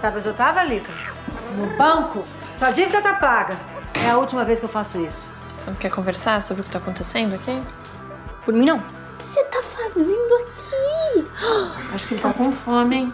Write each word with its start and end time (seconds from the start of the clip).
Sabe 0.00 0.18
onde 0.18 0.28
eu 0.28 0.34
tava, 0.34 0.62
Lica? 0.62 0.90
No 1.56 1.76
banco. 1.76 2.24
Sua 2.54 2.70
dívida 2.70 3.02
tá 3.02 3.14
paga. 3.16 3.54
É 4.02 4.10
a 4.10 4.16
última 4.16 4.46
vez 4.46 4.58
que 4.58 4.64
eu 4.64 4.70
faço 4.70 4.98
isso. 4.98 5.28
Você 5.58 5.68
não 5.68 5.76
quer 5.76 5.90
conversar 5.90 6.40
sobre 6.40 6.62
o 6.62 6.64
que 6.64 6.70
tá 6.70 6.78
acontecendo 6.78 7.34
aqui? 7.34 7.62
Por 8.42 8.54
mim, 8.54 8.64
não. 8.64 8.78
O 8.78 8.82
que 9.18 9.22
você 9.22 9.44
tá 9.44 9.62
fazendo 9.62 10.34
aqui? 10.36 11.30
Acho 11.94 12.08
que 12.08 12.14
ele 12.14 12.22
tá 12.22 12.32
com 12.32 12.50
fome, 12.50 12.96
hein? 12.96 13.12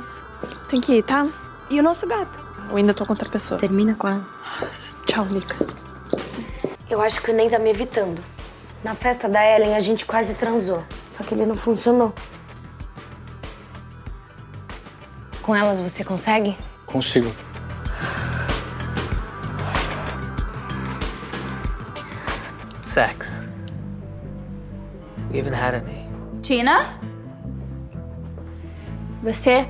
Tem 0.69 0.81
que 0.81 0.99
ir, 0.99 1.03
tá? 1.03 1.27
E 1.69 1.81
o 1.81 1.83
nosso 1.83 2.07
gato? 2.07 2.47
Eu 2.71 2.77
ainda 2.77 2.95
tô 2.95 3.05
com 3.05 3.13
outra 3.13 3.29
pessoa. 3.29 3.59
Termina 3.59 3.97
com 3.97 4.07
ela. 4.07 4.25
Tchau, 5.07 5.25
Lica. 5.25 5.67
Eu 6.89 7.03
acho 7.03 7.21
que 7.21 7.33
o 7.33 7.35
Ney 7.35 7.51
tá 7.51 7.59
me 7.59 7.71
evitando. 7.71 8.21
Na 8.85 8.95
festa 8.95 9.29
da 9.29 9.45
Ellen, 9.45 9.75
a 9.75 9.81
gente 9.81 10.07
quase 10.07 10.35
transou. 10.35 10.85
Só 11.11 11.25
que 11.25 11.35
ele 11.35 11.47
não 11.47 11.57
funcionou. 11.57 12.15
Com 15.43 15.55
elas 15.55 15.81
você 15.81 16.05
consegue? 16.05 16.57
Consigo. 16.87 17.31
Sex. 22.81 23.43
We 25.31 25.39
haven't 25.39 25.55
had 25.55 25.75
any. 25.75 26.09
Tina? 26.43 26.99
Você? 29.23 29.67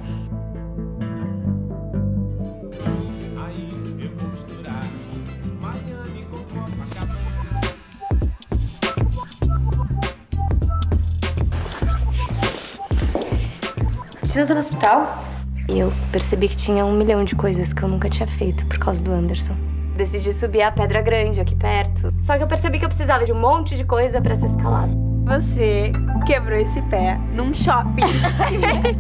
Tina 14.23 14.47
tá 14.47 14.53
no 14.53 14.61
hospital? 14.61 15.36
E 15.69 15.79
eu 15.79 15.93
percebi 16.13 16.49
que 16.49 16.57
tinha 16.57 16.85
um 16.85 16.97
milhão 16.97 17.25
de 17.25 17.35
coisas 17.35 17.73
que 17.73 17.83
eu 17.83 17.89
nunca 17.89 18.09
tinha 18.09 18.27
feito 18.27 18.65
por 18.67 18.79
causa 18.79 19.03
do 19.03 19.13
Anderson. 19.13 19.55
Decidi 19.97 20.33
subir 20.33 20.63
a 20.63 20.71
Pedra 20.71 21.01
Grande 21.03 21.41
aqui 21.41 21.57
perto. 21.57 22.13
Só 22.19 22.37
que 22.37 22.43
eu 22.43 22.47
percebi 22.47 22.79
que 22.79 22.85
eu 22.85 22.89
precisava 22.89 23.25
de 23.25 23.33
um 23.33 23.41
monte 23.41 23.77
de 23.77 23.85
coisa 23.85 24.21
pra 24.21 24.37
ser 24.37 24.47
escalado. 24.47 24.93
Você 25.25 25.91
quebrou 26.27 26.59
esse 26.59 26.81
pé 26.83 27.19
num 27.35 27.53
shopping. 27.53 28.03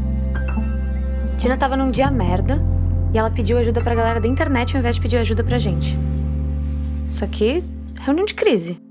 Tina 1.39 1.57
tava 1.57 1.77
num 1.77 1.91
dia 1.91 2.11
merda 2.11 2.61
e 3.13 3.19
ela 3.19 3.31
pediu 3.31 3.59
ajuda 3.59 3.81
pra 3.81 3.95
galera 3.95 4.21
da 4.21 4.27
internet 4.27 4.75
ao 4.75 4.81
invés 4.81 4.97
de 4.97 5.03
pedir 5.03 5.19
ajuda 5.19 5.45
pra 5.45 5.59
gente. 5.59 5.97
Isso 7.07 7.25
aqui, 7.25 7.63
reunião 8.01 8.25
de 8.27 8.35
crise. 8.35 8.86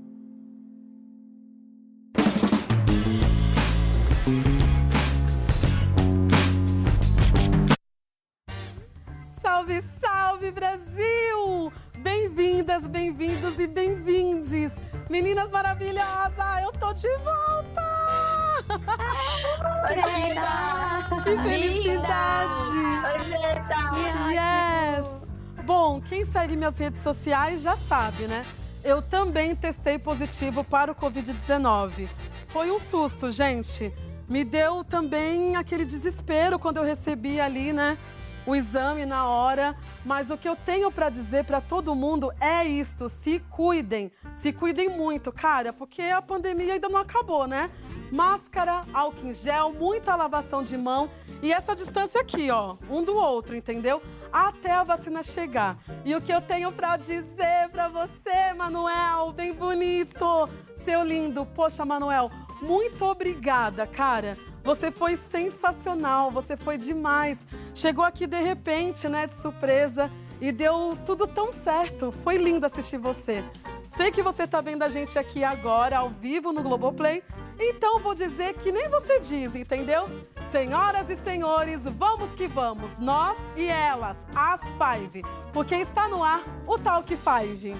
Minhas 26.66 26.78
redes 26.78 27.02
sociais 27.02 27.62
já 27.62 27.76
sabe, 27.76 28.24
né? 28.24 28.44
Eu 28.82 29.00
também 29.00 29.54
testei 29.54 29.98
positivo 29.98 30.64
para 30.64 30.90
o 30.90 30.94
Covid-19. 30.94 32.08
Foi 32.48 32.70
um 32.70 32.78
susto, 32.78 33.30
gente. 33.30 33.92
Me 34.28 34.42
deu 34.44 34.82
também 34.82 35.54
aquele 35.54 35.84
desespero 35.84 36.58
quando 36.58 36.78
eu 36.78 36.84
recebi 36.84 37.40
ali, 37.40 37.72
né? 37.72 37.96
o 38.44 38.54
exame 38.54 39.04
na 39.04 39.26
hora, 39.26 39.74
mas 40.04 40.30
o 40.30 40.38
que 40.38 40.48
eu 40.48 40.54
tenho 40.54 40.88
para 40.88 41.08
dizer 41.08 41.44
para 41.44 41.60
todo 41.60 41.96
mundo 41.96 42.32
é 42.40 42.64
isto: 42.64 43.08
se 43.08 43.40
cuidem, 43.50 44.12
se 44.34 44.52
cuidem 44.52 44.88
muito, 44.88 45.32
cara, 45.32 45.72
porque 45.72 46.02
a 46.02 46.22
pandemia 46.22 46.74
ainda 46.74 46.88
não 46.88 47.00
acabou, 47.00 47.48
né? 47.48 47.68
Máscara, 48.10 48.82
álcool 48.92 49.28
em 49.28 49.32
gel, 49.32 49.72
muita 49.72 50.14
lavação 50.14 50.62
de 50.62 50.76
mão 50.76 51.10
e 51.42 51.52
essa 51.52 51.74
distância 51.74 52.20
aqui, 52.20 52.50
ó, 52.50 52.76
um 52.90 53.02
do 53.02 53.14
outro, 53.14 53.56
entendeu? 53.56 54.02
Até 54.32 54.72
a 54.72 54.84
vacina 54.84 55.22
chegar. 55.22 55.78
E 56.04 56.14
o 56.14 56.20
que 56.20 56.32
eu 56.32 56.40
tenho 56.40 56.70
para 56.72 56.96
dizer 56.96 57.68
para 57.70 57.88
você, 57.88 58.52
Manuel, 58.56 59.32
bem 59.32 59.52
bonito, 59.52 60.48
seu 60.84 61.02
lindo, 61.02 61.44
poxa, 61.46 61.84
Manuel, 61.84 62.30
muito 62.62 63.04
obrigada, 63.04 63.86
cara. 63.86 64.38
Você 64.64 64.90
foi 64.90 65.16
sensacional, 65.16 66.30
você 66.30 66.56
foi 66.56 66.76
demais. 66.76 67.46
Chegou 67.74 68.04
aqui 68.04 68.26
de 68.26 68.40
repente, 68.40 69.08
né, 69.08 69.26
de 69.26 69.34
surpresa, 69.34 70.10
e 70.40 70.50
deu 70.50 70.96
tudo 71.04 71.26
tão 71.26 71.52
certo. 71.52 72.12
Foi 72.24 72.36
lindo 72.36 72.66
assistir 72.66 72.98
você. 72.98 73.44
Sei 73.88 74.10
que 74.10 74.22
você 74.22 74.44
está 74.44 74.60
vendo 74.60 74.82
a 74.82 74.88
gente 74.88 75.18
aqui 75.18 75.42
agora, 75.44 75.98
ao 75.98 76.10
vivo 76.10 76.52
no 76.52 76.62
Globoplay, 76.62 77.22
então 77.58 78.00
vou 78.00 78.14
dizer 78.14 78.54
que 78.54 78.70
nem 78.70 78.88
você 78.88 79.18
diz, 79.18 79.54
entendeu? 79.54 80.04
Senhoras 80.50 81.08
e 81.08 81.16
senhores, 81.16 81.84
vamos 81.84 82.30
que 82.34 82.46
vamos, 82.46 82.96
nós 82.98 83.36
e 83.56 83.66
elas, 83.68 84.26
as 84.34 84.60
Five, 84.76 85.22
porque 85.52 85.74
está 85.76 86.08
no 86.08 86.22
ar 86.22 86.44
o 86.66 86.78
Talk 86.78 87.16
Five. 87.16 87.76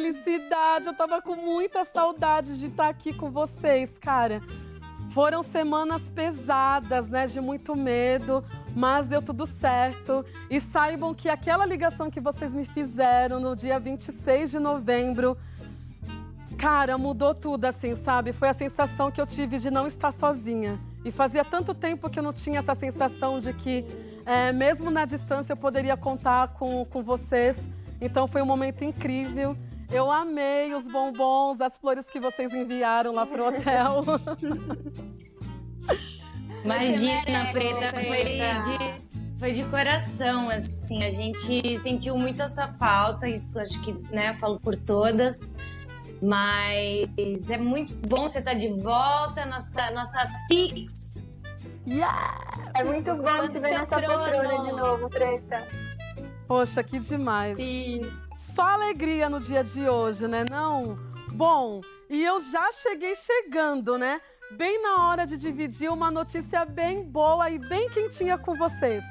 Felicidade! 0.00 0.86
Eu 0.86 0.94
tava 0.94 1.20
com 1.20 1.36
muita 1.36 1.84
saudade 1.84 2.58
de 2.58 2.66
estar 2.66 2.88
aqui 2.88 3.12
com 3.12 3.30
vocês, 3.30 3.98
cara. 3.98 4.40
Foram 5.10 5.42
semanas 5.42 6.08
pesadas, 6.08 7.08
né, 7.08 7.26
de 7.26 7.38
muito 7.38 7.76
medo, 7.76 8.42
mas 8.74 9.06
deu 9.06 9.20
tudo 9.20 9.44
certo. 9.44 10.24
E 10.48 10.58
saibam 10.58 11.12
que 11.12 11.28
aquela 11.28 11.66
ligação 11.66 12.10
que 12.10 12.18
vocês 12.18 12.54
me 12.54 12.64
fizeram 12.64 13.40
no 13.40 13.54
dia 13.54 13.78
26 13.78 14.52
de 14.52 14.58
novembro, 14.58 15.36
cara, 16.56 16.96
mudou 16.96 17.34
tudo, 17.34 17.66
assim, 17.66 17.94
sabe? 17.94 18.32
Foi 18.32 18.48
a 18.48 18.54
sensação 18.54 19.10
que 19.10 19.20
eu 19.20 19.26
tive 19.26 19.58
de 19.58 19.70
não 19.70 19.86
estar 19.86 20.12
sozinha. 20.12 20.80
E 21.04 21.10
fazia 21.10 21.44
tanto 21.44 21.74
tempo 21.74 22.08
que 22.08 22.18
eu 22.18 22.22
não 22.22 22.32
tinha 22.32 22.60
essa 22.60 22.74
sensação 22.74 23.38
de 23.38 23.52
que, 23.52 23.84
é, 24.24 24.50
mesmo 24.50 24.90
na 24.90 25.04
distância, 25.04 25.52
eu 25.52 25.58
poderia 25.58 25.96
contar 25.96 26.48
com, 26.54 26.86
com 26.86 27.02
vocês. 27.02 27.68
Então 28.00 28.26
foi 28.26 28.40
um 28.40 28.46
momento 28.46 28.82
incrível. 28.82 29.56
Eu 29.92 30.10
amei 30.10 30.72
os 30.72 30.86
bombons, 30.86 31.60
as 31.60 31.76
flores 31.76 32.06
que 32.06 32.20
vocês 32.20 32.54
enviaram 32.54 33.12
lá 33.12 33.26
pro 33.26 33.48
hotel. 33.48 34.04
Imagina, 36.64 37.52
Preta, 37.52 37.92
foi 37.96 38.24
de, 38.24 38.78
foi 39.38 39.52
de 39.52 39.64
coração, 39.64 40.48
assim, 40.50 41.02
a 41.02 41.10
gente 41.10 41.76
sentiu 41.78 42.16
muito 42.16 42.40
a 42.42 42.48
sua 42.48 42.68
falta, 42.68 43.28
isso 43.28 43.58
eu 43.58 43.62
acho 43.62 43.80
que, 43.80 43.92
né, 44.14 44.30
eu 44.30 44.34
falo 44.34 44.60
por 44.60 44.76
todas, 44.76 45.56
mas 46.22 47.50
é 47.50 47.58
muito 47.58 47.92
bom 48.06 48.28
você 48.28 48.38
estar 48.38 48.54
de 48.54 48.68
volta, 48.80 49.44
nossa, 49.46 49.90
nossa 49.90 50.24
Six. 50.46 51.28
Yeah! 51.86 52.36
É 52.74 52.84
muito 52.84 53.14
bom 53.16 53.48
te 53.48 53.58
ver 53.58 53.70
nessa 53.70 53.86
poltrona 53.86 54.64
de 54.64 54.72
novo, 54.72 55.08
Preta. 55.08 55.66
Poxa, 56.46 56.84
que 56.84 56.98
demais. 56.98 57.56
Sim. 57.56 58.10
Só 58.54 58.62
alegria 58.62 59.28
no 59.28 59.38
dia 59.38 59.62
de 59.62 59.88
hoje, 59.88 60.26
né? 60.26 60.44
Não? 60.48 60.98
Bom, 61.32 61.80
e 62.08 62.24
eu 62.24 62.40
já 62.40 62.72
cheguei 62.72 63.14
chegando, 63.14 63.96
né? 63.96 64.20
Bem 64.52 64.82
na 64.82 65.06
hora 65.06 65.26
de 65.26 65.36
dividir 65.36 65.90
uma 65.90 66.10
notícia 66.10 66.64
bem 66.64 67.04
boa 67.04 67.48
e 67.48 67.58
bem 67.58 67.88
quentinha 67.88 68.36
com 68.36 68.56
vocês. 68.56 69.04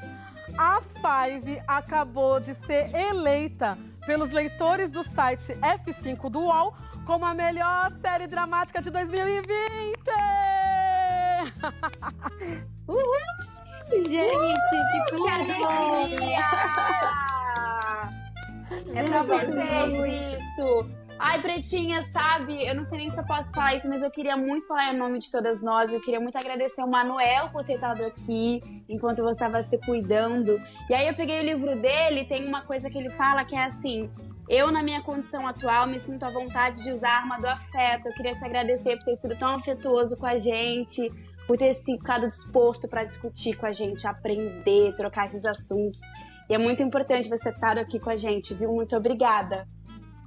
As 0.57 0.93
Five 0.95 1.61
acabou 1.65 2.39
de 2.39 2.53
ser 2.53 2.93
eleita 2.93 3.77
pelos 4.05 4.31
leitores 4.31 4.89
do 4.89 5.03
site 5.03 5.53
F5 5.53 6.29
do 6.29 6.39
UOL 6.39 6.75
como 7.05 7.25
a 7.25 7.33
melhor 7.33 7.91
série 8.01 8.27
dramática 8.27 8.81
de 8.81 8.89
2020! 8.89 9.47
Uhul! 12.87 13.03
Gente, 13.91 14.75
que 14.91 15.05
tudo 15.09 15.23
É 18.93 19.03
pra 19.03 19.23
vocês 19.23 20.37
isso. 20.37 20.89
Ai, 21.21 21.41
Pretinha, 21.41 22.01
sabe? 22.01 22.65
Eu 22.65 22.73
não 22.73 22.83
sei 22.85 22.99
nem 22.99 23.09
se 23.09 23.19
eu 23.19 23.25
posso 23.25 23.51
falar 23.51 23.75
isso, 23.75 23.89
mas 23.89 24.01
eu 24.01 24.09
queria 24.09 24.37
muito 24.37 24.65
falar 24.65 24.93
em 24.93 24.97
nome 24.97 25.19
de 25.19 25.29
todas 25.29 25.61
nós. 25.61 25.91
Eu 25.91 25.99
queria 25.99 26.19
muito 26.19 26.37
agradecer 26.37 26.81
o 26.81 26.87
Manuel 26.87 27.49
por 27.49 27.61
ter 27.65 27.73
estado 27.73 28.05
aqui 28.05 28.63
enquanto 28.87 29.21
você 29.21 29.31
estava 29.31 29.61
se 29.61 29.77
cuidando. 29.79 30.61
E 30.89 30.93
aí 30.93 31.09
eu 31.09 31.13
peguei 31.13 31.41
o 31.41 31.43
livro 31.43 31.75
dele, 31.75 32.23
tem 32.23 32.47
uma 32.47 32.61
coisa 32.61 32.89
que 32.89 32.97
ele 32.97 33.09
fala 33.09 33.43
que 33.43 33.53
é 33.53 33.65
assim: 33.65 34.09
Eu, 34.47 34.71
na 34.71 34.81
minha 34.81 35.01
condição 35.01 35.45
atual, 35.45 35.87
me 35.87 35.99
sinto 35.99 36.23
à 36.23 36.29
vontade 36.29 36.81
de 36.81 36.91
usar 36.93 37.09
a 37.09 37.17
arma 37.17 37.37
do 37.37 37.47
afeto. 37.47 38.07
Eu 38.07 38.13
queria 38.13 38.31
te 38.31 38.45
agradecer 38.45 38.95
por 38.95 39.03
ter 39.03 39.15
sido 39.17 39.37
tão 39.37 39.55
afetuoso 39.55 40.15
com 40.15 40.25
a 40.25 40.37
gente, 40.37 41.11
por 41.45 41.57
ter 41.57 41.73
ficado 41.73 42.27
disposto 42.27 42.87
para 42.87 43.03
discutir 43.03 43.57
com 43.57 43.65
a 43.65 43.73
gente, 43.73 44.07
aprender, 44.07 44.93
trocar 44.95 45.25
esses 45.25 45.43
assuntos. 45.43 45.99
E 46.49 46.53
é 46.53 46.57
muito 46.57 46.81
importante 46.81 47.29
você 47.29 47.49
estar 47.49 47.77
aqui 47.77 47.99
com 47.99 48.09
a 48.09 48.15
gente, 48.15 48.53
viu? 48.55 48.73
Muito 48.73 48.95
obrigada. 48.95 49.67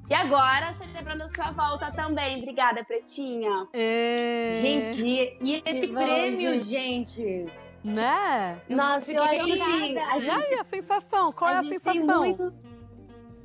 E 0.08 0.14
agora, 0.14 0.72
celebrando 0.72 1.24
a 1.24 1.28
sua 1.28 1.50
volta 1.50 1.90
também. 1.90 2.38
Obrigada, 2.38 2.84
Pretinha. 2.84 3.66
É... 3.72 4.58
Gente, 4.60 5.36
e 5.40 5.62
esse 5.66 5.88
Que 5.88 5.92
prêmio, 5.94 6.52
bom, 6.52 6.58
gente? 6.58 7.46
Né? 7.82 8.60
Nossa, 8.68 9.10
eu 9.10 9.22
que 9.22 9.38
sim. 9.56 9.92
E 9.94 9.98
A 9.98 10.18
gente, 10.20 10.54
aí, 10.54 10.60
a 10.60 10.64
sensação? 10.64 11.32
Qual 11.32 11.50
é 11.50 11.58
a 11.58 11.62
gente 11.62 11.80
tem 11.80 11.94
sensação? 11.94 12.20
muito- 12.20 12.52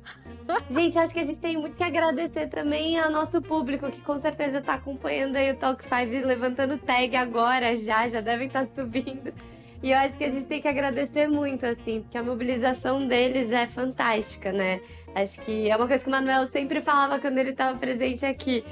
Gente, 0.70 0.98
acho 0.98 1.12
que 1.12 1.20
a 1.20 1.24
gente 1.24 1.40
tem 1.40 1.56
muito 1.58 1.76
que 1.76 1.84
agradecer 1.84 2.48
também 2.48 2.98
ao 2.98 3.10
nosso 3.10 3.42
público, 3.42 3.90
que 3.90 4.00
com 4.00 4.16
certeza 4.16 4.62
tá 4.62 4.74
acompanhando 4.74 5.36
aí 5.36 5.52
o 5.52 5.56
Talk 5.56 5.82
5, 5.82 6.26
levantando 6.26 6.78
tag 6.78 7.14
agora 7.16 7.76
já, 7.76 8.08
já 8.08 8.20
devem 8.22 8.46
estar 8.46 8.66
subindo. 8.74 9.32
E 9.82 9.92
eu 9.92 9.98
acho 9.98 10.18
que 10.18 10.24
a 10.24 10.28
gente 10.28 10.46
tem 10.46 10.60
que 10.60 10.66
agradecer 10.66 11.28
muito, 11.28 11.64
assim, 11.64 12.02
porque 12.02 12.18
a 12.18 12.22
mobilização 12.22 13.06
deles 13.06 13.52
é 13.52 13.66
fantástica, 13.66 14.50
né? 14.50 14.80
Acho 15.14 15.40
que 15.42 15.70
é 15.70 15.76
uma 15.76 15.86
coisa 15.86 16.02
que 16.02 16.08
o 16.08 16.12
Manuel 16.12 16.46
sempre 16.46 16.80
falava 16.80 17.20
quando 17.20 17.38
ele 17.38 17.50
estava 17.50 17.78
presente 17.78 18.26
aqui. 18.26 18.64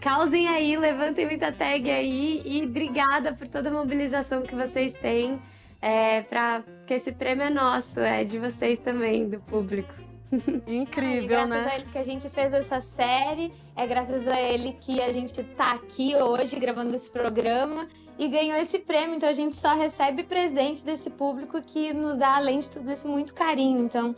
Causem 0.00 0.48
aí, 0.48 0.76
levantem 0.76 1.26
muita 1.26 1.52
tag 1.52 1.90
aí 1.90 2.42
e 2.44 2.64
obrigada 2.64 3.34
por 3.34 3.48
toda 3.48 3.68
a 3.68 3.72
mobilização 3.72 4.42
que 4.42 4.54
vocês 4.54 4.92
têm. 4.94 5.38
É, 5.82 6.22
pra, 6.22 6.64
que 6.86 6.94
esse 6.94 7.12
prêmio 7.12 7.44
é 7.44 7.50
nosso, 7.50 8.00
é 8.00 8.24
de 8.24 8.38
vocês 8.38 8.78
também, 8.78 9.28
do 9.28 9.38
público. 9.40 10.05
Incrível, 10.66 11.28
graças 11.28 11.50
né? 11.50 11.70
a 11.70 11.74
eles 11.76 11.88
que 11.88 11.98
a 11.98 12.02
gente 12.02 12.28
fez 12.28 12.52
essa 12.52 12.80
série, 12.80 13.52
é 13.76 13.86
graças 13.86 14.26
a 14.26 14.40
ele 14.40 14.72
que 14.80 15.00
a 15.00 15.12
gente 15.12 15.42
tá 15.42 15.72
aqui 15.72 16.14
hoje 16.16 16.58
gravando 16.58 16.94
esse 16.94 17.10
programa 17.10 17.88
e 18.18 18.28
ganhou 18.28 18.56
esse 18.58 18.78
prêmio. 18.78 19.16
Então 19.16 19.28
a 19.28 19.32
gente 19.32 19.56
só 19.56 19.74
recebe 19.74 20.24
presente 20.24 20.84
desse 20.84 21.10
público 21.10 21.62
que 21.62 21.92
nos 21.92 22.18
dá, 22.18 22.36
além 22.36 22.58
de 22.58 22.70
tudo 22.70 22.90
isso, 22.90 23.08
muito 23.08 23.34
carinho. 23.34 23.84
Então, 23.84 24.14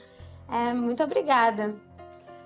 é, 0.50 0.72
muito 0.72 1.02
obrigada. 1.02 1.75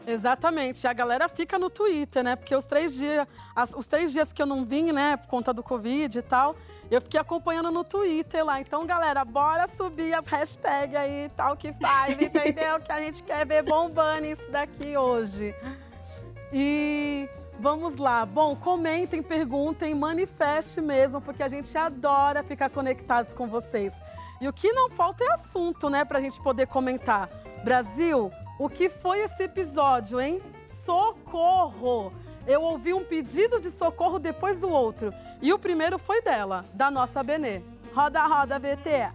Exatamente. 0.06 0.86
A 0.86 0.92
galera 0.92 1.28
fica 1.28 1.58
no 1.58 1.70
Twitter, 1.70 2.22
né? 2.24 2.36
Porque 2.36 2.54
os 2.54 2.64
três 2.64 2.94
dias, 2.94 3.26
as- 3.54 3.72
os 3.74 3.86
três 3.86 4.12
dias 4.12 4.32
que 4.32 4.42
eu 4.42 4.46
não 4.46 4.64
vim, 4.64 4.92
né, 4.92 5.16
por 5.16 5.28
conta 5.28 5.52
do 5.52 5.62
Covid 5.62 6.18
e 6.18 6.22
tal, 6.22 6.56
eu 6.90 7.00
fiquei 7.00 7.18
acompanhando 7.20 7.70
no 7.70 7.84
Twitter 7.84 8.44
lá. 8.44 8.60
Então, 8.60 8.84
galera, 8.86 9.24
bora 9.24 9.66
subir 9.66 10.12
as 10.14 10.26
hashtags 10.26 10.96
aí, 10.96 11.30
tal 11.36 11.56
que 11.56 11.72
faz, 11.74 12.20
entendeu? 12.20 12.80
Que 12.80 12.92
a 12.92 13.00
gente 13.00 13.22
quer 13.22 13.46
ver 13.46 13.62
bombando 13.62 14.26
isso 14.26 14.44
daqui 14.50 14.96
hoje. 14.96 15.54
E 16.52 17.28
vamos 17.58 17.96
lá. 17.96 18.26
Bom, 18.26 18.54
comentem, 18.56 19.22
perguntem, 19.22 19.94
manifeste 19.94 20.80
mesmo, 20.80 21.20
porque 21.20 21.42
a 21.42 21.48
gente 21.48 21.76
adora 21.78 22.42
ficar 22.42 22.68
conectados 22.70 23.32
com 23.32 23.46
vocês. 23.46 23.94
E 24.40 24.48
o 24.48 24.52
que 24.52 24.72
não 24.72 24.90
falta 24.90 25.22
é 25.24 25.32
assunto, 25.32 25.88
né, 25.88 26.04
pra 26.04 26.20
gente 26.20 26.40
poder 26.42 26.66
comentar. 26.66 27.28
Brasil, 27.64 28.30
o 28.62 28.68
que 28.68 28.88
foi 28.88 29.18
esse 29.18 29.42
episódio, 29.42 30.20
hein? 30.20 30.40
Socorro! 30.66 32.12
Eu 32.46 32.62
ouvi 32.62 32.94
um 32.94 33.02
pedido 33.02 33.60
de 33.60 33.68
socorro 33.68 34.20
depois 34.20 34.60
do 34.60 34.70
outro. 34.70 35.12
E 35.40 35.52
o 35.52 35.58
primeiro 35.58 35.98
foi 35.98 36.22
dela, 36.22 36.64
da 36.72 36.88
nossa 36.88 37.24
Benê. 37.24 37.60
Roda, 37.92 38.24
roda, 38.24 38.60
BT. 38.60 39.10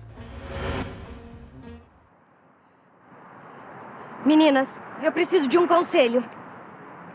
Meninas, 4.25 4.81
eu 5.01 5.13
preciso 5.13 5.47
de 5.47 5.57
um 5.57 5.65
conselho. 5.65 6.29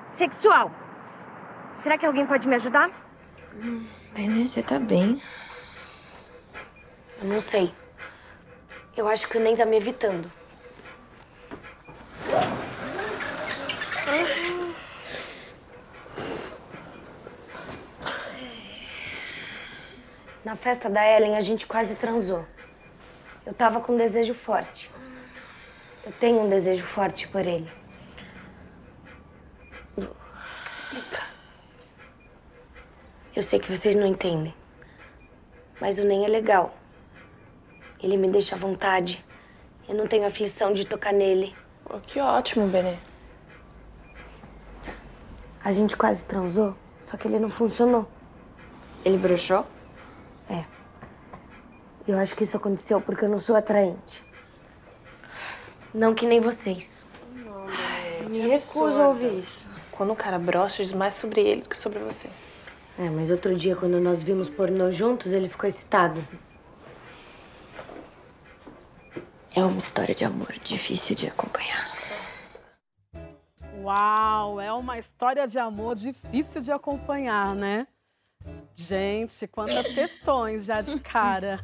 Sexual. 0.08 0.70
Será 1.76 1.98
que 1.98 2.06
alguém 2.06 2.26
pode 2.26 2.48
me 2.48 2.54
ajudar? 2.54 2.90
Benê, 4.14 4.46
você 4.46 4.62
tá 4.62 4.78
bem? 4.78 5.20
Eu 7.20 7.28
não 7.28 7.42
sei. 7.42 7.70
Eu 8.96 9.06
acho 9.06 9.28
que 9.28 9.36
o 9.36 9.40
Nen 9.40 9.54
tá 9.54 9.66
me 9.66 9.76
evitando. 9.76 10.32
Na 20.44 20.56
festa 20.56 20.90
da 20.90 21.06
Ellen, 21.06 21.36
a 21.36 21.40
gente 21.40 21.66
quase 21.66 21.94
transou. 21.94 22.44
Eu 23.46 23.54
tava 23.54 23.80
com 23.80 23.94
um 23.94 23.96
desejo 23.96 24.34
forte. 24.34 24.90
Eu 26.04 26.12
tenho 26.12 26.40
um 26.40 26.48
desejo 26.48 26.84
forte 26.84 27.28
por 27.28 27.46
ele. 27.46 27.70
Eu 33.34 33.42
sei 33.42 33.58
que 33.58 33.74
vocês 33.74 33.96
não 33.96 34.06
entendem. 34.06 34.54
Mas 35.80 35.98
o 35.98 36.04
Nen 36.04 36.24
é 36.24 36.28
legal. 36.28 36.74
Ele 38.02 38.16
me 38.16 38.28
deixa 38.28 38.54
à 38.54 38.58
vontade. 38.58 39.24
Eu 39.88 39.94
não 39.94 40.06
tenho 40.06 40.26
aflição 40.26 40.72
de 40.72 40.84
tocar 40.84 41.12
nele. 41.12 41.54
Oh, 41.88 41.98
que 42.00 42.20
ótimo, 42.20 42.66
Benê. 42.68 42.96
A 45.64 45.70
gente 45.70 45.96
quase 45.96 46.24
transou, 46.24 46.74
só 47.00 47.16
que 47.16 47.28
ele 47.28 47.38
não 47.38 47.48
funcionou. 47.48 48.08
Ele 49.04 49.18
broxou? 49.18 49.66
É. 50.50 50.64
Eu 52.06 52.18
acho 52.18 52.34
que 52.34 52.42
isso 52.42 52.56
aconteceu 52.56 53.00
porque 53.00 53.24
eu 53.24 53.28
não 53.28 53.38
sou 53.38 53.54
atraente. 53.54 54.24
Não 55.94 56.14
que 56.14 56.26
nem 56.26 56.40
vocês. 56.40 57.06
Me 58.28 58.38
recuso 58.38 59.00
a 59.00 59.08
ouvir 59.08 59.38
isso. 59.38 59.68
Quando 59.90 60.12
o 60.12 60.16
cara 60.16 60.38
brocha, 60.38 60.82
diz 60.82 60.92
mais 60.92 61.14
sobre 61.14 61.40
ele 61.40 61.62
do 61.62 61.68
que 61.68 61.78
sobre 61.78 61.98
você. 61.98 62.28
É, 62.98 63.08
mas 63.08 63.30
outro 63.30 63.54
dia, 63.54 63.76
quando 63.76 64.00
nós 64.00 64.22
vimos 64.22 64.48
pornô 64.48 64.90
juntos, 64.90 65.32
ele 65.32 65.48
ficou 65.48 65.66
excitado. 65.66 66.26
É 69.54 69.62
uma 69.62 69.76
história 69.76 70.14
de 70.14 70.24
amor 70.24 70.50
difícil 70.64 71.14
de 71.14 71.28
acompanhar. 71.28 71.86
Uau, 73.82 74.58
é 74.58 74.72
uma 74.72 74.98
história 74.98 75.46
de 75.46 75.58
amor 75.58 75.94
difícil 75.94 76.62
de 76.62 76.72
acompanhar, 76.72 77.54
né? 77.54 77.86
Gente, 78.74 79.46
quantas 79.46 79.88
questões 79.92 80.64
já 80.64 80.80
de 80.80 80.98
cara. 81.00 81.60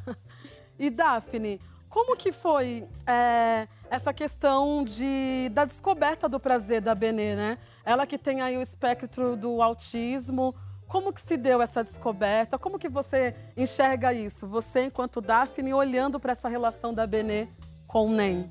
E 0.79 0.91
Daphne, 0.91 1.59
como 1.89 2.15
que 2.15 2.31
foi 2.31 2.87
é, 3.07 3.67
essa 3.89 4.13
questão 4.13 4.85
de, 4.85 5.49
da 5.55 5.65
descoberta 5.65 6.29
do 6.29 6.39
prazer 6.39 6.83
da 6.83 6.95
Benê, 6.95 7.35
né? 7.35 7.57
Ela 7.87 8.07
que 8.07 8.19
tem 8.19 8.43
aí 8.43 8.59
o 8.59 8.63
espectro 8.63 9.35
do 9.35 9.63
autismo, 9.63 10.55
como 10.87 11.11
que 11.11 11.23
se 11.23 11.39
deu 11.39 11.63
essa 11.63 11.83
descoberta? 11.83 12.59
Como 12.59 12.79
que 12.79 12.89
você 12.91 13.35
enxerga 13.57 14.13
isso? 14.13 14.47
Você, 14.47 14.85
enquanto 14.85 15.23
Daphne, 15.23 15.73
olhando 15.73 16.21
para 16.21 16.33
essa 16.33 16.51
relação 16.51 16.93
da 16.93 17.07
Benê 17.07 17.49
com 17.89 18.07
o 18.07 18.13
Nen. 18.13 18.49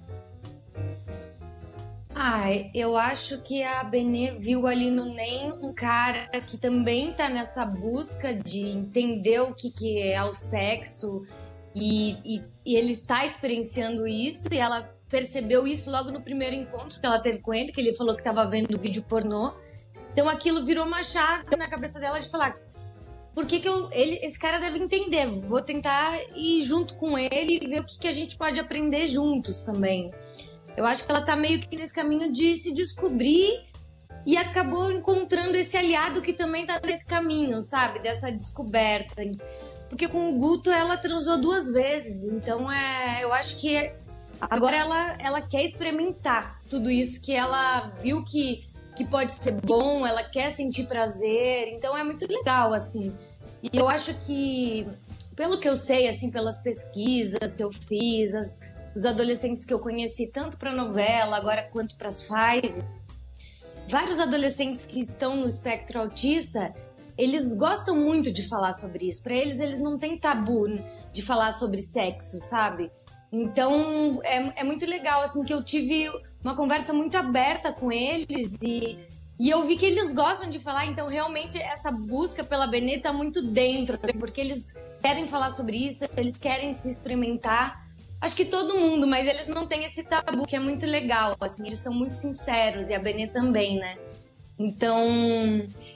Ai, 2.14 2.72
eu 2.74 2.98
acho 2.98 3.42
que 3.44 3.62
a 3.64 3.84
Benê 3.84 4.32
viu 4.40 4.66
ali 4.66 4.90
no 4.90 5.06
NEM 5.06 5.54
um 5.62 5.72
cara 5.72 6.28
que 6.42 6.58
também 6.58 7.14
tá 7.14 7.30
nessa 7.30 7.64
busca 7.64 8.34
de 8.34 8.66
entender 8.66 9.40
o 9.40 9.54
que, 9.54 9.70
que 9.70 10.02
é 10.02 10.24
o 10.24 10.34
sexo 10.34 11.24
e, 11.76 12.18
e, 12.26 12.44
e 12.66 12.76
ele 12.76 12.98
tá 12.98 13.24
experienciando 13.24 14.08
isso 14.08 14.50
e 14.52 14.58
ela 14.58 14.92
percebeu 15.08 15.68
isso 15.68 15.92
logo 15.92 16.12
no 16.12 16.20
primeiro 16.20 16.56
encontro 16.56 17.00
que 17.00 17.06
ela 17.06 17.20
teve 17.20 17.40
com 17.40 17.54
ele, 17.54 17.72
que 17.72 17.80
ele 17.80 17.94
falou 17.94 18.16
que 18.16 18.24
tava 18.24 18.46
vendo 18.48 18.80
vídeo 18.80 19.04
pornô. 19.04 19.54
Então 20.12 20.28
aquilo 20.28 20.66
virou 20.66 20.86
uma 20.86 21.04
chave 21.04 21.56
na 21.56 21.70
cabeça 21.70 22.00
dela 22.00 22.20
de 22.20 22.28
falar: 22.28 22.58
por 23.38 23.46
que, 23.46 23.60
que 23.60 23.70
eu, 23.70 23.88
ele, 23.92 24.16
esse 24.24 24.40
cara 24.40 24.58
deve 24.58 24.80
entender? 24.80 25.28
Vou 25.28 25.62
tentar 25.62 26.20
ir 26.36 26.60
junto 26.64 26.96
com 26.96 27.16
ele 27.20 27.60
e 27.62 27.68
ver 27.68 27.82
o 27.82 27.86
que, 27.86 28.00
que 28.00 28.08
a 28.08 28.12
gente 28.12 28.36
pode 28.36 28.60
aprender 28.60 29.06
juntos 29.06 29.62
também. 29.62 30.12
Eu 30.76 30.88
acho 30.88 31.06
que 31.06 31.12
ela 31.12 31.22
tá 31.22 31.36
meio 31.36 31.60
que 31.60 31.78
nesse 31.78 31.94
caminho 31.94 32.32
de 32.32 32.56
se 32.56 32.74
descobrir 32.74 33.64
e 34.26 34.36
acabou 34.36 34.92
encontrando 34.92 35.56
esse 35.56 35.78
aliado 35.78 36.20
que 36.20 36.34
também 36.34 36.66
tá 36.66 36.82
nesse 36.84 37.06
caminho, 37.06 37.62
sabe? 37.62 38.00
Dessa 38.00 38.32
descoberta. 38.32 39.22
Porque 39.88 40.08
com 40.08 40.32
o 40.32 40.34
Guto 40.34 40.72
ela 40.72 40.98
transou 40.98 41.40
duas 41.40 41.72
vezes, 41.72 42.24
então 42.24 42.72
é, 42.72 43.24
eu 43.24 43.32
acho 43.32 43.58
que 43.58 43.94
agora 44.42 44.78
ela, 44.78 45.16
ela 45.20 45.42
quer 45.44 45.64
experimentar 45.64 46.60
tudo 46.68 46.90
isso 46.90 47.22
que 47.22 47.34
ela 47.34 47.92
viu 48.02 48.24
que, 48.24 48.66
que 48.96 49.06
pode 49.06 49.32
ser 49.32 49.62
bom, 49.62 50.08
ela 50.08 50.24
quer 50.24 50.50
sentir 50.50 50.88
prazer, 50.88 51.68
então 51.68 51.96
é 51.96 52.04
muito 52.04 52.26
legal, 52.28 52.74
assim. 52.74 53.16
E 53.64 53.70
eu 53.78 53.90
acho 53.90 54.14
que, 54.20 54.88
pelo 55.36 55.60
que 55.60 55.68
eu 55.68 55.76
sei, 55.76 56.08
assim, 56.08 56.32
pelas 56.32 56.60
pesquisas 56.62 57.56
que 57.56 57.64
eu 57.64 57.72
fiz, 57.72 58.34
as- 58.36 58.60
os 58.96 59.06
adolescentes 59.06 59.66
que 59.66 59.74
eu 59.74 59.80
conheci, 59.80 60.32
tanto 60.32 60.58
para 60.58 60.74
novela 60.74 61.38
agora 61.38 61.64
quanto 61.64 61.96
para 61.96 62.08
as 62.08 62.24
Five, 62.24 62.84
vários 63.88 64.20
adolescentes 64.20 64.86
que 64.86 65.00
estão 65.00 65.36
no 65.38 65.48
espectro 65.48 66.00
autista, 66.00 66.74
eles 67.18 67.56
gostam 67.56 67.96
muito 67.96 68.32
de 68.32 68.48
falar 68.48 68.74
sobre 68.74 69.08
isso. 69.08 69.24
Para 69.24 69.34
eles, 69.36 69.60
eles 69.60 69.80
não 69.80 69.98
têm 69.98 70.18
tabu 70.18 70.68
de 71.12 71.22
falar 71.22 71.52
sobre 71.52 71.82
sexo, 71.82 72.40
sabe? 72.40 72.92
Então 73.32 74.20
é, 74.24 74.62
é 74.62 74.64
muito 74.64 74.86
legal, 74.86 75.22
assim, 75.22 75.44
que 75.44 75.54
eu 75.54 75.64
tive 75.64 76.10
uma 76.44 76.56
conversa 76.56 76.94
muito 76.94 77.18
aberta 77.18 77.74
com 77.74 77.92
eles 77.92 78.58
e, 78.62 78.98
e 79.40 79.50
eu 79.50 79.64
vi 79.64 79.76
que 79.76 79.86
eles 79.86 80.12
gostam 80.12 80.50
de 80.50 80.60
falar, 80.60 80.86
então 80.88 81.08
realmente 81.08 81.58
essa 81.58 81.92
busca 81.92 82.44
pela 82.44 82.66
Benê 82.66 82.98
tá 82.98 83.14
muito 83.14 83.42
dentro, 83.42 84.00
assim, 84.02 84.20
porque 84.20 84.42
eles 84.42 84.74
querem 85.02 85.26
falar 85.26 85.52
sobre 85.52 85.78
isso, 85.78 86.06
eles 86.18 86.38
querem 86.38 86.74
se 86.74 86.90
experimentar. 86.90 87.86
Acho 88.20 88.36
que 88.36 88.46
todo 88.46 88.80
mundo, 88.80 89.06
mas 89.06 89.28
eles 89.28 89.48
não 89.48 89.68
têm 89.68 89.84
esse 89.84 90.04
tabu, 90.04 90.46
que 90.46 90.56
é 90.56 90.60
muito 90.60 90.88
legal, 90.88 91.38
assim, 91.40 91.68
eles 91.68 91.80
são 91.80 91.94
muito 91.94 92.16
sinceros 92.16 92.90
e 92.90 92.96
a 92.96 93.00
Benê 93.00 93.28
também, 93.28 93.78
né? 93.78 93.98
Então, 94.58 95.00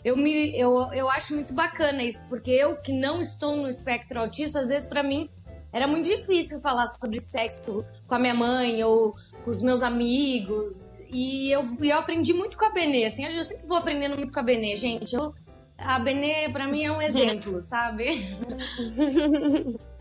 eu 0.05 0.15
me 0.15 0.55
eu, 0.55 0.93
eu 0.93 1.09
acho 1.09 1.33
muito 1.33 1.51
bacana 1.51 2.03
isso, 2.03 2.27
porque 2.29 2.51
eu 2.51 2.79
que 2.79 2.91
não 2.91 3.19
estou 3.19 3.55
no 3.55 3.67
espectro 3.67 4.19
autista, 4.19 4.59
às 4.59 4.67
vezes 4.67 4.87
para 4.87 5.01
mim 5.01 5.27
era 5.73 5.87
muito 5.87 6.07
difícil 6.07 6.59
falar 6.59 6.85
sobre 6.85 7.19
sexo 7.19 7.85
com 8.07 8.15
a 8.15 8.19
minha 8.19 8.33
mãe 8.33 8.83
ou 8.83 9.15
com 9.43 9.49
os 9.49 9.61
meus 9.61 9.81
amigos. 9.81 11.00
E 11.11 11.51
eu, 11.51 11.63
eu 11.81 11.97
aprendi 11.97 12.33
muito 12.33 12.57
com 12.57 12.65
a 12.65 12.69
Benê, 12.69 13.05
assim, 13.05 13.25
eu 13.25 13.43
sempre 13.43 13.67
vou 13.67 13.77
aprendendo 13.77 14.15
muito 14.15 14.31
com 14.31 14.39
a 14.39 14.43
Benê, 14.43 14.75
gente. 14.75 15.13
Eu, 15.13 15.33
a 15.77 15.99
Benê, 15.99 16.47
para 16.49 16.67
mim, 16.67 16.85
é 16.85 16.91
um 16.91 17.01
exemplo, 17.01 17.59
sabe? 17.61 18.25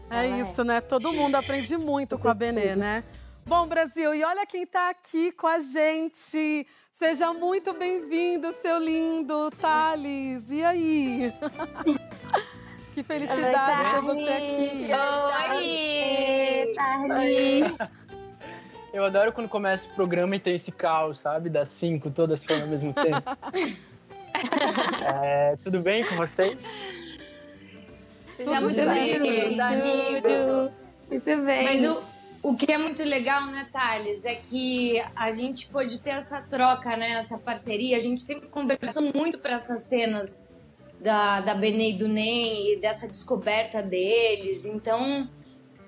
É 0.09 0.27
isso, 0.41 0.63
né? 0.63 0.81
Todo 0.81 1.13
mundo 1.13 1.35
aprende 1.35 1.77
muito 1.79 2.17
com 2.17 2.29
a 2.29 2.35
Benê, 2.35 2.77
né? 2.77 3.03
Bom, 3.45 3.67
Brasil, 3.67 4.15
e 4.15 4.23
olha 4.23 4.47
quem 4.47 4.63
está 4.63 4.91
aqui 4.91 5.33
com 5.33 5.47
a 5.47 5.59
gente. 5.59 6.67
Seja 6.93 7.33
muito 7.33 7.73
bem-vindo, 7.73 8.53
seu 8.53 8.79
lindo 8.79 9.51
Thales. 9.53 10.51
E 10.51 10.63
aí? 10.63 11.33
que 12.95 13.03
felicidade 13.03 13.83
Oi, 13.83 13.95
ter 13.95 14.01
você 14.03 14.29
aqui. 14.29 14.91
Oi, 15.57 16.75
Thales. 16.77 17.79
Eu 18.93 19.05
adoro 19.05 19.33
quando 19.33 19.49
começa 19.49 19.89
o 19.89 19.95
programa 19.95 20.35
e 20.37 20.41
tem 20.41 20.57
esse 20.57 20.73
caos, 20.73 21.21
sabe? 21.21 21.49
Das 21.49 21.69
cinco 21.69 22.11
todas 22.11 22.43
falando 22.43 22.63
ao 22.63 22.69
mesmo 22.69 22.93
tempo. 22.93 23.31
é, 25.25 25.57
tudo 25.63 25.81
bem 25.81 26.05
com 26.07 26.17
vocês? 26.17 26.57
Tudo 28.37 28.51
bem, 28.51 29.19
Muito 31.09 31.45
bem. 31.45 31.65
Mas 31.65 31.85
o, 31.85 32.03
o 32.43 32.57
que 32.57 32.73
é 32.73 32.79
muito 32.79 33.03
legal, 33.05 33.47
né, 33.47 33.69
Thales, 33.71 34.25
é 34.25 34.35
que 34.35 35.01
a 35.15 35.31
gente 35.31 35.69
pôde 35.69 36.01
ter 36.01 36.11
essa 36.11 36.41
troca, 36.43 36.97
né, 36.97 37.13
essa 37.13 37.39
parceria. 37.39 37.97
A 37.97 38.01
gente 38.01 38.23
sempre 38.23 38.49
conversou 38.49 39.03
muito 39.15 39.39
para 39.39 39.55
essas 39.55 39.89
cenas 39.89 40.53
da, 40.99 41.41
da 41.41 41.55
Benê 41.55 41.91
e 41.91 41.97
do 41.97 42.09
Nem 42.09 42.73
e 42.73 42.77
dessa 42.81 43.07
descoberta 43.07 43.83
deles. 43.83 44.65
Então, 44.65 45.29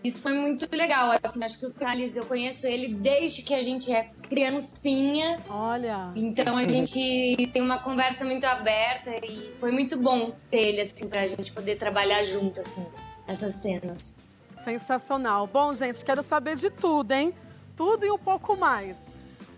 isso 0.05 0.21
foi 0.21 0.33
muito 0.33 0.69
legal. 0.75 1.13
Assim, 1.23 1.43
acho 1.45 1.59
que 1.59 1.67
o 1.67 1.73
Thales, 1.73 2.17
eu 2.17 2.25
conheço 2.27 2.67
ele 2.67 2.95
desde 2.95 3.43
que 3.43 3.55
a 3.55 3.63
gente 3.63 3.93
é 3.93 4.11
criancinha. 4.29 5.39
Olha! 5.49 6.13
Então 6.17 6.57
a 6.57 6.67
gente 6.67 7.51
tem 7.53 7.63
uma 7.63 7.79
conversa 7.79 8.25
muito 8.25 8.45
aberta 8.45 9.11
e 9.25 9.53
foi 9.61 9.71
muito 9.71 9.97
bom 9.97 10.33
ter 10.51 10.69
ele, 10.69 10.81
assim, 10.81 11.09
pra 11.09 11.27
gente 11.27 11.53
poder 11.53 11.77
trabalhar 11.77 12.23
junto, 12.25 12.61
assim, 12.61 12.87
essas 13.27 13.55
cenas. 13.55 14.23
Sensacional. 14.65 15.47
Bom, 15.47 15.73
gente, 15.75 16.05
quero 16.05 16.23
saber 16.23 16.57
de 16.57 16.71
tudo, 16.71 17.13
hein? 17.13 17.35
Tudo 17.77 18.05
e 18.05 18.11
um 18.11 18.19
pouco 18.19 18.57
mais. 18.57 18.97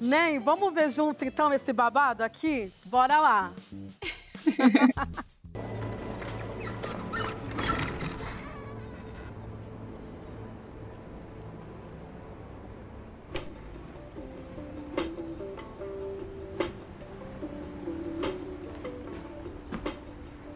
Nem, 0.00 0.38
vamos 0.38 0.74
ver 0.74 0.90
junto 0.90 1.24
então 1.24 1.52
esse 1.52 1.72
babado 1.72 2.22
aqui? 2.22 2.72
Bora 2.84 3.20
lá. 3.20 3.52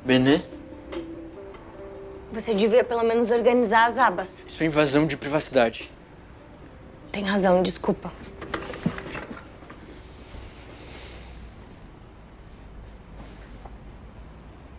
Benê? 0.09 0.41
Você 2.33 2.55
devia 2.55 2.83
pelo 2.83 3.03
menos 3.03 3.31
organizar 3.31 3.85
as 3.85 3.99
abas. 3.99 4.47
Isso 4.49 4.63
é 4.63 4.67
invasão 4.67 5.07
de 5.07 5.19
privacidade. 5.19 5.93
Tem 7.13 7.23
razão, 7.23 7.63
desculpa. 7.63 8.11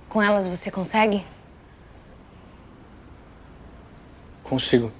Com 0.09 0.19
elas 0.19 0.47
você 0.47 0.71
consegue? 0.71 1.23
Consigo. 4.43 4.91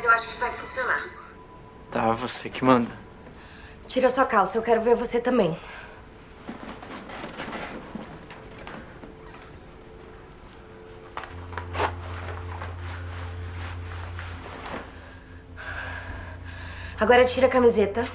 Mas 0.00 0.04
eu 0.04 0.10
acho 0.12 0.28
que 0.28 0.40
vai 0.40 0.50
funcionar. 0.50 1.04
Tá, 1.90 2.12
você 2.12 2.48
que 2.48 2.64
manda. 2.64 2.90
Tira 3.86 4.08
sua 4.08 4.24
calça, 4.24 4.56
eu 4.56 4.62
quero 4.62 4.80
ver 4.80 4.94
você 4.94 5.20
também. 5.20 5.58
Agora 16.98 17.24
tira 17.26 17.46
a 17.46 17.50
camiseta. 17.50 18.08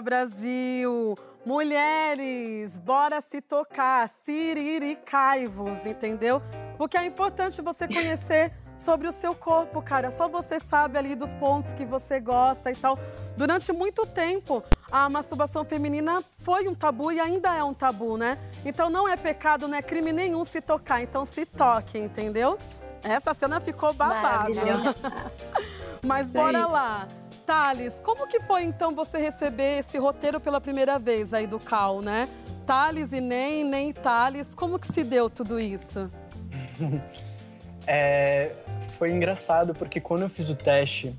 Brasil! 0.00 1.16
Mulheres, 1.44 2.78
bora 2.78 3.20
se 3.20 3.40
tocar, 3.40 4.06
siriricai-vos, 4.08 5.86
entendeu? 5.86 6.42
Porque 6.76 6.98
é 6.98 7.06
importante 7.06 7.62
você 7.62 7.88
conhecer 7.88 8.52
sobre 8.76 9.08
o 9.08 9.12
seu 9.12 9.34
corpo, 9.34 9.80
cara. 9.82 10.10
Só 10.10 10.28
você 10.28 10.58
sabe 10.60 10.98
ali 10.98 11.14
dos 11.14 11.34
pontos 11.34 11.72
que 11.72 11.84
você 11.84 12.20
gosta 12.20 12.70
e 12.70 12.76
tal. 12.76 12.98
Durante 13.36 13.72
muito 13.72 14.06
tempo, 14.06 14.62
a 14.90 15.08
masturbação 15.08 15.64
feminina 15.64 16.22
foi 16.38 16.68
um 16.68 16.74
tabu 16.74 17.12
e 17.12 17.20
ainda 17.20 17.54
é 17.54 17.62
um 17.62 17.74
tabu, 17.74 18.16
né? 18.16 18.38
Então 18.64 18.90
não 18.90 19.08
é 19.08 19.16
pecado, 19.16 19.66
não 19.66 19.76
é 19.76 19.82
crime 19.82 20.12
nenhum 20.12 20.44
se 20.44 20.60
tocar. 20.60 21.02
Então 21.02 21.24
se 21.24 21.46
toque, 21.46 21.98
entendeu? 21.98 22.58
Essa 23.02 23.32
cena 23.32 23.60
ficou 23.60 23.92
babada. 23.94 24.50
Mas 26.04 26.30
bora 26.30 26.66
lá. 26.66 27.08
Thales, 27.50 28.00
como 28.04 28.28
que 28.28 28.38
foi 28.38 28.62
então 28.62 28.94
você 28.94 29.18
receber 29.18 29.80
esse 29.80 29.98
roteiro 29.98 30.38
pela 30.38 30.60
primeira 30.60 31.00
vez 31.00 31.34
aí 31.34 31.48
do 31.48 31.58
Cal, 31.58 32.00
né? 32.00 32.28
Thales 32.64 33.10
e 33.12 33.20
Nem, 33.20 33.64
Nem 33.64 33.92
Thales, 33.92 34.54
como 34.54 34.78
que 34.78 34.86
se 34.86 35.02
deu 35.02 35.28
tudo 35.28 35.58
isso? 35.58 36.08
É, 37.86 38.52
foi 38.92 39.10
engraçado 39.10 39.74
porque 39.74 40.00
quando 40.00 40.22
eu 40.22 40.28
fiz 40.28 40.48
o 40.48 40.54
teste 40.54 41.18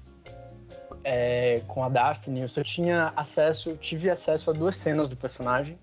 é, 1.03 1.61
com 1.67 1.83
a 1.83 1.89
Daphne, 1.89 2.41
eu 2.41 2.47
só 2.47 2.63
tinha 2.63 3.11
acesso, 3.13 3.75
tive 3.75 4.09
acesso 4.09 4.51
a 4.51 4.53
duas 4.53 4.77
cenas 4.77 5.09
do 5.09 5.17
personagem. 5.17 5.77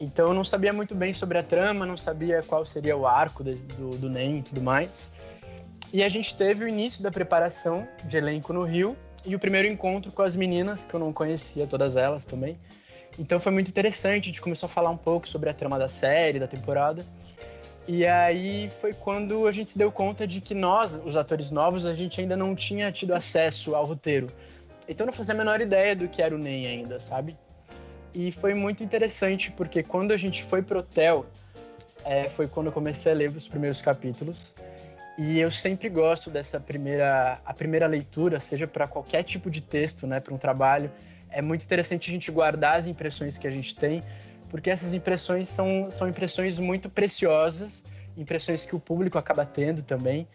Então 0.00 0.28
eu 0.28 0.34
não 0.34 0.42
sabia 0.42 0.72
muito 0.72 0.92
bem 0.92 1.12
sobre 1.12 1.38
a 1.38 1.42
trama, 1.42 1.86
não 1.86 1.96
sabia 1.96 2.42
qual 2.42 2.64
seria 2.64 2.96
o 2.96 3.06
arco 3.06 3.44
do, 3.44 3.96
do 3.96 4.10
NEM 4.10 4.38
e 4.38 4.42
tudo 4.42 4.60
mais. 4.60 5.12
E 5.92 6.02
a 6.02 6.08
gente 6.08 6.34
teve 6.34 6.64
o 6.64 6.68
início 6.68 7.00
da 7.00 7.12
preparação 7.12 7.86
de 8.02 8.16
elenco 8.16 8.52
no 8.52 8.64
Rio 8.64 8.96
e 9.26 9.34
o 9.34 9.38
primeiro 9.38 9.66
encontro 9.66 10.12
com 10.12 10.22
as 10.22 10.36
meninas, 10.36 10.84
que 10.84 10.94
eu 10.94 11.00
não 11.00 11.12
conhecia 11.12 11.66
todas 11.66 11.96
elas 11.96 12.24
também. 12.24 12.56
Então 13.18 13.40
foi 13.40 13.50
muito 13.50 13.68
interessante, 13.68 14.24
a 14.24 14.26
gente 14.26 14.40
começou 14.40 14.66
a 14.66 14.70
falar 14.70 14.90
um 14.90 14.96
pouco 14.96 15.26
sobre 15.26 15.50
a 15.50 15.54
trama 15.54 15.78
da 15.78 15.88
série, 15.88 16.38
da 16.38 16.46
temporada. 16.46 17.04
E 17.88 18.06
aí 18.06 18.70
foi 18.80 18.92
quando 18.92 19.46
a 19.46 19.52
gente 19.52 19.72
se 19.72 19.78
deu 19.78 19.90
conta 19.90 20.26
de 20.26 20.40
que 20.40 20.54
nós, 20.54 20.92
os 21.04 21.16
atores 21.16 21.50
novos, 21.50 21.86
a 21.86 21.92
gente 21.92 22.20
ainda 22.20 22.36
não 22.36 22.54
tinha 22.54 22.90
tido 22.92 23.14
acesso 23.14 23.74
ao 23.74 23.84
roteiro. 23.84 24.28
Então 24.88 25.04
não 25.04 25.12
fazia 25.12 25.34
a 25.34 25.38
menor 25.38 25.60
ideia 25.60 25.96
do 25.96 26.08
que 26.08 26.22
era 26.22 26.34
o 26.34 26.38
NEM 26.38 26.66
ainda, 26.66 27.00
sabe? 27.00 27.36
E 28.14 28.30
foi 28.30 28.54
muito 28.54 28.82
interessante, 28.82 29.50
porque 29.50 29.82
quando 29.82 30.12
a 30.12 30.16
gente 30.16 30.42
foi 30.42 30.62
pro 30.62 30.78
hotel, 30.78 31.26
é, 32.04 32.28
foi 32.28 32.46
quando 32.46 32.66
eu 32.66 32.72
comecei 32.72 33.12
a 33.12 33.14
ler 33.14 33.30
os 33.30 33.48
primeiros 33.48 33.82
capítulos. 33.82 34.54
E 35.18 35.38
eu 35.38 35.50
sempre 35.50 35.88
gosto 35.88 36.30
dessa 36.30 36.60
primeira, 36.60 37.40
a 37.44 37.54
primeira 37.54 37.86
leitura, 37.86 38.38
seja 38.38 38.66
para 38.66 38.86
qualquer 38.86 39.22
tipo 39.22 39.50
de 39.50 39.62
texto, 39.62 40.06
né, 40.06 40.20
para 40.20 40.34
um 40.34 40.38
trabalho. 40.38 40.90
É 41.30 41.40
muito 41.40 41.64
interessante 41.64 42.10
a 42.10 42.12
gente 42.12 42.30
guardar 42.30 42.76
as 42.76 42.86
impressões 42.86 43.38
que 43.38 43.46
a 43.46 43.50
gente 43.50 43.74
tem, 43.74 44.02
porque 44.50 44.70
essas 44.70 44.92
impressões 44.94 45.48
são, 45.48 45.90
são 45.90 46.08
impressões 46.08 46.58
muito 46.58 46.90
preciosas 46.90 47.84
impressões 48.16 48.64
que 48.64 48.74
o 48.74 48.80
público 48.80 49.18
acaba 49.18 49.44
tendo 49.44 49.82
também. 49.82 50.26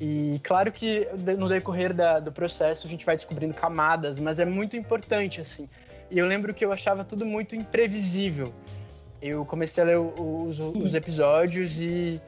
E 0.00 0.40
claro 0.42 0.72
que 0.72 1.06
no 1.36 1.48
decorrer 1.48 1.92
da, 1.92 2.18
do 2.18 2.32
processo 2.32 2.86
a 2.86 2.90
gente 2.90 3.04
vai 3.04 3.14
descobrindo 3.14 3.52
camadas, 3.52 4.18
mas 4.18 4.40
é 4.40 4.44
muito 4.44 4.76
importante, 4.76 5.40
assim. 5.40 5.68
E 6.10 6.18
eu 6.18 6.26
lembro 6.26 6.54
que 6.54 6.64
eu 6.64 6.72
achava 6.72 7.04
tudo 7.04 7.26
muito 7.26 7.54
imprevisível. 7.54 8.52
Eu 9.20 9.44
comecei 9.44 9.82
a 9.84 9.86
ler 9.86 9.98
os, 9.98 10.58
os 10.58 10.94
episódios 10.94 11.78
e, 11.80 12.20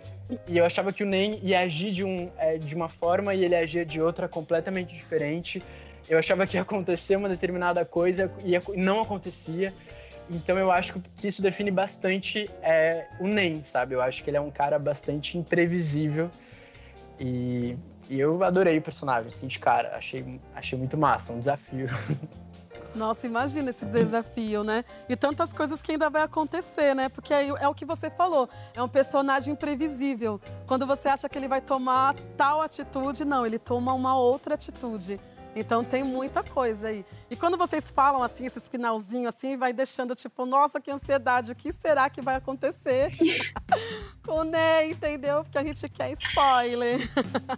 e, 0.49 0.59
eu 0.59 0.65
achava 0.65 0.93
que 0.93 1.03
o 1.03 1.07
Nen 1.07 1.39
ia 1.43 1.61
agir 1.61 1.93
de, 1.93 2.05
um, 2.05 2.31
é, 2.39 2.59
de 2.59 2.75
uma 2.75 2.89
forma 2.89 3.35
e 3.35 3.45
ele 3.45 3.55
agia 3.55 3.85
de 3.85 4.01
outra 4.01 4.29
completamente 4.29 4.95
diferente. 4.95 5.63
Eu 6.09 6.19
achava 6.19 6.47
que 6.47 6.57
ia 6.57 6.63
acontecer 6.63 7.17
uma 7.17 7.29
determinada 7.29 7.85
coisa 7.85 8.33
e 8.45 8.53
não 8.77 9.01
acontecia. 9.01 9.73
Então 10.31 10.59
eu 10.59 10.71
acho 10.71 11.01
que 11.17 11.29
isso 11.29 11.43
define 11.43 11.71
bastante 11.71 12.49
é, 12.63 13.07
o 13.21 13.27
Nen, 13.27 13.63
sabe? 13.63 13.95
Eu 13.95 14.01
acho 14.01 14.23
que 14.23 14.31
ele 14.31 14.37
é 14.37 14.41
um 14.41 14.51
cara 14.51 14.79
bastante 14.79 15.37
imprevisível. 15.37 16.31
E, 17.19 17.77
e 18.09 18.19
eu 18.19 18.43
adorei 18.43 18.79
o 18.79 18.83
personagem, 18.83 19.29
assim, 19.29 19.47
de 19.47 19.59
cara. 19.59 19.97
Achei, 19.97 20.41
achei 20.55 20.79
muito 20.79 20.97
massa, 20.97 21.33
um 21.33 21.39
desafio. 21.39 21.89
Nossa, 22.95 23.27
imagina 23.27 23.71
esse 23.71 23.85
desafio, 23.87 24.63
né? 24.63 24.85
E 25.09 25.17
tantas 25.17 25.53
coisas 25.53 25.81
que 25.81 25.93
ainda 25.93 26.11
vai 26.11 26.23
acontecer, 26.23 26.95
né? 26.95 27.09
Porque 27.09 27.33
é, 27.33 27.49
é 27.49 27.69
o 27.69 27.75
que 27.75 27.85
você 27.85 28.11
falou, 28.11 28.49
é 28.75 28.83
um 28.83 28.89
personagem 28.89 29.55
imprevisível. 29.55 30.41
Quando 30.67 30.87
você 30.87 31.09
acha 31.09 31.29
que 31.29 31.39
ele 31.39 31.49
vai 31.49 31.61
tomar 31.61 32.15
tal 32.37 32.61
atitude, 32.61 33.25
não, 33.25 33.47
ele 33.47 33.59
toma 33.59 33.93
uma 33.95 34.17
outra 34.17 34.55
atitude. 34.55 35.19
Então 35.55 35.85
tem 35.85 36.03
muita 36.03 36.43
coisa 36.43 36.89
aí. 36.89 37.05
E 37.31 37.37
quando 37.37 37.57
vocês 37.59 37.85
falam 37.95 38.23
assim, 38.23 38.47
esses 38.47 38.69
finalzinhos 38.69 39.35
assim, 39.35 39.57
vai 39.57 39.73
deixando 39.73 40.15
tipo, 40.15 40.47
nossa, 40.47 40.81
que 40.81 40.91
ansiedade, 40.91 41.53
o 41.53 41.55
que 41.55 41.73
será 41.73 42.09
que 42.09 42.23
vai 42.23 42.37
acontecer 42.37 43.09
com 44.25 44.33
o 44.41 44.45
Ney, 44.45 44.93
entendeu? 44.93 45.45
Porque 45.45 45.59
a 45.59 45.65
gente 45.65 45.87
quer 45.89 46.11
spoiler. 46.13 47.01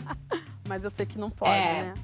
Mas 0.67 0.83
eu 0.83 0.91
sei 0.91 1.07
que 1.07 1.19
não 1.19 1.31
pode, 1.31 1.53
é. 1.53 1.85
né? 1.85 1.95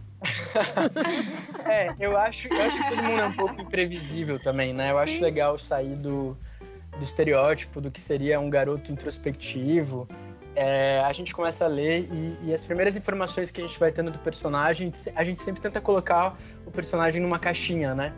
É, 1.67 1.95
eu 1.99 2.17
acho, 2.17 2.49
eu 2.53 2.63
acho 2.63 2.83
que 2.83 2.89
todo 2.89 3.03
mundo 3.03 3.21
é 3.21 3.27
um 3.27 3.33
pouco 3.33 3.61
imprevisível 3.63 4.39
também, 4.39 4.73
né? 4.73 4.91
Eu 4.91 4.97
Sim. 4.97 5.03
acho 5.03 5.23
legal 5.23 5.59
sair 5.59 5.97
do, 5.97 6.37
do 6.99 7.05
estereótipo 7.05 7.81
do 7.81 7.91
que 7.91 8.01
seria 8.01 8.39
um 8.39 8.51
garoto 8.51 8.93
introspectivo 8.93 10.07
é, 10.55 11.01
a 11.01 11.13
gente 11.13 11.35
começa 11.35 11.65
a 11.65 11.69
ler 11.69 12.09
e, 12.13 12.49
e, 12.49 12.55
as 12.55 12.65
primeiras 12.65 12.97
informações 12.97 13.51
que 13.51 13.61
a 13.61 13.67
gente 13.67 13.79
vai 13.79 13.93
tendo 13.93 14.11
do 14.11 14.19
personagem, 14.19 14.93
a 15.15 15.25
gente 15.25 15.41
sempre 15.41 15.61
tenta 15.61 15.81
colocar 15.81 16.37
o 16.67 16.71
personagem 16.71 17.23
numa 17.23 17.39
caixinha, 17.39 17.95
né? 17.95 18.13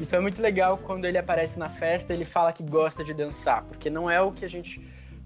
Então 0.00 0.18
é 0.18 0.22
muito 0.22 0.42
legal 0.42 0.76
quando 0.76 1.04
ele 1.04 1.16
aparece 1.16 1.58
na 1.58 1.70
festa, 1.70 2.12
ele 2.12 2.24
fala 2.24 2.52
que 2.52 2.62
gosta 2.62 3.02
de 3.02 3.14
dançar, 3.14 3.62
porque 3.62 3.88
não 3.88 4.10
é 4.10 4.20
o 4.20 4.30
que 4.30 4.44
a 4.44 4.48
gente, 4.48 4.80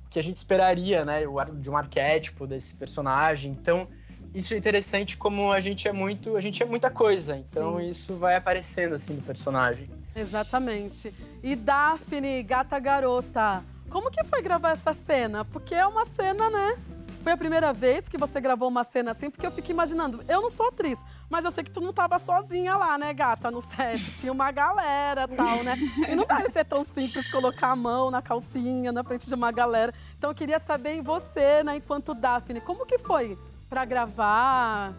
que 0.09 0.19
a 0.19 0.23
gente 0.23 0.37
esperaria, 0.37 1.05
né, 1.05 1.23
de 1.55 1.71
um 1.71 1.77
arquétipo 1.77 2.47
desse 2.47 2.77
personagem. 2.77 3.51
Então 3.51 3.89
isso 4.35 4.55
é 4.55 4.57
interessante 4.57 5.17
como 5.17 5.53
a 5.53 5.61
gente 5.61 5.89
é 5.89 5.93
muito, 5.93 6.37
a 6.37 6.41
gente 6.41 6.63
é 6.63 6.67
muita 6.67 6.91
coisa. 6.91 7.37
Então 7.37 7.79
Sim. 7.79 7.89
isso 7.89 8.17
vai 8.17 8.37
aparecendo 8.37 8.95
assim 8.95 9.15
do 9.15 9.23
personagem. 9.23 9.89
Exatamente. 10.15 11.13
E 11.43 11.57
Daphne, 11.57 12.43
gata 12.43 12.79
garota, 12.79 13.65
como 13.89 14.11
que 14.11 14.23
foi 14.25 14.43
gravar 14.43 14.71
essa 14.71 14.93
cena? 14.93 15.45
Porque 15.45 15.75
é 15.75 15.87
uma 15.87 16.05
cena, 16.07 16.49
né? 16.51 16.79
Foi 17.23 17.33
a 17.33 17.37
primeira 17.37 17.71
vez 17.73 18.09
que 18.09 18.17
você 18.17 18.41
gravou 18.41 18.69
uma 18.69 18.83
cena 18.83 19.11
assim, 19.11 19.31
porque 19.31 19.47
eu 19.47 19.51
fico 19.51 19.71
imaginando, 19.71 20.25
eu 20.27 20.41
não 20.41 20.49
sou 20.49 20.69
atriz, 20.69 20.99
mas 21.29 21.45
eu 21.45 21.51
sei 21.51 21.63
que 21.63 21.71
tu 21.71 21.79
não 21.79 21.93
tava 21.93 22.19
sozinha 22.19 22.75
lá, 22.77 22.97
né, 22.97 23.13
gata, 23.13 23.51
no 23.51 23.61
set. 23.61 24.15
Tinha 24.19 24.33
uma 24.33 24.51
galera 24.51 25.29
tal, 25.29 25.63
né? 25.63 25.77
E 26.09 26.15
não 26.15 26.25
deve 26.25 26.49
ser 26.49 26.65
tão 26.65 26.83
simples 26.83 27.31
colocar 27.31 27.69
a 27.69 27.77
mão 27.77 28.11
na 28.11 28.23
calcinha, 28.23 28.91
na 28.91 29.05
frente 29.05 29.29
de 29.29 29.35
uma 29.35 29.53
galera. 29.53 29.93
Então 30.17 30.31
eu 30.31 30.35
queria 30.35 30.59
saber 30.59 30.95
em 30.95 31.03
você, 31.03 31.63
né, 31.63 31.77
enquanto 31.77 32.15
Daphne, 32.15 32.61
como 32.61 32.87
que 32.87 32.97
foi 32.97 33.37
para 33.71 33.85
gravar 33.85 34.93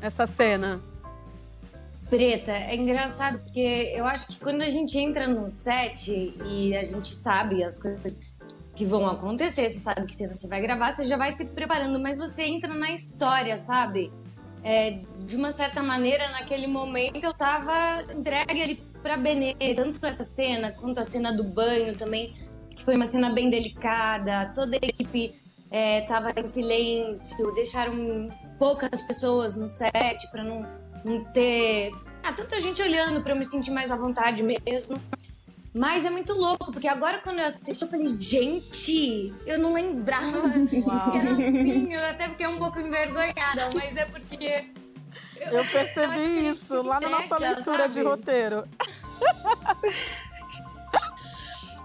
essa 0.00 0.26
cena? 0.26 0.80
Preta, 2.08 2.50
é 2.50 2.74
engraçado 2.74 3.38
porque 3.40 3.92
eu 3.94 4.06
acho 4.06 4.26
que 4.26 4.40
quando 4.40 4.62
a 4.62 4.68
gente 4.68 4.98
entra 4.98 5.28
no 5.28 5.46
set 5.46 6.34
e 6.46 6.74
a 6.74 6.82
gente 6.82 7.08
sabe 7.08 7.62
as 7.62 7.78
coisas 7.78 8.22
que 8.74 8.86
vão 8.86 9.06
acontecer, 9.06 9.68
você 9.68 9.78
sabe 9.78 10.06
que 10.06 10.16
cena 10.16 10.32
você 10.32 10.48
vai 10.48 10.62
gravar, 10.62 10.92
você 10.92 11.04
já 11.04 11.18
vai 11.18 11.30
se 11.30 11.44
preparando, 11.46 12.00
mas 12.00 12.16
você 12.16 12.44
entra 12.44 12.74
na 12.74 12.90
história, 12.90 13.56
sabe? 13.56 14.10
É, 14.64 15.00
de 15.26 15.36
uma 15.36 15.50
certa 15.50 15.82
maneira, 15.82 16.30
naquele 16.30 16.66
momento 16.66 17.22
eu 17.22 17.34
tava 17.34 18.02
entregue 18.14 18.62
ali 18.62 18.74
pra 19.02 19.16
Benê, 19.16 19.54
tanto 19.74 20.04
essa 20.06 20.24
cena 20.24 20.72
quanto 20.72 21.00
a 21.00 21.04
cena 21.04 21.32
do 21.32 21.44
banho 21.44 21.94
também, 21.96 22.34
que 22.74 22.84
foi 22.84 22.96
uma 22.96 23.06
cena 23.06 23.30
bem 23.30 23.50
delicada, 23.50 24.52
toda 24.54 24.76
a 24.76 24.86
equipe 24.86 25.41
é, 25.72 26.02
tava 26.02 26.32
em 26.36 26.46
silêncio, 26.46 27.52
deixaram 27.54 28.28
poucas 28.58 29.02
pessoas 29.02 29.56
no 29.56 29.66
set 29.66 30.30
para 30.30 30.44
não 30.44 30.82
não 31.04 31.24
ter 31.32 31.90
ah, 32.22 32.32
tanta 32.32 32.60
gente 32.60 32.80
olhando 32.80 33.22
para 33.22 33.32
eu 33.32 33.36
me 33.36 33.44
sentir 33.44 33.72
mais 33.72 33.90
à 33.90 33.96
vontade 33.96 34.42
mesmo. 34.42 35.02
Mas 35.74 36.04
é 36.04 36.10
muito 36.10 36.34
louco, 36.34 36.70
porque 36.70 36.86
agora 36.86 37.18
quando 37.18 37.38
eu 37.38 37.46
assisti, 37.46 37.82
eu 37.82 37.88
falei, 37.88 38.06
gente, 38.06 39.34
eu 39.46 39.58
não 39.58 39.72
lembrava 39.72 40.42
Uau. 40.86 41.16
era 41.16 41.32
assim. 41.32 41.92
Eu 41.92 42.04
até 42.04 42.28
fiquei 42.28 42.46
um 42.46 42.58
pouco 42.58 42.78
envergonhada, 42.78 43.70
mas 43.74 43.96
é 43.96 44.04
porque. 44.04 44.70
Eu, 45.40 45.52
eu 45.52 45.64
percebi 45.64 46.50
isso 46.50 46.82
lá 46.82 47.00
na 47.00 47.08
nossa 47.08 47.38
leitura 47.38 47.78
sabe? 47.78 47.94
de 47.94 48.02
roteiro. 48.02 48.64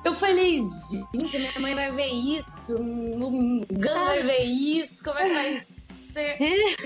Eu 0.04 0.14
falei, 0.14 0.60
gente, 1.14 1.38
minha 1.38 1.60
mãe 1.60 1.76
vai 1.76 1.92
ver 1.92 2.08
isso, 2.08 2.76
o 2.78 3.66
Gus 3.72 3.94
vai 3.94 4.24
ver 4.24 4.44
isso, 4.44 5.04
como 5.04 5.20
é 5.20 5.24
que 5.26 5.34
vai 5.34 5.58
ser? 5.58 5.78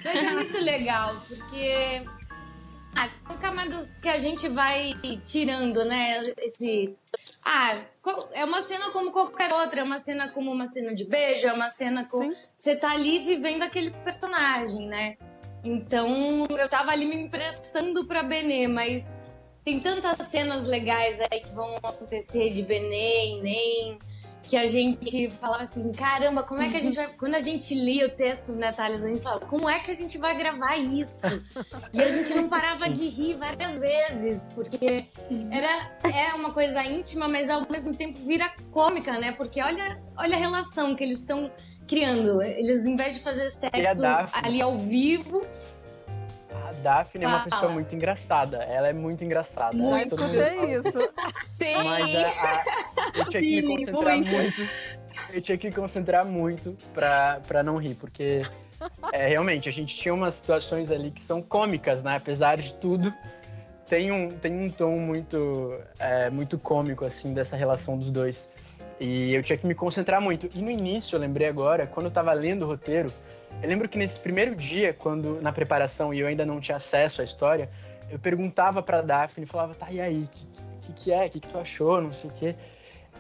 Mas 0.04 0.15
é 0.15 0.34
muito 0.34 0.58
legal, 0.58 1.15
porque 1.28 2.04
ah, 2.95 3.08
são 3.08 3.38
camadas 3.38 3.97
que 3.97 4.10
a 4.10 4.17
gente 4.17 4.50
vai 4.50 4.93
tirando, 5.26 5.86
né? 5.86 6.21
Esse. 6.38 6.93
Ah, 7.43 7.78
é 8.34 8.43
uma 8.43 8.62
cena 8.62 8.91
como 8.91 9.12
qualquer 9.12 9.54
outra, 9.54 9.82
é 9.82 9.84
uma 9.84 9.97
cena 9.97 10.30
como 10.30 10.52
uma 10.52 10.65
cena 10.65 10.93
de 10.93 11.06
beijo, 11.06 11.47
é 11.47 11.54
uma 11.54 11.69
cena 11.69 12.06
com. 12.10 12.34
Você 12.56 12.76
tá 12.76 12.91
ali 12.91 13.19
vivendo 13.19 13.63
aquele 13.63 13.91
personagem, 13.91 14.88
né? 14.88 15.17
Então 15.63 16.45
eu 16.50 16.67
tava 16.67 16.91
ali 16.91 17.06
me 17.06 17.15
emprestando 17.15 18.06
pra 18.06 18.24
Benê, 18.24 18.67
mas 18.67 19.26
tem 19.63 19.80
tantas 19.80 20.28
cenas 20.28 20.67
legais 20.67 21.19
aí 21.19 21.39
que 21.41 21.52
vão 21.54 21.78
acontecer 21.78 22.52
de 22.52 22.63
Benê 22.63 23.38
e 23.38 23.41
Nem 23.41 24.00
que 24.43 24.58
a 24.58 24.65
gente 24.65 25.30
falava 25.30 25.63
assim, 25.63 25.91
caramba, 25.93 26.43
como 26.43 26.62
é 26.62 26.69
que 26.69 26.76
a 26.76 26.80
gente 26.80 26.95
vai. 26.95 27.08
Quando 27.13 27.36
a 27.36 27.39
gente 27.39 27.74
lia 27.74 28.08
o 28.08 28.10
texto, 28.10 28.52
né, 28.54 28.71
Thales, 28.74 29.04
a 29.04 29.08
gente 29.08 29.21
falava, 29.21 29.45
como 29.45 29.69
é 29.69 29.80
que 29.80 29.89
a 29.89 29.93
gente 29.93 30.17
vai 30.17 30.36
gravar 30.36 30.76
isso? 30.76 31.41
E 31.93 32.02
a 32.02 32.10
gente 32.10 32.34
não 32.34 32.50
parava 32.50 32.89
de 32.89 33.08
rir 33.08 33.38
várias 33.38 33.80
vezes, 33.80 34.45
porque 34.54 35.06
era 35.52 35.91
é 36.04 36.34
uma 36.34 36.52
coisa 36.52 36.84
íntima, 36.84 37.28
mas 37.28 37.50
ao 37.50 37.65
mesmo 37.69 37.95
tempo 37.95 38.17
vira 38.26 38.54
cômica, 38.71 39.17
né? 39.17 39.32
Porque 39.32 39.62
olha, 39.62 40.02
olha 40.17 40.36
a 40.36 40.39
relação 40.39 40.95
que 40.95 41.04
eles 41.04 41.19
estão 41.19 41.50
criando. 41.88 42.41
Eles, 42.41 42.86
em 42.86 42.95
vez 42.95 43.15
de 43.15 43.21
fazer 43.21 43.50
sexo 43.50 44.04
ali 44.34 44.62
ao 44.62 44.78
vivo, 44.78 45.45
Daphne 46.82 47.26
é 47.26 47.28
uma 47.28 47.44
pessoa 47.44 47.72
muito 47.72 47.96
engraçada. 47.96 48.58
Ela 48.58 48.89
é 48.89 48.94
muito 48.94 49.24
engraçada. 49.24 49.78
Muito 49.78 49.96
é 49.96 50.04
escutei 50.04 50.76
isso. 50.76 51.00
Sim. 51.58 51.84
Mas 51.84 52.15
a, 52.15 52.28
a, 52.28 52.63
eu 53.15 53.26
tinha 53.26 53.41
que 53.41 53.62
me 53.62 53.67
concentrar 53.67 54.17
muito. 54.17 54.32
muito. 54.32 54.70
Eu 55.34 55.41
tinha 55.41 55.58
que 55.58 55.67
me 55.67 55.74
concentrar 55.74 56.26
muito 56.26 56.78
pra, 56.94 57.41
pra 57.46 57.63
não 57.63 57.78
rir, 57.78 57.96
porque 57.96 58.41
é, 59.13 59.28
realmente 59.28 59.70
a 59.70 59.72
gente 59.72 59.96
tinha 59.96 60.13
umas 60.13 60.36
situações 60.36 60.91
ali 60.91 61.12
que 61.12 61.22
são 61.22 61.41
cômicas, 61.41 62.04
né? 62.04 62.15
Apesar 62.15 62.58
de 62.58 62.74
tudo, 62.74 63.13
tem 63.88 64.12
um, 64.12 64.30
tem 64.30 64.58
um 64.58 64.70
tom 64.70 64.98
muito, 65.00 65.78
é, 66.00 66.30
muito 66.30 66.58
cômico, 66.58 67.06
assim, 67.06 67.34
dessa 67.34 67.56
relação 67.56 67.98
dos 67.98 68.10
dois. 68.10 68.50
E 69.00 69.34
eu 69.34 69.41
tinha 69.41 69.58
que 69.58 69.65
me 69.65 69.76
concentrar 69.76 70.22
muito. 70.22 70.50
E 70.54 70.62
no 70.62 70.70
início, 70.70 71.15
eu 71.15 71.20
lembrei 71.20 71.48
agora, 71.48 71.88
quando 71.88 72.06
eu 72.06 72.12
tava 72.12 72.32
lendo 72.34 72.63
o 72.63 72.67
roteiro, 72.67 73.12
eu 73.61 73.69
lembro 73.69 73.87
que 73.87 73.97
nesse 73.97 74.19
primeiro 74.19 74.55
dia, 74.55 74.93
quando 74.93 75.39
na 75.41 75.51
preparação 75.51 76.13
e 76.13 76.19
eu 76.19 76.27
ainda 76.27 76.45
não 76.45 76.59
tinha 76.59 76.77
acesso 76.77 77.21
à 77.21 77.23
história, 77.23 77.69
eu 78.09 78.19
perguntava 78.19 78.81
para 78.81 79.01
Daphne, 79.01 79.45
falava, 79.45 79.73
tá, 79.73 79.87
e 79.91 80.01
aí, 80.01 80.23
o 80.23 80.27
que, 80.27 80.45
que, 80.81 80.93
que, 80.93 81.11
é? 81.11 81.25
O 81.25 81.29
que, 81.29 81.39
que 81.39 81.47
tu 81.47 81.57
achou? 81.57 82.01
Não 82.01 82.11
sei 82.11 82.29
o 82.29 82.33
quê. 82.33 82.55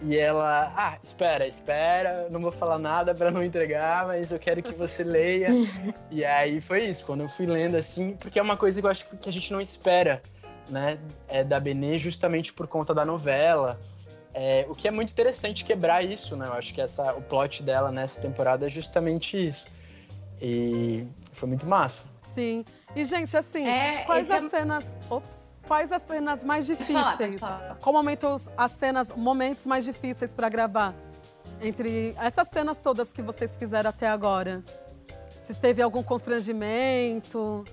E 0.03 0.17
ela, 0.17 0.73
ah, 0.75 0.97
espera, 1.03 1.45
espera, 1.45 2.27
não 2.31 2.41
vou 2.41 2.51
falar 2.51 2.79
nada 2.79 3.13
para 3.13 3.29
não 3.29 3.43
entregar, 3.43 4.07
mas 4.07 4.31
eu 4.31 4.39
quero 4.39 4.63
que 4.63 4.73
você 4.73 5.03
leia. 5.03 5.49
e 6.09 6.25
aí 6.25 6.59
foi 6.59 6.85
isso, 6.85 7.05
quando 7.05 7.21
eu 7.21 7.29
fui 7.29 7.45
lendo 7.45 7.77
assim, 7.77 8.15
porque 8.15 8.39
é 8.39 8.41
uma 8.41 8.57
coisa 8.57 8.81
que 8.81 8.87
eu 8.87 8.91
acho 8.91 9.05
que 9.05 9.29
a 9.29 9.31
gente 9.31 9.53
não 9.53 9.61
espera, 9.61 10.23
né, 10.67 10.97
é 11.27 11.43
da 11.43 11.59
Benê 11.59 11.99
justamente 11.99 12.51
por 12.51 12.67
conta 12.67 12.95
da 12.95 13.05
novela. 13.05 13.79
É, 14.33 14.65
o 14.67 14.73
que 14.73 14.87
é 14.87 14.91
muito 14.91 15.11
interessante 15.11 15.63
quebrar 15.63 16.03
isso, 16.03 16.37
né? 16.37 16.47
Eu 16.47 16.53
acho 16.53 16.73
que 16.73 16.81
essa, 16.81 17.13
o 17.13 17.21
plot 17.21 17.61
dela 17.61 17.91
nessa 17.91 18.19
temporada 18.19 18.65
é 18.65 18.69
justamente 18.69 19.45
isso 19.45 19.65
e 20.41 21.07
foi 21.33 21.47
muito 21.47 21.65
massa. 21.65 22.05
Sim. 22.21 22.65
E, 22.95 23.05
gente, 23.05 23.35
assim, 23.37 23.65
é, 23.65 24.03
quais 24.03 24.29
as 24.31 24.43
é... 24.43 24.49
cenas. 24.49 24.85
Ops. 25.09 25.51
Quais 25.67 25.91
as 25.91 26.01
cenas 26.01 26.43
mais 26.43 26.65
difíceis? 26.65 27.39
Falar, 27.39 27.59
falar. 27.59 27.77
Qual 27.79 27.93
momentos, 27.93 28.49
as 28.57 28.71
cenas, 28.71 29.07
momentos 29.15 29.65
mais 29.65 29.85
difíceis 29.85 30.33
para 30.33 30.49
gravar? 30.49 30.93
entre 31.61 32.15
essas 32.17 32.47
cenas 32.47 32.79
todas 32.79 33.13
que 33.13 33.21
vocês 33.21 33.55
fizeram 33.55 33.89
até 33.89 34.07
agora? 34.07 34.63
Se 35.39 35.53
teve 35.53 35.81
algum 35.81 36.03
constrangimento? 36.03 37.63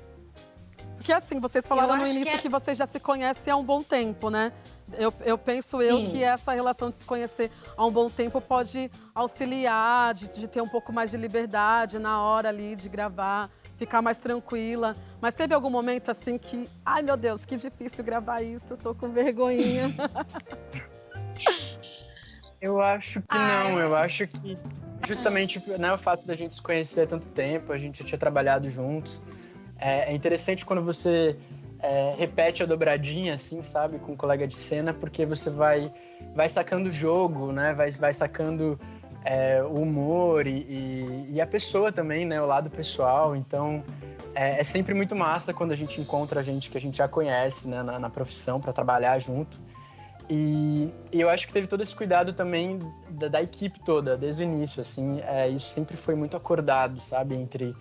Porque 1.08 1.16
assim, 1.16 1.40
vocês 1.40 1.66
falaram 1.66 1.96
no 1.96 2.06
início 2.06 2.32
que, 2.32 2.36
é... 2.36 2.38
que, 2.38 2.50
vocês 2.50 2.76
já 2.76 2.84
se 2.84 3.00
conhecem 3.00 3.50
há 3.50 3.56
um 3.56 3.64
bom 3.64 3.82
tempo, 3.82 4.28
né? 4.28 4.52
Eu, 4.92 5.10
eu 5.24 5.38
penso 5.38 5.80
eu 5.80 5.96
Sim. 5.96 6.10
que 6.10 6.22
essa 6.22 6.52
relação 6.52 6.90
de 6.90 6.96
se 6.96 7.04
conhecer 7.06 7.50
há 7.78 7.86
um 7.86 7.90
bom 7.90 8.10
tempo 8.10 8.42
pode 8.42 8.90
auxiliar, 9.14 10.12
de, 10.12 10.28
de 10.28 10.46
ter 10.46 10.60
um 10.60 10.68
pouco 10.68 10.92
mais 10.92 11.10
de 11.10 11.16
liberdade 11.16 11.98
na 11.98 12.22
hora 12.22 12.50
ali 12.50 12.76
de 12.76 12.90
gravar, 12.90 13.48
ficar 13.78 14.02
mais 14.02 14.18
tranquila. 14.18 14.94
Mas 15.18 15.34
teve 15.34 15.54
algum 15.54 15.70
momento 15.70 16.10
assim 16.10 16.36
que, 16.36 16.68
ai 16.84 17.00
meu 17.00 17.16
Deus, 17.16 17.42
que 17.46 17.56
difícil 17.56 18.04
gravar 18.04 18.42
isso, 18.42 18.76
tô 18.76 18.94
com 18.94 19.08
vergonhinha. 19.08 19.88
Eu 22.60 22.82
acho 22.82 23.22
que 23.22 23.38
não, 23.38 23.78
eu 23.78 23.94
acho 23.94 24.26
que 24.26 24.58
justamente 25.06 25.62
né, 25.78 25.92
o 25.92 25.96
fato 25.96 26.26
da 26.26 26.34
gente 26.34 26.54
se 26.54 26.60
conhecer 26.60 27.02
há 27.02 27.06
tanto 27.06 27.28
tempo, 27.28 27.72
a 27.72 27.78
gente 27.78 28.00
já 28.00 28.04
tinha 28.04 28.18
trabalhado 28.18 28.68
juntos. 28.68 29.22
É, 29.78 30.10
é 30.10 30.14
interessante 30.14 30.66
quando 30.66 30.82
você 30.82 31.36
é, 31.80 32.14
repete 32.18 32.62
a 32.62 32.66
dobradinha, 32.66 33.34
assim, 33.34 33.62
sabe, 33.62 33.98
com 33.98 34.12
um 34.12 34.16
colega 34.16 34.46
de 34.46 34.56
cena, 34.56 34.92
porque 34.92 35.24
você 35.24 35.50
vai, 35.50 35.92
vai 36.34 36.48
sacando 36.48 36.88
o 36.88 36.92
jogo, 36.92 37.52
né, 37.52 37.72
vai, 37.72 37.90
vai 37.92 38.12
sacando 38.12 38.78
é, 39.24 39.62
o 39.62 39.82
humor 39.82 40.46
e, 40.46 40.50
e, 40.50 41.26
e, 41.34 41.40
a 41.40 41.46
pessoa 41.46 41.92
também, 41.92 42.26
né, 42.26 42.40
o 42.40 42.46
lado 42.46 42.68
pessoal. 42.70 43.36
Então 43.36 43.84
é, 44.34 44.60
é, 44.60 44.64
sempre 44.64 44.94
muito 44.94 45.14
massa 45.14 45.54
quando 45.54 45.72
a 45.72 45.76
gente 45.76 46.00
encontra 46.00 46.42
gente 46.42 46.70
que 46.70 46.76
a 46.76 46.80
gente 46.80 46.98
já 46.98 47.08
conhece 47.08 47.68
né, 47.68 47.82
na, 47.82 47.98
na 47.98 48.10
profissão 48.10 48.60
para 48.60 48.72
trabalhar 48.72 49.18
junto. 49.18 49.58
E, 50.30 50.92
e, 51.12 51.20
eu 51.20 51.30
acho 51.30 51.46
que 51.46 51.52
teve 51.52 51.66
todo 51.66 51.82
esse 51.82 51.94
cuidado 51.94 52.32
também 52.32 52.80
da, 53.08 53.28
da 53.28 53.42
equipe 53.42 53.80
toda, 53.80 54.16
desde 54.16 54.42
o 54.42 54.44
início, 54.44 54.80
assim, 54.80 55.20
é, 55.24 55.48
isso 55.48 55.68
sempre 55.68 55.96
foi 55.96 56.14
muito 56.14 56.36
acordado, 56.36 57.00
sabe, 57.00 57.34
entre, 57.34 57.74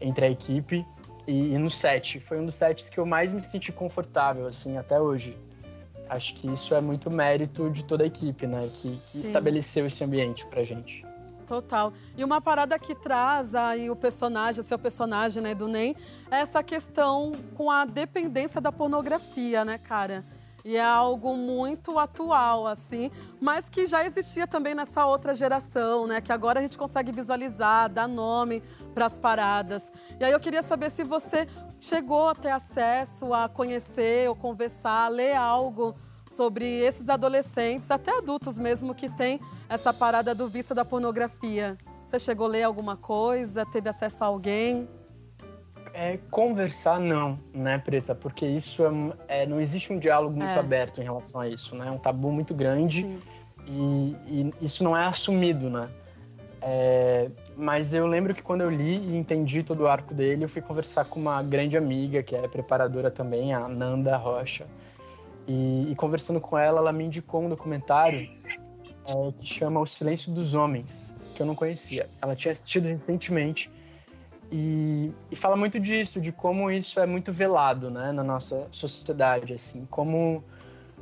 entre 0.00 0.24
a 0.24 0.30
equipe 0.30 0.86
e, 1.26 1.54
e, 1.54 1.58
no 1.58 1.70
set. 1.70 2.20
Foi 2.20 2.38
um 2.38 2.46
dos 2.46 2.54
sets 2.54 2.88
que 2.88 2.98
eu 2.98 3.06
mais 3.06 3.32
me 3.32 3.42
senti 3.44 3.72
confortável, 3.72 4.46
assim, 4.46 4.76
até 4.76 5.00
hoje. 5.00 5.36
Acho 6.08 6.34
que 6.34 6.50
isso 6.50 6.74
é 6.74 6.80
muito 6.80 7.10
mérito 7.10 7.70
de 7.70 7.84
toda 7.84 8.02
a 8.02 8.06
equipe, 8.06 8.46
né, 8.46 8.68
que, 8.72 9.00
que 9.04 9.18
estabeleceu 9.18 9.86
esse 9.86 10.02
ambiente 10.02 10.44
pra 10.46 10.62
gente. 10.62 11.04
Total. 11.46 11.92
E 12.16 12.22
uma 12.22 12.40
parada 12.40 12.78
que 12.78 12.94
traz 12.94 13.54
aí 13.54 13.90
o 13.90 13.96
personagem, 13.96 14.60
o 14.60 14.62
seu 14.62 14.78
personagem, 14.78 15.42
né, 15.42 15.54
do 15.54 15.66
NEM, 15.66 15.96
é 16.30 16.36
essa 16.36 16.62
questão 16.62 17.32
com 17.56 17.70
a 17.70 17.84
dependência 17.84 18.60
da 18.60 18.70
pornografia, 18.70 19.64
né, 19.64 19.76
cara? 19.76 20.24
E 20.64 20.76
é 20.76 20.84
algo 20.84 21.36
muito 21.36 21.98
atual, 21.98 22.66
assim, 22.66 23.10
mas 23.40 23.68
que 23.68 23.86
já 23.86 24.04
existia 24.04 24.46
também 24.46 24.74
nessa 24.74 25.06
outra 25.06 25.32
geração, 25.32 26.06
né? 26.06 26.20
Que 26.20 26.32
agora 26.32 26.58
a 26.58 26.62
gente 26.62 26.76
consegue 26.76 27.12
visualizar, 27.12 27.88
dar 27.88 28.06
nome 28.06 28.62
para 28.94 29.06
as 29.06 29.18
paradas. 29.18 29.90
E 30.18 30.24
aí 30.24 30.32
eu 30.32 30.40
queria 30.40 30.62
saber 30.62 30.90
se 30.90 31.04
você 31.04 31.46
chegou 31.80 32.28
a 32.28 32.34
ter 32.34 32.50
acesso 32.50 33.32
a 33.32 33.48
conhecer 33.48 34.28
ou 34.28 34.36
conversar, 34.36 35.08
ler 35.08 35.34
algo 35.34 35.94
sobre 36.30 36.66
esses 36.80 37.08
adolescentes, 37.08 37.90
até 37.90 38.16
adultos 38.16 38.58
mesmo, 38.58 38.94
que 38.94 39.08
têm 39.08 39.40
essa 39.68 39.92
parada 39.92 40.34
do 40.34 40.48
vício 40.48 40.74
da 40.74 40.84
pornografia. 40.84 41.76
Você 42.06 42.18
chegou 42.18 42.46
a 42.46 42.50
ler 42.50 42.62
alguma 42.62 42.96
coisa? 42.96 43.66
Teve 43.66 43.88
acesso 43.88 44.22
a 44.22 44.26
alguém? 44.26 44.88
É, 45.92 46.18
conversar 46.30 47.00
não, 47.00 47.38
né, 47.52 47.78
Preta? 47.78 48.14
Porque 48.14 48.46
isso 48.46 48.84
é, 49.28 49.42
é 49.42 49.46
não 49.46 49.60
existe 49.60 49.92
um 49.92 49.98
diálogo 49.98 50.36
muito 50.36 50.50
É. 50.50 50.58
aberto 50.58 51.00
em 51.00 51.04
relação 51.04 51.40
a 51.40 51.48
isso, 51.48 51.74
né? 51.74 51.88
É 51.88 51.90
um 51.90 51.98
tabu 51.98 52.30
muito 52.30 52.54
grande 52.54 53.06
e, 53.66 54.16
e 54.26 54.54
isso 54.62 54.84
não 54.84 54.96
é 54.96 55.06
assumido, 55.06 55.68
né? 55.68 55.88
É, 56.62 57.30
mas 57.56 57.94
eu 57.94 58.06
lembro 58.06 58.34
que 58.34 58.42
quando 58.42 58.60
eu 58.60 58.70
li 58.70 58.98
e 58.98 59.16
entendi 59.16 59.62
todo 59.62 59.80
o 59.80 59.88
arco 59.88 60.12
dele, 60.12 60.44
eu 60.44 60.48
fui 60.48 60.60
conversar 60.60 61.06
com 61.06 61.18
uma 61.18 61.42
grande 61.42 61.76
amiga 61.76 62.22
que 62.22 62.36
é 62.36 62.46
preparadora 62.46 63.10
também, 63.10 63.54
a 63.54 63.66
Nanda 63.66 64.16
Rocha. 64.16 64.66
E, 65.48 65.90
e 65.90 65.94
conversando 65.96 66.40
com 66.40 66.56
ela, 66.56 66.78
ela 66.78 66.92
me 66.92 67.04
indicou 67.04 67.42
um 67.42 67.48
documentário 67.48 68.18
é, 68.18 69.32
que 69.40 69.46
chama 69.46 69.80
O 69.80 69.86
Silêncio 69.86 70.32
dos 70.32 70.54
Homens, 70.54 71.14
que 71.34 71.42
eu 71.42 71.46
não 71.46 71.54
conhecia. 71.54 72.08
Ela 72.20 72.36
tinha 72.36 72.52
assistido 72.52 72.86
recentemente 72.86 73.70
e, 74.50 75.12
e 75.30 75.36
fala 75.36 75.56
muito 75.56 75.78
disso, 75.78 76.20
de 76.20 76.32
como 76.32 76.70
isso 76.70 76.98
é 76.98 77.06
muito 77.06 77.32
velado, 77.32 77.90
né, 77.90 78.10
na 78.12 78.24
nossa 78.24 78.66
sociedade, 78.70 79.54
assim, 79.54 79.86
como 79.90 80.42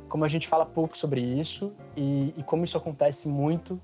como 0.09 0.25
a 0.25 0.27
gente 0.27 0.47
fala 0.47 0.65
pouco 0.65 0.97
sobre 0.97 1.21
isso 1.21 1.71
e, 1.95 2.33
e 2.35 2.43
como 2.43 2.65
isso 2.65 2.75
acontece 2.75 3.29
muito. 3.29 3.79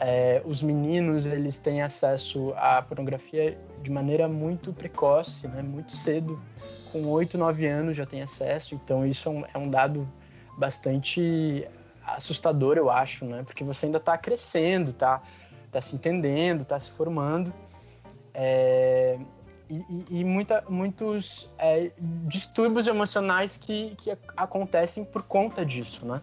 É, 0.00 0.42
os 0.44 0.60
meninos 0.60 1.24
eles 1.24 1.58
têm 1.58 1.82
acesso 1.82 2.52
à 2.56 2.82
pornografia 2.82 3.56
de 3.80 3.90
maneira 3.90 4.28
muito 4.28 4.72
precoce, 4.72 5.46
né, 5.48 5.62
muito 5.62 5.92
cedo, 5.92 6.40
com 6.92 7.06
8, 7.06 7.38
9 7.38 7.66
anos 7.66 7.96
já 7.96 8.04
tem 8.04 8.22
acesso. 8.22 8.74
Então 8.74 9.06
isso 9.06 9.28
é 9.28 9.32
um, 9.32 9.44
é 9.54 9.58
um 9.58 9.70
dado 9.70 10.08
bastante 10.56 11.66
assustador, 12.04 12.76
eu 12.76 12.90
acho, 12.90 13.24
né, 13.24 13.42
porque 13.44 13.62
você 13.62 13.86
ainda 13.86 13.98
está 13.98 14.18
crescendo, 14.18 14.92
tá, 14.92 15.22
tá 15.70 15.80
se 15.80 15.94
entendendo, 15.94 16.64
tá 16.64 16.78
se 16.78 16.90
formando. 16.90 17.52
É, 18.40 19.18
e, 19.68 20.20
e- 20.20 20.24
muita, 20.24 20.62
muitos 20.68 21.52
é, 21.58 21.90
distúrbios 21.98 22.86
emocionais 22.86 23.56
que, 23.56 23.96
que 23.96 24.12
ac- 24.12 24.32
acontecem 24.36 25.04
por 25.04 25.24
conta 25.24 25.66
disso, 25.66 26.06
né? 26.06 26.22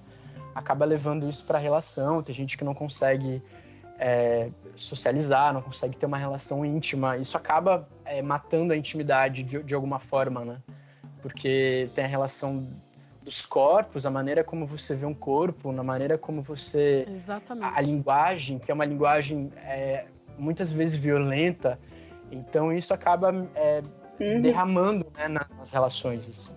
Acaba 0.55 0.85
levando 0.85 1.27
isso 1.27 1.43
para 1.43 1.57
a 1.57 1.61
relação. 1.61 2.23
Tem 2.23 2.33
gente 2.33 2.57
que 2.57 2.63
não 2.63 2.73
consegue 2.73 3.43
é, 3.99 4.49
socializar, 4.77 5.53
não 5.53 5.61
consegue 5.61 5.97
ter 5.97 6.05
uma 6.05 6.17
relação 6.17 6.65
íntima. 6.65 7.17
Isso 7.17 7.35
acaba 7.35 7.85
é, 8.05 8.21
matando 8.21 8.71
a 8.71 8.77
intimidade 8.77 9.43
de, 9.43 9.61
de 9.61 9.75
alguma 9.75 9.99
forma, 9.99 10.45
né? 10.45 10.57
Porque 11.21 11.89
tem 11.93 12.05
a 12.05 12.07
relação 12.07 12.65
dos 13.21 13.45
corpos, 13.45 14.05
a 14.05 14.09
maneira 14.09 14.41
como 14.41 14.65
você 14.65 14.95
vê 14.95 15.05
um 15.05 15.13
corpo, 15.13 15.73
na 15.73 15.83
maneira 15.83 16.17
como 16.17 16.41
você 16.41 17.05
Exatamente. 17.11 17.77
a 17.77 17.81
linguagem, 17.81 18.57
que 18.57 18.71
é 18.71 18.73
uma 18.73 18.85
linguagem 18.85 19.51
é, 19.57 20.05
muitas 20.37 20.71
vezes 20.71 20.95
violenta, 20.95 21.77
então 22.31 22.71
isso 22.71 22.93
acaba 22.93 23.47
é, 23.55 23.81
derramando 24.41 25.05
né, 25.15 25.27
na- 25.27 25.47
nas 25.57 25.71
relações. 25.71 26.27
Assim. 26.27 26.53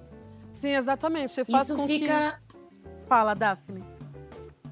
Sim, 0.52 0.70
exatamente. 0.74 1.44
Faz 1.44 1.68
Isso 1.68 1.76
com 1.76 1.86
fica- 1.86 2.40
que... 2.48 2.88
Fala, 3.06 3.34
Daphne. 3.34 3.84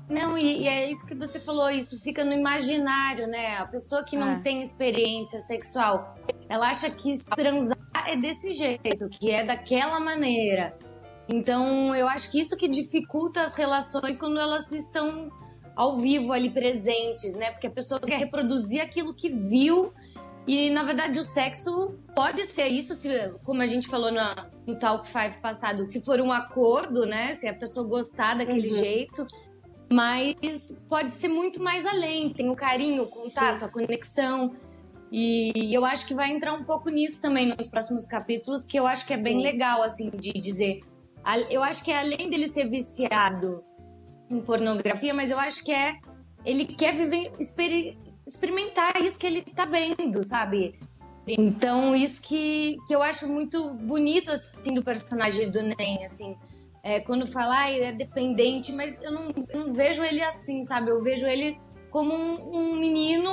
Não, 0.08 0.38
e, 0.38 0.62
e 0.62 0.68
é 0.68 0.88
isso 0.88 1.04
que 1.06 1.14
você 1.16 1.40
falou, 1.40 1.68
isso 1.68 2.00
fica 2.00 2.24
no 2.24 2.32
imaginário, 2.32 3.26
né? 3.26 3.56
A 3.56 3.66
pessoa 3.66 4.04
que 4.04 4.16
não 4.16 4.34
É. 4.34 4.38
tem 4.38 4.62
experiência 4.62 5.40
sexual, 5.40 6.14
ela 6.48 6.68
acha 6.68 6.88
que 6.90 7.24
transar 7.24 7.76
é 8.06 8.14
desse 8.16 8.52
jeito, 8.52 9.08
que 9.08 9.30
é 9.32 9.44
daquela 9.44 9.98
maneira. 9.98 10.76
Então, 11.28 11.92
eu 11.94 12.06
acho 12.08 12.30
que 12.30 12.38
isso 12.38 12.56
que 12.56 12.68
dificulta 12.68 13.42
as 13.42 13.54
relações 13.56 14.16
quando 14.16 14.38
elas 14.38 14.70
estão 14.70 15.28
ao 15.74 15.98
vivo 15.98 16.32
ali 16.32 16.50
presentes, 16.50 17.34
né? 17.36 17.50
Porque 17.50 17.66
a 17.66 17.70
pessoa 17.70 17.98
quer 18.00 18.16
reproduzir 18.18 18.80
aquilo 18.80 19.12
que 19.12 19.28
viu 19.28 19.92
e, 20.46 20.70
na 20.70 20.82
verdade, 20.82 21.18
o 21.18 21.24
sexo 21.24 21.94
pode 22.14 22.44
ser 22.44 22.68
isso, 22.68 22.94
se, 22.94 23.08
como 23.44 23.62
a 23.62 23.66
gente 23.66 23.88
falou 23.88 24.10
na- 24.12 24.48
no 24.66 24.78
Talk 24.78 25.08
5 25.08 25.40
passado, 25.40 25.84
se 25.84 26.04
for 26.04 26.20
um 26.20 26.30
acordo, 26.32 27.04
né? 27.04 27.32
Se 27.32 27.46
a 27.48 27.54
pessoa 27.54 27.86
gostar 27.86 28.34
daquele 28.34 28.68
Uhum. 28.70 28.78
jeito. 28.78 29.26
Mas 29.92 30.80
pode 30.88 31.12
ser 31.14 31.28
muito 31.28 31.62
mais 31.62 31.86
além. 31.86 32.32
Tem 32.32 32.50
o 32.50 32.56
carinho, 32.56 33.04
o 33.04 33.06
contato, 33.06 33.64
a 33.64 33.68
conexão. 33.68 34.52
E 35.12 35.72
eu 35.72 35.84
acho 35.84 36.06
que 36.06 36.14
vai 36.14 36.32
entrar 36.32 36.52
um 36.54 36.64
pouco 36.64 36.88
nisso 36.90 37.22
também 37.22 37.54
nos 37.56 37.68
próximos 37.68 38.04
capítulos, 38.06 38.66
que 38.66 38.76
eu 38.76 38.86
acho 38.86 39.06
que 39.06 39.12
é 39.14 39.16
bem 39.16 39.36
Sim. 39.36 39.42
legal, 39.44 39.82
assim, 39.84 40.10
de 40.10 40.32
dizer. 40.32 40.80
Eu 41.50 41.62
acho 41.62 41.84
que 41.84 41.92
é 41.92 41.98
além 41.98 42.28
dele 42.28 42.48
ser 42.48 42.68
viciado 42.68 43.62
em 44.28 44.40
pornografia, 44.40 45.14
mas 45.14 45.30
eu 45.30 45.38
acho 45.38 45.64
que 45.64 45.70
é. 45.72 45.94
Ele 46.44 46.64
quer 46.66 46.92
viver, 46.94 47.32
experimentar 48.26 49.00
isso 49.02 49.18
que 49.18 49.26
ele 49.26 49.42
tá 49.42 49.64
vendo, 49.64 50.22
sabe? 50.24 50.74
Então, 51.26 51.94
isso 51.94 52.22
que, 52.22 52.76
que 52.86 52.94
eu 52.94 53.02
acho 53.02 53.26
muito 53.28 53.72
bonito, 53.74 54.30
assim, 54.30 54.74
do 54.74 54.82
personagem 54.82 55.50
do 55.50 55.60
Nen, 55.62 56.04
assim. 56.04 56.36
É, 56.82 57.00
quando 57.00 57.26
fala, 57.26 57.62
ah, 57.62 57.72
ele 57.72 57.84
é 57.84 57.92
dependente, 57.92 58.72
mas 58.72 58.96
eu 59.02 59.10
não, 59.10 59.30
eu 59.48 59.60
não 59.66 59.72
vejo 59.74 60.04
ele 60.04 60.22
assim, 60.22 60.62
sabe? 60.62 60.90
Eu 60.90 61.02
vejo 61.02 61.26
ele 61.26 61.58
como 61.90 62.14
um, 62.14 62.56
um 62.56 62.76
menino 62.78 63.32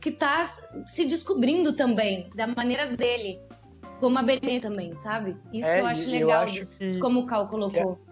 que 0.00 0.10
tá 0.10 0.44
se 0.86 1.04
descobrindo 1.04 1.72
também, 1.74 2.28
da 2.34 2.46
maneira 2.48 2.96
dele. 2.96 3.40
Como 4.00 4.18
a 4.18 4.22
Benê 4.22 4.58
também, 4.58 4.92
sabe? 4.94 5.36
Isso 5.52 5.68
É, 5.68 5.74
que 5.74 5.80
eu 5.82 5.86
acho 5.86 6.02
e 6.02 6.04
eu 6.06 6.10
legal, 6.26 6.42
acho 6.44 6.66
que- 6.66 6.98
como 6.98 7.20
o 7.20 7.26
Cal 7.26 7.48
colocou. 7.48 7.98
A 8.08 8.09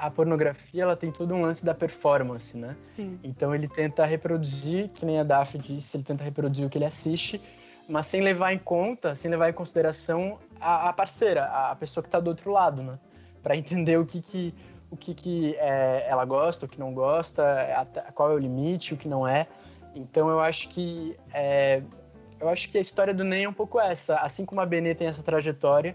a 0.00 0.10
pornografia 0.10 0.82
ela 0.82 0.96
tem 0.96 1.12
todo 1.12 1.34
um 1.34 1.42
lance 1.42 1.64
da 1.64 1.74
performance, 1.74 2.56
né? 2.56 2.74
Sim. 2.78 3.20
Então 3.22 3.54
ele 3.54 3.68
tenta 3.68 4.04
reproduzir, 4.04 4.88
que 4.88 5.04
nem 5.04 5.20
a 5.20 5.22
Daphne 5.22 5.62
disse, 5.62 5.96
ele 5.96 6.04
tenta 6.04 6.24
reproduzir 6.24 6.66
o 6.66 6.70
que 6.70 6.78
ele 6.78 6.86
assiste, 6.86 7.40
mas 7.86 8.06
sem 8.06 8.22
levar 8.22 8.52
em 8.52 8.58
conta, 8.58 9.14
sem 9.14 9.30
levar 9.30 9.50
em 9.50 9.52
consideração 9.52 10.38
a, 10.58 10.88
a 10.88 10.92
parceira, 10.92 11.44
a, 11.44 11.76
pessoa 11.76 12.02
que 12.02 12.08
está 12.08 12.18
do 12.18 12.28
outro 12.28 12.50
lado, 12.50 12.82
né? 12.82 12.98
Para 13.42 13.56
entender 13.56 13.98
o 13.98 14.06
que 14.06 14.20
que 14.22 14.54
o 14.90 14.96
que, 14.96 15.14
que 15.14 15.54
é, 15.58 16.04
ela 16.08 16.24
gosta, 16.24 16.66
o 16.66 16.68
que 16.68 16.80
não 16.80 16.92
gosta, 16.92 17.44
qual 18.12 18.32
é 18.32 18.34
o 18.34 18.38
limite, 18.38 18.92
o 18.92 18.96
que 18.96 19.06
não 19.06 19.26
é. 19.26 19.46
Então 19.94 20.28
eu 20.28 20.40
acho 20.40 20.68
que 20.70 21.16
é, 21.32 21.80
eu 22.40 22.48
acho 22.48 22.68
que 22.70 22.78
a 22.78 22.80
história 22.80 23.14
do 23.14 23.22
Ney 23.22 23.44
é 23.44 23.48
um 23.48 23.52
pouco 23.52 23.78
essa. 23.78 24.16
Assim 24.16 24.44
como 24.44 24.60
a 24.60 24.66
Benê 24.66 24.94
tem 24.94 25.06
essa 25.06 25.22
trajetória 25.22 25.94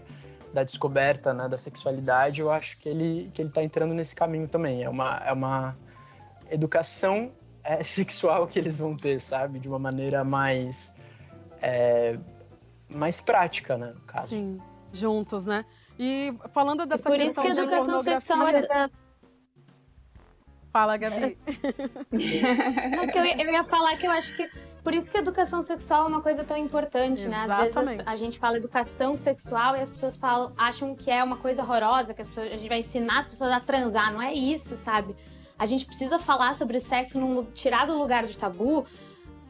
da 0.56 0.64
descoberta 0.64 1.34
né, 1.34 1.46
da 1.50 1.58
sexualidade, 1.58 2.40
eu 2.40 2.50
acho 2.50 2.78
que 2.78 2.88
ele 2.88 3.30
que 3.34 3.42
ele 3.42 3.50
está 3.50 3.62
entrando 3.62 3.92
nesse 3.92 4.16
caminho 4.16 4.48
também. 4.48 4.82
É 4.82 4.88
uma 4.88 5.18
é 5.18 5.32
uma 5.32 5.76
educação 6.50 7.30
é, 7.62 7.82
sexual 7.84 8.46
que 8.46 8.58
eles 8.58 8.78
vão 8.78 8.96
ter, 8.96 9.20
sabe, 9.20 9.58
de 9.58 9.68
uma 9.68 9.78
maneira 9.78 10.24
mais 10.24 10.96
é, 11.60 12.18
mais 12.88 13.20
prática, 13.20 13.76
né, 13.76 13.92
no 13.94 14.00
caso. 14.00 14.28
Sim, 14.28 14.58
juntos, 14.90 15.44
né? 15.44 15.66
E 15.98 16.34
falando 16.52 16.86
dessa 16.86 17.10
Por 17.10 17.20
isso 17.20 17.40
questão 17.40 17.44
que 17.44 17.50
a 17.50 17.54
de 17.54 17.60
educação 17.60 17.98
sexual 17.98 18.38
pornografia... 18.38 18.84
é 18.84 19.06
Fala, 20.72 20.96
Gabi. 20.96 21.38
Não, 22.96 23.06
que 23.08 23.18
eu, 23.18 23.24
ia, 23.24 23.42
eu 23.42 23.50
ia 23.50 23.64
falar 23.64 23.96
que 23.96 24.06
eu 24.06 24.10
acho 24.10 24.34
que. 24.34 24.46
Por 24.86 24.94
isso 24.94 25.10
que 25.10 25.16
a 25.16 25.20
educação 25.20 25.62
sexual 25.62 26.04
é 26.04 26.06
uma 26.06 26.22
coisa 26.22 26.44
tão 26.44 26.56
importante, 26.56 27.26
né? 27.26 27.38
Às 27.38 27.46
vezes 27.48 27.76
Exatamente. 27.76 28.04
a 28.06 28.14
gente 28.14 28.38
fala 28.38 28.56
educação 28.56 29.16
sexual 29.16 29.74
e 29.74 29.80
as 29.80 29.90
pessoas 29.90 30.16
falam, 30.16 30.52
acham 30.56 30.94
que 30.94 31.10
é 31.10 31.24
uma 31.24 31.38
coisa 31.38 31.60
horrorosa, 31.62 32.14
que 32.14 32.22
as 32.22 32.28
pessoas- 32.28 32.52
a 32.52 32.56
gente 32.56 32.68
vai 32.68 32.78
ensinar 32.78 33.18
as 33.18 33.26
pessoas 33.26 33.50
a 33.50 33.58
transar. 33.58 34.12
Não 34.12 34.22
é 34.22 34.32
isso, 34.32 34.76
sabe? 34.76 35.16
A 35.58 35.66
gente 35.66 35.84
precisa 35.84 36.20
falar 36.20 36.54
sobre 36.54 36.78
sexo, 36.78 37.18
num, 37.18 37.42
tirar 37.46 37.88
do 37.88 37.98
lugar 37.98 38.26
de 38.26 38.38
tabu, 38.38 38.86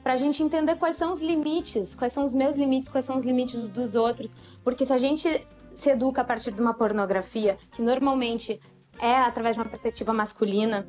pra 0.02 0.16
gente 0.16 0.42
entender 0.42 0.76
quais 0.76 0.96
são 0.96 1.12
os 1.12 1.20
limites, 1.20 1.94
quais 1.94 2.14
são 2.14 2.24
os 2.24 2.32
meus 2.32 2.56
limites, 2.56 2.88
quais 2.88 3.04
são 3.04 3.14
os 3.14 3.22
limites 3.22 3.68
dos 3.68 3.94
outros. 3.94 4.34
Porque 4.64 4.86
se 4.86 4.92
a 4.94 4.98
gente 4.98 5.46
se 5.74 5.90
educa 5.90 6.22
a 6.22 6.24
partir 6.24 6.50
de 6.50 6.62
uma 6.62 6.72
pornografia, 6.72 7.58
que 7.72 7.82
normalmente 7.82 8.58
é 8.98 9.16
através 9.16 9.54
de 9.54 9.60
uma 9.60 9.68
perspectiva 9.68 10.14
masculina, 10.14 10.88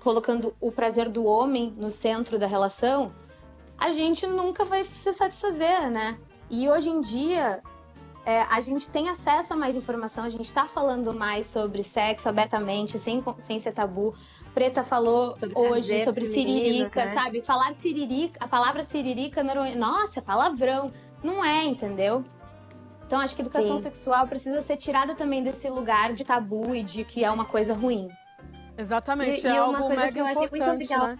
colocando 0.00 0.56
o 0.60 0.72
prazer 0.72 1.08
do 1.08 1.24
homem 1.24 1.72
no 1.76 1.88
centro 1.88 2.36
da 2.36 2.48
relação, 2.48 3.12
a 3.80 3.90
gente 3.90 4.26
nunca 4.26 4.64
vai 4.64 4.84
se 4.84 5.12
satisfazer, 5.12 5.90
né? 5.90 6.18
E 6.50 6.68
hoje 6.68 6.90
em 6.90 7.00
dia, 7.00 7.62
é, 8.26 8.42
a 8.42 8.60
gente 8.60 8.88
tem 8.90 9.08
acesso 9.08 9.54
a 9.54 9.56
mais 9.56 9.74
informação, 9.74 10.24
a 10.24 10.28
gente 10.28 10.44
está 10.44 10.66
falando 10.66 11.14
mais 11.14 11.46
sobre 11.46 11.82
sexo 11.82 12.28
abertamente, 12.28 12.98
sem, 12.98 13.24
sem 13.38 13.58
ser 13.58 13.72
tabu. 13.72 14.14
Preta 14.52 14.84
falou 14.84 15.36
hoje 15.54 15.88
prazer 15.88 16.04
sobre 16.04 16.24
siririca, 16.26 17.06
né? 17.06 17.12
sabe? 17.14 17.40
Falar 17.40 17.72
siririca, 17.72 18.38
a 18.44 18.48
palavra 18.48 18.82
siririca, 18.82 19.42
nossa, 19.76 20.18
é 20.18 20.22
palavrão. 20.22 20.92
Não 21.22 21.44
é, 21.44 21.64
entendeu? 21.64 22.24
Então 23.06 23.18
acho 23.20 23.34
que 23.34 23.42
a 23.42 23.44
educação 23.44 23.76
Sim. 23.76 23.82
sexual 23.82 24.26
precisa 24.28 24.60
ser 24.60 24.76
tirada 24.76 25.14
também 25.14 25.42
desse 25.42 25.68
lugar 25.68 26.12
de 26.12 26.24
tabu 26.24 26.74
e 26.74 26.82
de 26.82 27.04
que 27.04 27.24
é 27.24 27.30
uma 27.30 27.44
coisa 27.44 27.74
ruim. 27.74 28.08
Exatamente, 28.76 29.46
E- 29.46 29.50
é 29.50 29.54
e 29.54 29.60
uma 29.60 29.64
algo 29.78 29.86
coisa 29.88 30.02
mega 30.02 30.12
que 30.12 30.20
eu 30.20 30.26
achei 30.26 30.40
muito 30.42 30.56
importante, 30.56 30.88
legal- 30.88 31.06
né? 31.08 31.18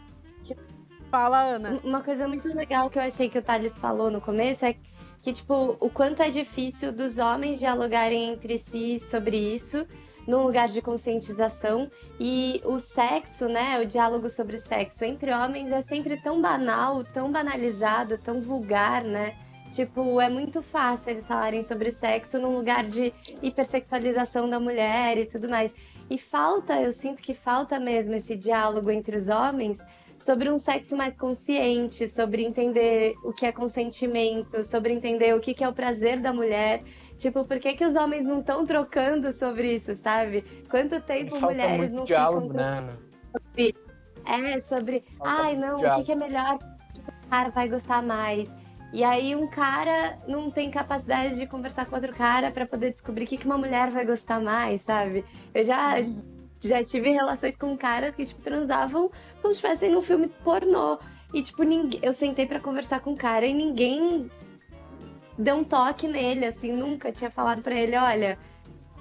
Fala, 1.10 1.40
Ana. 1.40 1.80
Uma 1.82 2.04
coisa 2.04 2.28
muito 2.28 2.46
legal 2.54 2.88
que 2.88 2.96
eu 2.96 3.02
achei 3.02 3.28
que 3.28 3.36
o 3.36 3.42
Thales 3.42 3.76
falou 3.76 4.12
no 4.12 4.20
começo 4.20 4.64
é 4.64 4.76
que, 5.20 5.32
tipo, 5.32 5.76
o 5.80 5.90
quanto 5.90 6.22
é 6.22 6.30
difícil 6.30 6.92
dos 6.92 7.18
homens 7.18 7.58
dialogarem 7.58 8.30
entre 8.30 8.56
si 8.56 8.96
sobre 9.00 9.36
isso 9.36 9.84
num 10.24 10.44
lugar 10.44 10.68
de 10.68 10.80
conscientização 10.80 11.90
e 12.20 12.62
o 12.64 12.78
sexo, 12.78 13.48
né, 13.48 13.80
o 13.80 13.86
diálogo 13.86 14.30
sobre 14.30 14.56
sexo 14.58 15.04
entre 15.04 15.32
homens 15.32 15.72
é 15.72 15.82
sempre 15.82 16.16
tão 16.16 16.40
banal, 16.40 17.02
tão 17.02 17.32
banalizado, 17.32 18.16
tão 18.16 18.40
vulgar, 18.40 19.02
né? 19.02 19.34
Tipo, 19.72 20.20
é 20.20 20.28
muito 20.28 20.62
fácil 20.62 21.10
eles 21.10 21.26
falarem 21.26 21.64
sobre 21.64 21.90
sexo 21.90 22.38
num 22.38 22.54
lugar 22.54 22.84
de 22.84 23.12
hipersexualização 23.42 24.48
da 24.48 24.60
mulher 24.60 25.18
e 25.18 25.26
tudo 25.26 25.48
mais. 25.48 25.74
E 26.08 26.16
falta, 26.16 26.80
eu 26.80 26.92
sinto 26.92 27.20
que 27.20 27.34
falta 27.34 27.80
mesmo 27.80 28.14
esse 28.14 28.36
diálogo 28.36 28.90
entre 28.92 29.16
os 29.16 29.28
homens 29.28 29.80
sobre 30.20 30.50
um 30.50 30.58
sexo 30.58 30.96
mais 30.96 31.16
consciente, 31.16 32.06
sobre 32.06 32.44
entender 32.44 33.14
o 33.24 33.32
que 33.32 33.46
é 33.46 33.52
consentimento, 33.52 34.62
sobre 34.62 34.92
entender 34.92 35.34
o 35.34 35.40
que 35.40 35.54
que 35.54 35.64
é 35.64 35.68
o 35.68 35.72
prazer 35.72 36.20
da 36.20 36.32
mulher. 36.32 36.82
Tipo, 37.16 37.44
por 37.44 37.58
que, 37.58 37.74
que 37.74 37.84
os 37.84 37.96
homens 37.96 38.24
não 38.24 38.40
estão 38.40 38.64
trocando 38.64 39.32
sobre 39.32 39.74
isso, 39.74 39.94
sabe? 39.94 40.42
Quanto 40.70 41.00
tempo 41.00 41.36
Falta 41.36 41.46
mulheres 41.46 41.78
muito 41.78 41.96
não 41.96 42.04
diálogo, 42.04 42.52
né, 42.52 42.96
sobre... 43.32 43.74
É, 44.26 44.60
sobre... 44.60 45.04
Ai, 45.20 45.56
muito 45.56 45.66
não, 45.66 45.72
o 45.72 45.76
que, 45.76 45.82
diálogo. 45.82 46.04
que 46.04 46.12
é 46.12 46.14
melhor, 46.14 46.54
o 46.54 46.58
que 46.58 47.26
o 47.26 47.28
cara 47.28 47.50
vai 47.50 47.68
gostar 47.68 48.02
mais. 48.02 48.54
E 48.92 49.04
aí 49.04 49.36
um 49.36 49.46
cara 49.46 50.18
não 50.26 50.50
tem 50.50 50.70
capacidade 50.70 51.38
de 51.38 51.46
conversar 51.46 51.86
com 51.86 51.94
outro 51.94 52.12
cara 52.12 52.50
pra 52.50 52.66
poder 52.66 52.90
descobrir 52.90 53.24
o 53.24 53.26
que, 53.26 53.36
que 53.36 53.46
uma 53.46 53.56
mulher 53.56 53.90
vai 53.90 54.04
gostar 54.04 54.40
mais, 54.40 54.80
sabe? 54.80 55.24
Eu 55.54 55.62
já, 55.62 55.96
já 56.60 56.84
tive 56.84 57.10
relações 57.10 57.56
com 57.56 57.76
caras 57.76 58.14
que, 58.14 58.24
tipo, 58.24 58.42
transavam 58.42 59.10
como 59.40 59.54
se 59.54 59.58
estivessem 59.58 59.90
num 59.90 60.02
filme 60.02 60.28
pornô. 60.44 60.98
E, 61.32 61.42
tipo, 61.42 61.62
ninguém... 61.62 62.00
eu 62.02 62.12
sentei 62.12 62.46
pra 62.46 62.60
conversar 62.60 63.00
com 63.00 63.12
o 63.12 63.16
cara 63.16 63.46
e 63.46 63.54
ninguém 63.54 64.30
deu 65.38 65.56
um 65.56 65.64
toque 65.64 66.06
nele, 66.06 66.44
assim, 66.44 66.72
nunca 66.72 67.10
tinha 67.10 67.30
falado 67.30 67.62
pra 67.62 67.74
ele, 67.74 67.96
olha, 67.96 68.38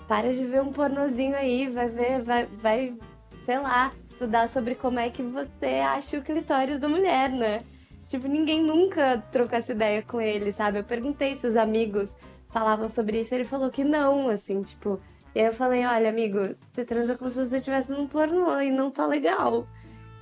para 0.07 0.31
de 0.31 0.45
ver 0.45 0.61
um 0.61 0.71
pornozinho 0.71 1.35
aí, 1.35 1.67
vai 1.67 1.89
ver, 1.89 2.21
vai, 2.21 2.45
vai, 2.45 2.97
sei 3.43 3.59
lá, 3.59 3.91
estudar 4.07 4.47
sobre 4.47 4.75
como 4.75 4.99
é 4.99 5.09
que 5.09 5.21
você 5.21 5.81
acha 5.85 6.17
o 6.17 6.23
clitóris 6.23 6.79
da 6.79 6.87
mulher, 6.87 7.29
né? 7.29 7.63
Tipo, 8.07 8.27
ninguém 8.27 8.61
nunca 8.61 9.23
trocou 9.31 9.57
essa 9.57 9.71
ideia 9.71 10.01
com 10.01 10.19
ele, 10.19 10.51
sabe? 10.51 10.79
Eu 10.79 10.83
perguntei 10.83 11.35
se 11.35 11.45
os 11.45 11.55
amigos 11.55 12.17
falavam 12.49 12.89
sobre 12.89 13.19
isso, 13.19 13.35
ele 13.35 13.43
falou 13.43 13.69
que 13.69 13.83
não, 13.83 14.29
assim, 14.29 14.61
tipo. 14.63 14.99
E 15.35 15.39
aí 15.39 15.45
eu 15.45 15.53
falei, 15.53 15.85
olha, 15.85 16.09
amigo, 16.09 16.55
você 16.59 16.83
transa 16.83 17.15
como 17.15 17.29
se 17.29 17.45
você 17.45 17.57
estivesse 17.57 17.91
num 17.91 18.07
pornô 18.07 18.59
e 18.59 18.71
não 18.71 18.89
tá 18.89 19.05
legal. 19.05 19.67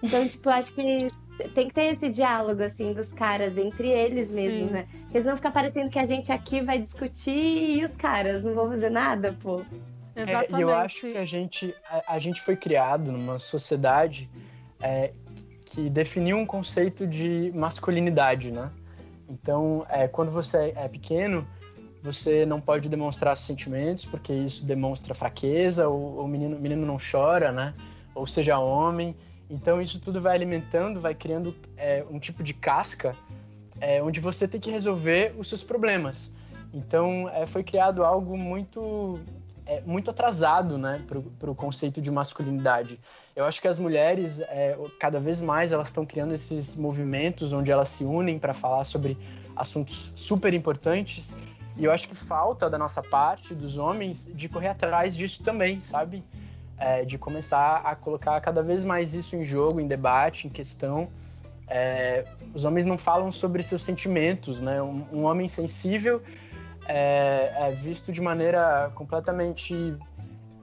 Então, 0.02 0.28
tipo, 0.28 0.50
acho 0.50 0.74
que 0.74 1.10
tem 1.54 1.68
que 1.68 1.74
ter 1.74 1.86
esse 1.86 2.10
diálogo, 2.10 2.64
assim, 2.64 2.94
dos 2.94 3.14
caras, 3.14 3.58
entre 3.58 3.90
eles 3.90 4.34
mesmo, 4.34 4.68
Sim. 4.68 4.74
né? 4.74 4.88
Porque 5.04 5.22
senão 5.22 5.36
fica 5.36 5.52
parecendo 5.52 5.90
que 5.90 6.00
a 6.00 6.06
gente 6.06 6.32
aqui 6.32 6.62
vai 6.62 6.80
discutir 6.80 7.78
e 7.78 7.84
os 7.84 7.96
caras 7.96 8.44
não 8.44 8.54
vão 8.54 8.70
fazer 8.70 8.90
nada, 8.90 9.36
pô. 9.40 9.62
É, 10.16 10.58
e 10.58 10.62
eu 10.62 10.74
acho 10.74 11.02
que 11.12 11.18
a 11.18 11.26
gente, 11.26 11.76
a, 11.88 12.16
a 12.16 12.20
gente 12.20 12.42
foi 12.42 12.56
criado 12.56 13.12
numa 13.12 13.38
sociedade 13.38 14.28
é, 14.80 15.14
que 15.64 15.90
definiu 15.90 16.38
um 16.38 16.46
conceito 16.46 17.06
de 17.06 17.52
masculinidade, 17.54 18.52
né? 18.52 18.72
Então, 19.30 19.86
é, 19.90 20.08
quando 20.08 20.32
você 20.32 20.74
é 20.76 20.88
pequeno, 20.88 21.48
você 22.04 22.46
não 22.46 22.62
pode 22.62 22.90
demonstrar 22.90 23.36
sentimentos, 23.36 24.06
porque 24.06 24.34
isso 24.34 24.66
demonstra 24.66 25.14
fraqueza, 25.14 25.88
ou 25.88 26.24
o 26.24 26.28
menino, 26.28 26.56
o 26.56 26.60
menino 26.60 26.86
não 26.86 26.98
chora, 26.98 27.52
né? 27.52 27.74
Ou 28.14 28.26
seja 28.26 28.60
homem. 28.60 29.16
Então, 29.50 29.82
isso 29.82 30.00
tudo 30.00 30.22
vai 30.22 30.36
alimentando, 30.36 31.00
vai 31.00 31.16
criando 31.16 31.56
é, 31.78 32.06
um 32.10 32.20
tipo 32.20 32.44
de 32.44 32.54
casca 32.54 33.16
é, 33.80 34.02
onde 34.02 34.20
você 34.20 34.48
tem 34.48 34.60
que 34.60 34.72
resolver 34.72 35.36
os 35.38 35.48
seus 35.48 35.64
problemas. 35.64 36.32
Então, 36.74 37.30
é, 37.34 37.46
foi 37.46 37.64
criado 37.64 38.04
algo 38.04 38.38
muito 38.38 39.20
é, 39.68 39.82
muito 39.86 40.10
atrasado, 40.10 40.78
né, 40.78 41.04
para 41.38 41.52
o 41.52 41.56
conceito 41.56 42.02
de 42.02 42.10
masculinidade. 42.10 43.00
Eu 43.36 43.46
acho 43.46 43.62
que 43.62 43.68
as 43.68 43.78
mulheres, 43.78 44.40
é, 44.42 44.78
cada 45.00 45.20
vez 45.20 45.42
mais, 45.42 45.72
elas 45.72 45.90
estão 45.90 46.06
criando 46.06 46.34
esses 46.34 46.76
movimentos 46.76 47.54
onde 47.54 47.72
elas 47.72 47.90
se 47.90 48.04
unem 48.04 48.40
para 48.40 48.54
falar 48.54 48.84
sobre 48.84 49.18
assuntos 49.56 50.14
super 50.16 50.54
importantes. 50.54 51.36
E 51.78 51.86
eu 51.86 51.92
acho 51.92 52.08
que 52.08 52.16
falta 52.16 52.70
da 52.70 52.78
nossa 52.78 53.04
parte, 53.04 53.54
dos 53.54 53.78
homens, 53.78 54.32
de 54.34 54.50
correr 54.50 54.70
atrás 54.70 55.16
disso 55.16 55.44
também, 55.44 55.80
sabe? 55.80 56.24
É, 56.78 57.06
de 57.06 57.18
começar 57.18 57.82
a 57.84 57.96
colocar 57.96 58.40
cada 58.42 58.64
vez 58.64 58.84
mais 58.84 59.14
isso 59.14 59.36
em 59.36 59.44
jogo, 59.44 59.80
em 59.80 59.88
debate, 59.88 60.48
em 60.48 60.50
questão. 60.50 61.10
É, 61.68 62.26
os 62.54 62.66
homens 62.66 62.86
não 62.86 62.98
falam 62.98 63.32
sobre 63.32 63.62
seus 63.62 63.84
sentimentos, 63.84 64.60
né? 64.62 64.82
Um, 64.82 65.06
um 65.12 65.24
homem 65.26 65.48
sensível 65.48 66.22
é, 66.88 67.54
é 67.56 67.72
visto 67.72 68.12
de 68.12 68.22
maneira 68.22 68.92
completamente 68.96 69.96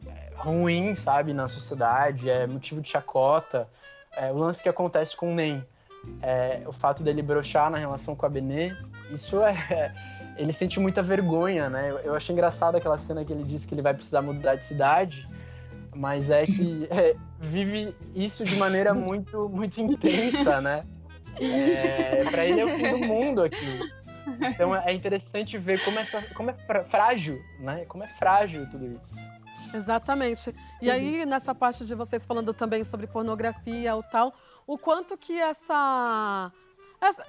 é, 0.07 0.33
ruim, 0.37 0.95
sabe, 0.95 1.33
na 1.33 1.49
sociedade, 1.49 2.29
é 2.29 2.47
motivo 2.47 2.81
de 2.81 2.89
chacota. 2.89 3.69
É, 4.17 4.33
o 4.33 4.37
lance 4.37 4.63
que 4.63 4.69
acontece 4.69 5.17
com 5.17 5.33
o 5.33 5.35
Nem, 5.35 5.65
é, 6.23 6.63
o 6.67 6.73
fato 6.73 7.03
dele 7.03 7.23
brochar 7.23 7.71
na 7.71 7.79
relação 7.79 8.17
com 8.17 8.27
a 8.27 8.29
Benê, 8.29 8.75
isso 9.13 9.43
é. 9.43 9.95
Ele 10.37 10.53
sente 10.53 10.81
muita 10.81 11.03
vergonha, 11.03 11.69
né? 11.69 11.91
Eu, 11.91 11.99
eu 11.99 12.15
achei 12.15 12.33
engraçado 12.33 12.77
aquela 12.77 12.99
cena 12.99 13.25
que 13.25 13.33
ele 13.33 13.45
disse 13.45 13.67
que 13.67 13.75
ele 13.75 13.83
vai 13.83 13.95
precisar 13.95 14.23
mudar 14.23 14.57
de 14.57 14.65
cidade, 14.65 15.29
mas 15.95 16.31
é 16.31 16.45
que 16.45 16.89
é, 16.91 17.17
vive 17.39 17.95
isso 18.15 18.45
de 18.45 18.57
maneira 18.57 18.93
muito, 18.95 19.49
muito 19.49 19.81
intensa, 19.81 20.61
né? 20.61 20.85
É, 21.41 22.25
para 22.31 22.45
ele 22.45 22.61
é 22.61 22.65
o 22.65 22.69
fim 22.69 22.91
do 22.91 22.99
mundo 22.99 23.43
aqui. 23.43 23.81
Então 24.41 24.75
é 24.75 24.93
interessante 24.93 25.59
ver 25.59 25.85
como, 25.85 25.99
essa, 25.99 26.23
como 26.35 26.51
é 26.51 26.55
frágil, 26.85 27.43
né? 27.61 27.85
Como 27.87 28.05
é 28.05 28.07
frágil 28.07 28.69
tudo 28.71 28.87
isso. 28.87 29.17
Exatamente. 29.75 30.55
E 30.81 30.91
aí, 30.91 31.27
nessa 31.27 31.55
parte 31.55 31.85
de 31.85 31.95
vocês 31.95 32.25
falando 32.25 32.55
também 32.55 32.85
sobre 32.85 33.07
pornografia 33.07 33.95
ou 33.95 34.03
tal, 34.03 34.33
o 34.67 34.79
quanto 34.79 35.17
que 35.17 35.39
essa, 35.39 36.53
essa 37.01 37.27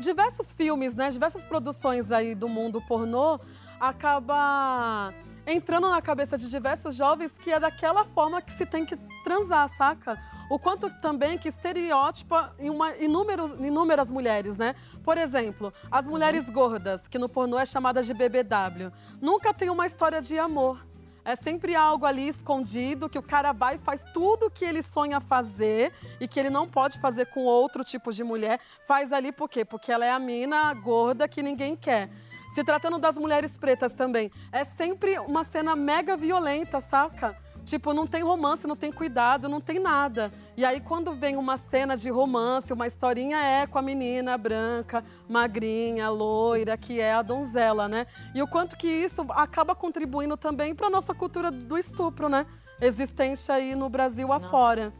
diversos 0.00 0.52
filmes, 0.52 0.94
né, 0.94 1.10
diversas 1.10 1.44
produções 1.44 2.10
aí 2.12 2.34
do 2.34 2.48
mundo 2.48 2.80
pornô 2.82 3.38
acaba 3.80 5.12
entrando 5.46 5.88
na 5.88 6.02
cabeça 6.02 6.36
de 6.36 6.50
diversos 6.50 6.96
jovens 6.96 7.38
que 7.38 7.52
é 7.52 7.60
daquela 7.60 8.04
forma 8.04 8.42
que 8.42 8.52
se 8.52 8.66
tem 8.66 8.84
que 8.84 8.96
transar, 9.22 9.68
saca? 9.68 10.18
O 10.50 10.58
quanto 10.58 10.90
também 11.00 11.38
que 11.38 11.48
estereótipa 11.48 12.54
em 12.58 12.68
uma, 12.68 12.96
inúmeros, 12.96 13.52
inúmeras 13.52 14.10
mulheres, 14.10 14.56
né? 14.56 14.74
Por 15.04 15.16
exemplo, 15.16 15.72
as 15.90 16.08
mulheres 16.08 16.50
gordas, 16.50 17.06
que 17.06 17.18
no 17.18 17.28
pornô 17.28 17.58
é 17.58 17.66
chamada 17.66 18.02
de 18.02 18.12
BBW, 18.12 18.90
nunca 19.20 19.54
tem 19.54 19.70
uma 19.70 19.86
história 19.86 20.20
de 20.20 20.38
amor. 20.38 20.84
É 21.26 21.34
sempre 21.34 21.74
algo 21.74 22.06
ali 22.06 22.28
escondido 22.28 23.08
que 23.08 23.18
o 23.18 23.22
cara 23.22 23.50
vai 23.50 23.74
e 23.74 23.78
faz 23.78 24.04
tudo 24.14 24.48
que 24.48 24.64
ele 24.64 24.80
sonha 24.80 25.20
fazer 25.20 25.92
e 26.20 26.28
que 26.28 26.38
ele 26.38 26.48
não 26.48 26.68
pode 26.68 27.00
fazer 27.00 27.26
com 27.26 27.40
outro 27.40 27.82
tipo 27.82 28.12
de 28.12 28.22
mulher. 28.22 28.60
Faz 28.86 29.12
ali 29.12 29.32
por 29.32 29.48
quê? 29.48 29.64
Porque 29.64 29.90
ela 29.90 30.06
é 30.06 30.12
a 30.12 30.20
mina 30.20 30.72
gorda 30.72 31.26
que 31.26 31.42
ninguém 31.42 31.74
quer. 31.74 32.08
Se 32.54 32.62
tratando 32.62 32.96
das 32.96 33.18
mulheres 33.18 33.56
pretas 33.58 33.92
também, 33.92 34.30
é 34.52 34.62
sempre 34.62 35.18
uma 35.18 35.42
cena 35.42 35.74
mega 35.74 36.16
violenta, 36.16 36.80
saca? 36.80 37.36
Tipo, 37.66 37.92
não 37.92 38.06
tem 38.06 38.22
romance, 38.22 38.64
não 38.64 38.76
tem 38.76 38.92
cuidado, 38.92 39.48
não 39.48 39.60
tem 39.60 39.80
nada. 39.80 40.32
E 40.56 40.64
aí, 40.64 40.80
quando 40.80 41.12
vem 41.16 41.34
uma 41.34 41.56
cena 41.56 41.96
de 41.96 42.08
romance, 42.08 42.72
uma 42.72 42.86
historinha 42.86 43.38
é 43.38 43.66
com 43.66 43.76
a 43.76 43.82
menina 43.82 44.38
branca, 44.38 45.02
magrinha, 45.28 46.08
loira, 46.08 46.76
que 46.76 47.00
é 47.00 47.12
a 47.12 47.22
donzela, 47.22 47.88
né? 47.88 48.06
E 48.32 48.40
o 48.40 48.46
quanto 48.46 48.76
que 48.76 48.86
isso 48.86 49.26
acaba 49.30 49.74
contribuindo 49.74 50.36
também 50.36 50.76
para 50.76 50.88
nossa 50.88 51.12
cultura 51.12 51.50
do 51.50 51.76
estupro, 51.76 52.28
né? 52.28 52.46
Existente 52.80 53.50
aí 53.50 53.74
no 53.74 53.88
Brasil 53.88 54.32
afora. 54.32 54.92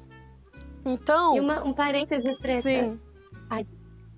Então. 0.84 1.36
E 1.36 1.40
uma, 1.40 1.62
um 1.62 1.72
parênteses, 1.72 2.36
Preta. 2.36 2.62
Sim. 2.62 2.98
Ai. 3.48 3.64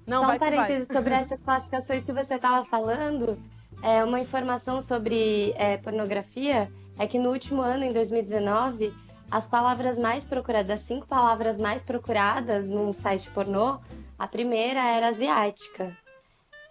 Não, 0.07 0.23
Só 0.23 0.27
vai 0.27 0.37
um 0.37 0.39
que 0.39 0.45
vai. 0.47 0.57
parênteses 0.57 0.89
sobre 0.89 1.13
essas 1.15 1.41
classificações 1.41 2.03
que 2.03 2.15
você 2.15 2.37
estava 2.37 2.65
falando. 2.65 3.39
É 3.83 4.03
uma 4.03 4.19
informação 4.19 4.81
sobre 4.81 5.53
é, 5.57 5.77
pornografia 5.77 6.73
é 6.99 7.07
que 7.07 7.19
no 7.19 7.31
último 7.31 7.63
ano, 7.63 7.85
em 7.85 7.93
2019, 7.93 8.93
as 9.31 9.47
palavras 9.47 9.99
mais 9.99 10.25
procuradas, 10.25 10.67
das 10.69 10.81
cinco 10.83 11.07
palavras 11.07 11.59
mais 11.59 11.85
procuradas 11.85 12.69
num 12.69 12.93
site 12.93 13.31
pornô, 13.31 13.79
a 14.19 14.27
primeira 14.27 14.81
era 14.81 15.09
asiática. 15.09 15.97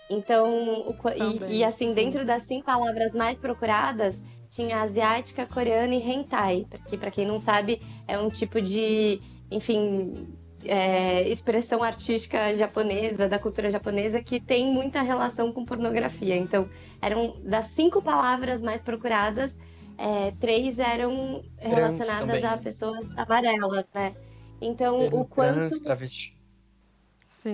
Então, 0.10 0.82
o 0.88 0.94
co- 0.94 1.10
e- 1.10 1.16
Também, 1.18 1.52
e, 1.52 1.63
assim, 1.63 1.88
sim. 1.88 1.94
dentro 1.96 2.26
das 2.26 2.44
cinco 2.44 2.66
palavras 2.66 3.13
mais 3.13 3.38
procuradas, 3.38 4.24
tinha 4.50 4.82
asiática, 4.82 5.46
coreana 5.46 5.94
e 5.94 6.02
hentai, 6.02 6.66
que 6.88 6.98
para 6.98 7.12
quem 7.12 7.26
não 7.26 7.38
sabe 7.38 7.82
é 8.08 8.18
um 8.18 8.30
tipo 8.30 8.62
de, 8.62 9.20
enfim, 9.52 10.28
é, 10.66 11.28
expressão 11.28 11.84
artística 11.84 12.54
japonesa, 12.54 13.28
da 13.28 13.38
cultura 13.38 13.70
japonesa, 13.70 14.24
que 14.24 14.40
tem 14.40 14.72
muita 14.72 15.02
relação 15.02 15.52
com 15.52 15.66
pornografia. 15.66 16.38
Então, 16.38 16.70
eram 17.02 17.36
das 17.44 17.66
cinco 17.68 18.02
palavras 18.02 18.62
mais 18.62 18.82
procuradas, 18.82 19.60
é, 19.98 20.32
três 20.40 20.80
eram 20.80 21.44
relacionadas 21.60 22.42
também. 22.42 22.46
a 22.46 22.58
pessoas 22.58 23.18
amarelas, 23.18 23.86
né? 23.94 24.16
Então, 24.62 25.00
Termo 25.00 25.22
o 25.22 25.26
quanto 25.26 25.54
trans, 25.56 25.80
travesti. 25.82 26.38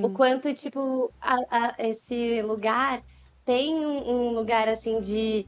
o 0.04 0.10
quanto, 0.10 0.54
tipo, 0.54 1.12
a- 1.22 1.46
a- 1.50 1.76
esse 1.80 2.42
lugar 2.42 3.02
tem 3.46 3.76
um, 3.86 4.10
um 4.10 4.30
lugar, 4.34 4.68
assim, 4.70 5.02
de 5.02 5.46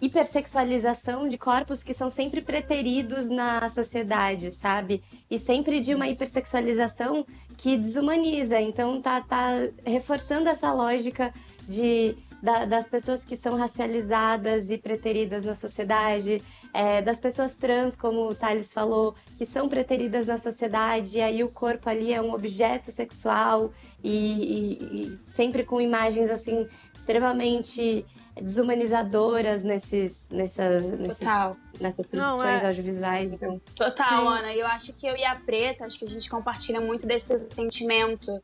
hipersexualização 0.00 1.28
de 1.28 1.38
corpos 1.38 1.82
que 1.82 1.94
são 1.94 2.10
sempre 2.10 2.40
preteridos 2.42 3.30
na 3.30 3.68
sociedade, 3.68 4.50
sabe? 4.50 5.02
E 5.30 5.38
sempre 5.38 5.80
de 5.80 5.94
uma 5.94 6.08
hipersexualização 6.08 7.24
que 7.56 7.76
desumaniza. 7.76 8.60
Então, 8.60 9.00
tá, 9.00 9.20
tá 9.20 9.50
reforçando 9.86 10.48
essa 10.48 10.72
lógica 10.72 11.32
de 11.68 12.16
da- 12.42 12.64
das 12.64 12.88
pessoas 12.88 13.24
que 13.24 13.36
são 13.36 13.56
racializadas 13.56 14.68
e 14.70 14.76
preteridas 14.76 15.44
na 15.44 15.54
sociedade, 15.54 16.42
é, 16.74 17.00
das 17.00 17.20
pessoas 17.20 17.54
trans, 17.54 17.94
como 17.94 18.28
o 18.28 18.34
Thales 18.34 18.72
falou, 18.72 19.14
que 19.38 19.46
são 19.46 19.68
preteridas 19.68 20.26
na 20.26 20.36
sociedade, 20.36 21.18
e 21.18 21.20
aí 21.22 21.44
o 21.44 21.48
corpo 21.48 21.88
ali 21.88 22.12
é 22.12 22.20
um 22.20 22.34
objeto 22.34 22.90
sexual 22.90 23.72
e, 24.02 24.10
e- 24.10 25.04
e 25.14 25.18
sempre 25.30 25.62
com 25.64 25.80
imagens 25.80 26.28
assim 26.30 26.66
extremamente 26.96 28.04
desumanizadoras 28.40 29.62
nesses, 29.62 30.28
nessa, 30.30 30.80
nesses, 30.80 31.18
Total. 31.18 31.56
nessas 31.80 32.10
Não, 32.10 32.24
produções 32.24 32.62
é- 32.62 32.66
audiovisuais. 32.66 33.32
Então, 33.32 33.60
Total, 33.76 34.20
Sim. 34.20 34.26
Ana. 34.28 34.54
Eu 34.54 34.66
acho 34.66 34.92
que 34.94 35.06
eu 35.06 35.14
e 35.16 35.24
a 35.24 35.36
Preta, 35.36 35.84
acho 35.84 35.98
que 35.98 36.04
a 36.04 36.08
gente 36.08 36.28
compartilha 36.30 36.80
muito 36.80 37.06
desse 37.06 37.38
sentimento. 37.38 38.42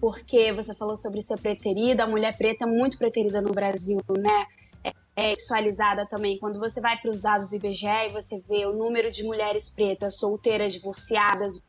Porque 0.00 0.52
você 0.52 0.74
falou 0.74 0.96
sobre 0.96 1.20
ser 1.20 1.38
preterida, 1.38 2.04
a 2.04 2.06
mulher 2.06 2.36
preta 2.36 2.64
é 2.64 2.66
muito 2.66 2.96
preterida 2.96 3.40
no 3.42 3.52
Brasil, 3.52 4.00
né? 4.18 4.46
É, 4.82 4.92
é 5.14 5.34
sexualizada 5.34 6.06
também. 6.06 6.38
Quando 6.38 6.58
você 6.58 6.80
vai 6.80 6.96
para 6.98 7.10
os 7.10 7.20
dados 7.20 7.48
do 7.48 7.56
IBGE 7.56 7.86
e 7.86 8.12
você 8.12 8.40
vê 8.48 8.64
o 8.64 8.72
número 8.72 9.10
de 9.10 9.22
mulheres 9.22 9.68
pretas 9.68 10.16
solteiras, 10.16 10.72
divorciadas, 10.72 11.62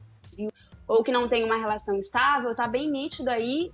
ou 0.88 1.04
que 1.04 1.12
não 1.12 1.28
tem 1.28 1.44
uma 1.44 1.58
relação 1.58 1.98
estável, 1.98 2.56
tá 2.56 2.68
bem 2.68 2.90
nítido 2.90 3.30
aí 3.30 3.72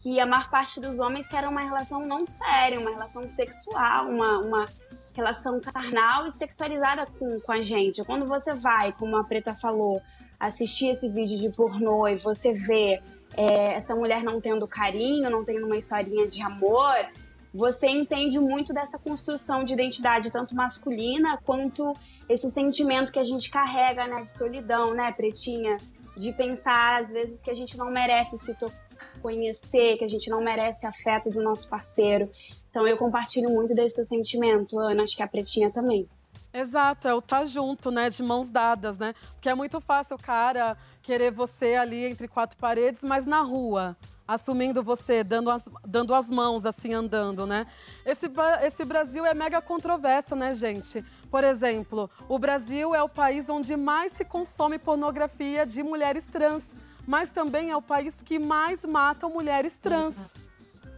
que 0.00 0.18
a 0.18 0.26
maior 0.26 0.50
parte 0.50 0.80
dos 0.80 0.98
homens 0.98 1.28
querem 1.28 1.48
uma 1.48 1.60
relação 1.60 2.00
não 2.00 2.26
séria, 2.26 2.80
uma 2.80 2.90
relação 2.90 3.28
sexual, 3.28 4.08
uma, 4.08 4.38
uma 4.38 4.66
relação 5.12 5.60
carnal 5.60 6.26
e 6.26 6.32
sexualizada 6.32 7.06
com, 7.06 7.36
com 7.36 7.52
a 7.52 7.60
gente. 7.60 8.02
Quando 8.04 8.26
você 8.26 8.54
vai, 8.54 8.92
como 8.92 9.16
a 9.16 9.24
Preta 9.24 9.54
falou, 9.54 10.00
assistir 10.38 10.88
esse 10.88 11.08
vídeo 11.08 11.38
de 11.38 11.54
pornô 11.54 12.08
e 12.08 12.16
você 12.16 12.52
vê 12.52 13.02
é, 13.36 13.74
essa 13.74 13.94
mulher 13.94 14.22
não 14.22 14.40
tendo 14.40 14.66
carinho, 14.66 15.30
não 15.30 15.44
tendo 15.44 15.66
uma 15.66 15.76
historinha 15.76 16.26
de 16.26 16.42
amor, 16.42 16.94
você 17.52 17.88
entende 17.88 18.38
muito 18.38 18.72
dessa 18.72 18.98
construção 18.98 19.64
de 19.64 19.72
identidade, 19.72 20.30
tanto 20.30 20.54
masculina 20.54 21.38
quanto 21.44 21.94
esse 22.28 22.50
sentimento 22.50 23.12
que 23.12 23.18
a 23.18 23.24
gente 23.24 23.50
carrega, 23.50 24.06
né, 24.06 24.24
de 24.24 24.38
solidão, 24.38 24.94
né, 24.94 25.10
Pretinha? 25.12 25.76
De 26.16 26.32
pensar, 26.32 27.00
às 27.00 27.10
vezes, 27.10 27.42
que 27.42 27.50
a 27.50 27.54
gente 27.54 27.76
não 27.76 27.90
merece 27.90 28.38
se 28.38 28.54
conhecer, 29.20 29.96
que 29.96 30.04
a 30.04 30.08
gente 30.08 30.30
não 30.30 30.40
merece 30.40 30.86
afeto 30.86 31.30
do 31.30 31.42
nosso 31.42 31.68
parceiro. 31.68 32.30
Então, 32.70 32.86
eu 32.86 32.96
compartilho 32.96 33.50
muito 33.50 33.74
desse 33.74 34.04
sentimento, 34.04 34.78
Ana, 34.78 35.02
acho 35.02 35.16
que 35.16 35.22
a 35.22 35.28
Pretinha 35.28 35.70
também. 35.70 36.08
Exato, 36.52 37.06
é 37.06 37.14
o 37.14 37.20
tá 37.22 37.44
junto, 37.44 37.90
né? 37.90 38.10
De 38.10 38.22
mãos 38.22 38.50
dadas, 38.50 38.98
né? 38.98 39.14
Porque 39.34 39.48
é 39.48 39.54
muito 39.54 39.80
fácil 39.80 40.16
o 40.16 40.18
cara 40.22 40.76
querer 41.02 41.30
você 41.30 41.76
ali 41.76 42.04
entre 42.04 42.26
quatro 42.26 42.56
paredes, 42.58 43.04
mas 43.04 43.24
na 43.24 43.40
rua, 43.40 43.96
assumindo 44.26 44.82
você, 44.82 45.22
dando 45.22 45.50
as, 45.50 45.68
dando 45.84 46.14
as 46.14 46.28
mãos, 46.30 46.66
assim, 46.66 46.92
andando, 46.92 47.46
né? 47.46 47.66
Esse, 48.04 48.26
esse 48.62 48.84
Brasil 48.84 49.24
é 49.24 49.32
mega 49.32 49.60
controverso, 49.62 50.34
né, 50.34 50.52
gente? 50.54 51.04
Por 51.30 51.44
exemplo, 51.44 52.10
o 52.28 52.38
Brasil 52.38 52.94
é 52.94 53.02
o 53.02 53.08
país 53.08 53.48
onde 53.48 53.76
mais 53.76 54.12
se 54.12 54.24
consome 54.24 54.78
pornografia 54.78 55.64
de 55.64 55.82
mulheres 55.82 56.26
trans, 56.26 56.70
mas 57.06 57.30
também 57.32 57.70
é 57.70 57.76
o 57.76 57.82
país 57.82 58.16
que 58.24 58.38
mais 58.38 58.84
matam 58.84 59.30
mulheres 59.30 59.78
trans. 59.78 60.34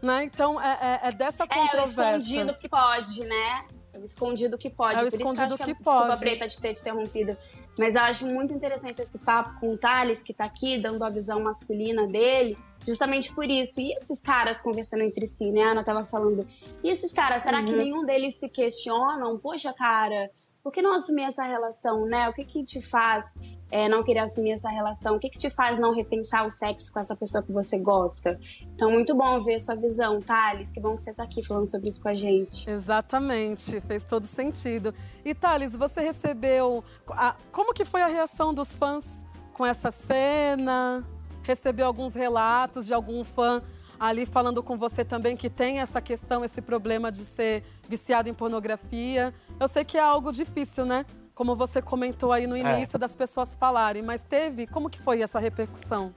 Né? 0.02 0.24
Então, 0.24 0.60
é, 0.60 1.00
é- 1.04 1.08
é 1.08 1.12
dessa 1.12 1.44
É, 1.44 1.46
o 1.46 1.48
controvérsia. 1.48 2.16
escondido 2.18 2.58
que 2.58 2.68
pode, 2.68 3.24
né? 3.24 3.64
O 4.02 4.04
escondido 4.04 4.58
que 4.58 4.68
pode. 4.68 4.96
É 4.96 4.98
o 4.98 5.00
Por 5.02 5.08
isso 5.08 5.16
que 5.16 5.22
eu 5.22 5.26
escondido 5.32 5.54
acho 5.54 5.56
que, 5.58 5.64
que 5.64 5.70
é- 5.70 5.74
Desculpa, 5.74 6.06
pode. 6.08 6.20
Preta, 6.20 6.48
de 6.48 6.58
ter 6.60 6.74
te 6.74 6.80
interrompido. 6.80 7.36
Mas 7.78 7.94
eu 7.94 8.00
acho 8.02 8.26
muito 8.26 8.52
interessante 8.52 9.00
esse 9.00 9.16
papo 9.18 9.60
com 9.60 9.72
o 9.74 9.78
Thales, 9.78 10.22
que 10.22 10.34
tá 10.34 10.44
aqui, 10.44 10.76
dando 10.78 11.04
a 11.04 11.08
visão 11.10 11.40
masculina 11.40 12.06
dele, 12.08 12.58
justamente 12.84 13.32
por 13.32 13.44
isso. 13.44 13.80
E 13.80 13.94
esses 13.94 14.20
caras 14.20 14.60
conversando 14.60 15.02
entre 15.04 15.24
si, 15.26 15.50
né? 15.52 15.62
A 15.62 15.70
Ana 15.70 15.84
tava 15.84 16.04
falando. 16.04 16.44
E 16.82 16.90
esses 16.90 17.12
caras, 17.12 17.42
será 17.42 17.62
que 17.62 17.70
Uhum. 17.70 17.78
nenhum 17.78 18.04
deles 18.04 18.34
se 18.34 18.48
questionam? 18.48 19.38
Poxa, 19.38 19.72
cara, 19.72 20.28
por 20.62 20.72
que 20.72 20.80
não 20.80 20.94
assumir 20.94 21.24
essa 21.24 21.42
relação, 21.44 22.06
né? 22.06 22.28
O 22.28 22.32
que 22.32 22.44
que 22.44 22.62
te 22.64 22.80
faz 22.80 23.36
é, 23.70 23.88
não 23.88 24.02
querer 24.02 24.20
assumir 24.20 24.52
essa 24.52 24.68
relação? 24.68 25.16
O 25.16 25.18
que 25.18 25.28
que 25.28 25.38
te 25.38 25.50
faz 25.50 25.78
não 25.78 25.92
repensar 25.92 26.46
o 26.46 26.50
sexo 26.50 26.92
com 26.92 27.00
essa 27.00 27.16
pessoa 27.16 27.42
que 27.42 27.50
você 27.50 27.78
gosta? 27.78 28.38
Então, 28.74 28.90
muito 28.90 29.14
bom 29.14 29.40
ver 29.40 29.60
sua 29.60 29.74
visão, 29.74 30.20
Thales. 30.20 30.70
Que 30.70 30.80
bom 30.80 30.94
que 30.96 31.02
você 31.02 31.12
tá 31.12 31.24
aqui 31.24 31.42
falando 31.44 31.66
sobre 31.66 31.88
isso 31.90 32.00
com 32.02 32.08
a 32.08 32.14
gente. 32.14 32.70
Exatamente, 32.70 33.80
fez 33.80 34.04
todo 34.04 34.24
sentido. 34.26 34.94
E 35.24 35.34
Thales, 35.34 35.74
você 35.76 36.00
recebeu. 36.00 36.84
a- 37.10 37.34
como 37.50 37.74
que 37.74 37.84
foi 37.84 38.02
a 38.02 38.06
reação 38.06 38.54
dos 38.54 38.76
fãs 38.76 39.18
com 39.52 39.66
essa 39.66 39.90
cena? 39.90 41.02
Recebeu 41.42 41.86
alguns 41.88 42.14
relatos 42.14 42.86
de 42.86 42.94
algum 42.94 43.24
fã 43.24 43.60
ali 44.02 44.26
falando 44.26 44.64
com 44.64 44.76
você 44.76 45.04
também 45.04 45.36
que 45.36 45.48
tem 45.48 45.78
essa 45.78 46.00
questão, 46.00 46.44
esse 46.44 46.60
problema 46.60 47.12
de 47.12 47.24
ser 47.24 47.62
viciado 47.88 48.28
em 48.28 48.34
pornografia. 48.34 49.32
Eu 49.60 49.68
sei 49.68 49.84
que 49.84 49.96
é 49.96 50.02
algo 50.02 50.32
difícil, 50.32 50.84
né? 50.84 51.06
Como 51.36 51.54
você 51.54 51.80
comentou 51.80 52.32
aí 52.32 52.44
no 52.44 52.56
É. 52.56 52.60
início 52.78 52.98
das 52.98 53.14
pessoas 53.14 53.54
falarem, 53.54 54.02
mas 54.02 54.24
teve? 54.24 54.66
Como 54.66 54.90
que 54.90 55.00
foi 55.00 55.22
essa 55.22 55.38
repercussão? 55.38 56.12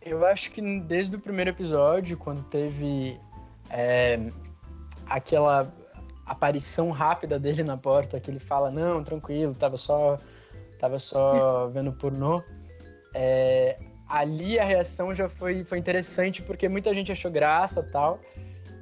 Eu 0.00 0.24
acho 0.24 0.52
que 0.52 0.62
desde 0.80 1.16
o 1.16 1.18
primeiro 1.20 1.50
episódio, 1.50 2.16
quando 2.16 2.42
teve 2.44 3.20
é, 3.68 4.32
aquela 5.06 5.70
aparição 6.24 6.90
rápida 6.92 7.38
dele 7.38 7.62
na 7.62 7.76
porta, 7.76 8.18
que 8.18 8.30
ele 8.30 8.38
fala, 8.40 8.70
não, 8.70 9.04
tranquilo, 9.04 9.52
tava 9.54 9.76
só, 9.76 10.18
tava 10.78 10.98
só 10.98 11.68
vendo 11.74 11.92
pornô, 11.92 12.42
é, 13.12 13.78
ali 14.08 14.58
a 14.58 14.64
reação 14.64 15.14
já 15.14 15.28
foi, 15.28 15.64
foi 15.64 15.78
interessante, 15.78 16.42
porque 16.42 16.68
muita 16.68 16.92
gente 16.94 17.10
achou 17.10 17.30
graça 17.30 17.82
tal, 17.82 18.20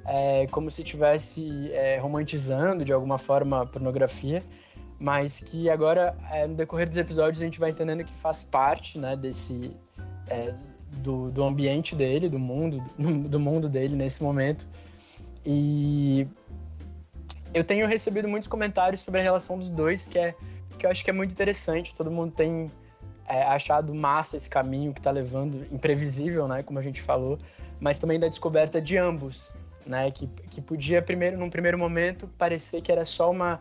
é, 0.06 0.46
como 0.48 0.70
se 0.70 0.82
estivesse 0.82 1.70
é, 1.72 1.98
romantizando 1.98 2.84
de 2.84 2.92
alguma 2.92 3.18
forma 3.18 3.62
a 3.62 3.66
pornografia, 3.66 4.42
mas 4.98 5.40
que 5.40 5.68
agora, 5.70 6.16
é, 6.30 6.46
no 6.46 6.54
decorrer 6.54 6.88
dos 6.88 6.98
episódios, 6.98 7.40
a 7.40 7.44
gente 7.44 7.58
vai 7.58 7.70
entendendo 7.70 8.04
que 8.04 8.14
faz 8.14 8.44
parte, 8.44 8.98
né, 8.98 9.16
desse... 9.16 9.74
É, 10.28 10.54
do, 10.98 11.30
do 11.30 11.42
ambiente 11.42 11.96
dele, 11.96 12.28
do 12.28 12.38
mundo, 12.38 12.82
do 13.28 13.40
mundo 13.40 13.68
dele 13.68 13.96
nesse 13.96 14.22
momento. 14.22 14.66
E 15.44 16.26
eu 17.52 17.64
tenho 17.64 17.86
recebido 17.86 18.28
muitos 18.28 18.48
comentários 18.48 19.00
sobre 19.00 19.20
a 19.20 19.22
relação 19.22 19.58
dos 19.58 19.70
dois, 19.70 20.08
que 20.08 20.18
é 20.18 20.34
que 20.78 20.86
eu 20.86 20.90
acho 20.90 21.04
que 21.04 21.10
é 21.10 21.12
muito 21.12 21.32
interessante. 21.32 21.94
Todo 21.94 22.10
mundo 22.10 22.32
tem 22.32 22.70
é, 23.26 23.42
achado 23.42 23.94
massa 23.94 24.36
esse 24.36 24.48
caminho 24.48 24.92
que 24.92 25.00
está 25.00 25.10
levando, 25.10 25.66
imprevisível, 25.72 26.46
né, 26.48 26.62
como 26.62 26.78
a 26.78 26.82
gente 26.82 27.02
falou, 27.02 27.38
mas 27.80 27.98
também 27.98 28.18
da 28.18 28.28
descoberta 28.28 28.80
de 28.80 28.96
ambos, 28.96 29.50
né, 29.86 30.10
que, 30.10 30.26
que 30.26 30.60
podia 30.60 31.02
primeiro, 31.02 31.36
num 31.38 31.50
primeiro 31.50 31.78
momento, 31.78 32.28
parecer 32.38 32.80
que 32.80 32.90
era 32.90 33.04
só 33.04 33.30
uma 33.30 33.60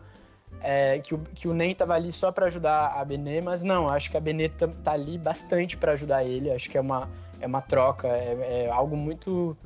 é, 0.60 0.98
que, 0.98 1.14
o, 1.14 1.18
que 1.18 1.48
o 1.48 1.52
Nen 1.52 1.72
estava 1.72 1.94
ali 1.94 2.10
só 2.10 2.32
para 2.32 2.46
ajudar 2.46 2.94
a 2.98 3.04
Benê, 3.04 3.40
mas 3.40 3.62
não, 3.62 3.88
acho 3.88 4.10
que 4.10 4.16
a 4.16 4.20
Benê 4.20 4.48
tá, 4.48 4.68
tá 4.82 4.92
ali 4.92 5.18
bastante 5.18 5.76
para 5.76 5.92
ajudar 5.92 6.24
ele. 6.24 6.50
Acho 6.50 6.70
que 6.70 6.78
é 6.78 6.80
uma, 6.80 7.08
é 7.40 7.46
uma 7.46 7.60
troca, 7.60 8.08
é, 8.08 8.64
é 8.64 8.70
algo 8.70 8.96
muito. 8.96 9.56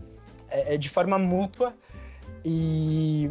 É, 0.50 0.74
é, 0.74 0.76
de 0.76 0.88
forma 0.88 1.18
mútua. 1.18 1.74
E, 2.44 3.30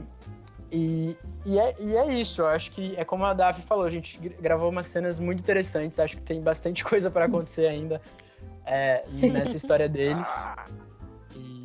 e, 0.72 1.16
e, 1.46 1.60
é, 1.60 1.76
e 1.80 1.96
é 1.96 2.08
isso, 2.10 2.42
eu 2.42 2.48
acho 2.48 2.72
que 2.72 2.96
é 2.98 3.06
como 3.06 3.26
a 3.26 3.34
Davi 3.34 3.62
falou, 3.62 3.86
a 3.86 3.90
gente 3.90 4.20
gravou 4.40 4.70
umas 4.70 4.88
cenas 4.88 5.20
muito 5.20 5.40
interessantes, 5.40 6.00
acho 6.00 6.18
que 6.18 6.24
tem 6.24 6.42
bastante 6.42 6.84
coisa 6.86 7.10
para 7.10 7.26
acontecer 7.26 7.68
ainda 7.68 8.02
é, 8.66 9.04
nessa 9.32 9.56
história 9.56 9.88
deles. 9.88 10.50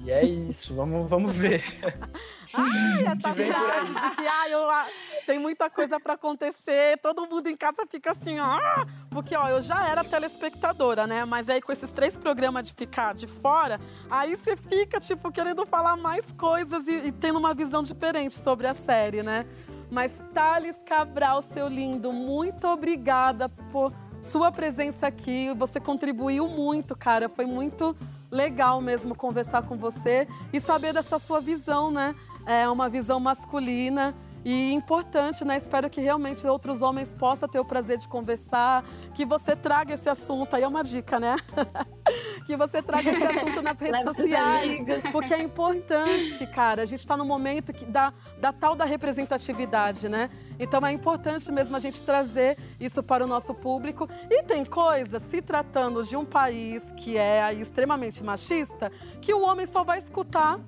E 0.05 0.11
é 0.11 0.25
isso, 0.25 0.75
vamos, 0.75 1.09
vamos 1.09 1.37
ver. 1.37 1.63
Ai, 2.55 3.07
essa 3.07 3.33
frase 3.33 3.95
de 3.95 4.17
que 4.17 4.27
ai, 4.27 4.53
eu, 4.53 4.71
ah, 4.71 4.87
tem 5.27 5.39
muita 5.39 5.71
coisa 5.71 5.99
para 5.99 6.13
acontecer, 6.15 6.99
todo 6.99 7.27
mundo 7.27 7.47
em 7.47 7.57
casa 7.57 7.87
fica 7.89 8.11
assim, 8.11 8.39
ó. 8.39 8.45
Ah", 8.45 8.87
porque, 9.11 9.35
ó, 9.35 9.49
eu 9.49 9.63
já 9.63 9.89
era 9.89 10.05
telespectadora, 10.05 11.07
né? 11.07 11.25
Mas 11.25 11.49
aí 11.49 11.63
com 11.63 11.73
esses 11.73 11.93
três 11.93 12.15
programas 12.15 12.67
de 12.67 12.75
ficar 12.75 13.15
de 13.15 13.27
fora, 13.27 13.81
aí 14.11 14.37
você 14.37 14.55
fica, 14.55 15.01
tipo, 15.01 15.33
querendo 15.33 15.65
falar 15.65 15.97
mais 15.97 16.31
coisas 16.33 16.87
e, 16.87 17.07
e 17.07 17.13
tendo 17.13 17.39
uma 17.39 17.55
visão 17.55 17.83
diferente 17.83 18.35
sobre 18.35 18.67
a 18.67 18.75
série, 18.75 19.23
né? 19.23 19.47
Mas 19.91 20.23
Thales 20.35 20.79
Cabral, 20.85 21.41
seu 21.41 21.69
lindo, 21.69 22.13
muito 22.13 22.67
obrigada 22.67 23.49
por 23.49 23.93
sua 24.21 24.53
presença 24.53 25.07
aqui. 25.07 25.55
Você 25.57 25.81
contribuiu 25.81 26.49
muito, 26.49 26.97
cara. 26.97 27.29
Foi 27.29 27.45
muito 27.47 27.97
legal 28.33 28.81
mesmo 28.81 29.15
conversar 29.15 29.63
com 29.63 29.77
você 29.77 30.27
e 30.53 30.59
saber 30.59 30.95
dessa 30.95 31.19
sua 31.19 31.39
visão, 31.41 31.91
né? 31.91 32.15
É 32.47 32.67
uma 32.69 32.89
visão 32.89 33.21
masculina 33.21 34.15
e 34.45 34.73
importante, 34.73 35.45
né? 35.45 35.57
Espero 35.57 35.89
que 35.89 36.01
realmente 36.01 36.47
outros 36.47 36.83
homens 36.83 37.15
possam 37.15 37.49
ter 37.49 37.61
o 37.61 37.65
prazer 37.65 37.99
de 37.99 38.09
conversar, 38.09 38.85
que 39.15 39.25
você 39.25 39.55
traga 39.55 39.95
esse 39.95 40.09
assunto, 40.09 40.55
aí 40.55 40.63
é 40.63 40.69
uma 40.69 40.83
dica, 40.83 41.21
né? 41.21 41.37
que 42.47 42.57
você 42.57 42.83
traga 42.83 43.11
esse 43.11 43.25
assunto 43.25 43.63
nas 43.63 43.79
redes 43.79 44.03
sociais, 44.03 44.83
porque 45.13 45.33
é 45.33 45.43
importante, 45.43 46.47
cara. 46.49 46.83
A 46.83 46.87
gente 46.87 47.01
está 47.01 47.17
no 47.17 47.25
momento 47.25 47.73
que 47.73 47.85
da, 47.85 48.13
da 48.39 48.53
tal 48.53 48.75
da 48.75 48.85
representatividade, 48.85 50.09
né? 50.09 50.29
Então 50.59 50.85
é 50.85 50.93
importante 50.93 51.51
mesmo 51.53 51.77
a 51.77 51.81
gente 51.81 52.03
trazer 52.03 52.59
isso 52.81 53.03
para 53.03 53.25
o 53.25 53.27
nosso 53.27 53.55
público. 53.55 54.09
E 54.31 54.43
tem 54.43 54.65
coisas, 54.65 55.23
se 55.23 55.41
tratando 55.41 56.03
de 56.03 56.17
um 56.17 56.25
país 56.25 56.83
que 56.97 57.17
é 57.17 57.43
aí, 57.43 57.61
extremamente 57.61 58.23
machista, 58.25 58.91
que 59.21 59.33
o 59.33 59.43
homem 59.43 59.67
só 59.67 59.85
vai 59.85 59.99
escutar 59.99 60.59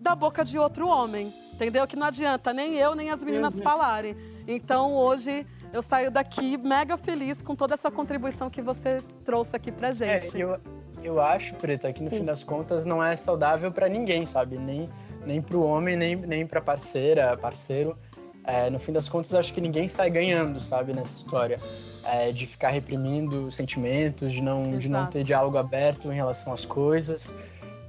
da 0.00 0.14
boca 0.14 0.44
de 0.44 0.58
outro 0.58 0.88
homem. 0.88 1.32
Entendeu? 1.62 1.86
Que 1.86 1.96
não 1.96 2.06
adianta 2.06 2.52
nem 2.52 2.74
eu, 2.74 2.94
nem 2.94 3.10
as 3.10 3.22
meninas 3.22 3.54
uhum. 3.54 3.62
falarem. 3.62 4.16
Então 4.46 4.94
hoje 4.94 5.46
eu 5.72 5.80
saio 5.80 6.10
daqui 6.10 6.56
mega 6.58 6.96
feliz 6.96 7.40
com 7.40 7.54
toda 7.54 7.74
essa 7.74 7.90
contribuição 7.90 8.50
que 8.50 8.60
você 8.60 9.02
trouxe 9.24 9.56
aqui 9.56 9.72
pra 9.72 9.92
gente. 9.92 10.36
É, 10.36 10.42
eu, 10.42 10.58
eu 11.02 11.20
acho, 11.20 11.54
Preta, 11.54 11.92
que 11.92 12.02
no 12.02 12.10
Sim. 12.10 12.18
fim 12.18 12.24
das 12.24 12.44
contas 12.44 12.84
não 12.84 13.02
é 13.02 13.16
saudável 13.16 13.72
para 13.72 13.88
ninguém, 13.88 14.26
sabe? 14.26 14.58
Nem, 14.58 14.88
nem 15.24 15.40
pro 15.40 15.62
homem, 15.62 15.96
nem, 15.96 16.16
nem 16.16 16.46
pra 16.46 16.60
parceira, 16.60 17.36
parceiro. 17.36 17.96
É, 18.44 18.68
no 18.68 18.78
fim 18.78 18.92
das 18.92 19.08
contas, 19.08 19.32
acho 19.34 19.54
que 19.54 19.60
ninguém 19.60 19.86
sai 19.88 20.10
ganhando, 20.10 20.60
sabe, 20.60 20.92
nessa 20.92 21.14
história. 21.14 21.60
É, 22.04 22.32
de 22.32 22.46
ficar 22.46 22.70
reprimindo 22.70 23.50
sentimentos, 23.52 24.32
de 24.32 24.42
não, 24.42 24.76
de 24.76 24.88
não 24.88 25.06
ter 25.06 25.22
diálogo 25.22 25.56
aberto 25.56 26.10
em 26.10 26.14
relação 26.14 26.52
às 26.52 26.64
coisas. 26.64 27.34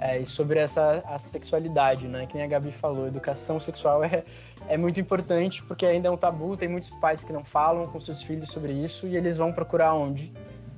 É, 0.03 0.19
e 0.19 0.25
sobre 0.25 0.59
essa 0.59 1.01
a 1.07 1.17
sexualidade, 1.17 2.09
né? 2.09 2.25
Que 2.25 2.35
nem 2.35 2.43
a 2.43 2.47
Gabi 2.47 2.73
falou, 2.73 3.07
educação 3.07 3.57
sexual 3.57 4.03
é, 4.03 4.25
é 4.67 4.77
muito 4.77 4.99
importante 4.99 5.63
porque 5.63 5.85
ainda 5.85 6.09
é 6.09 6.11
um 6.11 6.17
tabu, 6.17 6.57
tem 6.57 6.67
muitos 6.67 6.89
pais 6.89 7.23
que 7.23 7.31
não 7.31 7.41
falam 7.41 7.87
com 7.87 7.97
seus 8.01 8.21
filhos 8.21 8.49
sobre 8.49 8.73
isso 8.73 9.07
e 9.07 9.15
eles 9.15 9.37
vão 9.37 9.53
procurar 9.53 9.93
onde? 9.93 10.33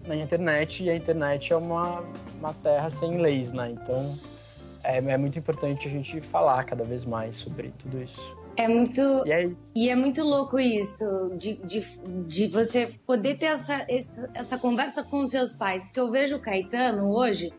Na 0.05 0.15
internet, 0.15 0.83
e 0.83 0.91
a 0.91 0.95
internet 0.95 1.51
é 1.51 1.55
uma, 1.55 2.03
uma 2.37 2.53
terra 2.53 2.87
sem 2.91 3.17
leis, 3.17 3.51
né? 3.51 3.71
Então 3.71 4.15
é, 4.83 4.97
é 4.97 5.17
muito 5.17 5.39
importante 5.39 5.87
a 5.87 5.89
gente 5.89 6.21
falar 6.21 6.63
cada 6.63 6.83
vez 6.83 7.03
mais 7.03 7.35
sobre 7.35 7.73
tudo 7.79 7.99
isso. 7.99 8.37
É 8.55 8.67
muito. 8.67 9.01
E 9.25 9.31
é, 9.31 9.51
e 9.75 9.89
é, 9.89 9.95
muito 9.95 10.23
louco 10.23 10.59
isso, 10.59 11.31
de, 11.35 11.55
de, 11.65 11.81
de 12.27 12.47
você 12.47 12.87
poder 13.07 13.39
ter 13.39 13.47
essa, 13.47 13.87
essa 14.35 14.57
conversa 14.59 15.03
com 15.03 15.21
os 15.21 15.31
seus 15.31 15.51
pais. 15.51 15.83
Porque 15.83 15.99
eu 15.99 16.11
vejo 16.11 16.37
o 16.37 16.39
Caetano 16.39 17.11
hoje, 17.11 17.51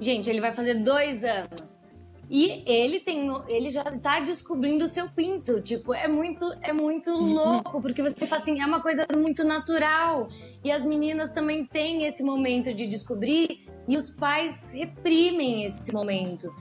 Gente, 0.00 0.28
ele 0.28 0.40
vai 0.40 0.52
fazer 0.52 0.74
dois 0.74 1.24
anos. 1.24 1.84
E 2.30 2.62
ele 2.66 3.00
tem, 3.00 3.30
ele 3.48 3.70
já 3.70 3.84
tá 3.84 4.20
descobrindo 4.20 4.84
o 4.84 4.88
seu 4.88 5.08
pinto. 5.08 5.60
Tipo, 5.60 5.92
é 5.92 6.08
muito, 6.08 6.44
é 6.62 6.72
muito 6.72 7.10
louco, 7.12 7.80
porque 7.82 8.02
você 8.02 8.26
fala 8.26 8.40
assim, 8.40 8.60
é 8.60 8.66
uma 8.66 8.80
coisa 8.80 9.06
muito 9.14 9.44
natural. 9.44 10.28
E 10.62 10.70
as 10.70 10.84
meninas 10.84 11.30
também 11.32 11.64
têm 11.66 12.04
esse 12.04 12.22
momento 12.22 12.72
de 12.72 12.86
descobrir, 12.86 13.66
e 13.86 13.96
os 13.96 14.10
pais 14.10 14.70
reprimem 14.72 15.64
esse 15.64 15.92
momento. 15.92 16.52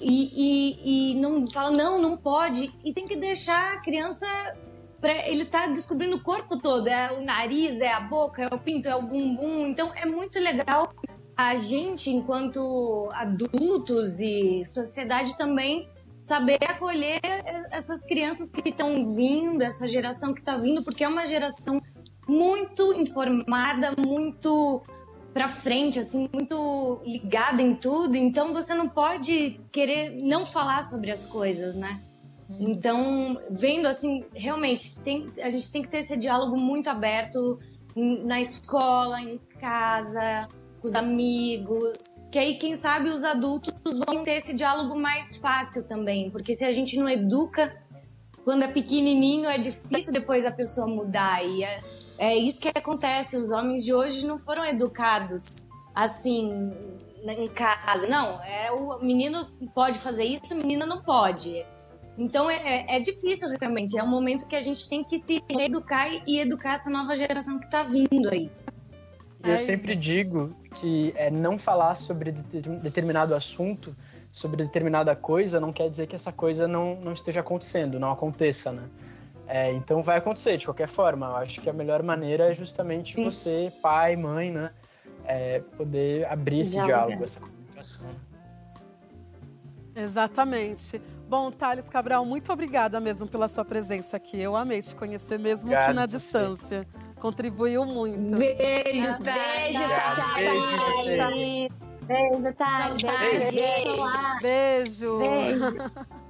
E, 0.00 0.30
e, 0.36 1.12
e 1.12 1.14
não 1.16 1.44
falam, 1.46 1.72
não, 1.72 2.00
não 2.00 2.16
pode. 2.16 2.72
E 2.84 2.92
tem 2.92 3.06
que 3.06 3.16
deixar 3.16 3.74
a 3.74 3.80
criança. 3.80 4.26
Pra, 5.00 5.28
ele 5.28 5.44
tá 5.44 5.66
descobrindo 5.66 6.16
o 6.16 6.22
corpo 6.22 6.58
todo. 6.58 6.86
É 6.86 7.12
o 7.12 7.24
nariz, 7.24 7.80
é 7.80 7.92
a 7.92 8.00
boca, 8.00 8.42
é 8.42 8.54
o 8.54 8.58
pinto, 8.58 8.88
é 8.88 8.94
o 8.94 9.02
bumbum. 9.02 9.66
Então 9.66 9.90
é 9.94 10.04
muito 10.04 10.38
legal 10.38 10.92
a 11.38 11.54
gente, 11.54 12.10
enquanto 12.10 13.08
adultos 13.12 14.18
e 14.18 14.64
sociedade 14.64 15.38
também, 15.38 15.88
saber 16.20 16.58
acolher 16.64 17.20
essas 17.70 18.04
crianças 18.04 18.50
que 18.50 18.68
estão 18.68 19.06
vindo, 19.06 19.62
essa 19.62 19.86
geração 19.86 20.34
que 20.34 20.40
está 20.40 20.56
vindo, 20.56 20.82
porque 20.82 21.04
é 21.04 21.08
uma 21.08 21.24
geração 21.24 21.80
muito 22.26 22.92
informada, 22.92 23.94
muito 23.96 24.82
para 25.32 25.48
frente, 25.48 26.00
assim, 26.00 26.28
muito 26.32 27.00
ligada 27.06 27.62
em 27.62 27.76
tudo. 27.76 28.16
Então 28.16 28.52
você 28.52 28.74
não 28.74 28.88
pode 28.88 29.60
querer 29.70 30.20
não 30.20 30.44
falar 30.44 30.82
sobre 30.82 31.12
as 31.12 31.24
coisas, 31.24 31.76
né? 31.76 32.02
Então, 32.58 33.38
vendo 33.52 33.86
assim, 33.86 34.24
realmente, 34.34 34.98
tem, 35.04 35.30
a 35.40 35.48
gente 35.48 35.70
tem 35.70 35.82
que 35.82 35.88
ter 35.88 35.98
esse 35.98 36.16
diálogo 36.16 36.56
muito 36.56 36.90
aberto 36.90 37.58
na 38.24 38.40
escola, 38.40 39.20
em 39.20 39.38
casa, 39.60 40.48
os 40.82 40.94
amigos, 40.94 41.96
que 42.30 42.38
aí 42.38 42.56
quem 42.56 42.74
sabe 42.74 43.10
os 43.10 43.24
adultos 43.24 43.98
vão 44.06 44.22
ter 44.22 44.32
esse 44.32 44.54
diálogo 44.54 44.98
mais 44.98 45.36
fácil 45.36 45.86
também, 45.86 46.30
porque 46.30 46.54
se 46.54 46.64
a 46.64 46.72
gente 46.72 46.98
não 46.98 47.08
educa 47.08 47.74
quando 48.44 48.62
é 48.62 48.68
pequenininho 48.68 49.46
é 49.46 49.58
difícil 49.58 50.10
depois 50.10 50.46
a 50.46 50.50
pessoa 50.50 50.86
mudar 50.86 51.44
e 51.44 51.62
é, 51.62 51.82
é 52.16 52.34
isso 52.34 52.58
que 52.58 52.68
acontece. 52.68 53.36
Os 53.36 53.50
homens 53.50 53.84
de 53.84 53.92
hoje 53.92 54.26
não 54.26 54.38
foram 54.38 54.64
educados 54.64 55.66
assim 55.94 56.72
em 57.26 57.48
casa. 57.48 58.06
Não, 58.06 58.42
é 58.42 58.72
o 58.72 59.00
menino 59.00 59.48
pode 59.74 59.98
fazer 59.98 60.24
isso, 60.24 60.54
menina 60.54 60.86
não 60.86 61.02
pode. 61.02 61.62
Então 62.16 62.50
é, 62.50 62.56
é, 62.56 62.96
é, 62.96 63.00
difícil 63.00 63.48
realmente. 63.60 63.98
É 63.98 64.02
um 64.02 64.08
momento 64.08 64.48
que 64.48 64.56
a 64.56 64.60
gente 64.60 64.88
tem 64.88 65.04
que 65.04 65.18
se 65.18 65.42
educar 65.48 66.08
e 66.26 66.40
educar 66.40 66.72
essa 66.72 66.88
nova 66.88 67.14
geração 67.14 67.58
que 67.58 67.66
está 67.66 67.82
vindo 67.82 68.30
aí. 68.30 68.50
Eu 69.42 69.52
é 69.52 69.58
sempre 69.58 69.94
digo 69.94 70.54
que 70.74 71.12
é, 71.16 71.30
não 71.30 71.58
falar 71.58 71.94
sobre 71.94 72.32
determinado 72.32 73.34
assunto, 73.34 73.94
sobre 74.32 74.64
determinada 74.64 75.14
coisa, 75.14 75.60
não 75.60 75.72
quer 75.72 75.88
dizer 75.88 76.06
que 76.06 76.16
essa 76.16 76.32
coisa 76.32 76.66
não, 76.66 76.96
não 76.96 77.12
esteja 77.12 77.40
acontecendo, 77.40 78.00
não 78.00 78.10
aconteça, 78.10 78.72
né? 78.72 78.82
É, 79.46 79.72
então 79.72 80.02
vai 80.02 80.18
acontecer 80.18 80.56
de 80.58 80.66
qualquer 80.66 80.88
forma. 80.88 81.26
Eu 81.26 81.36
acho 81.36 81.60
que 81.60 81.70
a 81.70 81.72
melhor 81.72 82.02
maneira 82.02 82.50
é 82.50 82.54
justamente 82.54 83.14
Sim. 83.14 83.24
você, 83.24 83.72
pai, 83.80 84.14
mãe, 84.16 84.50
né? 84.50 84.70
É, 85.24 85.60
poder 85.76 86.26
abrir 86.26 86.60
esse 86.60 86.80
diálogo, 86.82 87.24
essa 87.24 87.40
comunicação. 87.40 88.10
Exatamente. 89.94 91.00
Bom, 91.28 91.50
Thales 91.50 91.88
Cabral, 91.88 92.24
muito 92.24 92.52
obrigada 92.52 93.00
mesmo 93.00 93.26
pela 93.26 93.48
sua 93.48 93.64
presença 93.64 94.16
aqui. 94.16 94.40
Eu 94.40 94.54
amei 94.54 94.80
te 94.80 94.94
conhecer 94.94 95.38
mesmo 95.38 95.64
Obrigado 95.64 95.84
aqui 95.84 95.94
na 95.94 96.06
distância. 96.06 96.86
Contribuiu 97.20 97.84
muito. 97.84 98.36
Beijo, 98.36 99.18
Thales. 99.22 99.78
Beijo, 100.36 101.16
Thales. 101.16 101.68
Beijo, 102.02 102.52
Thales. 102.54 103.02
Beijo. 103.02 104.40
Beijo. 104.40 105.18
Beijo. 105.18 105.18
Beijo. 105.18 105.76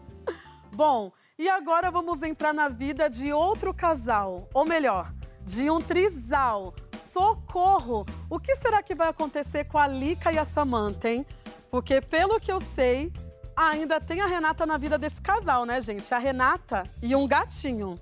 Bom, 0.73 1.13
E 1.39 1.49
agora 1.49 1.89
vamos 1.89 2.21
entrar 2.25 2.53
na 2.53 2.69
vida 2.69 3.09
de 3.09 3.33
outro 3.33 3.73
casal, 3.73 4.49
ou 4.53 4.65
melhor, 4.65 5.13
de 5.45 5.71
um 5.71 5.81
trisal. 5.81 6.75
Socorro! 6.99 8.05
O 8.29 8.41
que 8.41 8.57
será 8.57 8.83
que 8.83 8.93
vai 8.93 9.09
acontecer 9.09 9.65
com 9.65 9.79
a 9.79 9.87
Lica 9.87 10.33
e 10.33 10.39
a 10.39 10.45
Samantha, 10.45 11.09
hein? 11.09 11.25
Porque 11.71 12.01
pelo 12.01 12.41
que 12.41 12.51
eu 12.51 12.61
sei, 12.61 13.13
ainda 13.57 14.01
tem 14.01 14.21
a 14.21 14.27
Renata 14.27 14.67
na 14.67 14.77
vida 14.77 14.99
desse 14.99 15.21
casal, 15.21 15.65
né, 15.65 15.81
gente? 15.81 16.13
A 16.13 16.19
Renata 16.19 16.83
e 17.01 17.15
um 17.15 17.27
gatinho. 17.29 18.01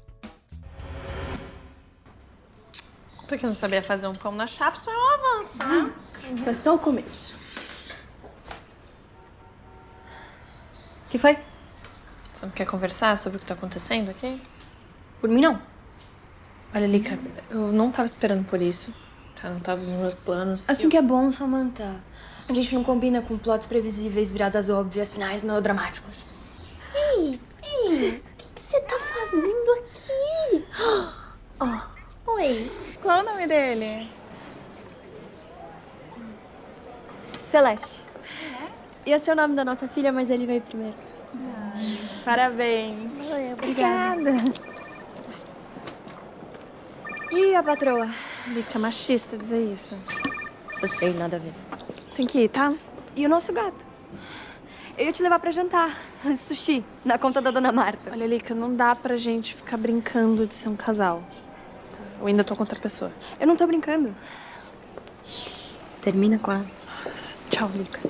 Porque 3.26 3.44
eu 3.44 3.48
não 3.48 3.54
sabia 3.54 3.82
fazer 3.82 4.06
um 4.06 4.14
pão 4.14 4.32
na 4.32 4.46
chapa, 4.46 4.76
isso 4.76 4.88
é 4.88 4.96
um 4.96 5.14
avanço, 5.14 5.58
né? 5.64 5.92
Foi 6.44 6.54
só 6.54 6.74
o 6.74 6.78
começo. 6.78 7.34
O 11.06 11.08
que 11.08 11.18
foi? 11.18 11.34
Você 12.32 12.46
não 12.46 12.50
quer 12.50 12.66
conversar 12.66 13.16
sobre 13.18 13.36
o 13.36 13.40
que 13.40 13.46
tá 13.46 13.54
acontecendo 13.54 14.10
aqui? 14.10 14.40
Por 15.20 15.30
mim, 15.30 15.40
não. 15.40 15.60
Olha, 16.74 16.86
Lica, 16.86 17.18
eu 17.50 17.72
não 17.72 17.90
tava 17.90 18.06
esperando 18.06 18.44
por 18.44 18.60
isso. 18.60 18.94
Tá? 19.40 19.50
Não 19.50 19.60
tava 19.60 19.80
nos 19.80 19.90
meus 19.90 20.18
planos. 20.18 20.68
Assim 20.68 20.88
que 20.88 20.96
é 20.96 21.02
bom, 21.02 21.30
Samantha. 21.32 22.00
A 22.48 22.54
gente 22.54 22.74
não 22.74 22.84
combina 22.84 23.20
com 23.22 23.36
plots 23.36 23.66
previsíveis, 23.66 24.30
viradas 24.30 24.68
óbvias, 24.68 25.12
finais 25.12 25.42
melodramáticos. 25.42 26.14
Ei, 26.94 27.40
ei, 27.62 28.10
o 28.10 28.54
que 28.54 28.60
você 28.60 28.80
tá 28.80 28.98
fazendo 28.98 29.72
aqui? 29.72 30.64
Oh, 31.60 31.80
oi. 32.26 32.70
Qual 33.02 33.20
o 33.20 33.22
nome 33.22 33.46
dele? 33.46 34.10
Celeste. 37.50 38.02
Ia 39.06 39.18
ser 39.18 39.32
o 39.32 39.36
nome 39.36 39.54
da 39.54 39.64
nossa 39.64 39.86
filha, 39.86 40.12
mas 40.12 40.30
ele 40.30 40.46
veio 40.46 40.60
primeiro. 40.62 40.96
Parabéns. 42.24 43.12
Oi, 43.30 43.52
obrigada. 43.52 44.32
E 47.30 47.54
a 47.54 47.62
patroa? 47.62 48.08
Lica, 48.48 48.78
machista 48.78 49.36
dizer 49.36 49.60
isso. 49.72 49.96
Eu 50.82 50.88
sei, 50.88 51.12
nada 51.14 51.36
a 51.36 51.38
ver. 51.38 51.52
Tem 52.14 52.26
que 52.26 52.40
ir, 52.40 52.48
tá? 52.48 52.72
E 53.14 53.24
o 53.24 53.28
nosso 53.28 53.52
gato? 53.52 53.84
Eu 54.98 55.06
ia 55.06 55.12
te 55.12 55.22
levar 55.22 55.38
pra 55.38 55.50
jantar. 55.50 55.96
Sushi, 56.38 56.84
na 57.04 57.18
conta 57.18 57.40
da 57.40 57.50
dona 57.50 57.70
Marta. 57.70 58.10
Olha, 58.10 58.26
Lica, 58.26 58.54
não 58.54 58.74
dá 58.74 58.94
pra 58.94 59.16
gente 59.16 59.54
ficar 59.54 59.76
brincando 59.76 60.46
de 60.46 60.54
ser 60.54 60.68
um 60.68 60.76
casal. 60.76 61.22
Eu 62.20 62.26
ainda 62.26 62.44
tô 62.44 62.54
com 62.54 62.62
outra 62.62 62.78
pessoa. 62.78 63.12
Eu 63.38 63.46
não 63.46 63.56
tô 63.56 63.66
brincando. 63.66 64.14
Termina 66.00 66.38
com 66.38 66.52
ela. 66.52 66.66
Tchau, 67.50 67.70
Lica. 67.74 68.00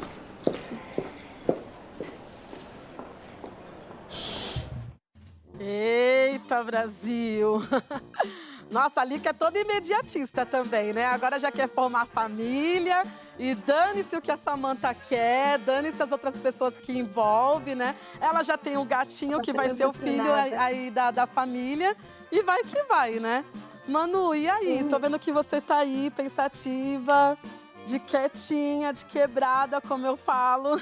Eita, 5.58 6.62
Brasil! 6.62 7.60
Nossa, 8.70 9.00
a 9.00 9.04
Lica 9.04 9.30
é 9.30 9.32
toda 9.32 9.58
imediatista 9.58 10.44
também, 10.44 10.92
né? 10.92 11.06
Agora 11.06 11.38
já 11.38 11.52
quer 11.52 11.68
formar 11.68 12.06
família 12.06 13.04
e 13.38 13.54
dane-se 13.54 14.16
o 14.16 14.20
que 14.20 14.30
a 14.30 14.36
Samanta 14.36 14.92
quer, 14.92 15.58
dane-se 15.58 16.02
as 16.02 16.10
outras 16.10 16.36
pessoas 16.36 16.74
que 16.74 16.98
envolve, 16.98 17.74
né? 17.74 17.94
Ela 18.20 18.42
já 18.42 18.58
tem 18.58 18.76
um 18.76 18.84
gatinho 18.84 19.40
que 19.40 19.52
vai 19.52 19.70
ser 19.74 19.86
o 19.86 19.92
filho 19.92 20.32
aí 20.58 20.90
da, 20.90 21.10
da 21.10 21.26
família 21.26 21.96
e 22.30 22.42
vai 22.42 22.62
que 22.64 22.82
vai, 22.84 23.20
né? 23.20 23.44
Manu, 23.88 24.34
e 24.34 24.48
aí? 24.48 24.84
Tô 24.84 24.98
vendo 24.98 25.18
que 25.18 25.30
você 25.32 25.60
tá 25.60 25.76
aí, 25.78 26.10
pensativa, 26.10 27.38
de 27.84 27.98
quietinha, 28.00 28.92
de 28.92 29.06
quebrada, 29.06 29.80
como 29.80 30.06
eu 30.06 30.16
falo. 30.16 30.72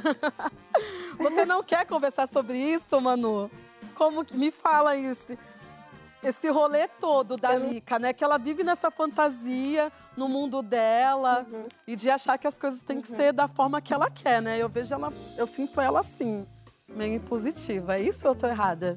você 1.19 1.45
não 1.45 1.63
quer 1.63 1.87
conversar 1.87 2.27
sobre 2.27 2.59
isso, 2.59 2.99
Manu? 3.01 3.51
Como 3.95 4.25
que 4.25 4.37
me 4.37 4.51
fala 4.51 4.97
isso? 4.97 5.37
Esse 6.23 6.49
rolê 6.49 6.89
todo 6.89 7.37
da 7.37 7.55
Lica, 7.55 7.99
né? 7.99 8.15
Que 8.15 8.25
ela 8.25 8.39
vive 8.39 8.65
nessa 8.65 8.91
fantasia 8.91 9.93
no 10.17 10.27
mundo 10.27 10.63
dela 10.63 11.47
Uhum. 11.53 11.67
e 11.87 11.95
de 11.95 12.09
achar 12.11 12.39
que 12.39 12.47
as 12.47 12.57
coisas 12.57 12.83
têm 12.83 13.03
que 13.03 13.09
ser 13.09 13.33
da 13.35 13.47
forma 13.47 13.83
que 13.83 13.93
ela 13.93 14.11
quer, 14.11 14.41
né? 14.41 14.57
Eu 14.57 14.69
vejo 14.71 14.95
ela, 14.95 15.13
eu 15.37 15.45
sinto 15.45 15.79
ela 15.83 16.01
assim, 16.01 16.47
meio 16.89 17.17
impositiva. 17.17 17.97
É 17.97 18.01
isso 18.01 18.27
ou 18.27 18.33
eu 18.33 18.39
tô 18.39 18.47
errada? 18.47 18.97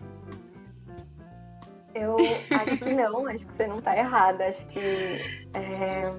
Eu 2.00 2.16
acho 2.52 2.78
que 2.78 2.94
não, 2.94 3.28
acho 3.28 3.46
que 3.46 3.54
você 3.54 3.68
não 3.68 3.82
tá 3.82 3.98
errada. 3.98 4.46
Acho 4.46 4.66
que 4.68 5.16
é, 5.54 6.12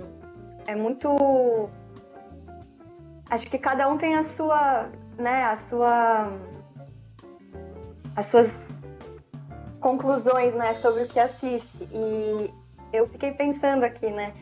é 0.67 0.75
muito. 0.75 1.69
Acho 3.31 3.47
que 3.49 3.59
cada 3.59 3.89
um 3.89 3.97
tem 3.97 4.17
a 4.17 4.25
sua, 4.25 4.89
né, 5.17 5.45
a 5.45 5.59
sua. 5.69 6.33
as 8.17 8.27
suas 8.27 8.53
conclusões, 9.81 10.55
né, 10.55 10.75
sobre 10.75 11.05
o 11.05 11.09
que 11.09 11.21
assiste. 11.21 11.89
E 11.93 12.53
eu 12.93 13.07
fiquei 13.07 13.33
pensando 13.33 13.85
aqui, 13.85 14.11
né, 14.11 14.33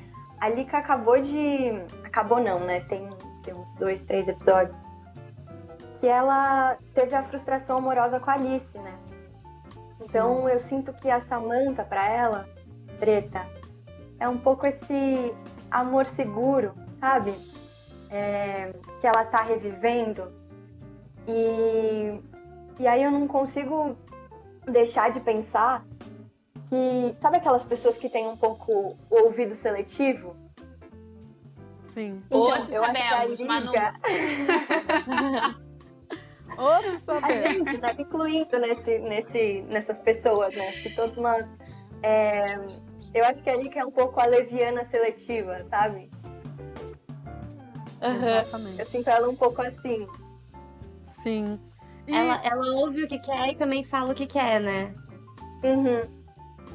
a 0.40 0.48
Lika 0.48 0.78
acabou 0.78 1.20
de. 1.20 1.72
Acabou 2.04 2.40
não, 2.40 2.60
né? 2.60 2.80
Tem, 2.80 3.08
tem 3.42 3.54
uns 3.54 3.68
dois, 3.70 4.02
três 4.02 4.28
episódios. 4.28 4.82
Que 6.00 6.06
ela 6.06 6.76
teve 6.94 7.14
a 7.14 7.22
frustração 7.22 7.78
amorosa 7.78 8.20
com 8.20 8.30
a 8.30 8.34
Alice, 8.34 8.78
né? 8.78 8.94
Então 10.00 10.48
eu 10.48 10.58
sinto 10.58 10.92
que 10.92 11.10
a 11.10 11.20
Samantha, 11.20 11.84
pra 11.84 12.08
ela, 12.08 12.48
preta, 12.98 13.46
é 14.18 14.28
um 14.28 14.38
pouco 14.38 14.66
esse 14.66 15.34
amor 15.70 16.06
seguro, 16.06 16.74
sabe? 17.00 17.34
É, 18.10 18.72
que 19.00 19.06
ela 19.06 19.24
tá 19.24 19.42
revivendo. 19.42 20.32
E, 21.26 22.20
e 22.78 22.86
aí 22.86 23.02
eu 23.02 23.10
não 23.10 23.26
consigo 23.26 23.96
deixar 24.66 25.10
de 25.10 25.20
pensar 25.20 25.84
que. 26.68 27.16
Sabe 27.20 27.38
aquelas 27.38 27.64
pessoas 27.64 27.96
que 27.96 28.08
têm 28.08 28.28
um 28.28 28.36
pouco 28.36 28.96
o 29.10 29.24
ouvido 29.24 29.54
seletivo? 29.54 30.36
Sim. 31.82 32.22
Então, 32.26 32.60
se 32.60 32.74
eu 32.74 32.84
acho 32.84 32.92
que 32.92 32.98
a 32.98 33.16
sabemos, 33.16 33.40
Manu. 33.40 33.72
Liga- 36.56 36.62
Ou 36.62 36.82
se 36.82 37.10
A 37.24 37.52
gente 37.52 37.78
tá 37.78 37.92
me 37.94 38.02
incluindo 38.02 38.58
nesse, 38.58 38.98
nesse, 38.98 39.62
nessas 39.68 40.00
pessoas, 40.00 40.54
né? 40.54 40.68
Acho 40.68 40.82
que 40.82 40.94
todos 40.94 41.16
nós. 41.16 41.46
é, 42.02 42.56
eu 43.14 43.24
acho 43.24 43.42
que 43.42 43.50
a 43.50 43.56
Lika 43.56 43.80
é 43.80 43.84
um 43.84 43.90
pouco 43.90 44.20
a 44.20 44.26
leviana 44.26 44.84
seletiva, 44.86 45.64
sabe? 45.70 46.10
Exatamente. 48.00 48.78
Eu 48.78 48.86
sinto 48.86 49.08
ela 49.08 49.28
um 49.28 49.36
pouco 49.36 49.62
assim. 49.62 50.06
Sim. 51.04 51.58
Ela, 52.06 52.40
ela 52.44 52.66
ouve 52.80 53.02
o 53.04 53.08
que 53.08 53.18
quer 53.18 53.48
e 53.48 53.56
também 53.56 53.82
fala 53.82 54.12
o 54.12 54.14
que 54.14 54.26
quer, 54.26 54.60
né? 54.60 54.94
Uhum. 55.64 56.16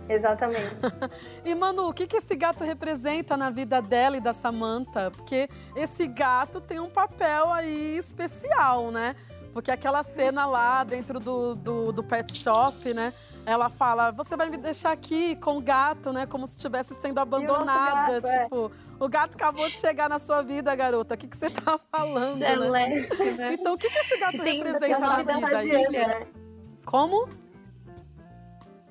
Exatamente. 0.09 0.75
E, 1.45 1.55
Manu, 1.55 1.87
o 1.87 1.93
que, 1.93 2.05
que 2.05 2.17
esse 2.17 2.35
gato 2.35 2.63
representa 2.63 3.37
na 3.37 3.49
vida 3.49 3.81
dela 3.81 4.17
e 4.17 4.19
da 4.19 4.33
Samantha? 4.33 5.09
Porque 5.11 5.47
esse 5.75 6.05
gato 6.07 6.59
tem 6.59 6.79
um 6.79 6.89
papel 6.89 7.51
aí 7.53 7.95
especial, 7.97 8.91
né? 8.91 9.15
Porque 9.53 9.69
aquela 9.69 10.01
cena 10.01 10.45
lá 10.45 10.83
dentro 10.83 11.19
do, 11.19 11.55
do, 11.55 11.91
do 11.91 12.03
pet 12.03 12.37
shop, 12.37 12.93
né? 12.93 13.13
Ela 13.45 13.69
fala, 13.69 14.11
você 14.11 14.37
vai 14.37 14.49
me 14.49 14.57
deixar 14.57 14.91
aqui 14.91 15.35
com 15.35 15.57
o 15.57 15.61
gato, 15.61 16.13
né? 16.13 16.25
Como 16.25 16.45
se 16.47 16.53
estivesse 16.53 16.93
sendo 16.93 17.19
abandonada. 17.19 18.21
gato, 18.21 18.27
é. 18.27 18.43
tipo, 18.43 18.71
o 18.99 19.09
gato 19.09 19.35
acabou 19.35 19.67
de 19.67 19.75
chegar 19.75 20.07
na 20.07 20.19
sua 20.19 20.41
vida, 20.41 20.73
garota. 20.75 21.15
O 21.15 21.17
que, 21.17 21.27
que 21.27 21.35
você 21.35 21.49
tá 21.49 21.79
falando, 21.91 22.39
né? 22.39 22.55
Celeste, 22.55 23.31
né? 23.31 23.53
Então, 23.53 23.73
o 23.73 23.77
que, 23.77 23.89
que 23.89 23.97
esse 23.97 24.17
gato 24.17 24.37
Tem- 24.37 24.63
representa 24.63 24.99
na 24.99 25.17
vida 25.17 25.33
aí? 25.33 25.41
fantasiando, 25.41 25.91
né? 25.91 26.27
Como? 26.85 27.29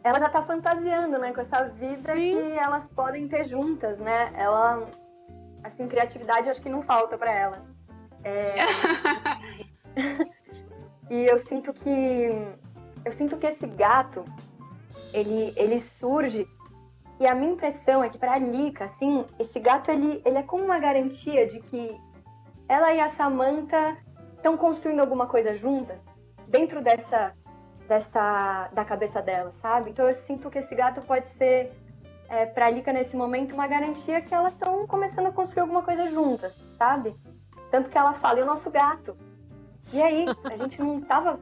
Ela 0.03 0.19
já 0.19 0.29
tá 0.29 0.43
fantasiando, 0.43 1.19
né? 1.19 1.33
Com 1.33 1.41
essa 1.41 1.65
vida 1.69 2.13
que 2.13 2.53
elas 2.59 2.87
podem 2.89 3.29
ter 3.29 3.45
juntas, 3.45 3.99
né? 3.99 4.33
Ela. 4.35 4.89
Assim, 5.63 5.87
criatividade 5.87 6.49
acho 6.49 6.61
que 6.61 6.71
não 6.71 6.83
falta 6.83 7.17
pra 7.17 7.31
ela. 7.31 7.63
É... 8.25 8.65
e 11.11 11.27
eu 11.27 11.39
sinto 11.41 11.73
que. 11.73 12.31
Eu 13.05 13.13
sinto 13.13 13.37
que 13.37 13.47
esse 13.47 13.67
gato, 13.67 14.25
ele, 15.13 15.53
ele 15.57 15.81
surge. 15.81 16.47
E 17.19 17.27
a 17.27 17.35
minha 17.35 17.53
impressão 17.53 18.03
é 18.03 18.09
que 18.09 18.17
pra 18.17 18.39
Lika, 18.39 18.85
assim, 18.85 19.27
esse 19.39 19.59
gato 19.59 19.91
ele, 19.91 20.23
ele 20.25 20.39
é 20.39 20.43
como 20.43 20.65
uma 20.65 20.79
garantia 20.79 21.47
de 21.47 21.61
que 21.61 22.01
ela 22.67 22.95
e 22.95 23.01
a 23.01 23.09
Samantha 23.11 23.99
estão 24.37 24.57
construindo 24.57 25.01
alguma 25.01 25.27
coisa 25.27 25.55
juntas 25.55 25.99
dentro 26.49 26.81
dessa 26.81 27.35
dessa 27.87 28.69
da 28.73 28.85
cabeça 28.85 29.21
dela, 29.21 29.51
sabe? 29.61 29.91
Então 29.91 30.07
eu 30.09 30.15
sinto 30.15 30.49
que 30.49 30.59
esse 30.61 30.75
gato 30.75 31.03
pode 31.03 31.29
ser 31.31 31.73
é, 32.29 32.47
para 32.47 32.71
Lika 32.71 32.93
nesse 32.93 33.17
momento 33.17 33.53
uma 33.53 33.67
garantia 33.67 34.21
que 34.21 34.33
elas 34.33 34.53
estão 34.53 34.87
começando 34.87 35.27
a 35.27 35.33
construir 35.33 35.63
alguma 35.63 35.83
coisa 35.83 36.07
juntas, 36.07 36.57
sabe? 36.79 37.15
Tanto 37.71 37.91
que 37.91 37.99
ela 37.99 38.15
fala, 38.15 38.39
e 38.39 38.43
o 38.43 38.47
nosso 38.47 38.71
gato? 38.71 39.17
E 39.93 40.03
aí, 40.03 40.27
a 40.45 40.57
gente 40.57 40.81
não 40.81 41.01
tava 41.01 41.41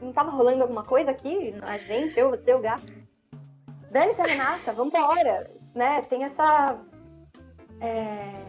não 0.00 0.12
tava 0.12 0.30
rolando 0.30 0.62
alguma 0.62 0.84
coisa 0.84 1.10
aqui? 1.10 1.54
A 1.62 1.76
gente, 1.76 2.18
eu, 2.18 2.30
você, 2.30 2.54
o 2.54 2.60
gato. 2.60 2.92
Dane-se 3.90 4.20
a 4.20 4.24
Renata, 4.24 4.72
vambora, 4.72 5.50
né? 5.74 6.02
Tem 6.02 6.24
essa 6.24 6.78
é, 7.80 8.48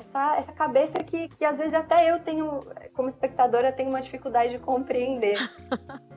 essa, 0.00 0.36
essa 0.36 0.52
cabeça 0.52 0.98
que, 0.98 1.28
que 1.28 1.44
às 1.44 1.58
vezes 1.58 1.74
até 1.74 2.10
eu 2.10 2.20
tenho, 2.20 2.60
como 2.94 3.08
espectadora, 3.08 3.72
tenho 3.72 3.88
uma 3.90 4.00
dificuldade 4.00 4.52
de 4.52 4.58
compreender. 4.58 5.36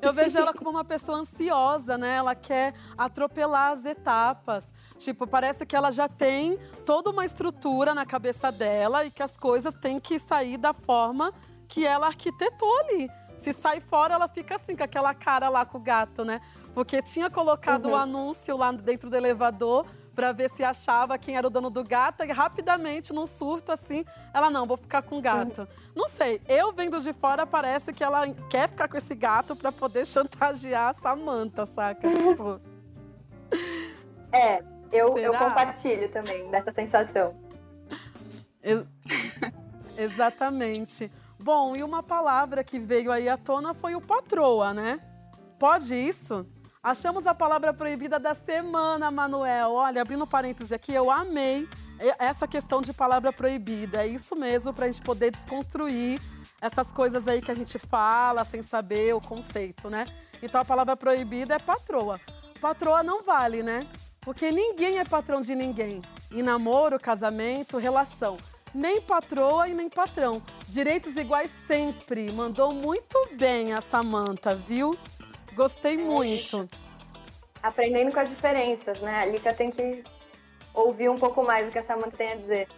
Eu 0.00 0.12
vejo 0.12 0.38
ela 0.38 0.52
como 0.54 0.70
uma 0.70 0.84
pessoa 0.84 1.18
ansiosa, 1.18 1.98
né? 1.98 2.16
Ela 2.16 2.34
quer 2.34 2.72
atropelar 2.96 3.72
as 3.72 3.84
etapas. 3.84 4.72
Tipo, 4.98 5.26
parece 5.26 5.66
que 5.66 5.74
ela 5.74 5.90
já 5.90 6.08
tem 6.08 6.58
toda 6.84 7.10
uma 7.10 7.24
estrutura 7.24 7.94
na 7.94 8.06
cabeça 8.06 8.50
dela 8.52 9.04
e 9.04 9.10
que 9.10 9.22
as 9.22 9.36
coisas 9.36 9.74
têm 9.74 9.98
que 9.98 10.18
sair 10.18 10.56
da 10.56 10.72
forma 10.72 11.32
que 11.66 11.84
ela 11.86 12.06
arquitetou 12.06 12.78
ali. 12.80 13.10
Se 13.38 13.52
sai 13.52 13.80
fora, 13.80 14.14
ela 14.14 14.28
fica 14.28 14.56
assim, 14.56 14.74
com 14.74 14.82
aquela 14.82 15.14
cara 15.14 15.48
lá 15.48 15.64
com 15.64 15.78
o 15.78 15.80
gato, 15.80 16.24
né? 16.24 16.40
Porque 16.74 17.00
tinha 17.02 17.28
colocado 17.30 17.86
o 17.86 17.90
Uhum. 17.90 17.96
anúncio 17.96 18.56
lá 18.56 18.72
dentro 18.72 19.08
do 19.10 19.16
elevador 19.16 19.86
para 20.18 20.32
ver 20.32 20.50
se 20.50 20.64
achava 20.64 21.16
quem 21.16 21.36
era 21.36 21.46
o 21.46 21.50
dono 21.50 21.70
do 21.70 21.84
gato 21.84 22.24
e 22.24 22.32
rapidamente, 22.32 23.12
num 23.12 23.24
surto 23.24 23.70
assim, 23.70 24.04
ela 24.34 24.50
não, 24.50 24.66
vou 24.66 24.76
ficar 24.76 25.00
com 25.00 25.18
o 25.18 25.22
gato. 25.22 25.68
Não 25.94 26.08
sei, 26.08 26.40
eu 26.48 26.72
vendo 26.72 27.00
de 27.00 27.12
fora 27.12 27.46
parece 27.46 27.92
que 27.92 28.02
ela 28.02 28.26
quer 28.50 28.68
ficar 28.68 28.88
com 28.88 28.96
esse 28.96 29.14
gato 29.14 29.54
para 29.54 29.70
poder 29.70 30.04
chantagear 30.04 30.88
a 30.88 30.92
Samantha, 30.92 31.64
saca? 31.66 32.08
Tipo, 32.10 32.60
É, 34.32 34.60
eu, 34.90 35.16
eu 35.18 35.32
compartilho 35.34 36.08
também 36.08 36.50
dessa 36.50 36.72
sensação. 36.72 37.36
Ex- 38.60 38.86
Exatamente. 39.96 41.12
Bom, 41.38 41.76
e 41.76 41.84
uma 41.84 42.02
palavra 42.02 42.64
que 42.64 42.80
veio 42.80 43.12
aí 43.12 43.28
à 43.28 43.36
tona 43.36 43.72
foi 43.72 43.94
o 43.94 44.00
patroa, 44.00 44.74
né? 44.74 44.98
Pode 45.60 45.94
isso? 45.94 46.44
Achamos 46.82 47.26
a 47.26 47.34
palavra 47.34 47.74
proibida 47.74 48.20
da 48.20 48.34
semana, 48.34 49.10
Manuel. 49.10 49.72
Olha, 49.72 50.00
abrindo 50.00 50.26
parêntese 50.26 50.72
aqui, 50.72 50.94
eu 50.94 51.10
amei 51.10 51.68
essa 52.18 52.46
questão 52.46 52.80
de 52.80 52.92
palavra 52.92 53.32
proibida. 53.32 54.04
É 54.04 54.06
isso 54.06 54.36
mesmo, 54.36 54.72
para 54.72 54.86
a 54.86 54.90
gente 54.90 55.02
poder 55.02 55.32
desconstruir 55.32 56.20
essas 56.60 56.92
coisas 56.92 57.26
aí 57.26 57.42
que 57.42 57.50
a 57.50 57.54
gente 57.54 57.78
fala 57.78 58.44
sem 58.44 58.62
saber 58.62 59.12
o 59.12 59.20
conceito, 59.20 59.90
né? 59.90 60.06
Então 60.40 60.60
a 60.60 60.64
palavra 60.64 60.96
proibida 60.96 61.56
é 61.56 61.58
patroa. 61.58 62.20
Patroa 62.60 63.02
não 63.02 63.24
vale, 63.24 63.62
né? 63.62 63.86
Porque 64.20 64.52
ninguém 64.52 64.98
é 64.98 65.04
patrão 65.04 65.40
de 65.40 65.56
ninguém. 65.56 66.00
Em 66.30 66.42
namoro, 66.42 66.98
casamento, 67.00 67.76
relação. 67.78 68.36
Nem 68.72 69.00
patroa 69.00 69.68
e 69.68 69.74
nem 69.74 69.88
patrão. 69.88 70.42
Direitos 70.66 71.16
iguais 71.16 71.50
sempre. 71.50 72.30
Mandou 72.30 72.72
muito 72.72 73.16
bem 73.32 73.72
a 73.72 73.80
Samanta, 73.80 74.54
viu? 74.54 74.96
Gostei 75.58 75.96
muito. 75.96 76.70
Aprendendo 77.60 78.12
com 78.12 78.20
as 78.20 78.28
diferenças, 78.28 79.00
né? 79.00 79.22
A 79.22 79.26
Lika 79.26 79.52
tem 79.52 79.72
que 79.72 80.04
ouvir 80.72 81.08
um 81.08 81.18
pouco 81.18 81.42
mais 81.42 81.66
o 81.68 81.72
que 81.72 81.78
a 81.80 81.82
Samantha 81.82 82.16
tem 82.16 82.32
a 82.32 82.36
dizer. 82.36 82.68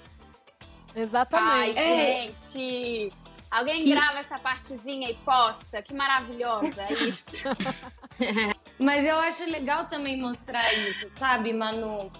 Ai, 0.94 1.02
Exatamente. 1.02 1.78
gente! 1.78 3.12
Alguém 3.50 3.86
grava 3.86 4.20
essa 4.20 4.38
partezinha 4.38 5.10
e 5.10 5.14
posta? 5.16 5.82
Que 5.82 5.92
maravilhosa, 5.92 6.82
é 6.88 6.92
isso. 6.94 7.26
Mas 8.80 9.04
eu 9.04 9.18
acho 9.18 9.44
legal 9.44 9.86
também 9.86 10.18
mostrar 10.18 10.72
isso, 10.72 11.06
sabe, 11.06 11.52
Manu? 11.52 12.10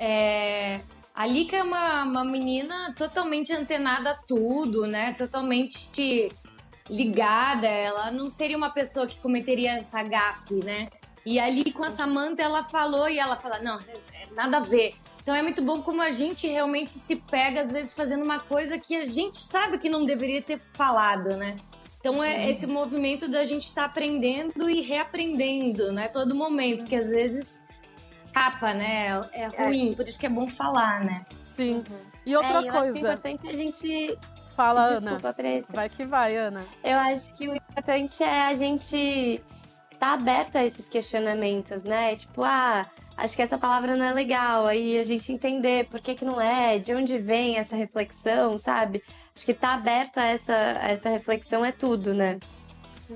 É, 0.00 0.80
a 1.14 1.26
Lika 1.26 1.56
é 1.56 1.62
uma, 1.62 2.04
uma 2.04 2.24
menina 2.24 2.94
totalmente 2.96 3.52
antenada 3.52 4.12
a 4.12 4.14
tudo, 4.14 4.86
né? 4.86 5.12
Totalmente 5.12 6.30
ligada. 6.88 7.66
Ela 7.66 8.10
não 8.10 8.30
seria 8.30 8.56
uma 8.56 8.70
pessoa 8.70 9.06
que 9.06 9.20
cometeria 9.20 9.72
essa 9.72 10.02
gafe, 10.02 10.54
né? 10.54 10.88
E 11.24 11.40
ali 11.40 11.72
com 11.72 11.82
a 11.82 11.90
Samantha 11.90 12.42
ela 12.42 12.62
falou 12.62 13.08
e 13.08 13.18
ela 13.18 13.36
fala: 13.36 13.58
não, 13.60 13.78
é 13.78 14.34
nada 14.34 14.58
a 14.58 14.60
ver. 14.60 14.94
Então 15.22 15.34
é 15.34 15.42
muito 15.42 15.60
bom 15.60 15.82
como 15.82 16.00
a 16.00 16.10
gente 16.10 16.46
realmente 16.46 16.94
se 16.94 17.16
pega, 17.16 17.58
às 17.58 17.72
vezes, 17.72 17.92
fazendo 17.92 18.22
uma 18.22 18.38
coisa 18.38 18.78
que 18.78 18.94
a 18.94 19.04
gente 19.04 19.36
sabe 19.36 19.76
que 19.76 19.88
não 19.88 20.04
deveria 20.04 20.40
ter 20.40 20.56
falado, 20.56 21.36
né? 21.36 21.56
Então 21.98 22.22
é 22.22 22.48
esse 22.48 22.68
movimento 22.68 23.26
da 23.26 23.42
gente 23.42 23.64
estar 23.64 23.86
aprendendo 23.86 24.70
e 24.70 24.80
reaprendendo, 24.80 25.90
né? 25.92 26.06
Todo 26.06 26.36
momento, 26.36 26.84
que 26.84 26.94
às 26.94 27.10
vezes 27.10 27.66
escapa, 28.22 28.72
né? 28.72 29.28
É 29.32 29.46
ruim, 29.46 29.94
por 29.94 30.06
isso 30.06 30.16
que 30.16 30.26
é 30.26 30.28
bom 30.28 30.48
falar, 30.48 31.04
né? 31.04 31.26
Sim. 31.42 31.82
E 32.24 32.36
outra 32.36 32.50
É, 32.50 32.52
eu 32.52 32.58
acho 32.58 32.68
que 32.70 32.76
o 32.76 32.80
coisa. 32.80 32.98
importante 32.98 33.48
é 33.48 33.50
a 33.50 33.56
gente. 33.56 34.18
Fala, 34.56 34.94
Desculpa, 34.94 35.28
Ana. 35.28 35.34
Preta. 35.34 35.66
Vai 35.70 35.88
que 35.88 36.06
vai, 36.06 36.36
Ana. 36.36 36.64
Eu 36.82 36.98
acho 36.98 37.34
que 37.36 37.46
o 37.46 37.54
importante 37.54 38.22
é 38.22 38.46
a 38.46 38.54
gente 38.54 39.42
estar 39.92 40.14
aberto 40.14 40.56
a 40.56 40.64
esses 40.64 40.88
questionamentos, 40.88 41.84
né? 41.84 42.16
Tipo, 42.16 42.42
ah, 42.42 42.86
acho 43.18 43.36
que 43.36 43.42
essa 43.42 43.58
palavra 43.58 43.94
não 43.96 44.04
é 44.04 44.14
legal. 44.14 44.66
Aí 44.66 44.98
a 44.98 45.02
gente 45.02 45.30
entender 45.30 45.88
por 45.88 46.00
que, 46.00 46.14
que 46.14 46.24
não 46.24 46.40
é, 46.40 46.78
de 46.78 46.94
onde 46.94 47.18
vem 47.18 47.58
essa 47.58 47.76
reflexão, 47.76 48.58
sabe? 48.58 49.02
Acho 49.34 49.44
que 49.44 49.52
estar 49.52 49.74
aberto 49.74 50.16
a 50.16 50.24
essa, 50.24 50.54
a 50.54 50.90
essa 50.90 51.10
reflexão 51.10 51.62
é 51.62 51.70
tudo, 51.70 52.14
né? 52.14 52.38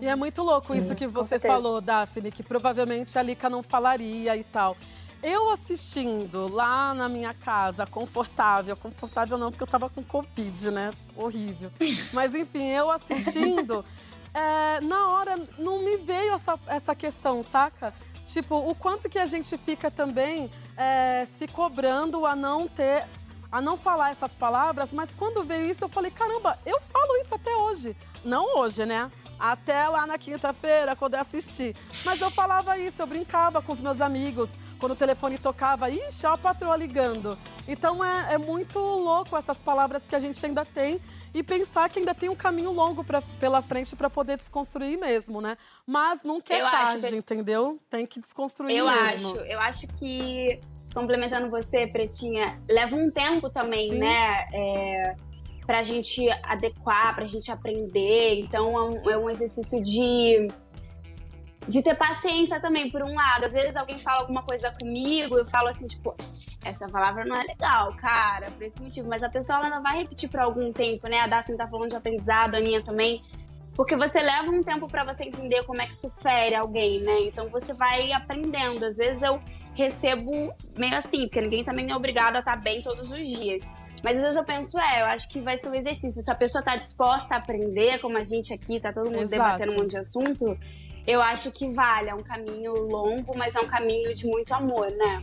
E 0.01 0.07
é 0.07 0.15
muito 0.15 0.43
louco 0.43 0.67
Sim, 0.67 0.79
isso 0.79 0.95
que 0.95 1.07
você 1.07 1.39
falou, 1.39 1.81
Daphne, 1.81 2.31
que 2.31 2.43
provavelmente 2.43 3.19
a 3.19 3.23
Lika 3.23 3.51
não 3.51 3.63
falaria 3.63 4.37
e 4.37 4.45
tal. 4.45 4.77
Eu 5.23 5.51
assistindo 5.51 6.49
lá 6.49 6.95
na 6.95 7.09
minha 7.09 7.35
casa, 7.35 7.87
confortável, 7.87 8.75
confortável 8.77 9.37
não, 9.37 9.51
porque 9.51 9.63
eu 9.63 9.67
tava 9.67 9.89
com 9.91 10.03
Covid, 10.03 10.71
né? 10.71 10.93
Horrível. 11.15 11.71
Mas 12.15 12.35
enfim, 12.35 12.69
eu 12.69 12.91
assistindo, 12.91 13.85
é, 14.33 14.81
na 14.81 15.09
hora 15.09 15.39
não 15.59 15.81
me 15.81 15.99
veio 15.99 16.33
essa, 16.33 16.59
essa 16.67 16.95
questão, 16.95 17.43
saca? 17.43 17.93
Tipo, 18.27 18.57
o 18.57 18.75
quanto 18.75 19.09
que 19.09 19.19
a 19.19 19.27
gente 19.27 19.59
fica 19.59 19.91
também 19.91 20.51
é, 20.77 21.25
se 21.27 21.47
cobrando 21.49 22.25
a 22.25 22.35
não 22.35 22.67
ter 22.67 23.07
a 23.53 23.61
não 23.61 23.77
falar 23.77 24.11
essas 24.11 24.33
palavras, 24.33 24.93
mas 24.93 25.15
quando 25.15 25.43
veio 25.43 25.69
isso 25.69 25.85
eu 25.85 25.89
falei, 25.89 26.11
caramba, 26.11 26.57
eu 26.65 26.81
falo 26.83 27.17
isso 27.17 27.35
até 27.35 27.55
hoje. 27.57 27.97
Não 28.25 28.59
hoje, 28.59 28.87
né? 28.87 29.11
Até 29.41 29.89
lá 29.89 30.07
na 30.07 30.19
quinta-feira, 30.19 30.95
quando 30.95 31.15
eu 31.15 31.21
assisti. 31.21 31.75
Mas 32.05 32.21
eu 32.21 32.31
falava 32.31 32.77
isso, 32.77 33.01
eu 33.01 33.07
brincava 33.07 33.63
com 33.63 33.73
os 33.73 33.81
meus 33.81 34.03
amigos. 34.03 34.53
Quando 34.79 34.93
o 34.93 34.97
telefone 34.97 35.39
tocava, 35.39 35.89
ixi, 35.89 36.27
ó 36.27 36.35
a 36.35 36.39
patroa 36.39 36.77
ligando. 36.77 37.39
Então 37.67 38.05
é, 38.05 38.35
é 38.35 38.39
muito 38.39 38.79
louco 38.79 39.35
essas 39.37 39.63
palavras 39.63 40.07
que 40.07 40.15
a 40.15 40.19
gente 40.19 40.45
ainda 40.45 40.65
tem 40.65 41.01
e 41.33 41.43
pensar 41.43 41.89
que 41.89 41.99
ainda 41.99 42.15
tem 42.15 42.29
um 42.29 42.35
caminho 42.35 42.71
longo 42.73 43.03
pra, 43.03 43.23
pela 43.39 43.63
frente 43.63 43.97
para 43.97 44.11
poder 44.11 44.37
desconstruir 44.37 44.99
mesmo, 44.99 45.41
né? 45.41 45.57
Mas 45.87 46.23
nunca 46.23 46.53
é 46.53 46.61
Eu 46.61 46.71
tarde, 46.71 47.09
que- 47.09 47.17
entendeu? 47.17 47.79
Tem 47.89 48.05
que 48.05 48.21
desconstruir 48.21 48.77
Eu 48.77 48.87
mesmo. 48.87 49.29
acho, 49.31 49.37
eu 49.47 49.61
acho 49.61 49.87
que, 49.87 50.61
complementando 50.93 51.49
você, 51.49 51.87
Pretinha, 51.87 52.61
leva 52.69 52.95
um 52.97 53.11
tempo 53.11 53.49
também, 53.49 53.89
Sim. 53.91 53.99
né? 54.01 54.49
É, 54.53 55.17
pra 55.71 55.85
gente 55.85 56.29
adequar, 56.43 57.15
pra 57.15 57.25
gente 57.27 57.49
aprender. 57.49 58.41
Então 58.41 58.77
é 58.77 58.83
um, 58.83 59.11
é 59.11 59.17
um 59.17 59.31
exercício 59.31 59.81
de. 59.81 60.49
De 61.69 61.85
ter 61.85 61.95
paciência 61.95 62.59
também, 62.59 62.91
por 62.91 63.03
um 63.03 63.15
lado. 63.15 63.45
Às 63.45 63.53
vezes 63.53 63.77
alguém 63.77 63.97
fala 63.97 64.23
alguma 64.23 64.43
coisa 64.43 64.73
comigo, 64.73 65.39
eu 65.39 65.47
falo 65.49 65.69
assim, 65.69 65.87
tipo, 65.87 66.13
essa 66.65 66.89
palavra 66.89 67.25
não 67.25 67.37
é 67.37 67.45
legal, 67.45 67.95
cara, 67.99 68.51
por 68.51 68.65
esse 68.65 68.83
motivo. 68.83 69.09
Mas 69.09 69.23
a 69.23 69.29
pessoa 69.29 69.59
ela 69.59 69.67
ainda 69.67 69.81
vai 69.81 69.99
repetir 69.99 70.29
por 70.29 70.41
algum 70.41 70.73
tempo, 70.73 71.07
né? 71.07 71.21
A 71.21 71.29
Daphne 71.29 71.57
tá 71.57 71.69
falando 71.69 71.91
de 71.91 71.97
aprendizado, 71.97 72.57
a 72.57 72.59
Aninha 72.59 72.83
também. 72.83 73.23
Porque 73.77 73.95
você 73.95 74.21
leva 74.21 74.51
um 74.51 74.65
tempo 74.65 74.89
pra 74.89 75.05
você 75.05 75.23
entender 75.23 75.63
como 75.63 75.81
é 75.81 75.87
que 75.87 75.93
isso 75.93 76.11
fere 76.21 76.57
alguém, 76.57 77.01
né? 77.03 77.27
Então 77.27 77.47
você 77.47 77.73
vai 77.75 78.11
aprendendo. 78.11 78.85
Às 78.85 78.97
vezes 78.97 79.23
eu 79.23 79.41
recebo 79.75 80.53
meio 80.77 80.97
assim, 80.97 81.21
porque 81.29 81.41
ninguém 81.41 81.63
também 81.63 81.89
é 81.89 81.95
obrigado 81.95 82.35
a 82.35 82.41
estar 82.41 82.57
bem 82.57 82.83
todos 82.83 83.13
os 83.13 83.29
dias. 83.29 83.63
Mas 84.03 84.17
às 84.17 84.23
vezes 84.23 84.37
eu 84.37 84.45
penso, 84.45 84.79
é, 84.79 85.03
eu 85.03 85.07
acho 85.07 85.29
que 85.29 85.41
vai 85.41 85.57
ser 85.59 85.69
um 85.69 85.75
exercício. 85.75 86.23
Se 86.23 86.31
a 86.31 86.35
pessoa 86.35 86.63
tá 86.63 86.77
disposta 86.77 87.35
a 87.35 87.39
aprender, 87.39 87.99
como 88.01 88.17
a 88.17 88.23
gente 88.23 88.53
aqui, 88.53 88.81
tá 88.81 88.93
todo 88.93 89.07
mundo 89.07 89.23
Exato. 89.23 89.59
debatendo 89.59 89.73
um 89.73 89.83
monte 89.83 89.91
de 89.91 89.99
assunto, 89.99 90.59
eu 91.07 91.21
acho 91.21 91.51
que 91.53 91.71
vale. 91.73 92.09
É 92.09 92.15
um 92.15 92.23
caminho 92.23 92.73
longo, 92.75 93.37
mas 93.37 93.55
é 93.55 93.61
um 93.61 93.67
caminho 93.67 94.15
de 94.15 94.27
muito 94.27 94.53
amor, 94.53 94.91
né? 94.91 95.23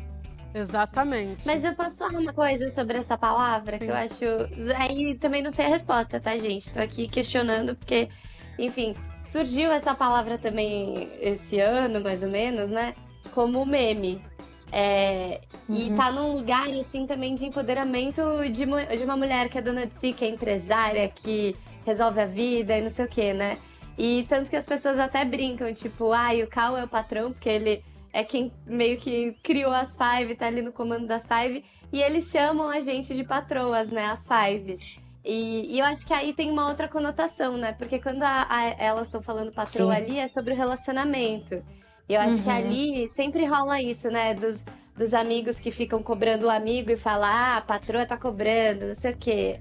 Exatamente. 0.53 1.45
Mas 1.45 1.63
eu 1.63 1.75
posso 1.75 1.97
falar 1.97 2.19
uma 2.19 2.33
coisa 2.33 2.69
sobre 2.69 2.97
essa 2.97 3.17
palavra 3.17 3.73
Sim. 3.73 3.79
que 3.79 3.85
eu 3.85 3.95
acho. 3.95 4.25
Aí 4.75 5.15
também 5.15 5.43
não 5.43 5.51
sei 5.51 5.65
a 5.65 5.69
resposta, 5.69 6.19
tá, 6.19 6.37
gente? 6.37 6.71
Tô 6.71 6.79
aqui 6.79 7.07
questionando 7.07 7.75
porque, 7.75 8.09
enfim, 8.57 8.95
surgiu 9.21 9.71
essa 9.71 9.93
palavra 9.93 10.37
também 10.37 11.11
esse 11.19 11.59
ano, 11.59 12.01
mais 12.01 12.23
ou 12.23 12.29
menos, 12.29 12.69
né? 12.69 12.95
Como 13.33 13.65
meme. 13.65 14.21
É, 14.71 15.41
E 15.69 15.89
Uhum. 15.89 15.95
tá 15.95 16.11
num 16.11 16.33
lugar, 16.37 16.69
assim, 16.69 17.05
também 17.05 17.35
de 17.35 17.45
empoderamento 17.45 18.21
de, 18.51 18.65
de 18.65 19.03
uma 19.03 19.17
mulher 19.17 19.49
que 19.49 19.57
é 19.57 19.61
dona 19.61 19.85
de 19.85 19.95
si, 19.97 20.13
que 20.13 20.23
é 20.23 20.29
empresária, 20.29 21.09
que 21.09 21.55
resolve 21.85 22.21
a 22.21 22.25
vida 22.25 22.77
e 22.77 22.81
não 22.81 22.89
sei 22.89 23.03
o 23.05 23.07
quê, 23.09 23.33
né? 23.33 23.57
E 23.97 24.25
tanto 24.29 24.49
que 24.49 24.55
as 24.55 24.65
pessoas 24.65 24.97
até 24.97 25.25
brincam, 25.25 25.73
tipo, 25.73 26.13
ai, 26.13 26.41
o 26.43 26.47
Cal 26.47 26.77
é 26.77 26.83
o 26.83 26.87
patrão, 26.87 27.33
porque 27.33 27.49
ele 27.49 27.83
é 28.13 28.23
quem 28.23 28.51
meio 28.65 28.97
que 28.97 29.33
criou 29.43 29.73
as 29.73 29.95
Five, 29.97 30.35
tá 30.35 30.47
ali 30.47 30.61
no 30.61 30.71
comando 30.71 31.05
das 31.05 31.27
Five, 31.27 31.63
e 31.91 32.01
eles 32.01 32.29
chamam 32.29 32.69
a 32.69 32.79
gente 32.79 33.13
de 33.13 33.23
patroas, 33.25 33.89
né, 33.89 34.05
as 34.05 34.25
Five. 34.25 34.77
E, 35.25 35.75
e 35.75 35.79
eu 35.79 35.85
acho 35.85 36.07
que 36.07 36.13
aí 36.13 36.33
tem 36.33 36.49
uma 36.49 36.69
outra 36.69 36.87
conotação, 36.87 37.57
né? 37.57 37.73
Porque 37.73 37.99
quando 37.99 38.23
a- 38.23 38.47
a- 38.49 38.75
elas 38.81 39.07
estão 39.07 39.21
falando 39.21 39.51
patroa 39.51 39.95
Sim. 39.95 40.01
ali, 40.01 40.19
é 40.19 40.29
sobre 40.29 40.53
o 40.53 40.55
relacionamento. 40.55 41.61
E 42.09 42.13
eu 42.13 42.21
acho 42.21 42.41
que 42.41 42.49
Uhum. 42.49 42.55
ali 42.55 43.07
sempre 43.09 43.45
rola 43.45 43.81
isso, 43.81 44.09
né? 44.09 44.33
Dos, 44.33 44.63
dos 44.95 45.13
amigos 45.13 45.59
que 45.59 45.71
ficam 45.71 46.01
cobrando 46.01 46.45
o 46.45 46.49
amigo 46.49 46.89
e 46.91 46.95
falam, 46.97 47.29
ah, 47.29 47.57
a 47.57 47.61
patroa 47.61 48.05
tá 48.05 48.17
cobrando, 48.17 48.87
não 48.87 48.95
sei 48.95 49.11
o 49.11 49.17
quê. 49.17 49.59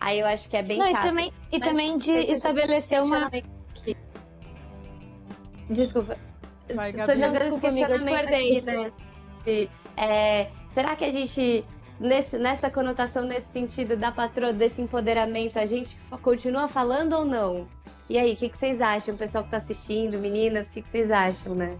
Aí 0.00 0.20
eu 0.20 0.26
acho 0.26 0.48
que 0.48 0.56
é 0.56 0.62
bem 0.62 0.78
Não, 0.78 0.86
e 0.88 0.90
chato. 0.92 1.02
também- 1.02 1.32
e 1.50 1.58
Mas 1.58 1.68
também 1.68 1.96
de 1.98 2.12
estabelecer 2.12 3.00
uma- 3.00 3.26
aqui. 3.26 3.44
Desculpa. 5.70 6.16
Vai, 6.74 6.92
Tô 6.92 6.98
Gabi. 6.98 7.16
jogando 7.18 7.42
esse 7.42 7.60
questionamento 7.60 8.28
aqui, 8.34 8.60
né? 8.62 8.92
E, 9.46 9.68
é, 9.96 10.48
será 10.74 10.96
que 10.96 11.04
a 11.04 11.10
gente, 11.10 11.64
nesse, 12.00 12.38
nessa 12.38 12.70
conotação, 12.70 13.24
nesse 13.24 13.52
sentido 13.52 13.96
da 13.96 14.10
patroa, 14.12 14.52
desse 14.52 14.80
empoderamento, 14.82 15.58
a 15.58 15.66
gente 15.66 15.96
continua 16.22 16.68
falando 16.68 17.14
ou 17.14 17.24
não? 17.24 17.66
E 18.12 18.18
aí, 18.18 18.34
o 18.34 18.36
que, 18.36 18.50
que 18.50 18.58
vocês 18.58 18.78
acham? 18.82 19.14
O 19.14 19.16
pessoal 19.16 19.42
que 19.42 19.48
tá 19.48 19.56
assistindo, 19.56 20.18
meninas, 20.18 20.68
o 20.68 20.72
que, 20.72 20.82
que 20.82 20.90
vocês 20.90 21.10
acham, 21.10 21.54
né? 21.54 21.78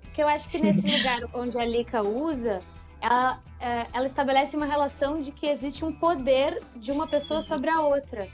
Porque 0.00 0.22
eu 0.22 0.26
acho 0.26 0.48
que 0.48 0.58
nesse 0.58 0.90
lugar 0.90 1.20
onde 1.34 1.58
a 1.58 1.66
Lika 1.66 2.00
usa, 2.02 2.62
ela, 2.98 3.42
é, 3.60 3.86
ela 3.92 4.06
estabelece 4.06 4.56
uma 4.56 4.64
relação 4.64 5.20
de 5.20 5.30
que 5.32 5.46
existe 5.46 5.84
um 5.84 5.92
poder 5.92 6.62
de 6.76 6.90
uma 6.92 7.06
pessoa 7.06 7.42
sobre 7.42 7.68
a 7.68 7.82
outra. 7.82 8.26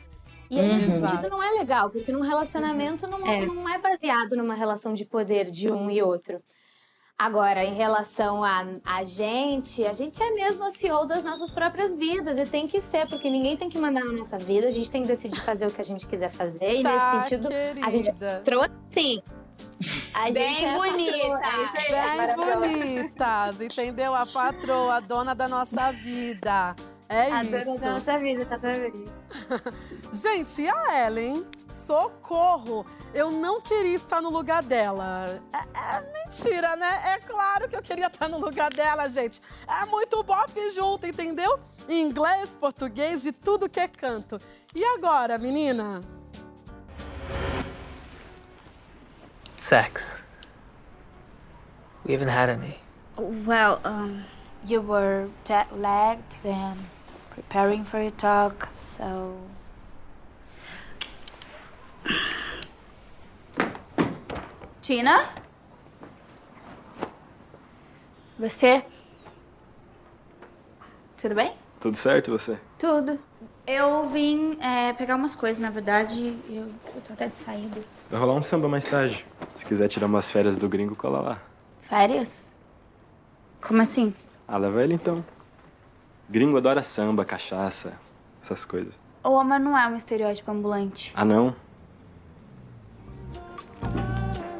E 0.48 0.60
aí, 0.60 0.68
nesse 0.76 0.92
Uhum. 0.92 1.08
sentido, 1.08 1.28
não 1.28 1.42
é 1.42 1.50
legal, 1.58 1.90
porque 1.90 2.12
num 2.12 2.20
relacionamento 2.20 3.08
não 3.08 3.26
É. 3.26 3.44
não 3.44 3.68
é 3.68 3.76
baseado 3.76 4.36
numa 4.36 4.54
relação 4.54 4.94
de 4.94 5.04
poder 5.04 5.50
de 5.50 5.68
um 5.68 5.90
e 5.90 6.00
outro. 6.00 6.40
Agora, 7.20 7.62
em 7.62 7.74
relação 7.74 8.42
a, 8.42 8.64
a 8.82 9.04
gente, 9.04 9.84
a 9.84 9.92
gente 9.92 10.22
é 10.22 10.30
mesmo 10.30 10.64
a 10.64 10.70
CEO 10.70 11.04
das 11.04 11.22
nossas 11.22 11.50
próprias 11.50 11.94
vidas 11.94 12.38
e 12.38 12.50
tem 12.50 12.66
que 12.66 12.80
ser, 12.80 13.06
porque 13.10 13.28
ninguém 13.28 13.58
tem 13.58 13.68
que 13.68 13.78
mandar 13.78 14.02
na 14.02 14.12
nossa 14.12 14.38
vida, 14.38 14.68
a 14.68 14.70
gente 14.70 14.90
tem 14.90 15.02
que 15.02 15.08
decidir 15.08 15.38
fazer 15.42 15.66
o 15.66 15.70
que 15.70 15.82
a 15.82 15.84
gente 15.84 16.06
quiser 16.06 16.30
fazer 16.30 16.76
e 16.80 16.82
Tá, 16.82 16.90
nesse 16.90 17.28
sentido 17.28 17.48
a 17.82 17.90
gente 17.90 18.04
querida. 18.06 18.40
trouxe 18.42 18.70
sim. 18.90 19.22
A 20.14 20.30
Bem 20.30 20.54
gente 20.54 20.64
é 20.64 20.74
bonita. 20.74 21.28
patroa, 21.28 21.40
é 21.44 21.90
Bem 21.90 22.16
maravilhosa. 22.16 22.56
bonitas, 22.58 23.60
entendeu? 23.60 24.14
A 24.14 24.24
patroa, 24.24 24.94
a 24.94 25.00
dona 25.00 25.34
da 25.34 25.46
nossa 25.46 25.92
vida. 25.92 26.74
É 27.12 27.32
a 27.32 27.42
isso. 27.42 27.50
dona 27.50 27.78
da 27.80 27.90
nossa 27.90 28.18
vida, 28.20 28.46
tá 28.46 28.56
vendo? 28.56 29.10
Gente, 30.14 30.62
e 30.62 30.68
a 30.68 31.06
Ellen? 31.06 31.44
Socorro! 31.68 32.86
Eu 33.12 33.32
não 33.32 33.60
queria 33.60 33.96
estar 33.96 34.22
no 34.22 34.30
lugar 34.30 34.62
dela. 34.62 35.42
É, 35.52 35.96
é 35.96 36.12
mentira, 36.12 36.76
né? 36.76 37.02
É 37.14 37.18
claro 37.18 37.68
que 37.68 37.74
eu 37.74 37.82
queria 37.82 38.06
estar 38.06 38.28
no 38.28 38.38
lugar 38.38 38.72
dela, 38.72 39.08
gente. 39.08 39.42
É 39.66 39.84
muito 39.86 40.22
bop 40.22 40.52
junto, 40.70 41.04
entendeu? 41.04 41.58
Inglês, 41.88 42.54
português, 42.54 43.22
de 43.22 43.32
tudo 43.32 43.68
que 43.68 43.80
é 43.80 43.88
canto. 43.88 44.40
E 44.72 44.84
agora, 44.84 45.36
menina? 45.36 46.02
Sex. 49.56 50.16
We 52.06 52.14
haven't 52.14 52.30
had 52.30 52.50
any. 52.50 52.78
Well, 53.18 53.80
um, 53.84 54.22
you 54.64 54.80
were 54.80 55.28
jet 55.44 55.66
lagged 55.76 56.36
and 56.44 56.78
preparing 57.40 57.84
for 57.84 58.00
your 58.00 58.12
talk, 58.12 58.68
so. 58.72 59.36
Tina? 64.82 65.28
Você? 68.38 68.84
Tudo 71.16 71.34
bem? 71.34 71.54
Tudo 71.78 71.96
certo 71.96 72.28
e 72.28 72.30
você? 72.30 72.58
Tudo. 72.78 73.18
Eu 73.66 74.08
vim 74.08 74.58
é, 74.60 74.92
pegar 74.94 75.16
umas 75.16 75.34
coisas, 75.34 75.60
na 75.60 75.70
verdade. 75.70 76.38
Eu, 76.48 76.70
eu 76.94 77.02
tô 77.06 77.12
até 77.12 77.28
de 77.28 77.36
saída. 77.36 77.82
Vai 78.10 78.20
rolar 78.20 78.34
um 78.34 78.42
samba 78.42 78.68
mais 78.68 78.84
tarde. 78.84 79.24
Se 79.54 79.64
quiser 79.64 79.88
tirar 79.88 80.06
umas 80.06 80.30
férias 80.30 80.56
do 80.56 80.68
gringo, 80.68 80.96
cola 80.96 81.20
lá. 81.20 81.42
Férias? 81.82 82.50
Como 83.60 83.80
assim? 83.80 84.14
Ah, 84.48 84.56
leva 84.56 84.82
ele 84.82 84.94
então. 84.94 85.24
Gringo 86.30 86.56
adora 86.56 86.80
samba, 86.84 87.24
cachaça, 87.24 87.94
essas 88.40 88.64
coisas. 88.64 88.94
O 89.24 89.30
homem 89.30 89.58
não 89.58 89.76
é 89.76 89.88
um 89.88 89.96
estereótipo 89.96 90.48
ambulante. 90.52 91.12
Ah, 91.12 91.24
não? 91.24 91.56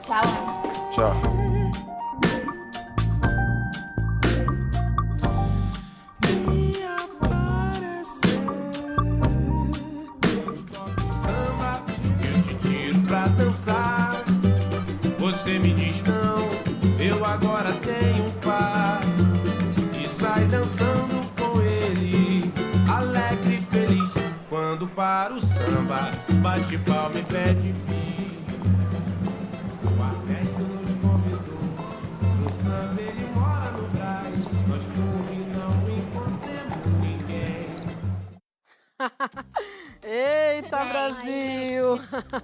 Tchau. 0.01 0.21
Tchau. 0.93 1.13
Eu 12.21 12.43
te 12.43 12.55
tiro 12.57 13.01
pra 13.07 13.29
dançar. 13.29 14.25
Você 15.21 15.57
me 15.61 15.73
diz 15.73 16.03
não, 16.03 16.49
eu 16.99 17.25
agora 17.25 17.73
para 24.95 25.35
o 25.35 25.41
samba, 25.41 26.11
bate 26.43 26.79
palma 26.79 27.19
e 27.19 27.25
pede 27.25 27.73
bis. 27.73 28.31
O 29.85 30.03
Arnesto 30.03 30.63
nos 30.63 30.91
convidou, 31.01 31.65
no 32.39 32.49
samba 32.63 33.01
ele 33.01 33.27
mora 33.35 33.71
no 33.73 33.89
Brás. 33.89 34.39
Nós 34.69 34.83
e 35.33 35.39
não 35.57 35.73
encontramos 35.89 36.85
ninguém. 37.01 37.69
Eita, 40.13 40.85
Brasil! 40.87 42.01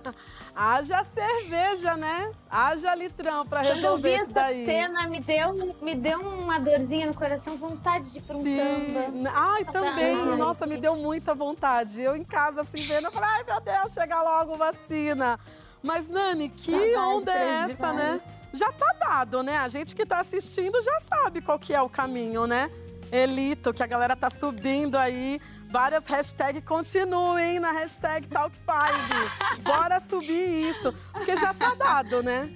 Haja 0.55 1.03
cerveja, 1.03 1.97
né? 1.97 2.31
Haja 2.49 2.95
litrão 2.95 3.45
pra 3.45 3.59
Quando 3.61 3.67
eu 3.71 3.75
resolver 3.75 4.09
vi 4.09 4.15
isso 4.15 4.25
essa 4.31 4.33
daí. 4.35 4.65
cena, 4.65 5.09
me 5.09 5.21
deu, 5.21 5.77
me 5.83 5.95
deu 5.97 6.21
uma 6.21 6.61
dorzinha 6.61 7.09
no 7.09 7.15
coração, 7.15 7.57
vontade 7.59 8.09
de 8.13 8.19
ir 8.19 8.23
pra 8.23 8.37
um 8.37 8.45
samba. 8.45 9.33
Ai, 9.35 9.65
também. 9.65 10.15
Ai. 10.17 10.37
Nossa, 10.37 10.65
me 10.65 10.77
deu 10.77 10.95
muita 10.95 11.35
vontade. 11.35 12.01
Eu 12.01 12.15
em 12.15 12.23
casa, 12.23 12.61
assim, 12.61 12.81
vendo, 12.87 13.07
eu 13.07 13.11
falei, 13.11 13.31
ai, 13.31 13.45
meu 13.45 13.61
Deus, 13.61 13.93
chega 13.93 14.23
logo 14.23 14.57
vacina. 14.57 15.39
Mas, 15.83 16.07
Nani, 16.07 16.49
que 16.49 16.71
Saudade 16.71 16.97
onda 16.97 17.33
é 17.33 17.49
essa, 17.69 17.93
né? 17.93 18.21
Já 18.53 18.71
tá 18.73 18.95
dado, 19.01 19.43
né? 19.43 19.59
A 19.59 19.67
gente 19.67 19.95
que 19.97 20.07
tá 20.07 20.21
assistindo 20.21 20.81
já 20.85 21.01
sabe 21.01 21.41
qual 21.41 21.59
que 21.59 21.75
é 21.75 21.83
o 21.83 21.89
caminho, 21.89 22.47
né? 22.47 22.71
Elito, 23.11 23.75
que 23.75 23.83
a 23.83 23.87
galera 23.87 24.15
tá 24.15 24.31
subindo 24.31 24.97
aí. 24.97 25.41
Várias 25.71 26.05
hashtags 26.05 26.65
continuem 26.65 27.59
na 27.59 27.73
hashtag 27.73 28.29
Talk5. 28.29 29.63
Bora 29.63 30.01
subir 30.01 30.71
isso. 30.71 30.93
Porque 31.13 31.37
já 31.37 31.53
tá 31.53 31.75
dado, 31.75 32.23
né? 32.23 32.53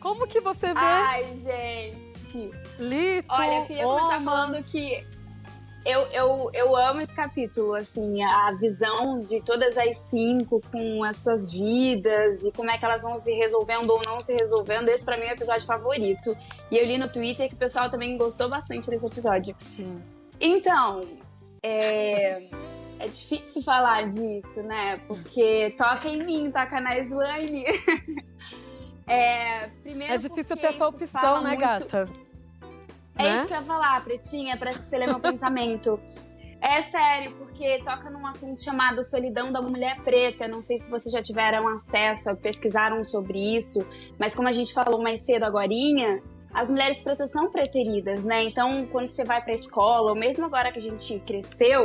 Como 0.00 0.26
que 0.26 0.40
você 0.40 0.68
vê? 0.68 0.80
Ai, 0.80 1.36
gente. 1.36 2.50
Lito, 2.78 3.28
Olha, 3.30 3.58
eu 3.58 3.64
queria 3.66 3.84
começar 3.84 4.22
falando 4.22 4.62
que 4.64 5.06
eu, 5.86 6.00
eu, 6.08 6.50
eu 6.52 6.76
amo 6.76 7.00
esse 7.00 7.14
capítulo, 7.14 7.74
assim, 7.74 8.20
a 8.22 8.50
visão 8.52 9.22
de 9.22 9.40
todas 9.40 9.78
as 9.78 9.96
cinco 10.10 10.60
com 10.72 11.04
as 11.04 11.18
suas 11.18 11.52
vidas 11.52 12.42
e 12.42 12.50
como 12.50 12.70
é 12.70 12.76
que 12.76 12.84
elas 12.84 13.02
vão 13.02 13.14
se 13.14 13.32
resolvendo 13.32 13.88
ou 13.90 14.02
não 14.04 14.18
se 14.18 14.34
resolvendo. 14.34 14.88
Esse, 14.88 15.04
pra 15.04 15.16
mim, 15.16 15.26
é 15.26 15.30
o 15.30 15.34
episódio 15.34 15.64
favorito. 15.64 16.36
E 16.72 16.76
eu 16.76 16.84
li 16.84 16.98
no 16.98 17.08
Twitter 17.08 17.48
que 17.48 17.54
o 17.54 17.58
pessoal 17.58 17.88
também 17.88 18.18
gostou 18.18 18.48
bastante 18.48 18.90
desse 18.90 19.06
episódio. 19.06 19.54
Sim. 19.60 20.02
Então, 20.40 21.02
é, 21.66 22.48
é 23.00 23.08
difícil 23.08 23.62
falar 23.62 24.02
disso, 24.06 24.62
né? 24.62 24.98
Porque 25.06 25.74
toca 25.76 26.08
em 26.08 26.24
mim, 26.24 26.50
toca 26.50 26.80
na 26.80 26.98
Slane. 26.98 27.64
É, 29.08 29.68
primeiro 29.84 30.12
É 30.12 30.16
difícil 30.16 30.56
ter 30.56 30.66
essa 30.66 30.88
opção, 30.88 31.40
né, 31.40 31.50
muito- 31.50 31.60
gata? 31.60 32.10
é 33.16 33.22
Né? 33.22 33.36
isso 33.38 33.46
que 33.46 33.52
eu 33.54 33.58
ia 33.58 33.62
falar, 33.64 34.02
Pretinha, 34.02 34.56
parece 34.58 34.82
que 34.82 34.88
você 34.88 34.98
lê 34.98 35.06
meu 35.06 35.20
pensamento. 35.20 36.00
É 36.60 36.82
sério, 36.82 37.36
porque 37.36 37.78
toca 37.84 38.10
num 38.10 38.26
assunto 38.26 38.60
chamado 38.60 39.04
Solidão 39.04 39.52
da 39.52 39.62
Mulher 39.62 40.00
Preta. 40.02 40.48
Não 40.48 40.60
sei 40.60 40.78
se 40.78 40.90
vocês 40.90 41.12
já 41.12 41.22
tiveram 41.22 41.68
acesso, 41.68 42.36
pesquisaram 42.38 43.04
sobre 43.04 43.38
isso, 43.56 43.86
mas 44.18 44.34
como 44.34 44.48
a 44.48 44.52
gente 44.52 44.74
falou 44.74 45.00
mais 45.00 45.20
cedo 45.20 45.44
agorinha, 45.44 46.20
as 46.56 46.70
mulheres 46.70 47.02
pretas 47.02 47.30
são 47.30 47.50
preteridas, 47.50 48.24
né? 48.24 48.44
Então, 48.44 48.86
quando 48.86 49.10
você 49.10 49.24
vai 49.24 49.42
pra 49.42 49.52
escola, 49.52 50.12
ou 50.12 50.16
mesmo 50.16 50.46
agora 50.46 50.72
que 50.72 50.78
a 50.78 50.82
gente 50.82 51.20
cresceu, 51.20 51.82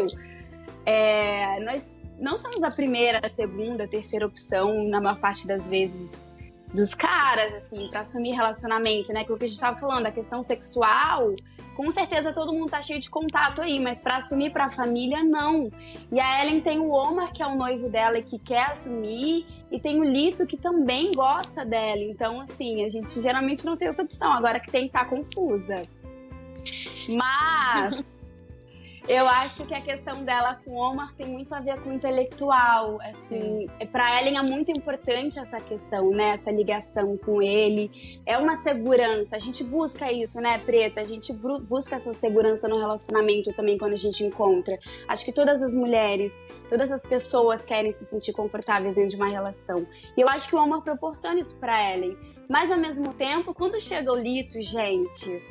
é, 0.86 1.60
nós 1.60 2.02
não 2.18 2.38
somos 2.38 2.64
a 2.64 2.70
primeira, 2.70 3.20
a 3.22 3.28
segunda, 3.28 3.84
a 3.84 3.88
terceira 3.88 4.26
opção, 4.26 4.86
na 4.86 5.02
maior 5.02 5.20
parte 5.20 5.46
das 5.46 5.68
vezes, 5.68 6.14
dos 6.74 6.96
caras, 6.96 7.54
assim, 7.54 7.90
pra 7.90 8.00
assumir 8.00 8.32
relacionamento, 8.32 9.12
né? 9.12 9.26
Que 9.26 9.32
é 9.34 9.36
o 9.36 9.38
que 9.38 9.44
a 9.44 9.48
gente 9.50 9.60
tava 9.60 9.78
falando, 9.78 10.06
a 10.06 10.12
questão 10.12 10.42
sexual, 10.42 11.36
com 11.76 11.90
certeza 11.92 12.34
todo 12.34 12.54
mundo 12.54 12.70
tá 12.70 12.82
cheio 12.82 13.00
de 13.00 13.10
contato 13.10 13.62
aí, 13.62 13.80
mas 13.80 14.02
pra 14.02 14.18
assumir 14.18 14.52
pra 14.52 14.70
família, 14.70 15.24
não. 15.24 15.72
E 16.12 16.20
a 16.20 16.44
Ellen 16.44 16.62
tem 16.62 16.80
o 16.80 16.92
Omar, 16.92 17.32
que 17.34 17.42
é 17.42 17.48
o 17.48 17.56
noivo 17.56 17.90
dela 17.90 18.18
e 18.18 18.24
que 18.24 18.38
quer 18.38 18.72
assumir, 18.72 19.46
e 19.72 19.80
tem 19.80 20.00
o 20.00 20.04
Lito, 20.04 20.46
que 20.46 20.58
também 20.58 21.12
gosta 21.12 21.66
dela. 21.66 22.02
Então, 22.02 22.42
assim, 22.42 22.84
a 22.84 22.88
gente 22.88 23.20
geralmente 23.22 23.66
não 23.66 23.78
tem 23.78 23.88
essa 23.88 24.04
opção, 24.04 24.32
agora 24.32 24.60
que 24.60 24.72
tem, 24.72 24.90
tá 24.90 25.06
confusa. 25.06 25.82
Mas. 27.10 28.21
Eu 29.08 29.28
acho 29.28 29.66
que 29.66 29.74
a 29.74 29.82
questão 29.82 30.24
dela 30.24 30.56
com 30.64 30.72
o 30.72 30.76
Omar 30.76 31.14
tem 31.16 31.28
muito 31.28 31.56
a 31.56 31.60
ver 31.60 31.80
com 31.82 31.90
o 31.90 31.94
intelectual. 31.94 33.00
Assim, 33.02 33.68
para 33.92 34.22
Ellen 34.22 34.38
é 34.38 34.42
muito 34.44 34.72
importante 34.72 35.40
essa 35.40 35.60
questão, 35.60 36.12
né? 36.12 36.30
Essa 36.36 36.52
ligação 36.52 37.18
com 37.18 37.42
ele. 37.42 38.20
É 38.26 38.38
uma 38.38 38.56
segurança. 38.56 39.36
A 39.36 39.40
gente 39.40 39.64
busca 39.64 40.12
isso, 40.12 40.40
né, 40.40 40.60
Preta? 40.60 41.02
A 41.02 41.04
gente 41.04 41.34
busca 41.34 41.96
essa 41.96 42.14
segurança 42.14 42.68
no 42.68 42.78
relacionamento 42.78 43.52
também 43.54 43.78
quando 43.78 43.94
a 43.94 43.98
gente 43.98 44.24
encontra. 44.24 44.78
Acho 45.08 45.26
que 45.26 45.34
todas 45.34 45.64
as 45.64 45.76
mulheres, 45.76 46.34
todas 46.70 46.92
as 46.92 47.04
pessoas 47.04 47.66
querem 47.66 47.92
se 47.92 48.06
sentir 48.06 48.34
confortáveis 48.34 48.96
dentro 48.96 49.10
de 49.10 49.16
uma 49.16 49.28
relação. 49.28 49.86
E 50.16 50.22
eu 50.22 50.30
acho 50.30 50.48
que 50.48 50.56
o 50.56 50.64
Omar 50.64 50.82
proporciona 50.82 51.40
isso 51.40 51.58
para 51.58 51.94
Ellen. 51.94 52.16
Mas 52.48 52.72
ao 52.72 52.78
mesmo 52.78 53.14
tempo, 53.14 53.54
quando 53.54 53.80
chega 53.82 54.12
o 54.12 54.16
Lito, 54.16 54.62
gente 54.62 55.42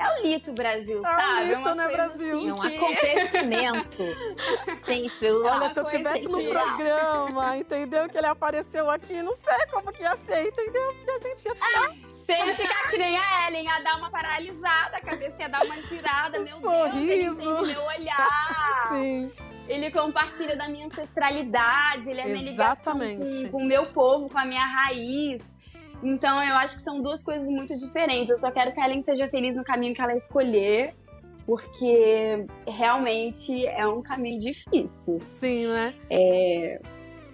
é 0.00 0.18
o 0.18 0.22
Lito 0.22 0.52
Brasil, 0.52 1.00
é 1.00 1.02
sabe? 1.02 1.22
É 1.22 1.54
o 1.54 1.58
Lito, 1.58 1.74
né, 1.74 1.88
Brasil? 1.88 2.38
Assim, 2.38 2.48
é 2.48 2.52
um 2.52 2.62
acontecimento. 2.62 3.98
Sempre. 4.84 5.30
Olha, 5.30 5.68
se 5.68 5.78
eu 5.78 5.84
estivesse 5.84 6.22
no 6.22 6.42
programa, 6.42 7.56
entendeu? 7.58 8.08
Que 8.08 8.16
ele 8.16 8.26
apareceu 8.26 8.90
aqui, 8.90 9.20
não 9.20 9.34
sei 9.34 9.66
como 9.70 9.92
que 9.92 10.02
ia 10.02 10.16
ser, 10.26 10.48
entendeu? 10.48 10.94
Porque 10.94 11.10
a 11.10 11.28
gente 11.28 11.44
ia 11.44 11.54
ficar... 11.54 12.10
Você 12.10 12.32
ia 12.32 12.54
ficar 12.54 12.88
que 12.88 12.96
nem 12.96 13.18
a 13.18 13.48
Ellen, 13.48 13.64
ia 13.64 13.78
dar 13.80 13.96
uma 13.98 14.10
paralisada, 14.10 14.96
a 14.96 15.00
cabeça 15.00 15.42
ia 15.42 15.48
dar 15.48 15.64
uma 15.64 15.82
girada. 15.82 16.40
Um 16.40 16.44
meu 16.44 16.60
sorriso. 16.60 17.36
Deus, 17.36 17.68
ele 17.68 17.72
meu 17.72 17.84
olhar. 17.84 18.88
Sim. 18.88 19.32
Ele 19.68 19.90
compartilha 19.90 20.56
da 20.56 20.68
minha 20.68 20.86
ancestralidade, 20.86 22.10
ele 22.10 22.20
é 22.20 22.24
minha 22.26 22.50
ligação 22.50 22.98
com, 22.98 23.50
com 23.50 23.58
o 23.58 23.64
meu 23.64 23.86
povo, 23.92 24.28
com 24.28 24.38
a 24.38 24.44
minha 24.44 24.64
raiz. 24.64 25.42
Então 26.02 26.42
eu 26.42 26.54
acho 26.56 26.76
que 26.76 26.82
são 26.82 27.00
duas 27.00 27.22
coisas 27.22 27.48
muito 27.48 27.76
diferentes. 27.76 28.30
Eu 28.30 28.36
só 28.36 28.50
quero 28.50 28.72
que 28.72 28.80
a 28.80 28.86
Ellen 28.86 29.00
seja 29.00 29.28
feliz 29.28 29.56
no 29.56 29.64
caminho 29.64 29.94
que 29.94 30.00
ela 30.00 30.14
escolher, 30.14 30.94
porque 31.46 32.46
realmente 32.66 33.66
é 33.66 33.86
um 33.86 34.02
caminho 34.02 34.38
difícil. 34.38 35.20
Sim, 35.26 35.66
né? 35.66 35.94
É. 36.08 36.80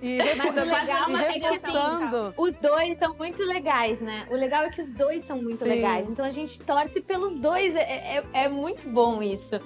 E, 0.03 0.19
Mas 0.37 0.51
o 0.51 0.53
legal 0.53 1.11
e 1.11 1.15
é 1.15 1.33
que 1.33 1.47
assim, 1.47 1.73
os 2.37 2.55
dois 2.55 2.99
são 2.99 3.15
muito 3.17 3.43
legais, 3.43 4.01
né? 4.01 4.27
O 4.31 4.35
legal 4.35 4.65
é 4.65 4.71
que 4.71 4.81
os 4.81 4.93
dois 4.93 5.25
são 5.25 5.41
muito 5.41 5.65
Sim. 5.65 5.71
legais. 5.71 6.09
Então 6.09 6.25
a 6.25 6.31
gente 6.31 6.61
torce 6.63 7.01
pelos 7.01 7.37
dois. 7.37 7.75
É, 7.75 8.19
é, 8.19 8.25
é 8.33 8.49
muito 8.49 8.89
bom 8.89 9.23
isso. 9.23 9.59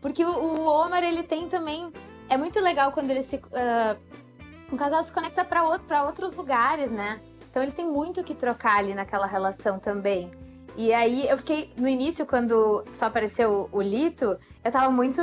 Porque 0.00 0.24
o, 0.24 0.28
o 0.28 0.66
Omar, 0.66 1.02
ele 1.04 1.22
tem 1.22 1.48
também. 1.48 1.92
É 2.28 2.36
muito 2.36 2.58
legal 2.60 2.90
quando 2.90 3.10
ele 3.10 3.22
se. 3.22 3.36
Uh, 3.36 4.16
um 4.72 4.76
casal 4.76 5.02
se 5.04 5.12
conecta 5.12 5.44
para 5.44 5.62
outro, 5.62 5.86
pra 5.86 6.04
outros 6.04 6.34
lugares, 6.34 6.90
né? 6.90 7.20
Então 7.56 7.64
eles 7.64 7.72
têm 7.72 7.86
muito 7.86 8.22
que 8.22 8.34
trocar 8.34 8.80
ali 8.80 8.92
naquela 8.92 9.26
relação 9.26 9.78
também. 9.78 10.30
E 10.76 10.92
aí 10.92 11.26
eu 11.26 11.38
fiquei, 11.38 11.70
no 11.74 11.88
início, 11.88 12.26
quando 12.26 12.84
só 12.92 13.06
apareceu 13.06 13.70
o, 13.72 13.80
Lito, 13.80 14.38
eu 14.62 14.70
tava 14.70 14.90
muito. 14.90 15.22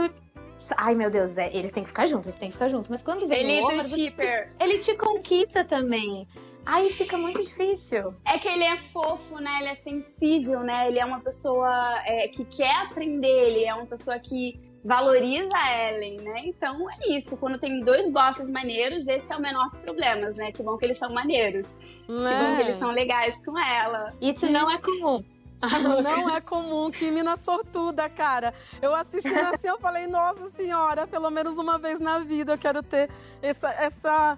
Ai 0.76 0.96
meu 0.96 1.12
Deus, 1.12 1.38
é, 1.38 1.56
eles 1.56 1.72
têm 1.72 1.84
que 1.84 1.90
ficar 1.90 2.08
juntos, 2.08 2.26
eles 2.26 2.40
têm 2.40 2.50
que 2.50 2.54
ficar 2.54 2.70
juntos. 2.70 2.90
Mas 2.90 3.04
quando 3.04 3.28
vem 3.28 3.40
Elito 3.40 3.68
o 3.68 3.74
Omar, 3.74 3.86
shipper. 3.86 4.50
ele 4.60 4.80
te 4.80 4.96
conquista 4.98 5.64
também. 5.64 6.28
Aí 6.66 6.92
fica 6.94 7.20
muito 7.20 7.40
difícil. 7.40 8.16
É 8.26 8.40
que 8.40 8.48
ele 8.48 8.64
é 8.64 8.78
fofo, 8.78 9.40
né? 9.40 9.60
Ele 9.60 9.70
é 9.70 9.76
sensível, 9.76 10.62
né? 10.62 10.88
Ele 10.88 10.98
é 10.98 11.06
uma 11.06 11.20
pessoa 11.20 12.02
é, 12.04 12.28
que 12.30 12.46
quer 12.46 12.76
aprender, 12.78 13.28
ele 13.28 13.64
é 13.64 13.76
uma 13.76 13.86
pessoa 13.86 14.18
que 14.18 14.60
valoriza 14.84 15.56
a 15.56 15.90
Ellen, 15.90 16.18
né? 16.22 16.42
Então 16.46 16.90
é 16.90 17.18
isso. 17.18 17.38
Quando 17.38 17.58
tem 17.58 17.82
dois 17.82 18.12
bosses 18.12 18.50
maneiros, 18.50 19.08
esse 19.08 19.32
é 19.32 19.36
o 19.36 19.42
menor 19.42 19.70
dos 19.70 19.80
problemas, 19.80 20.38
né? 20.38 20.52
Que 20.52 20.62
bom 20.62 20.78
que 20.78 20.86
eles 20.86 20.98
são 20.98 21.14
maneiros. 21.14 21.78
Não 22.08 22.26
Que 22.26 22.36
bom 22.36 22.56
que 22.56 22.62
eles 22.64 22.76
são 22.76 22.92
legais 22.92 23.40
com 23.46 23.58
ela. 23.58 24.14
Isso 24.22 24.46
não 24.52 24.70
é 24.70 24.78
comum. 24.80 25.24
Não 26.04 26.30
é 26.30 26.42
comum, 26.42 26.92
que 26.92 27.10
mina 27.10 27.38
sortuda, 27.38 28.10
cara. 28.10 28.54
Eu 28.82 28.94
assistindo 28.94 29.38
assim, 29.38 29.68
eu 29.68 29.80
falei, 29.80 30.08
nossa 30.08 30.52
senhora, 30.52 31.08
pelo 31.08 31.30
menos 31.32 31.58
uma 31.58 31.78
vez 31.80 32.02
na 32.02 32.20
vida 32.20 32.52
eu 32.52 32.58
quero 32.58 32.84
ter 32.84 33.10
essa, 33.42 33.70
essa, 33.70 34.38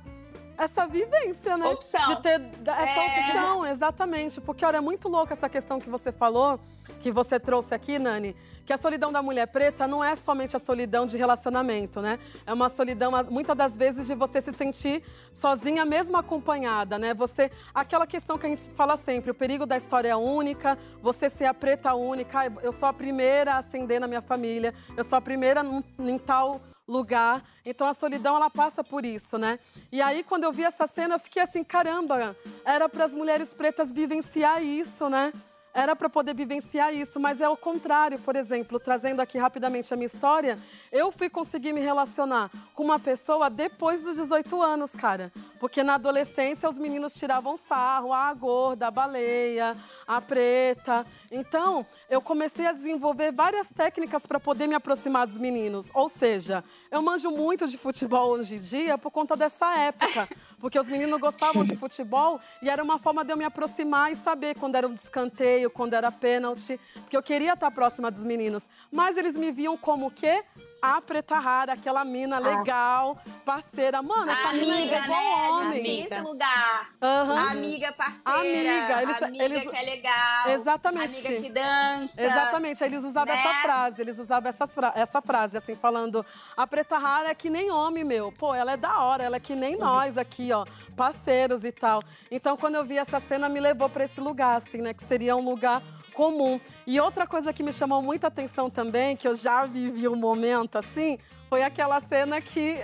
essa 0.58 0.86
vivência, 0.88 1.58
né? 1.58 1.68
Opção. 1.68 2.06
De 2.08 2.22
ter 2.22 2.42
essa 2.66 3.00
É. 3.00 3.08
opção, 3.08 3.66
exatamente. 3.66 4.40
Porque, 4.42 4.66
olha, 4.66 4.78
é 4.78 4.82
muito 4.82 5.08
louca 5.08 5.34
essa 5.34 5.50
questão 5.50 5.80
que 5.80 5.90
você 5.90 6.12
falou, 6.12 6.60
que 7.00 7.12
você 7.12 7.40
trouxe 7.40 7.74
aqui, 7.74 7.98
Nani, 7.98 8.36
que 8.66 8.74
a 8.74 8.78
solidão 8.78 9.12
da 9.12 9.22
mulher 9.22 9.46
preta 9.48 9.88
não 9.88 10.04
é 10.04 10.16
somente 10.16 10.56
a 10.56 10.60
solidão 10.60 11.06
de 11.06 11.18
relacionamento, 11.18 12.02
né? 12.02 12.18
É 12.46 12.54
uma 12.54 12.68
solidão, 12.70 13.12
muitas 13.30 13.56
das 13.56 13.78
vezes, 13.78 14.08
de 14.08 14.16
você 14.16 14.42
se 14.42 14.52
sentir 14.52 15.04
sozinha, 15.32 15.86
mesmo 15.86 16.18
acompanhada, 16.18 16.98
né? 16.98 17.14
Você, 17.14 17.52
aquela 17.74 18.08
questão 18.08 18.38
que 18.38 18.46
a 18.46 18.50
gente 18.50 18.70
fala 18.72 18.96
sempre, 18.98 19.30
o 19.32 19.36
perigo 19.36 19.66
da 19.66 19.78
história 19.78 20.18
única, 20.18 20.78
você 21.02 21.30
ser 21.30 21.46
a 21.46 21.54
preta 21.54 21.94
única, 21.94 22.40
"Ai, 22.40 22.52
eu 22.64 22.72
sou 22.72 22.88
a 22.90 22.94
primeira 22.94 23.54
a 23.54 23.58
ascender 23.58 24.00
na 24.00 24.08
minha 24.08 24.22
família, 24.22 24.74
eu 24.98 25.04
sou 25.04 25.18
a 25.18 25.22
primeira 25.22 25.62
em 26.00 26.18
tal 26.18 26.60
lugar. 26.88 27.44
Então 27.66 27.88
a 27.88 27.94
solidão 27.94 28.36
ela 28.36 28.50
passa 28.50 28.84
por 28.84 29.06
isso, 29.06 29.38
né? 29.38 29.60
E 29.92 30.02
aí 30.02 30.24
quando 30.24 30.44
eu 30.44 30.52
vi 30.52 30.64
essa 30.64 30.88
cena, 30.88 31.16
eu 31.16 31.20
fiquei 31.20 31.42
assim, 31.42 31.64
caramba, 31.64 32.36
era 32.64 32.88
para 32.88 33.06
as 33.06 33.14
mulheres 33.14 33.54
pretas 33.54 33.92
vivenciar 33.92 34.64
isso, 34.64 35.10
né? 35.10 35.34
Era 35.76 35.94
para 35.94 36.08
poder 36.08 36.34
vivenciar 36.34 36.94
isso, 36.94 37.20
mas 37.20 37.42
é 37.42 37.50
o 37.50 37.58
contrário, 37.58 38.18
por 38.20 38.38
exemplo, 38.38 38.80
trazendo 38.80 39.20
aqui 39.20 39.38
rapidamente 39.38 39.94
a 39.94 39.98
minha 39.98 40.06
história, 40.06 40.58
eu 40.90 41.12
fui 41.12 41.30
conseguir 41.30 41.74
me 41.74 41.82
relacionar 41.82 42.50
com 42.74 42.82
uma 42.82 42.98
pessoa 42.98 43.50
depois 43.50 44.02
dos 44.02 44.16
18 44.16 44.62
anos, 44.62 44.92
cara. 44.92 45.34
Porque 45.60 45.84
na 45.84 45.96
adolescência 45.96 46.70
os 46.70 46.80
meninos 46.80 47.14
tiravam 47.16 47.58
sarro, 47.58 48.14
"Ah, 48.14 48.30
a 48.30 48.34
gorda, 48.34 48.88
a 48.88 48.92
baleia, 48.92 49.76
a 50.08 50.22
preta. 50.22 51.06
Então, 51.30 51.86
eu 52.10 52.22
comecei 52.22 52.66
a 52.68 52.72
desenvolver 52.72 53.34
várias 53.34 53.70
técnicas 53.70 54.26
para 54.26 54.40
poder 54.40 54.68
me 54.68 54.76
aproximar 54.76 55.28
dos 55.28 55.38
meninos. 55.38 55.88
Ou 55.94 56.08
seja, 56.08 56.64
eu 56.90 57.02
manjo 57.02 57.30
muito 57.32 57.68
de 57.68 57.78
futebol 57.78 58.30
hoje 58.30 58.56
em 58.56 58.62
dia 58.62 58.98
por 58.98 59.12
conta 59.12 59.36
dessa 59.36 59.76
época. 59.78 60.30
Porque 60.58 60.80
os 60.80 60.88
meninos 60.88 61.20
gostavam 61.20 61.66
de 61.66 61.76
futebol 61.76 62.40
e 62.62 62.70
era 62.70 62.82
uma 62.82 62.98
forma 62.98 63.26
de 63.26 63.34
eu 63.34 63.38
me 63.38 63.44
aproximar 63.44 64.10
e 64.10 64.16
saber 64.16 64.56
quando 64.56 64.76
era 64.76 64.88
um 64.88 64.94
descanteio, 64.94 65.65
quando 65.70 65.94
era 65.94 66.12
pênalti. 66.12 66.80
Porque 66.94 67.16
eu 67.16 67.24
queria 67.24 67.54
estar 67.54 67.72
próxima 67.72 68.10
dos 68.12 68.24
meninos. 68.24 68.68
Mas 68.92 69.18
eles 69.18 69.36
me 69.36 69.52
viam 69.52 69.78
como 69.78 70.08
o 70.08 70.12
quê? 70.12 70.44
A 70.82 71.02
preta 71.02 71.40
rara, 71.40 71.74
aquela 71.74 72.06
mina 72.06 72.38
legal, 72.38 73.18
parceira. 73.44 74.04
Mano, 74.04 74.32
essa 74.32 74.54
mina 74.54 74.76
é 74.76 74.78
amiga, 74.84 74.98
igual 74.98 75.20
né? 75.20 75.50
homem. 75.50 76.02
Esse 76.04 76.20
lugar. 76.20 76.90
Aham. 77.02 77.50
Amiga 77.52 77.92
parceira. 77.94 78.40
Amiga, 78.40 79.02
eles- 79.02 79.24
amiga 79.24 79.44
eles- 79.44 79.70
que 79.70 79.76
é 79.76 79.82
legal. 79.82 80.48
Exatamente. 80.50 81.28
Amiga 81.28 81.42
que 81.42 81.50
dança. 81.50 82.22
Exatamente, 82.22 82.84
aí 82.84 82.90
eles 82.92 83.04
usavam 83.04 83.34
né? 83.34 83.40
essa 83.42 83.62
frase, 83.62 84.02
eles 84.02 84.20
usavam 84.20 84.50
essa, 84.50 84.68
fra- 84.68 84.94
essa 84.96 85.22
frase, 85.22 85.58
assim, 85.58 85.76
falando: 85.76 86.24
a 86.56 86.68
preta 86.68 86.98
rara 87.00 87.30
é 87.30 87.34
que 87.36 87.50
nem 87.50 87.72
homem, 87.72 88.04
meu. 88.04 88.32
Pô, 88.32 88.54
ela 88.54 88.74
é 88.74 88.78
da 88.78 89.00
hora, 89.00 89.24
ela 89.24 89.38
é 89.38 89.40
que 89.40 89.56
nem 89.56 89.78
nós 89.78 90.18
aqui, 90.18 90.52
ó, 90.54 90.66
parceiros 90.96 91.64
e 91.66 91.72
tal. 91.72 92.04
Então, 92.30 92.56
quando 92.56 92.76
eu 92.76 92.86
vi 92.86 92.98
essa 92.98 93.20
cena, 93.20 93.50
me 93.50 93.60
levou 93.60 93.90
para 93.90 94.04
esse 94.04 94.20
lugar, 94.22 94.56
assim, 94.58 94.78
né, 94.80 94.94
que 94.94 95.04
seria 95.04 95.36
um 95.36 95.44
lugar 95.44 95.82
comum. 96.16 96.60
E 96.88 97.00
outra 97.00 97.28
coisa 97.28 97.54
que 97.54 97.62
me 97.62 97.74
chamou 97.74 98.02
muita 98.02 98.28
atenção 98.28 98.70
também, 98.70 99.16
que 99.16 99.28
eu 99.28 99.36
já 99.36 99.66
vivi 99.66 100.08
um 100.08 100.16
momento 100.16 100.78
assim, 100.78 101.20
foi 101.50 101.62
aquela 101.62 102.00
cena 102.00 102.42
que, 102.42 102.78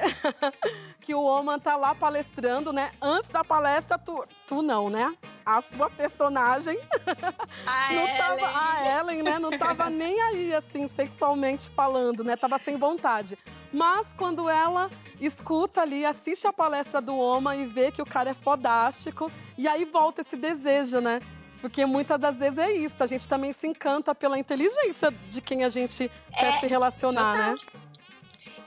que 1.02 1.16
o 1.16 1.24
Oman 1.24 1.58
tá 1.58 1.76
lá 1.76 1.96
palestrando, 1.96 2.72
né? 2.72 2.92
Antes 3.02 3.32
da 3.32 3.44
palestra, 3.44 3.98
tu, 3.98 4.24
tu 4.46 4.62
não, 4.62 4.90
né? 4.90 5.16
A 5.44 5.62
sua 5.62 5.90
personagem 5.90 6.78
A 7.66 7.92
não 7.94 8.08
tava, 8.18 8.34
Ellen. 8.36 8.56
a 8.56 9.00
Ellen, 9.00 9.24
né, 9.24 9.40
não 9.40 9.58
tava 9.58 9.90
nem 9.90 10.22
aí, 10.22 10.54
assim, 10.54 10.88
sexualmente 10.88 11.72
falando, 11.72 12.24
né? 12.24 12.36
Tava 12.36 12.58
sem 12.58 12.78
vontade. 12.78 13.38
Mas 13.74 14.14
quando 14.14 14.50
ela 14.50 14.92
escuta 15.20 15.82
ali, 15.82 16.06
assiste 16.06 16.46
a 16.46 16.54
palestra 16.54 17.02
do 17.02 17.18
Oma 17.18 17.56
e 17.56 17.66
vê 17.66 17.92
que 17.92 18.02
o 18.02 18.06
cara 18.06 18.32
é 18.32 18.34
fodástico, 18.34 19.32
e 19.58 19.68
aí 19.68 19.86
volta 19.86 20.22
esse 20.22 20.36
desejo, 20.36 21.00
né? 21.00 21.22
Porque 21.62 21.86
muitas 21.86 22.20
das 22.20 22.39
vezes 22.39 22.57
é 22.57 22.72
isso, 22.72 23.03
a 23.03 23.07
gente 23.07 23.28
também 23.28 23.53
se 23.53 23.68
encanta 23.68 24.16
pela 24.16 24.38
inteligência 24.38 25.14
de 25.30 25.39
quem 25.41 25.64
a 25.64 25.70
gente 25.70 26.09
quer 26.38 26.59
se 26.59 26.66
relacionar, 26.66 27.38
né? 27.38 27.55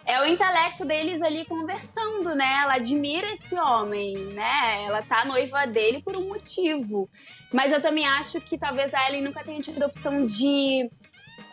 É 0.06 0.20
o 0.20 0.26
intelecto 0.26 0.84
deles 0.84 1.22
ali 1.22 1.46
conversando, 1.46 2.34
né? 2.34 2.60
Ela 2.62 2.74
admira 2.74 3.32
esse 3.32 3.54
homem, 3.58 4.16
né? 4.34 4.84
Ela 4.84 5.02
tá 5.02 5.24
noiva 5.24 5.66
dele 5.66 6.02
por 6.02 6.16
um 6.16 6.28
motivo. 6.28 7.08
Mas 7.50 7.72
eu 7.72 7.80
também 7.80 8.06
acho 8.06 8.40
que 8.40 8.58
talvez 8.58 8.92
a 8.92 9.08
Ellen 9.08 9.22
nunca 9.22 9.42
tenha 9.42 9.60
tido 9.60 9.82
a 9.82 9.86
opção 9.86 10.26
de, 10.26 10.90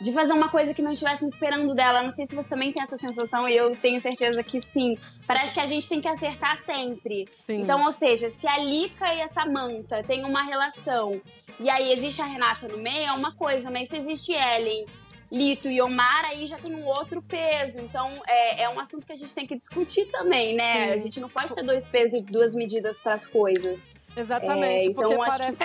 de 0.02 0.12
fazer 0.12 0.34
uma 0.34 0.50
coisa 0.50 0.74
que 0.74 0.82
não 0.82 0.92
estivessem 0.92 1.28
esperando 1.28 1.74
dela. 1.76 2.02
Não 2.02 2.10
sei 2.12 2.26
se 2.26 2.34
você 2.36 2.50
também 2.50 2.72
tem 2.72 2.82
essa 2.82 2.98
sensação, 2.98 3.48
e 3.48 3.56
eu 3.56 3.76
tenho 3.78 4.02
certeza 4.02 4.44
que 4.44 4.60
sim. 4.74 4.98
Parece 5.28 5.54
que 5.54 5.60
a 5.60 5.66
gente 5.66 5.88
tem 5.88 6.02
que 6.02 6.08
acertar 6.08 6.58
sempre. 6.58 7.26
Sim. 7.28 7.62
Então, 7.62 7.84
ou 7.86 7.92
seja, 7.92 8.32
se 8.32 8.48
a 8.48 8.58
Lica 8.58 9.14
e 9.14 9.22
a 9.22 9.28
Samantha 9.28 10.04
têm 10.04 10.26
uma 10.26 10.44
relação, 10.44 11.22
e 11.60 11.70
aí 11.70 11.92
existe 11.94 12.22
a 12.22 12.26
Renata 12.26 12.68
no 12.68 12.78
meio, 12.78 13.08
é 13.08 13.12
uma 13.12 13.34
coisa, 13.36 13.70
mas 13.70 13.88
se 13.90 13.96
existe 13.98 14.34
Ellen 14.34 14.86
Lito 15.32 15.70
e 15.70 15.82
Omar, 15.82 16.26
aí 16.26 16.46
já 16.46 16.58
tem 16.58 16.76
um 16.76 16.84
outro 16.86 17.22
peso. 17.22 17.80
Então, 17.80 18.12
é, 18.28 18.64
é 18.64 18.70
um 18.70 18.78
assunto 18.80 19.06
que 19.08 19.14
a 19.14 19.16
gente 19.16 19.34
tem 19.34 19.48
que 19.48 19.56
discutir 19.56 20.06
também, 20.08 20.56
né? 20.56 20.88
Sim. 20.88 20.94
A 20.94 20.98
gente 20.98 21.20
não 21.22 21.30
pode 21.30 21.54
ter 21.56 21.64
dois 21.64 21.88
pesos 21.88 22.20
e 22.20 22.22
duas 22.24 22.54
medidas 22.54 23.00
para 23.00 23.14
as 23.14 23.26
coisas. 23.28 23.80
Exatamente, 24.18 24.66
É, 24.66 24.84
então 24.88 24.94
porque 24.96 25.14
acho 25.22 25.38
parece 25.38 25.58
que- 25.58 25.64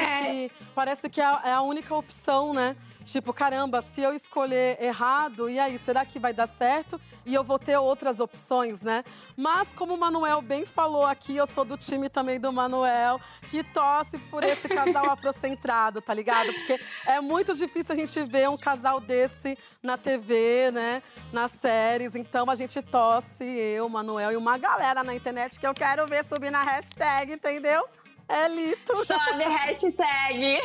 que, 0.48 0.50
parece 0.72 1.08
que 1.10 1.20
é 1.20 1.24
é 1.46 1.50
a 1.52 1.62
única 1.62 1.92
opção, 1.96 2.54
né? 2.54 2.76
Tipo, 3.06 3.32
caramba, 3.32 3.80
se 3.80 4.02
eu 4.02 4.12
escolher 4.12 4.82
errado, 4.82 5.48
e 5.48 5.60
aí, 5.60 5.78
será 5.78 6.04
que 6.04 6.18
vai 6.18 6.34
dar 6.34 6.48
certo? 6.48 7.00
E 7.24 7.32
eu 7.32 7.44
vou 7.44 7.56
ter 7.56 7.76
outras 7.76 8.18
opções, 8.18 8.82
né? 8.82 9.04
Mas, 9.36 9.68
como 9.68 9.94
o 9.94 9.96
Manuel 9.96 10.42
bem 10.42 10.66
falou 10.66 11.06
aqui, 11.06 11.36
eu 11.36 11.46
sou 11.46 11.64
do 11.64 11.76
time 11.76 12.08
também 12.08 12.40
do 12.40 12.52
Manuel, 12.52 13.20
que 13.48 13.62
torce 13.62 14.18
por 14.18 14.42
esse 14.42 14.66
casal 14.66 15.08
afrocentrado, 15.12 16.02
tá 16.02 16.12
ligado? 16.12 16.52
Porque 16.52 16.80
é 17.06 17.20
muito 17.20 17.54
difícil 17.54 17.94
a 17.94 17.96
gente 17.96 18.24
ver 18.24 18.48
um 18.48 18.56
casal 18.56 19.00
desse 19.00 19.56
na 19.80 19.96
TV, 19.96 20.72
né? 20.72 21.00
Nas 21.32 21.52
séries. 21.52 22.16
Então, 22.16 22.50
a 22.50 22.56
gente 22.56 22.82
torce, 22.82 23.44
eu, 23.44 23.88
Manuel 23.88 24.32
e 24.32 24.36
uma 24.36 24.58
galera 24.58 25.04
na 25.04 25.14
internet 25.14 25.60
que 25.60 25.66
eu 25.66 25.72
quero 25.72 26.08
ver 26.08 26.24
subir 26.24 26.50
na 26.50 26.64
hashtag, 26.64 27.32
entendeu? 27.32 27.86
É 28.28 28.48
Lito. 28.48 28.96
Sobe 29.04 29.44
hashtag. 29.44 30.58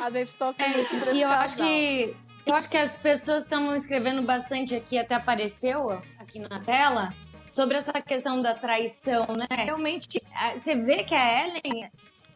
A 0.00 0.10
gente 0.10 0.34
torce 0.36 0.62
muito 0.68 0.88
por 0.88 1.08
esse 1.08 1.16
E 1.16 1.22
eu 1.22 1.28
casal. 1.28 1.44
acho 1.44 1.56
que 1.56 2.16
eu 2.46 2.54
acho 2.54 2.70
que 2.70 2.76
as 2.78 2.96
pessoas 2.96 3.42
estão 3.42 3.74
escrevendo 3.74 4.22
bastante 4.22 4.74
aqui, 4.74 4.96
até 4.98 5.14
apareceu 5.16 5.90
aqui 6.18 6.38
na 6.38 6.60
tela, 6.60 7.12
sobre 7.46 7.76
essa 7.76 7.92
questão 7.92 8.40
da 8.40 8.54
traição, 8.54 9.26
né? 9.36 9.46
Realmente, 9.50 10.22
a- 10.34 10.56
você 10.56 10.74
vê 10.76 11.04
que 11.04 11.14
a 11.14 11.44
Ellen, 11.46 11.90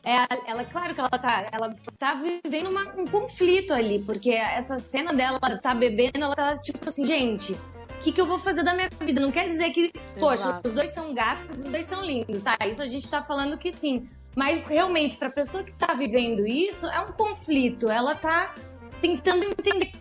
é, 0.04 0.26
ela, 0.50 0.64
claro 0.64 0.92
que 0.94 1.00
ela 1.00 1.08
tá, 1.08 1.48
ela 1.50 1.74
tá 1.98 2.14
vivendo 2.14 2.68
uma- 2.68 2.92
um 2.94 3.06
conflito 3.06 3.72
ali, 3.72 4.00
porque 4.04 4.30
essa 4.32 4.76
cena 4.76 5.14
dela 5.14 5.38
tá 5.62 5.74
bebendo, 5.74 6.22
ela 6.22 6.34
tá 6.34 6.52
tipo 6.60 6.86
assim, 6.86 7.06
gente. 7.06 7.52
O 7.54 8.04
que, 8.04 8.10
que 8.12 8.20
eu 8.20 8.26
vou 8.26 8.38
fazer 8.38 8.64
da 8.64 8.74
minha 8.74 8.90
vida? 9.00 9.20
Não 9.20 9.30
quer 9.30 9.46
dizer 9.46 9.70
que, 9.70 9.92
poxa, 10.18 10.42
Exato. 10.48 10.68
os 10.68 10.72
dois 10.74 10.90
são 10.90 11.14
gatos, 11.14 11.56
os 11.64 11.70
dois 11.70 11.86
são 11.86 12.02
lindos, 12.04 12.42
tá? 12.42 12.58
Isso 12.66 12.82
a 12.82 12.86
gente 12.86 13.08
tá 13.08 13.22
falando 13.22 13.56
que 13.56 13.70
sim. 13.70 14.04
Mas 14.34 14.66
realmente, 14.66 15.16
pra 15.16 15.30
pessoa 15.30 15.62
que 15.62 15.72
tá 15.72 15.94
vivendo 15.94 16.46
isso, 16.46 16.86
é 16.86 17.00
um 17.00 17.12
conflito. 17.12 17.88
Ela 17.88 18.14
tá 18.14 18.54
tentando 19.00 19.44
entender 19.44 19.92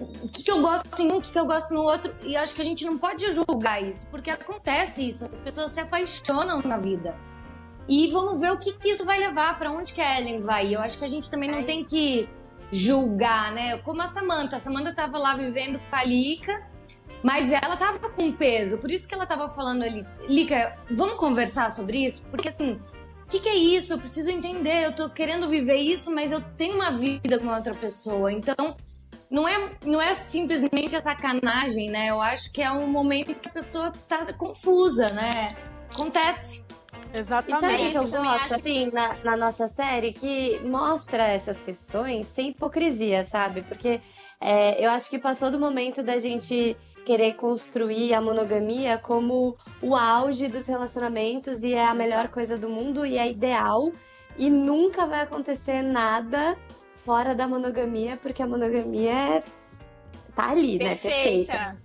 o 0.00 0.28
que, 0.28 0.42
que 0.42 0.50
eu 0.50 0.60
gosto 0.60 1.00
em 1.00 1.12
um, 1.12 1.16
o 1.18 1.20
que, 1.20 1.30
que 1.30 1.38
eu 1.38 1.46
gosto 1.46 1.72
no 1.74 1.82
outro. 1.82 2.14
E 2.22 2.36
acho 2.36 2.54
que 2.54 2.62
a 2.62 2.64
gente 2.64 2.84
não 2.84 2.98
pode 2.98 3.30
julgar 3.32 3.82
isso, 3.82 4.06
porque 4.10 4.30
acontece 4.30 5.06
isso. 5.06 5.28
As 5.30 5.40
pessoas 5.40 5.72
se 5.72 5.80
apaixonam 5.80 6.62
na 6.62 6.76
vida. 6.76 7.16
E 7.86 8.10
vamos 8.10 8.40
ver 8.40 8.52
o 8.52 8.58
que, 8.58 8.72
que 8.72 8.88
isso 8.88 9.04
vai 9.04 9.18
levar, 9.18 9.58
pra 9.58 9.70
onde 9.70 9.92
que 9.92 10.00
a 10.00 10.18
Ellen 10.18 10.42
vai. 10.42 10.68
E 10.68 10.72
eu 10.72 10.80
acho 10.80 10.98
que 10.98 11.04
a 11.04 11.08
gente 11.08 11.30
também 11.30 11.50
não 11.50 11.64
tem 11.64 11.84
que 11.84 12.28
julgar, 12.72 13.52
né? 13.52 13.78
Como 13.78 14.00
a 14.00 14.06
Samantha. 14.06 14.56
A 14.56 14.58
Samantha 14.58 14.94
tava 14.94 15.18
lá 15.18 15.36
vivendo 15.36 15.78
com 15.78 15.96
a 15.96 16.02
Lika, 16.02 16.66
mas 17.22 17.52
ela 17.52 17.76
tava 17.76 17.98
com 18.08 18.32
peso. 18.32 18.78
Por 18.78 18.90
isso 18.90 19.06
que 19.06 19.14
ela 19.14 19.26
tava 19.26 19.48
falando 19.48 19.82
ali, 19.82 20.00
Lika, 20.28 20.78
vamos 20.90 21.16
conversar 21.16 21.70
sobre 21.70 22.04
isso? 22.04 22.26
Porque 22.30 22.48
assim, 22.48 22.80
que, 23.34 23.40
que 23.40 23.48
é 23.48 23.56
isso? 23.56 23.92
Eu 23.92 23.98
preciso 23.98 24.30
entender. 24.30 24.84
Eu 24.84 24.94
tô 24.94 25.10
querendo 25.10 25.48
viver 25.48 25.76
isso, 25.76 26.14
mas 26.14 26.30
eu 26.30 26.40
tenho 26.56 26.76
uma 26.76 26.90
vida 26.90 27.38
com 27.38 27.48
outra 27.48 27.74
pessoa. 27.74 28.32
Então, 28.32 28.76
não 29.30 29.48
é, 29.48 29.72
não 29.84 30.00
é 30.00 30.14
simplesmente 30.14 30.94
a 30.94 31.00
sacanagem, 31.00 31.90
né? 31.90 32.08
Eu 32.10 32.20
acho 32.20 32.52
que 32.52 32.62
é 32.62 32.70
um 32.70 32.86
momento 32.86 33.40
que 33.40 33.48
a 33.48 33.52
pessoa 33.52 33.92
tá 34.08 34.32
confusa, 34.32 35.08
né? 35.12 35.48
Acontece. 35.92 36.64
E 37.12 37.24
sabe 37.24 37.52
o 37.52 37.58
que 37.58 37.96
eu 37.96 38.08
gosto, 38.08 38.54
assim, 38.54 38.90
na, 38.92 39.16
na 39.24 39.36
nossa 39.36 39.68
série, 39.68 40.12
que 40.12 40.60
mostra 40.64 41.28
essas 41.28 41.60
questões 41.60 42.26
sem 42.26 42.50
hipocrisia, 42.50 43.24
sabe? 43.24 43.62
Porque 43.62 44.00
é, 44.40 44.84
eu 44.84 44.90
acho 44.90 45.08
que 45.08 45.18
passou 45.18 45.50
do 45.50 45.58
momento 45.58 46.02
da 46.02 46.18
gente 46.18 46.76
querer 47.04 47.34
construir 47.34 48.14
a 48.14 48.20
monogamia 48.20 48.98
como 48.98 49.56
o 49.82 49.94
auge 49.94 50.48
dos 50.48 50.66
relacionamentos 50.66 51.62
e 51.62 51.74
é 51.74 51.84
a 51.84 51.94
melhor 51.94 52.28
coisa 52.28 52.56
do 52.56 52.68
mundo 52.68 53.04
e 53.04 53.18
é 53.18 53.30
ideal 53.30 53.92
e 54.36 54.50
nunca 54.50 55.06
vai 55.06 55.22
acontecer 55.22 55.82
nada 55.82 56.56
fora 57.04 57.34
da 57.34 57.46
monogamia, 57.46 58.16
porque 58.16 58.42
a 58.42 58.46
monogamia 58.46 59.12
é... 59.12 59.42
tá 60.34 60.50
ali, 60.50 60.78
né? 60.78 60.96
Perfeita. 60.96 61.76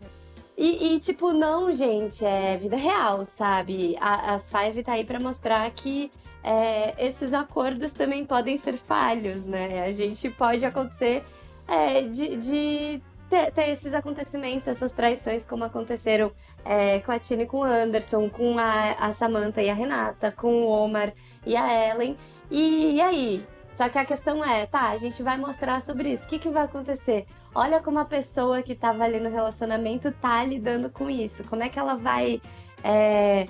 E, 0.58 0.94
e, 0.94 1.00
tipo, 1.00 1.32
não, 1.32 1.72
gente, 1.72 2.26
é 2.26 2.58
vida 2.58 2.76
real, 2.76 3.24
sabe? 3.26 3.96
A- 4.00 4.34
as 4.34 4.50
Five 4.52 4.84
tá 4.84 4.94
aí 4.94 5.06
pra 5.06 5.20
mostrar 5.20 5.70
que 5.72 6.12
é, 6.44 7.06
esses 7.06 7.34
acordos 7.34 7.92
também 7.94 8.26
podem 8.26 8.58
ser 8.58 8.78
falhos, 8.78 9.46
né? 9.46 9.84
A 9.84 9.92
gente 9.92 10.30
pode 10.30 10.66
acontecer 10.66 11.24
é, 11.68 12.02
de, 12.04 12.38
de 12.38 13.02
ter, 13.30 13.52
ter 13.52 13.70
esses 13.70 13.94
acontecimentos, 13.94 14.68
essas 14.68 14.92
traições, 14.92 15.46
como 15.46 15.64
aconteceram 15.64 16.32
é, 16.66 17.00
com 17.00 17.12
a 17.12 17.20
Tina 17.20 17.44
e 17.44 17.48
com 17.48 17.60
o 17.60 17.64
Anderson, 17.64 18.30
com 18.30 18.58
a, 18.58 18.94
a 18.94 19.12
Samantha 19.12 19.62
e 19.62 19.70
a 19.70 19.74
Renata, 19.74 20.32
com 20.32 20.64
o 20.64 20.68
Omar 20.68 21.14
e 21.46 21.56
a 21.56 21.90
Ellen. 21.90 22.18
E, 22.50 22.96
e 22.96 23.02
aí? 23.02 23.48
Só 23.74 23.88
que 23.88 23.98
a 23.98 24.04
questão 24.04 24.44
é, 24.44 24.66
tá, 24.66 24.90
a 24.90 24.98
gente 24.98 25.24
vai 25.24 25.38
mostrar 25.38 25.82
sobre 25.82 26.12
isso. 26.12 26.26
O 26.26 26.28
que, 26.28 26.40
que 26.40 26.50
vai 26.50 26.64
acontecer? 26.66 27.26
Olha 27.56 27.82
como 27.82 28.00
a 28.00 28.06
pessoa 28.06 28.62
que 28.62 28.76
tava 28.76 29.04
ali 29.04 29.20
no 29.20 29.30
relacionamento 29.30 30.12
tá 30.12 30.44
lidando 30.44 30.90
com 30.90 31.10
isso. 31.10 31.46
Como 31.46 31.64
é 31.64 31.70
que 31.70 31.80
ela 31.80 31.96
vai 31.96 32.42
é, 32.84 33.48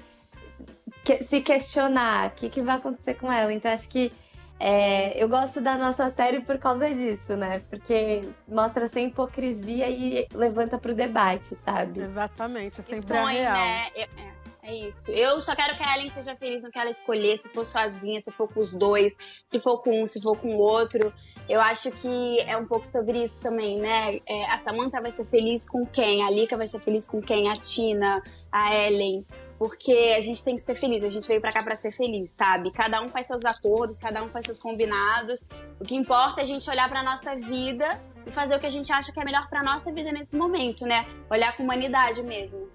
se 1.21 1.41
questionar? 1.41 2.27
O 2.27 2.31
que, 2.31 2.49
que 2.49 2.61
vai 2.61 2.75
acontecer 2.75 3.15
com 3.15 3.31
ela? 3.31 3.51
Então, 3.51 3.71
acho 3.71 3.89
que 3.89 4.11
é, 4.59 5.21
eu 5.21 5.29
gosto 5.29 5.61
da 5.61 5.77
nossa 5.77 6.09
série 6.09 6.41
por 6.41 6.57
causa 6.57 6.89
disso, 6.93 7.35
né? 7.37 7.61
Porque 7.69 8.27
mostra 8.47 8.87
sem 8.87 9.07
hipocrisia 9.07 9.89
e 9.89 10.27
levanta 10.33 10.77
pro 10.77 10.93
debate, 10.93 11.55
sabe? 11.55 12.01
Exatamente, 12.01 12.81
sempre 12.81 13.15
Expõe, 13.15 13.35
é 13.37 13.39
real. 13.41 13.53
né? 13.53 13.87
Eu- 13.95 14.01
é, 14.03 14.39
é 14.71 14.75
isso. 14.87 15.11
Eu 15.11 15.39
só 15.41 15.55
quero 15.55 15.77
que 15.77 15.83
a 15.83 15.95
Ellen 15.97 16.09
seja 16.09 16.35
feliz 16.35 16.63
no 16.63 16.69
que 16.71 16.77
ela 16.77 16.89
escolher, 16.89 17.37
se 17.37 17.47
for 17.49 17.65
sozinha, 17.65 18.19
se 18.19 18.31
for 18.31 18.47
com 18.51 18.59
os 18.59 18.73
dois, 18.73 19.15
se 19.47 19.59
for 19.59 19.81
com 19.81 20.03
um, 20.03 20.05
se 20.05 20.21
for 20.21 20.37
com 20.37 20.49
o 20.55 20.57
outro. 20.59 21.13
Eu 21.47 21.59
acho 21.61 21.89
que 21.91 22.39
é 22.41 22.55
um 22.57 22.65
pouco 22.67 22.85
sobre 22.85 23.23
isso 23.23 23.39
também, 23.41 23.79
né? 23.79 24.19
É, 24.27 24.51
a 24.51 24.59
Samantha 24.59 25.01
vai 25.01 25.11
ser 25.11 25.23
feliz 25.23 25.67
com 25.67 25.85
quem? 25.85 26.23
A 26.23 26.29
Lika 26.29 26.55
vai 26.57 26.67
ser 26.67 26.79
feliz 26.79 27.07
com 27.07 27.19
quem? 27.21 27.49
A 27.49 27.53
Tina, 27.53 28.21
a 28.51 28.75
Ellen. 28.75 29.25
Porque 29.59 30.15
a 30.15 30.21
gente 30.21 30.41
tem 30.41 30.55
que 30.55 30.61
ser 30.61 30.73
feliz, 30.73 31.03
a 31.03 31.09
gente 31.09 31.27
veio 31.27 31.41
pra 31.41 31.51
cá 31.51 31.61
pra 31.61 31.75
ser 31.75 31.91
feliz, 31.91 32.29
sabe? 32.29 32.71
Cada 32.71 33.01
um 33.01 33.09
faz 33.09 33.27
seus 33.27 33.43
acordos, 33.43 33.99
cada 33.99 34.23
um 34.23 34.29
faz 34.29 34.45
seus 34.45 34.57
combinados. 34.57 35.43
O 35.77 35.83
que 35.83 35.95
importa 35.95 36.39
é 36.39 36.43
a 36.43 36.45
gente 36.45 36.67
olhar 36.69 36.89
pra 36.89 37.03
nossa 37.03 37.35
vida 37.35 37.99
e 38.25 38.31
fazer 38.31 38.55
o 38.55 38.59
que 38.59 38.65
a 38.65 38.69
gente 38.69 38.89
acha 38.89 39.11
que 39.11 39.19
é 39.19 39.25
melhor 39.25 39.49
pra 39.49 39.61
nossa 39.61 39.91
vida 39.91 40.13
nesse 40.13 40.33
momento, 40.33 40.85
né? 40.85 41.05
Olhar 41.29 41.57
com 41.57 41.63
humanidade 41.63 42.23
mesmo. 42.23 42.69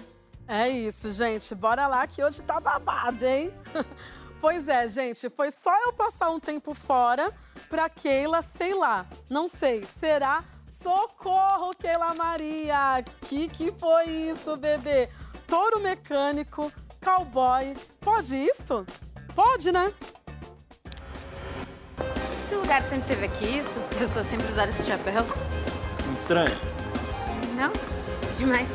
É 0.47 0.69
isso, 0.69 1.11
gente. 1.11 1.55
Bora 1.55 1.87
lá 1.87 2.07
que 2.07 2.23
hoje 2.23 2.43
tá 2.43 2.61
babado, 2.61 3.25
hein? 3.25 3.51
Pois 4.41 4.69
é, 4.69 4.87
gente, 4.89 5.31
foi 5.31 5.51
só 5.51 5.75
eu 5.87 5.93
passar 5.95 6.29
um 6.29 6.39
tempo 6.39 6.75
fora 6.75 7.33
pra 7.67 7.89
Keila, 7.89 8.43
sei 8.43 8.75
lá, 8.75 9.07
não 9.31 9.49
sei, 9.49 9.87
será? 9.87 10.45
Socorro, 10.69 11.75
Keila 11.75 12.13
Maria! 12.13 13.03
Que 13.23 13.49
que 13.49 13.73
foi 13.73 14.05
isso, 14.05 14.55
bebê? 14.59 15.09
Touro 15.55 15.79
mecânico, 15.79 16.73
cowboy, 17.01 17.77
pode 18.01 18.35
isto? 18.35 18.85
Pode, 19.37 19.71
né? 19.71 19.93
Esse 22.45 22.57
lugar 22.57 22.83
sempre 22.83 23.07
teve 23.07 23.27
aqui, 23.27 23.61
essas 23.61 23.87
pessoas 23.87 24.27
sempre 24.27 24.49
usaram 24.49 24.71
esses 24.71 24.85
chapéus. 24.85 25.31
Estranho. 26.19 26.59
Não? 27.57 27.73
Demais. 28.37 28.69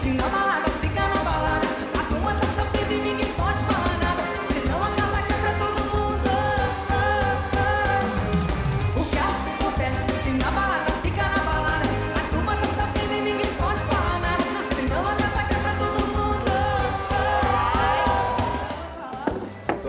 Se 0.00 0.12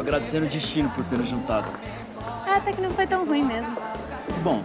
agradecendo 0.09 0.47
o 0.47 0.49
destino 0.49 0.89
por 0.89 1.05
ter 1.05 1.17
nos 1.17 1.29
juntado. 1.29 1.67
É, 2.47 2.53
até 2.55 2.73
que 2.73 2.81
não 2.81 2.89
foi 2.89 3.05
tão 3.05 3.23
ruim 3.25 3.43
mesmo. 3.43 3.77
Bom. 4.43 4.63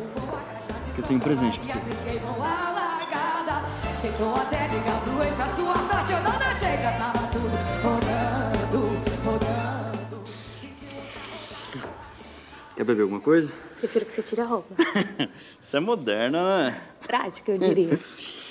Que 0.94 1.00
eu 1.00 1.04
tenho 1.04 1.20
um 1.20 1.22
presente 1.22 1.58
pra 1.60 1.68
você. 1.68 1.80
Queimou 2.08 2.42
a 2.42 2.70
largada. 2.70 3.68
Tentou 4.00 4.34
até 4.36 4.68
ligar 4.68 5.00
pro 5.02 5.22
ex 5.22 5.34
pra 5.34 5.46
sua 5.46 5.74
sorte. 5.74 6.12
Eu 6.12 6.20
não 6.22 6.38
deixei, 6.38 6.76
já 6.78 6.92
tava 6.92 7.26
tudo 7.28 7.50
rodando, 7.82 9.00
rodando. 9.24 10.24
Quer 12.74 12.84
beber 12.84 13.02
alguma 13.02 13.20
coisa? 13.20 13.52
Prefiro 13.78 14.06
que 14.06 14.12
você 14.12 14.22
tire 14.22 14.40
a 14.40 14.46
roupa. 14.46 14.74
Você 15.60 15.76
é 15.76 15.80
moderna, 15.80 16.42
né? 16.70 16.80
Prática, 17.06 17.52
eu 17.52 17.58
diria. 17.58 17.98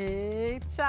Eita! 0.00 0.84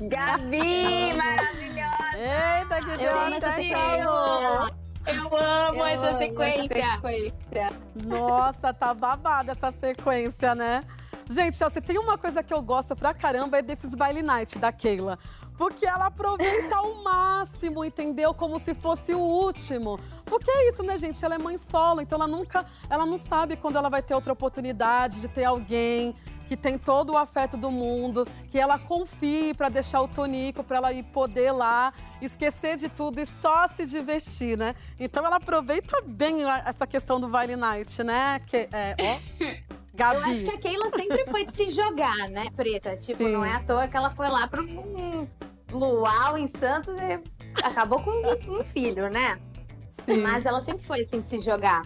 Gabi, 0.00 1.14
maravilhosa! 1.14 2.18
Eita, 2.18 2.82
que 2.82 3.06
amo 3.06 3.36
essa 3.36 3.52
sequência. 3.52 4.02
Eu 4.02 5.36
amo 5.36 5.78
Eu 5.78 5.84
essa 5.84 6.08
amo 6.08 6.18
sequência. 6.18 7.70
Nossa, 8.04 8.74
tá 8.74 8.92
babada 8.92 9.52
essa 9.52 9.70
sequência, 9.70 10.56
né? 10.56 10.82
Gente, 11.30 11.56
se 11.56 11.80
tem 11.80 11.98
uma 11.98 12.18
coisa 12.18 12.42
que 12.42 12.52
eu 12.52 12.60
gosto 12.60 12.96
pra 12.96 13.14
caramba 13.14 13.58
é 13.58 13.62
desses 13.62 13.94
baile 13.94 14.22
night 14.22 14.58
da 14.58 14.72
Keila. 14.72 15.16
Porque 15.56 15.86
ela 15.86 16.06
aproveita 16.06 16.74
ao 16.74 16.96
máximo, 17.04 17.84
entendeu? 17.84 18.34
Como 18.34 18.58
se 18.58 18.74
fosse 18.74 19.14
o 19.14 19.20
último. 19.20 20.00
Porque 20.24 20.50
é 20.50 20.68
isso, 20.68 20.82
né, 20.82 20.96
gente? 20.96 21.24
Ela 21.24 21.36
é 21.36 21.38
mãe 21.38 21.56
solo, 21.56 22.00
então 22.00 22.16
ela 22.16 22.26
nunca, 22.26 22.66
ela 22.90 23.06
não 23.06 23.16
sabe 23.16 23.56
quando 23.56 23.76
ela 23.76 23.88
vai 23.88 24.02
ter 24.02 24.14
outra 24.14 24.32
oportunidade 24.32 25.20
de 25.20 25.28
ter 25.28 25.44
alguém 25.44 26.16
que 26.52 26.56
tem 26.56 26.76
todo 26.76 27.14
o 27.14 27.16
afeto 27.16 27.56
do 27.56 27.70
mundo, 27.70 28.28
que 28.50 28.58
ela 28.58 28.78
confie 28.78 29.54
pra 29.54 29.70
deixar 29.70 30.02
o 30.02 30.08
Tonico, 30.08 30.62
pra 30.62 30.76
ela 30.76 30.92
ir 30.92 31.02
poder 31.04 31.50
lá, 31.50 31.94
esquecer 32.20 32.76
de 32.76 32.90
tudo 32.90 33.18
e 33.20 33.24
só 33.24 33.66
se 33.66 33.86
divertir, 33.86 34.58
né? 34.58 34.74
Então 35.00 35.24
ela 35.24 35.36
aproveita 35.36 36.02
bem 36.04 36.44
essa 36.66 36.86
questão 36.86 37.18
do 37.18 37.26
baile 37.26 37.56
night, 37.56 38.02
né? 38.04 38.38
Que, 38.46 38.68
é, 38.70 38.94
ó. 39.00 39.72
Gabi. 39.94 40.16
Eu 40.16 40.24
acho 40.24 40.44
que 40.44 40.50
a 40.50 40.58
Keila 40.58 40.90
sempre 40.90 41.24
foi 41.26 41.46
de 41.46 41.54
se 41.54 41.68
jogar, 41.68 42.28
né, 42.28 42.46
Preta? 42.54 42.96
Tipo, 42.96 43.24
Sim. 43.24 43.32
não 43.32 43.44
é 43.44 43.54
à 43.54 43.60
toa 43.60 43.88
que 43.88 43.96
ela 43.96 44.10
foi 44.10 44.28
lá 44.28 44.46
pro 44.46 44.62
um 44.62 45.26
luau 45.70 46.36
em 46.36 46.46
Santos 46.46 46.94
e 46.98 47.18
acabou 47.64 48.00
com 48.00 48.10
um, 48.10 48.60
um 48.60 48.64
filho, 48.64 49.08
né? 49.08 49.40
Sim. 49.88 50.18
Mas 50.18 50.44
ela 50.44 50.62
sempre 50.62 50.86
foi 50.86 51.00
assim 51.00 51.22
de 51.22 51.28
se 51.28 51.38
jogar. 51.38 51.82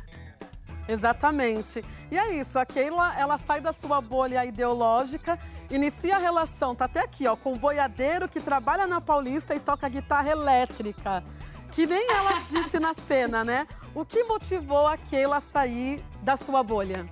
Exatamente. 0.88 1.84
E 2.10 2.18
é 2.18 2.34
isso, 2.34 2.58
a 2.58 2.64
Keila, 2.64 3.14
ela 3.18 3.36
sai 3.38 3.60
da 3.60 3.72
sua 3.72 4.00
bolha 4.00 4.44
ideológica, 4.44 5.38
inicia 5.70 6.16
a 6.16 6.18
relação, 6.18 6.74
tá 6.74 6.84
até 6.84 7.00
aqui, 7.00 7.26
ó, 7.26 7.34
com 7.34 7.54
o 7.54 7.58
boiadeiro 7.58 8.28
que 8.28 8.40
trabalha 8.40 8.86
na 8.86 9.00
Paulista 9.00 9.54
e 9.54 9.60
toca 9.60 9.88
guitarra 9.88 10.30
elétrica. 10.30 11.24
Que 11.72 11.86
nem 11.86 12.10
ela 12.10 12.38
disse 12.48 12.78
na 12.78 12.94
cena, 12.94 13.44
né? 13.44 13.66
O 13.94 14.04
que 14.04 14.22
motivou 14.24 14.86
a 14.86 14.96
Keila 14.96 15.36
a 15.36 15.40
sair 15.40 16.02
da 16.22 16.36
sua 16.36 16.62
bolha? 16.62 17.08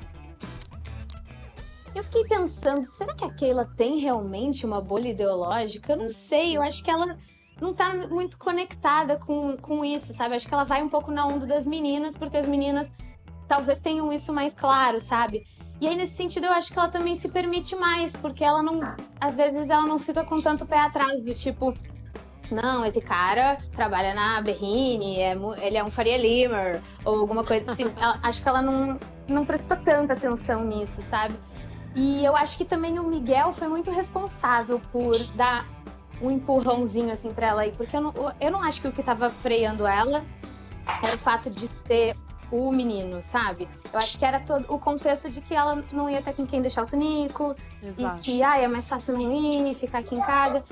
Eu 1.95 2.03
fiquei 2.03 2.25
pensando, 2.25 2.85
será 2.85 3.15
que 3.15 3.25
a 3.25 3.33
Keila 3.33 3.71
tem 3.77 3.99
realmente 3.99 4.67
uma 4.67 4.81
bolha 4.81 5.11
ideológica? 5.11 5.93
Eu 5.93 5.97
não 5.97 6.11
sei, 6.11 6.57
eu 6.57 6.63
acho 6.63 6.83
que 6.83 6.91
ela 6.91 7.17
não 7.61 7.73
tá 7.73 7.95
muito 8.09 8.37
conectada 8.37 9.17
com, 9.17 9.57
com 9.57 9.85
isso, 9.85 10.13
sabe? 10.13 10.35
Acho 10.35 10.49
que 10.49 10.55
ela 10.55 10.65
vai 10.65 10.83
um 10.83 10.89
pouco 10.89 11.13
na 11.13 11.25
onda 11.25 11.47
das 11.47 11.67
meninas, 11.67 12.17
porque 12.17 12.37
as 12.37 12.47
meninas 12.47 12.91
talvez 13.55 13.79
tenham 13.79 14.13
isso 14.13 14.33
mais 14.33 14.53
claro, 14.53 15.01
sabe? 15.01 15.47
E 15.81 15.87
aí, 15.87 15.97
nesse 15.97 16.17
sentido, 16.17 16.47
eu 16.47 16.53
acho 16.53 16.73
que 16.73 16.79
ela 16.79 16.89
também 16.89 17.15
se 17.15 17.29
permite 17.29 17.77
mais, 17.77 18.15
porque 18.17 18.45
ela 18.45 18.63
não. 18.63 18.81
Às 19.21 19.37
vezes 19.37 19.71
ela 19.71 19.83
não 19.83 19.99
fica 19.99 20.25
com 20.25 20.37
tanto 20.41 20.67
pé 20.67 20.79
atrás, 20.81 21.23
do 21.23 21.33
tipo. 21.35 21.73
Não, 22.51 22.85
esse 22.85 23.01
cara 23.01 23.59
trabalha 23.75 24.13
na 24.15 24.41
Berrine, 24.43 25.19
é, 25.19 25.37
ele 25.63 25.77
é 25.77 25.85
um 25.85 25.91
Faria 25.91 26.19
Limer, 26.19 26.83
ou 27.05 27.21
alguma 27.21 27.43
coisa 27.45 27.73
assim. 27.73 27.85
Ela- 27.97 28.19
acho 28.23 28.43
que 28.43 28.49
ela 28.49 28.61
não, 28.61 28.99
não 29.27 29.45
prestou 29.45 29.77
tanta 29.79 30.13
atenção 30.13 30.63
nisso, 30.65 31.01
sabe? 31.03 31.35
E 31.95 32.25
eu 32.25 32.37
acho 32.37 32.59
que 32.59 32.65
também 32.65 32.99
o 32.99 33.05
Miguel 33.05 33.53
foi 33.53 33.69
muito 33.69 33.91
responsável 33.91 34.81
por 34.93 35.17
dar 35.35 35.67
um 36.21 36.31
empurrãozinho 36.31 37.13
assim 37.13 37.33
pra 37.33 37.47
ela 37.49 37.67
ir, 37.67 37.73
porque 37.77 37.97
eu 37.97 38.01
não, 38.01 38.15
eu 38.41 38.51
não 38.51 38.63
acho 38.63 38.81
que 38.81 38.89
o 38.89 38.93
que 38.93 39.03
tava 39.03 39.31
freando 39.31 39.87
ela 39.87 40.23
era 41.03 41.15
o 41.15 41.19
fato 41.19 41.51
de 41.51 41.69
ter 41.69 42.15
o 42.51 42.71
menino, 42.73 43.23
sabe? 43.23 43.69
Eu 43.93 43.99
acho 43.99 44.19
que 44.19 44.25
era 44.25 44.41
todo 44.41 44.67
o 44.73 44.79
contexto 44.79 45.31
de 45.31 45.41
que 45.41 45.55
ela 45.55 45.85
não 45.93 46.09
ia 46.09 46.23
ter 46.23 46.35
com 46.35 46.47
quem 46.47 46.61
deixar 46.61 46.83
o 46.83 46.87
Tonico 46.87 47.55
Exato. 47.83 48.21
e 48.21 48.23
que 48.23 48.43
ai, 48.43 48.65
é 48.65 48.69
mais 48.69 48.89
fácil 48.89 49.19
não 49.19 49.33
ir, 49.33 49.75
ficar 49.75 49.99
aqui 49.99 50.15
em 50.15 50.21
casa. 50.21 50.63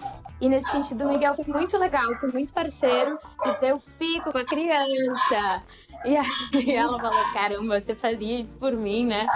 E 0.41 0.49
nesse 0.49 0.71
sentido, 0.71 1.07
o 1.07 1.09
Miguel 1.09 1.35
foi 1.35 1.45
muito 1.47 1.79
legal, 1.79 2.15
foi 2.17 2.33
muito 2.33 2.53
parceiro 2.53 3.19
ter 3.61 3.71
eu 3.71 3.79
fico 3.79 4.33
com 4.33 4.39
a 4.39 4.45
criança. 4.45 5.63
E 6.05 6.17
aí 6.17 6.71
ela 6.75 6.99
falou: 6.99 7.33
caramba, 7.33 7.81
você 7.81 7.95
fazia 7.95 8.41
isso 8.41 8.55
por 8.57 8.73
mim, 8.73 9.07
né? 9.07 9.27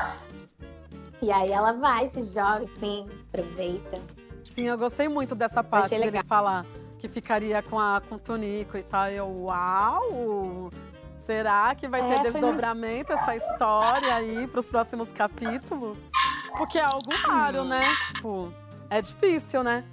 E 1.22 1.30
aí 1.30 1.51
ela 1.51 1.72
vai, 1.72 2.09
se 2.09 2.20
joga, 2.34 2.64
enfim, 2.64 3.09
aproveita. 3.28 4.01
Sim, 4.45 4.64
eu 4.64 4.76
gostei 4.76 5.09
muito 5.09 5.34
dessa 5.34 5.62
parte 5.62 5.91
dele 5.91 6.22
falar 6.24 6.66
que 6.99 7.09
ficaria 7.09 7.62
com, 7.62 7.78
a, 7.78 8.01
com 8.01 8.16
o 8.16 8.18
Tonico 8.18 8.76
e 8.76 8.82
tal. 8.82 9.09
Eu, 9.09 9.28
uau! 9.45 10.70
Será 11.17 11.75
que 11.75 11.89
vai 11.89 12.01
É, 12.01 12.05
ter 12.09 12.14
foi 12.31 12.41
desdobramento 12.41 13.12
essa 13.12 13.35
história 13.35 14.14
aí 14.14 14.47
pros 14.47 14.67
próximos 14.67 15.11
capítulos? 15.12 15.99
Porque 16.57 16.79
é 16.79 16.85
algo 16.85 17.11
raro, 17.29 17.64
né? 17.64 17.85
Tipo, 18.12 18.53
é 18.89 19.01
difícil, 19.03 19.62
né? 19.62 19.85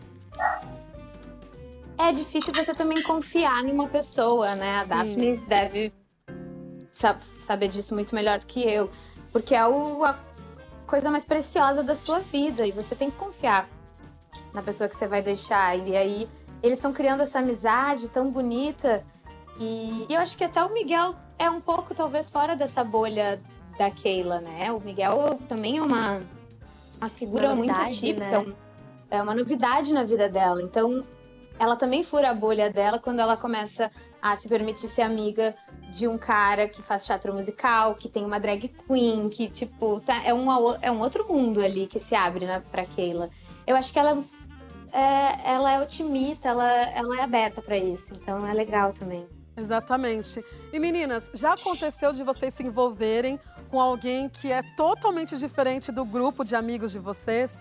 É 1.98 2.12
difícil 2.12 2.54
você 2.54 2.74
também 2.74 3.02
confiar 3.04 3.64
numa 3.64 3.88
pessoa, 3.88 4.56
né? 4.56 4.78
A 4.78 4.84
Sim. 4.84 4.90
Daphne 4.90 5.38
deve 5.48 5.94
sa- 6.94 7.18
saber 7.46 7.68
disso 7.68 7.94
muito 7.94 8.14
melhor 8.16 8.40
do 8.40 8.46
que 8.46 8.62
eu. 8.62 8.90
Porque 9.32 9.56
é 9.56 9.66
o- 9.66 10.04
a 10.04 10.18
coisa 10.88 11.10
mais 11.10 11.24
preciosa 11.26 11.84
da 11.84 11.96
sua 11.96 12.20
vida. 12.20 12.66
E 12.66 12.72
você 12.72 12.96
tem 12.96 13.10
que 13.10 13.18
confiar 13.18 13.68
na 14.54 14.62
pessoa 14.62 14.88
que 14.90 14.96
você 14.96 15.08
vai 15.08 15.22
deixar. 15.22 15.76
E 15.78 15.96
aí, 15.96 16.28
eles 16.62 16.78
estão 16.78 16.94
criando 16.94 17.22
essa 17.22 17.40
amizade 17.40 18.10
tão 18.10 18.30
bonita. 18.32 19.04
E, 19.60 20.06
e 20.10 20.14
eu 20.14 20.20
acho 20.20 20.38
que 20.38 20.44
até 20.44 20.64
o 20.64 20.74
Miguel 20.74 21.16
é 21.38 21.50
um 21.50 21.62
pouco, 21.62 21.94
talvez, 21.94 22.30
fora 22.30 22.56
dessa 22.56 22.84
bolha 22.84 23.42
da 23.78 23.90
Keila, 23.92 24.40
né? 24.42 24.72
O 24.72 24.80
Miguel 24.80 25.40
também 25.48 25.78
é 25.78 25.82
uma, 25.82 26.22
uma 27.00 27.10
figura 27.10 27.48
Uma 27.48 27.56
muito 27.56 27.70
novidade, 27.70 27.98
atípica. 27.98 28.42
né? 28.42 28.54
É 29.10 29.22
uma 29.22 29.34
novidade 29.36 29.94
na 29.94 30.04
vida 30.04 30.28
dela. 30.28 30.62
Então, 30.62 31.06
ela 31.60 31.76
também 31.76 32.04
fura 32.04 32.32
a 32.32 32.34
bolha 32.34 32.72
dela 32.72 32.98
quando 33.00 33.20
ela 33.20 33.38
começa 33.38 33.92
a 34.22 34.36
se 34.36 34.48
permitir 34.48 34.88
ser 34.88 35.02
amiga 35.02 35.56
de 35.92 36.08
um 36.08 36.18
cara 36.18 36.68
que 36.68 36.82
faz 36.82 37.06
teatro 37.06 37.34
musical, 37.34 37.96
que 37.96 38.10
tem 38.10 38.26
uma 38.26 38.40
drag 38.40 38.70
queen, 38.88 39.30
que, 39.30 39.50
tipo, 39.50 40.00
tá, 40.00 40.24
é, 40.24 40.34
um, 40.34 40.48
é 40.82 40.90
um 40.90 41.00
outro 41.00 41.28
mundo 41.28 41.62
ali 41.62 41.86
que 41.88 42.00
se 42.00 42.16
abre 42.16 42.46
né, 42.46 42.64
pra 42.72 42.86
Keila. 42.86 43.30
Eu 43.68 43.76
acho 43.76 43.94
que 43.94 44.00
ela 44.00 44.24
é, 44.92 45.52
ela 45.52 45.72
é 45.74 45.82
otimista, 45.82 46.50
ela, 46.50 46.72
ela 46.92 47.20
é 47.20 47.22
aberta 47.22 47.62
pra 47.62 47.78
isso. 47.78 48.14
Então 48.16 48.48
é 48.48 48.54
legal 48.54 48.94
também. 48.94 49.28
Exatamente. 49.56 50.44
E 50.72 50.80
meninas, 50.80 51.30
já 51.34 51.54
aconteceu 51.54 52.12
de 52.12 52.24
vocês 52.24 52.54
se 52.54 52.64
envolverem 52.64 53.40
com 53.70 53.80
alguém 53.80 54.30
que 54.30 54.52
é 54.52 54.62
totalmente 54.76 55.38
diferente 55.38 55.92
do 55.92 56.04
grupo 56.04 56.44
de 56.44 56.56
amigos 56.56 56.92
de 56.92 57.00
vocês? 57.00 57.56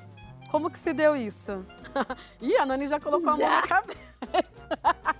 Como 0.50 0.70
que 0.70 0.78
se 0.78 0.92
deu 0.92 1.16
isso? 1.16 1.64
Ih, 2.40 2.56
a 2.56 2.66
Nani 2.66 2.86
já 2.86 3.00
colocou 3.00 3.30
a 3.30 3.36
mão 3.36 3.48
na 3.48 3.62
cabeça. 3.66 4.68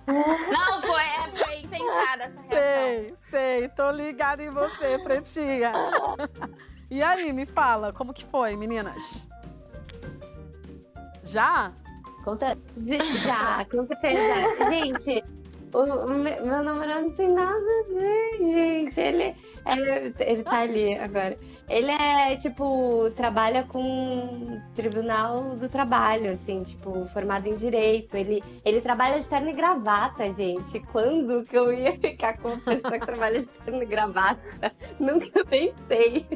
Não, 0.07 0.83
foi, 0.83 1.03
é, 1.03 1.29
foi 1.31 1.67
pensada 1.69 2.25
essa 2.25 2.41
reação. 2.43 2.49
Sei, 2.51 3.15
sei, 3.31 3.69
tô 3.69 3.91
ligada 3.91 4.43
em 4.43 4.51
você, 4.51 4.99
pretinha. 4.99 5.73
E 6.91 7.03
aí, 7.03 7.33
me 7.33 7.47
fala, 7.47 7.91
como 7.91 8.13
que 8.13 8.23
foi, 8.23 8.55
meninas? 8.55 9.27
Já? 11.25 11.73
Conta. 12.23 12.59
Já, 12.77 13.65
com 13.65 13.87
certeza. 13.87 14.69
gente, 14.69 15.25
o, 15.75 15.79
o 16.07 16.09
me- 16.15 16.41
meu 16.41 16.63
namorado 16.63 17.03
não 17.03 17.11
tem 17.15 17.29
nada 17.33 17.57
a 17.57 17.93
ver, 17.95 18.39
gente. 18.39 19.01
Ele, 19.01 19.23
é, 19.23 20.13
ele 20.19 20.43
tá 20.43 20.61
ali 20.61 20.95
agora. 20.99 21.39
Ele 21.69 21.91
é, 21.91 22.37
tipo, 22.37 23.11
trabalha 23.17 23.65
com 23.65 24.61
tribunal 24.75 25.57
do 25.57 25.69
trabalho, 25.69 26.33
assim, 26.33 26.63
tipo, 26.63 27.07
formado 27.09 27.47
em 27.47 27.55
direito. 27.55 28.17
Ele, 28.17 28.43
ele 28.65 28.81
trabalha 28.81 29.19
de 29.21 29.29
terno 29.29 29.49
e 29.49 29.53
gravata, 29.53 30.29
gente. 30.31 30.81
Quando 30.93 31.45
que 31.45 31.57
eu 31.57 31.73
ia 31.73 31.93
ficar 31.99 32.39
com 32.39 32.49
uma 32.49 32.59
pessoa 32.59 32.99
que 32.99 33.07
trabalha 33.07 33.41
de 33.41 33.47
terno 33.47 33.83
e 33.83 33.87
gravata? 33.87 34.73
Nunca 35.01 35.45
pensei. 35.45 36.27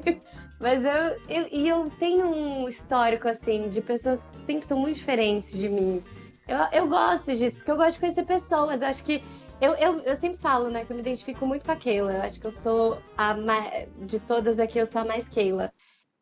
Mas 0.59 0.83
eu, 0.83 1.19
eu, 1.29 1.49
e 1.53 1.69
eu 1.69 1.91
tenho 1.99 2.27
um 2.29 2.69
histórico, 2.69 3.29
assim, 3.29 3.69
de 3.69 3.83
pessoas 3.83 4.21
que 4.23 4.47
sempre 4.47 4.67
são 4.67 4.79
muito 4.79 4.97
diferentes 4.97 5.53
de 5.53 5.69
mim. 5.69 6.03
Eu, 6.47 6.82
eu 6.82 6.89
gosto 6.89 7.35
disso, 7.35 7.56
porque 7.56 7.70
eu 7.70 7.77
gosto 7.77 7.94
de 7.94 8.01
conhecer 8.01 8.24
pessoas. 8.24 8.82
Eu 8.82 8.89
acho 8.89 9.05
que. 9.05 9.23
Eu, 9.60 9.73
eu, 9.74 9.98
eu 10.01 10.14
sempre 10.14 10.39
falo, 10.39 10.68
né, 10.68 10.85
que 10.85 10.93
eu 10.93 10.97
me 10.97 11.02
identifico 11.02 11.47
muito 11.47 11.64
com 11.64 11.73
a 11.73 11.77
Keila. 11.77 12.12
Eu 12.12 12.23
acho 12.23 12.39
que 12.39 12.47
eu 12.47 12.52
sou 12.52 12.98
a 13.16 13.35
mais. 13.35 13.89
De 14.02 14.20
todas 14.20 14.59
aqui, 14.59 14.78
eu 14.78 14.86
sou 14.86 15.01
a 15.01 15.05
mais 15.05 15.28
Keila. 15.28 15.73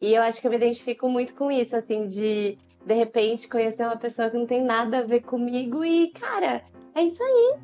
E 0.01 0.15
eu 0.15 0.23
acho 0.23 0.41
que 0.41 0.47
eu 0.47 0.51
me 0.51 0.57
identifico 0.57 1.09
muito 1.09 1.35
com 1.35 1.51
isso, 1.51 1.77
assim, 1.77 2.07
de 2.07 2.59
de 2.85 2.95
repente 2.95 3.49
conhecer 3.49 3.85
uma 3.85 3.97
pessoa 3.97 4.29
que 4.29 4.37
não 4.37 4.47
tem 4.47 4.63
nada 4.63 4.99
a 4.99 5.03
ver 5.03 5.23
comigo 5.23 5.85
e, 5.85 6.11
cara, 6.11 6.63
é 6.95 7.03
isso 7.03 7.23
aí. 7.23 7.55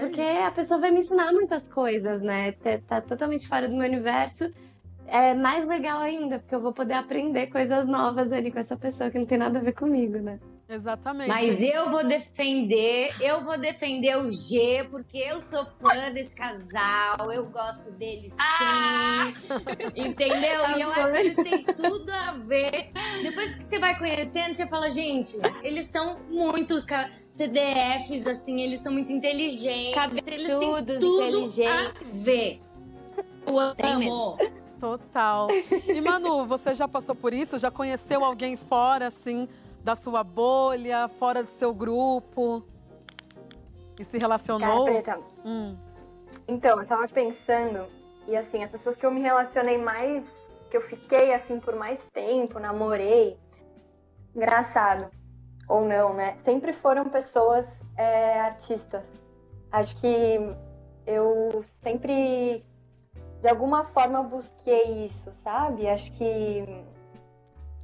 porque 0.00 0.20
a 0.20 0.50
pessoa 0.50 0.80
vai 0.80 0.90
me 0.90 0.98
ensinar 0.98 1.32
muitas 1.32 1.66
coisas, 1.66 2.20
né? 2.20 2.52
Tá 2.86 3.00
totalmente 3.00 3.48
fora 3.48 3.68
do 3.68 3.76
meu 3.76 3.86
universo. 3.86 4.52
É 5.06 5.34
mais 5.34 5.66
legal 5.66 6.00
ainda, 6.00 6.38
porque 6.38 6.54
eu 6.54 6.60
vou 6.60 6.72
poder 6.72 6.94
aprender 6.94 7.46
coisas 7.46 7.86
novas 7.86 8.32
ali 8.32 8.50
com 8.50 8.58
essa 8.58 8.76
pessoa 8.76 9.10
que 9.10 9.18
não 9.18 9.26
tem 9.26 9.38
nada 9.38 9.58
a 9.58 9.62
ver 9.62 9.72
comigo, 9.72 10.18
né? 10.18 10.38
Exatamente. 10.68 11.28
Mas 11.28 11.62
eu 11.62 11.90
vou 11.90 12.04
defender, 12.04 13.14
eu 13.20 13.44
vou 13.44 13.56
defender 13.56 14.16
o 14.16 14.28
G, 14.28 14.88
porque 14.90 15.18
eu 15.18 15.38
sou 15.38 15.64
fã 15.64 16.10
desse 16.12 16.34
casal, 16.34 17.30
eu 17.32 17.48
gosto 17.50 17.92
deles 17.92 18.32
sim. 18.32 18.38
Ah! 18.40 19.32
Entendeu? 19.94 20.76
E 20.76 20.80
eu 20.80 20.90
acho 20.90 21.12
que 21.12 21.18
eles 21.18 21.36
têm 21.36 21.64
tudo 21.64 22.10
a 22.10 22.32
ver. 22.32 22.90
Depois 23.22 23.54
que 23.54 23.64
você 23.64 23.78
vai 23.78 23.96
conhecendo, 23.96 24.56
você 24.56 24.66
fala, 24.66 24.90
gente, 24.90 25.38
eles 25.62 25.86
são 25.86 26.18
muito 26.28 26.84
CDFs, 27.32 28.26
assim, 28.26 28.60
eles 28.60 28.80
são 28.80 28.92
muito 28.92 29.12
inteligentes. 29.12 30.26
eles 30.26 30.52
têm 30.58 30.98
tudo 30.98 31.44
a 31.64 31.92
ver. 32.12 32.60
Eu 33.46 33.74
Tem 33.76 33.92
amo. 33.92 34.36
Total. 34.80 35.48
E 35.86 36.00
Manu, 36.00 36.44
você 36.44 36.74
já 36.74 36.88
passou 36.88 37.14
por 37.14 37.32
isso? 37.32 37.56
Já 37.56 37.70
conheceu 37.70 38.24
alguém 38.24 38.56
fora, 38.56 39.06
assim, 39.06 39.48
da 39.86 39.94
sua 39.94 40.24
bolha, 40.24 41.06
fora 41.06 41.44
do 41.44 41.48
seu 41.48 41.72
grupo? 41.72 42.64
E 43.96 44.02
se 44.02 44.18
relacionou? 44.18 44.84
Cara, 44.84 45.02
Preta, 45.02 45.20
Hum. 45.44 45.76
Então, 46.48 46.80
eu 46.80 46.86
tava 46.86 47.06
pensando, 47.06 47.86
e 48.26 48.36
assim, 48.36 48.64
as 48.64 48.70
pessoas 48.70 48.96
que 48.96 49.06
eu 49.06 49.12
me 49.12 49.20
relacionei 49.20 49.78
mais, 49.78 50.28
que 50.68 50.76
eu 50.76 50.80
fiquei 50.80 51.32
assim 51.32 51.60
por 51.60 51.76
mais 51.76 52.04
tempo, 52.12 52.58
namorei, 52.58 53.38
engraçado, 54.34 55.08
ou 55.68 55.84
não, 55.84 56.12
né? 56.14 56.36
Sempre 56.44 56.72
foram 56.72 57.08
pessoas 57.08 57.64
é, 57.96 58.40
artistas. 58.40 59.04
Acho 59.70 59.96
que 60.00 60.56
eu 61.06 61.64
sempre, 61.84 62.64
de 63.40 63.48
alguma 63.48 63.84
forma, 63.84 64.20
busquei 64.20 65.04
isso, 65.04 65.32
sabe? 65.44 65.88
Acho 65.88 66.10
que, 66.18 66.64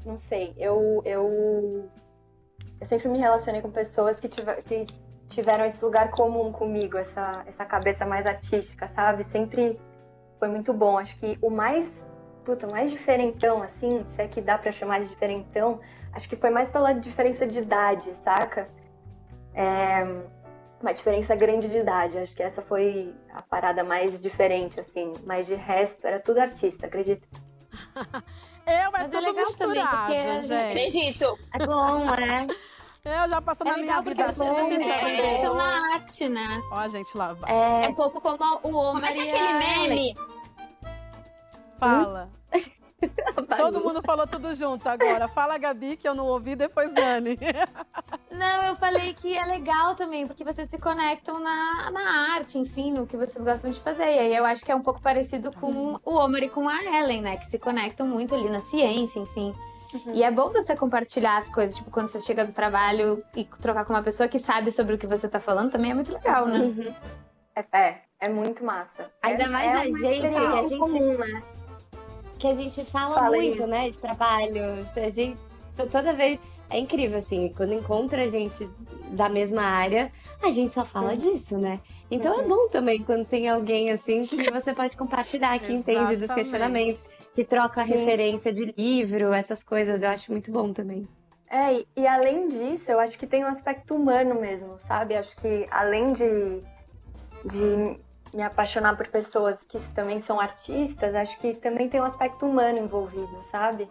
não 0.05 0.19
sei, 0.19 0.55
eu, 0.57 1.03
eu, 1.05 1.89
eu 2.81 2.87
sempre 2.87 3.09
me 3.09 3.19
relacionei 3.19 3.61
com 3.61 3.71
pessoas 3.71 4.19
que, 4.19 4.29
tiver, 4.29 4.63
que 4.63 4.87
tiveram 5.29 5.65
esse 5.65 5.85
lugar 5.85 6.11
comum 6.11 6.53
comigo, 6.53 6.99
essa, 6.99 7.45
essa 7.47 7.65
cabeça 7.65 8.05
mais 8.05 8.27
artística, 8.27 8.89
sabe? 8.89 9.25
Sempre 9.25 9.79
foi 10.39 10.49
muito 10.49 10.73
bom. 10.73 10.99
Acho 10.99 11.17
que 11.17 11.39
o 11.41 11.51
mais, 11.51 12.03
puta, 12.45 12.67
mais 12.67 12.91
diferentão, 12.91 13.63
assim, 13.63 14.05
se 14.11 14.23
é 14.23 14.29
que 14.29 14.41
dá 14.41 14.59
pra 14.59 14.73
chamar 14.73 15.01
de 15.01 15.09
diferentão, 15.09 15.81
acho 16.13 16.29
que 16.29 16.37
foi 16.37 16.51
mais 16.51 16.69
pela 16.69 16.93
diferença 16.93 17.47
de 17.47 17.61
idade, 17.61 18.13
saca? 18.25 18.69
É, 19.55 20.03
uma 20.81 20.93
diferença 20.93 21.35
grande 21.37 21.69
de 21.71 21.79
idade. 21.79 22.19
Acho 22.19 22.35
que 22.35 22.43
essa 22.43 22.61
foi 22.61 23.15
a 23.33 23.41
parada 23.43 23.85
mais 23.85 24.19
diferente, 24.19 24.81
assim. 24.81 25.13
Mas 25.25 25.47
de 25.47 25.55
resto, 25.55 26.05
era 26.07 26.19
tudo 26.19 26.39
artista, 26.39 26.87
acredita? 26.87 27.27
Eu 28.67 28.73
é 28.73 28.91
Mas 28.91 29.03
é 29.03 29.05
tudo 29.09 29.21
legal 29.21 29.53
também, 29.57 29.77
misturado, 29.77 29.97
porque 30.07 30.17
a 30.17 30.39
gente. 30.41 30.53
Acredito. 30.71 31.39
É 31.55 31.67
bom, 31.67 32.05
né? 32.05 32.47
Eu 33.05 33.29
já 33.29 33.43
passando 33.43 33.67
É 33.69 33.71
na 33.73 33.79
minha 33.79 34.01
vida 34.01 34.25
as 34.27 34.41
artista, 34.41 34.63
conectam 34.63 35.03
vendedor. 35.03 35.57
na 35.57 35.95
arte, 35.95 36.29
né? 36.29 36.63
Ó, 36.71 36.77
a 36.77 36.89
gente 36.89 37.17
lá. 37.19 37.33
vai. 37.33 37.85
É 37.85 37.89
um 37.89 37.95
pouco 37.95 38.21
como 38.21 38.39
o 38.63 38.75
homem 38.77 38.93
Como 38.93 39.07
é 39.07 39.13
que 39.13 39.21
é 39.29 39.33
aquele 39.35 39.89
meme? 39.89 40.17
Fala. 41.79 42.29
Todo 43.57 43.81
mundo 43.81 44.03
falou 44.05 44.27
tudo 44.27 44.55
junto 44.55 44.89
agora. 44.89 45.29
Fala, 45.29 45.59
Gabi, 45.59 45.97
que 45.97 46.09
eu 46.09 46.15
não 46.15 46.27
ouvi, 46.27 46.57
depois 46.57 46.93
Dani. 46.93 47.39
Não, 48.31 48.63
eu 48.65 48.77
falei 48.77 49.13
que 49.15 49.37
é 49.37 49.45
legal 49.45 49.95
também, 49.95 50.27
porque 50.27 50.43
vocês 50.43 50.69
se 50.69 50.79
conectam 50.79 51.39
na, 51.39 51.91
na 51.91 52.35
arte, 52.35 52.59
enfim, 52.59 52.91
no 52.91 53.07
que 53.07 53.17
vocês 53.17 53.45
gostam 53.45 53.71
de 53.71 53.79
fazer. 53.79 54.05
E 54.05 54.19
aí 54.19 54.35
eu 54.35 54.45
acho 54.45 54.65
que 54.65 54.73
é 54.73 54.75
um 54.75 54.81
pouco 54.81 55.01
parecido 55.03 55.53
com 55.53 56.01
o 56.03 56.15
Homer 56.15 56.45
e 56.45 56.49
com 56.49 56.67
a 56.69 56.83
Ellen, 56.83 57.21
né? 57.21 57.37
Que 57.37 57.47
se 57.47 57.59
conectam 57.59 58.07
muito 58.07 58.35
ali 58.35 58.49
na 58.49 58.61
ciência, 58.61 59.21
enfim. 59.21 59.55
E 60.15 60.23
é 60.23 60.31
bom 60.31 60.51
você 60.51 60.75
compartilhar 60.75 61.37
as 61.37 61.51
coisas, 61.51 61.77
tipo, 61.77 61.91
quando 61.91 62.09
você 62.09 62.19
chega 62.21 62.47
do 62.47 62.53
trabalho 62.55 63.23
e 63.37 63.45
trocar 63.45 63.85
com 63.85 63.93
uma 63.93 64.03
pessoa 64.03 64.27
que 64.29 64.39
sabe 64.39 64.71
sobre 64.71 64.95
o 64.95 64.99
que 64.99 65.07
você 65.07 65.29
tá 65.29 65.39
falando, 65.39 65.71
também 65.71 65.91
é 65.91 65.95
muito 65.95 66.13
legal, 66.13 66.47
né? 66.47 66.97
É, 67.55 67.79
é, 67.79 68.03
é 68.19 68.29
muito 68.31 68.65
massa. 68.65 69.11
Ainda 69.23 69.45
É- 69.45 69.49
mais 69.49 69.71
é 69.71 69.75
a 69.75 69.85
gente, 69.85 70.21
que 70.35 70.39
a 70.39 70.63
gente, 70.63 70.79
comum, 70.79 71.19
né? 71.19 71.43
Que 72.43 72.49
a 72.49 72.53
gente 72.55 72.85
fala, 72.87 73.15
Fala 73.15 73.37
aí. 73.37 73.49
muito, 73.51 73.67
né, 73.69 73.89
de 73.89 73.97
trabalho. 73.99 74.85
A 74.97 75.09
gente, 75.09 75.39
to- 75.77 75.87
toda 75.87 76.13
vez, 76.13 76.41
é 76.69 76.77
incrível, 76.79 77.19
assim, 77.19 77.53
quando 77.57 77.73
encontra 77.73 78.27
gente 78.29 78.69
da 79.11 79.29
mesma 79.29 79.63
área, 79.63 80.11
a 80.43 80.51
gente 80.51 80.75
só 80.75 80.85
fala 80.85 81.13
Uhum. 81.13 81.17
disso, 81.19 81.57
né? 81.57 81.81
Então 82.11 82.35
é 82.35 82.43
bom 82.49 82.69
também 82.69 83.01
quando 83.05 83.25
tem 83.27 83.49
alguém, 83.49 83.91
assim, 83.93 84.27
que 84.27 84.37
você 84.51 84.75
pode 84.75 84.97
compartilhar, 84.97 85.57
que 85.61 85.73
entende 85.73 86.17
dos 86.17 86.33
questionamentos, 86.33 87.05
que 87.33 87.45
troca 87.45 87.85
Sim. 87.85 87.91
referência 87.91 88.53
de 88.53 88.75
livro, 88.77 89.33
essas 89.33 89.63
coisas, 89.63 90.03
eu 90.03 90.11
acho 90.11 90.33
muito 90.33 90.51
bom 90.51 90.73
também. 90.73 91.07
É, 91.49 91.75
e, 91.75 91.87
e 91.97 92.07
além 92.09 92.49
disso, 92.49 92.91
eu 92.91 92.99
acho 92.99 93.17
que 93.17 93.27
tem 93.27 93.45
um 93.45 93.49
aspecto 93.49 93.95
humano 93.95 94.35
mesmo, 94.35 94.79
sabe? 94.81 95.15
Acho 95.15 95.37
que 95.37 95.67
além 95.71 96.13
de, 96.13 96.61
de 97.45 98.01
me 98.33 98.43
apaixonar 98.43 98.97
por 98.97 99.07
pessoas 99.09 99.59
que 99.69 99.79
também 99.95 100.19
são 100.19 100.41
artistas, 100.41 101.15
acho 101.15 101.39
que 101.39 101.55
também 101.55 101.89
tem 101.89 102.01
um 102.01 102.05
aspecto 102.05 102.47
humano 102.47 102.79
envolvido, 102.79 103.43
sabe? 103.51 103.89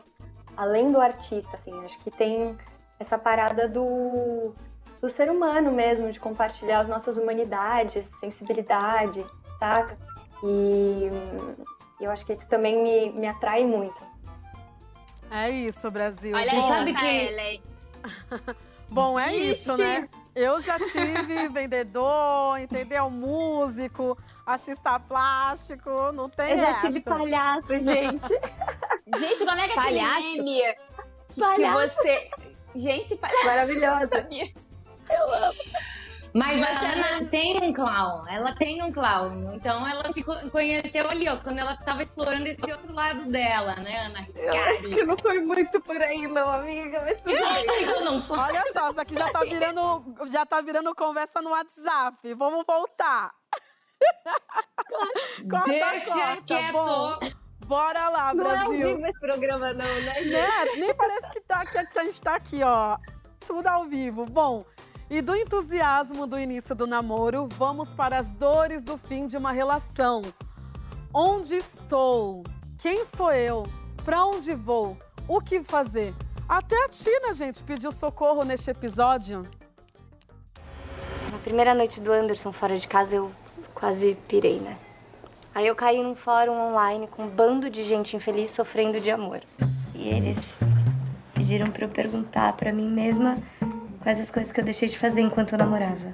Além 0.57 0.91
do 0.91 0.99
artista, 0.99 1.55
assim, 1.55 1.73
acho 1.85 1.97
que 1.99 2.09
tem 2.09 2.57
essa 2.99 3.17
parada 3.17 3.67
do, 3.67 4.51
do 4.99 5.09
ser 5.09 5.29
humano 5.29 5.71
mesmo, 5.71 6.11
de 6.11 6.19
compartilhar 6.19 6.79
as 6.79 6.87
nossas 6.87 7.17
humanidades, 7.17 8.05
sensibilidade, 8.19 9.23
saca? 9.59 9.97
E 10.43 11.09
eu 11.99 12.09
acho 12.09 12.25
que 12.25 12.33
isso 12.33 12.47
também 12.47 12.81
me, 12.81 13.11
me 13.11 13.27
atrai 13.27 13.63
muito. 13.63 14.01
É 15.29 15.49
isso, 15.49 15.89
Brasil. 15.91 16.35
Olha 16.35 16.51
Bom, 16.51 16.61
aí, 16.61 16.67
sabe 16.67 16.93
que... 16.93 17.61
Bom, 18.89 19.19
é 19.19 19.33
isso, 19.33 19.77
né? 19.77 20.09
Eu 20.35 20.59
já 20.59 20.79
tive 20.79 21.49
vendedor, 21.49 22.57
entendeu? 22.59 23.09
Músico, 23.09 24.17
artista 24.45 24.99
plástico, 24.99 26.11
não 26.13 26.29
tem 26.29 26.51
Eu 26.51 26.57
já 26.57 26.69
essa. 26.69 26.87
tive 26.87 27.01
palhaço, 27.01 27.67
gente. 27.79 28.27
Gente, 29.19 29.39
como 29.45 29.59
é 29.59 29.65
que 29.67 29.73
é 29.73 29.75
Palhaço? 29.75 30.17
aquele 30.19 30.41
meme 30.41 30.75
que 31.33 31.39
Palhaço. 31.41 31.95
você... 31.97 32.29
Gente, 32.75 33.15
palhaço. 33.17 33.45
Maravilhosa. 33.45 34.27
Eu 35.09 35.33
amo. 35.33 35.53
Mas 36.33 36.63
a 36.63 36.67
Ana 36.69 37.25
tem 37.29 37.57
um 37.61 37.73
clown, 37.73 38.25
ela 38.29 38.53
tem 38.55 38.81
um 38.81 38.91
clown. 38.91 39.53
Então 39.53 39.85
ela 39.85 40.11
se 40.13 40.23
co- 40.23 40.49
conheceu 40.49 41.09
ali, 41.09 41.27
ó, 41.27 41.35
quando 41.35 41.59
ela 41.59 41.75
tava 41.75 42.01
explorando 42.01 42.47
esse 42.47 42.71
outro 42.71 42.93
lado 42.93 43.25
dela, 43.29 43.75
né, 43.75 44.05
Ana? 44.05 44.25
Eu 44.35 44.63
acho 44.71 44.83
que 44.83 45.03
não 45.03 45.17
foi 45.17 45.39
muito 45.41 45.81
por 45.81 46.01
aí, 46.01 46.25
não, 46.27 46.49
amiga. 46.49 47.01
Mas 47.01 47.17
tudo 47.21 47.35
bem. 47.35 47.83
Então 47.83 48.05
não 48.05 48.21
foi. 48.21 48.39
Olha 48.39 48.63
só, 48.71 48.87
isso 48.87 48.95
daqui 48.95 49.13
já 49.13 49.29
tá 49.29 49.41
virando, 49.41 50.15
já 50.31 50.45
tá 50.45 50.61
virando 50.61 50.95
conversa 50.95 51.41
no 51.41 51.49
WhatsApp. 51.49 52.33
Vamos 52.33 52.63
voltar. 52.65 53.33
Corta, 55.49 55.65
Deixa 55.69 56.13
corta. 56.13 56.41
quieto. 56.45 56.73
Bom, 56.73 57.19
bora 57.65 58.09
lá, 58.09 58.33
Não 58.33 58.45
é 58.51 58.57
ao 58.57 58.67
Brasil. 58.69 58.87
vivo 58.95 59.05
esse 59.05 59.19
programa, 59.19 59.73
não, 59.73 59.85
né, 60.01 60.13
gente? 60.13 60.29
Né? 60.29 60.47
Nem 60.77 60.93
parece 60.93 61.29
que, 61.31 61.41
tá, 61.41 61.65
que 61.65 61.77
a 61.99 62.03
gente 62.05 62.21
tá 62.21 62.35
aqui, 62.35 62.63
ó. 62.63 62.97
Tudo 63.45 63.67
ao 63.67 63.83
vivo. 63.85 64.25
Bom, 64.25 64.65
e 65.11 65.21
do 65.21 65.35
entusiasmo 65.35 66.25
do 66.25 66.39
início 66.39 66.73
do 66.73 66.87
namoro, 66.87 67.49
vamos 67.57 67.93
para 67.93 68.17
as 68.17 68.31
dores 68.31 68.81
do 68.81 68.97
fim 68.97 69.27
de 69.27 69.35
uma 69.35 69.51
relação. 69.51 70.21
Onde 71.13 71.55
estou? 71.55 72.45
Quem 72.77 73.03
sou 73.03 73.29
eu? 73.33 73.63
Pra 74.05 74.25
onde 74.25 74.55
vou? 74.55 74.97
O 75.27 75.41
que 75.41 75.61
fazer? 75.61 76.13
Até 76.47 76.85
a 76.85 76.87
Tina, 76.87 77.33
gente, 77.33 77.61
pediu 77.61 77.91
socorro 77.91 78.45
neste 78.45 78.71
episódio. 78.71 79.45
Na 81.29 81.39
primeira 81.39 81.73
noite 81.73 81.99
do 81.99 82.09
Anderson 82.13 82.53
fora 82.53 82.77
de 82.77 82.87
casa, 82.87 83.17
eu 83.17 83.33
quase 83.73 84.17
pirei, 84.29 84.61
né? 84.61 84.77
Aí 85.53 85.67
eu 85.67 85.75
caí 85.75 86.01
num 86.01 86.15
fórum 86.15 86.57
online 86.57 87.07
com 87.07 87.23
um 87.23 87.29
bando 87.29 87.69
de 87.69 87.83
gente 87.83 88.15
infeliz 88.15 88.51
sofrendo 88.51 88.97
de 89.01 89.11
amor. 89.11 89.41
E 89.93 90.07
eles 90.07 90.57
pediram 91.33 91.69
pra 91.69 91.83
eu 91.83 91.89
perguntar 91.89 92.53
pra 92.53 92.71
mim 92.71 92.89
mesma 92.89 93.37
quais 94.01 94.19
as 94.19 94.29
coisas 94.29 94.51
que 94.51 94.59
eu 94.59 94.63
deixei 94.65 94.87
de 94.87 94.97
fazer 94.97 95.21
enquanto 95.21 95.53
eu 95.53 95.57
namorava. 95.57 96.13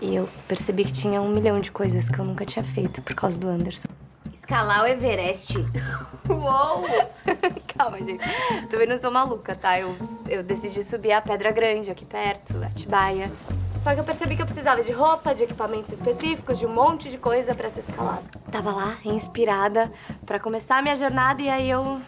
E 0.00 0.14
eu 0.14 0.28
percebi 0.46 0.84
que 0.84 0.92
tinha 0.92 1.20
um 1.20 1.32
milhão 1.32 1.60
de 1.60 1.72
coisas 1.72 2.08
que 2.08 2.18
eu 2.18 2.24
nunca 2.24 2.44
tinha 2.44 2.64
feito 2.64 3.00
por 3.02 3.14
causa 3.14 3.38
do 3.38 3.48
Anderson. 3.48 3.88
Escalar 4.32 4.82
o 4.82 4.86
Everest. 4.86 5.56
Uou! 6.28 6.86
Calma, 7.76 7.98
gente. 7.98 8.22
Também 8.68 8.86
não 8.86 8.98
sou 8.98 9.10
maluca, 9.10 9.54
tá? 9.54 9.78
Eu, 9.78 9.96
eu 10.28 10.42
decidi 10.42 10.82
subir 10.82 11.12
a 11.12 11.22
Pedra 11.22 11.50
Grande, 11.50 11.90
aqui 11.90 12.04
perto, 12.04 12.62
Atibaia. 12.62 13.32
Só 13.76 13.94
que 13.94 14.00
eu 14.00 14.04
percebi 14.04 14.36
que 14.36 14.42
eu 14.42 14.46
precisava 14.46 14.82
de 14.82 14.92
roupa, 14.92 15.34
de 15.34 15.44
equipamentos 15.44 15.92
específicos, 15.92 16.58
de 16.58 16.66
um 16.66 16.72
monte 16.72 17.10
de 17.10 17.18
coisa 17.18 17.54
pra 17.54 17.66
essa 17.66 17.80
escalada. 17.80 18.22
Tava 18.50 18.70
lá, 18.72 18.96
inspirada, 19.04 19.90
pra 20.24 20.38
começar 20.38 20.78
a 20.78 20.82
minha 20.82 20.96
jornada 20.96 21.40
e 21.40 21.48
aí 21.48 21.70
eu... 21.70 22.00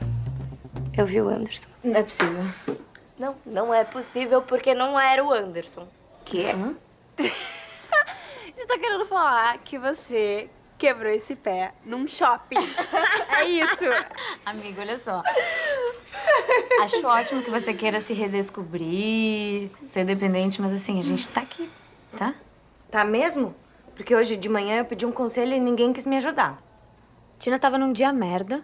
Eu 0.97 1.07
vi 1.07 1.21
o 1.21 1.29
Anderson. 1.29 1.69
Não 1.85 1.99
é 1.99 2.03
possível. 2.03 2.45
Não, 3.19 3.37
não 3.47 3.73
é 3.73 3.85
possível 3.85 4.43
porque 4.43 4.75
não 4.75 4.99
era 4.99 5.25
o 5.25 5.33
Anderson. 5.33 5.89
Que 6.25 6.45
é? 6.45 6.55
Você 7.17 8.67
tá 8.67 8.79
querendo 8.79 9.07
falar 9.07 9.59
que 9.59 9.79
você 9.79 10.51
quebrou 10.77 11.11
esse 11.11 11.35
pé 11.35 11.73
num 11.85 12.07
shopping. 12.07 12.57
é 13.39 13.45
isso. 13.45 13.85
Amigo, 14.45 14.81
olha 14.81 14.97
só. 14.97 15.23
Acho 16.83 17.07
ótimo 17.07 17.43
que 17.43 17.51
você 17.51 17.73
queira 17.73 18.01
se 18.01 18.13
redescobrir, 18.13 19.71
ser 19.87 20.01
independente, 20.01 20.61
mas 20.61 20.73
assim, 20.73 20.99
a 20.99 21.03
gente 21.03 21.29
tá 21.29 21.41
aqui, 21.41 21.71
tá? 22.17 22.35
Tá 22.91 23.05
mesmo? 23.05 23.55
Porque 23.95 24.15
hoje 24.15 24.37
de 24.37 24.49
manhã 24.49 24.79
eu 24.79 24.85
pedi 24.85 25.07
um 25.07 25.13
conselho 25.13 25.55
e 25.55 25.61
ninguém 25.61 25.93
quis 25.93 26.05
me 26.05 26.17
ajudar. 26.17 26.63
Tina 27.39 27.59
tava 27.59 27.79
num 27.79 27.93
dia 27.93 28.13
merda 28.13 28.63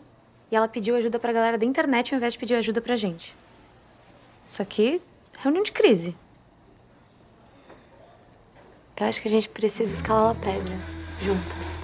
e 0.50 0.56
ela 0.56 0.68
pediu 0.68 0.96
ajuda 0.96 1.18
pra 1.18 1.32
galera 1.32 1.56
da 1.56 1.64
internet 1.64 2.12
ao 2.12 2.18
invés 2.18 2.34
de 2.34 2.38
pedir 2.38 2.54
ajuda 2.54 2.80
pra 2.80 2.96
gente. 2.96 3.34
Isso 4.44 4.60
aqui, 4.60 5.00
reunião 5.38 5.62
de 5.62 5.72
crise. 5.72 6.16
Eu 8.96 9.06
acho 9.06 9.20
que 9.20 9.28
a 9.28 9.30
gente 9.30 9.48
precisa 9.48 9.92
escalar 9.92 10.26
uma 10.26 10.34
pedra, 10.34 10.76
juntas. 11.20 11.82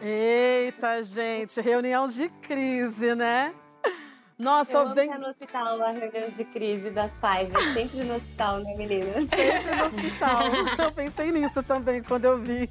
Eita, 0.00 1.02
gente, 1.02 1.60
reunião 1.60 2.06
de 2.06 2.28
crise, 2.28 3.14
né? 3.14 3.54
Nossa, 4.42 4.72
Eu 4.78 4.92
bem. 4.92 5.08
no 5.18 5.28
hospital, 5.28 5.80
a 5.80 5.92
reunião 5.92 6.28
de 6.28 6.44
crise 6.44 6.90
das 6.90 7.20
Five. 7.20 7.52
Sempre 7.72 8.02
no 8.02 8.14
hospital, 8.14 8.58
né, 8.58 8.74
meninas? 8.74 9.28
Sempre 9.30 9.74
no 9.76 9.84
hospital. 9.84 10.40
Eu 10.86 10.90
pensei 10.92 11.30
nisso 11.30 11.62
também 11.62 12.02
quando 12.02 12.24
eu 12.24 12.38
vi. 12.40 12.68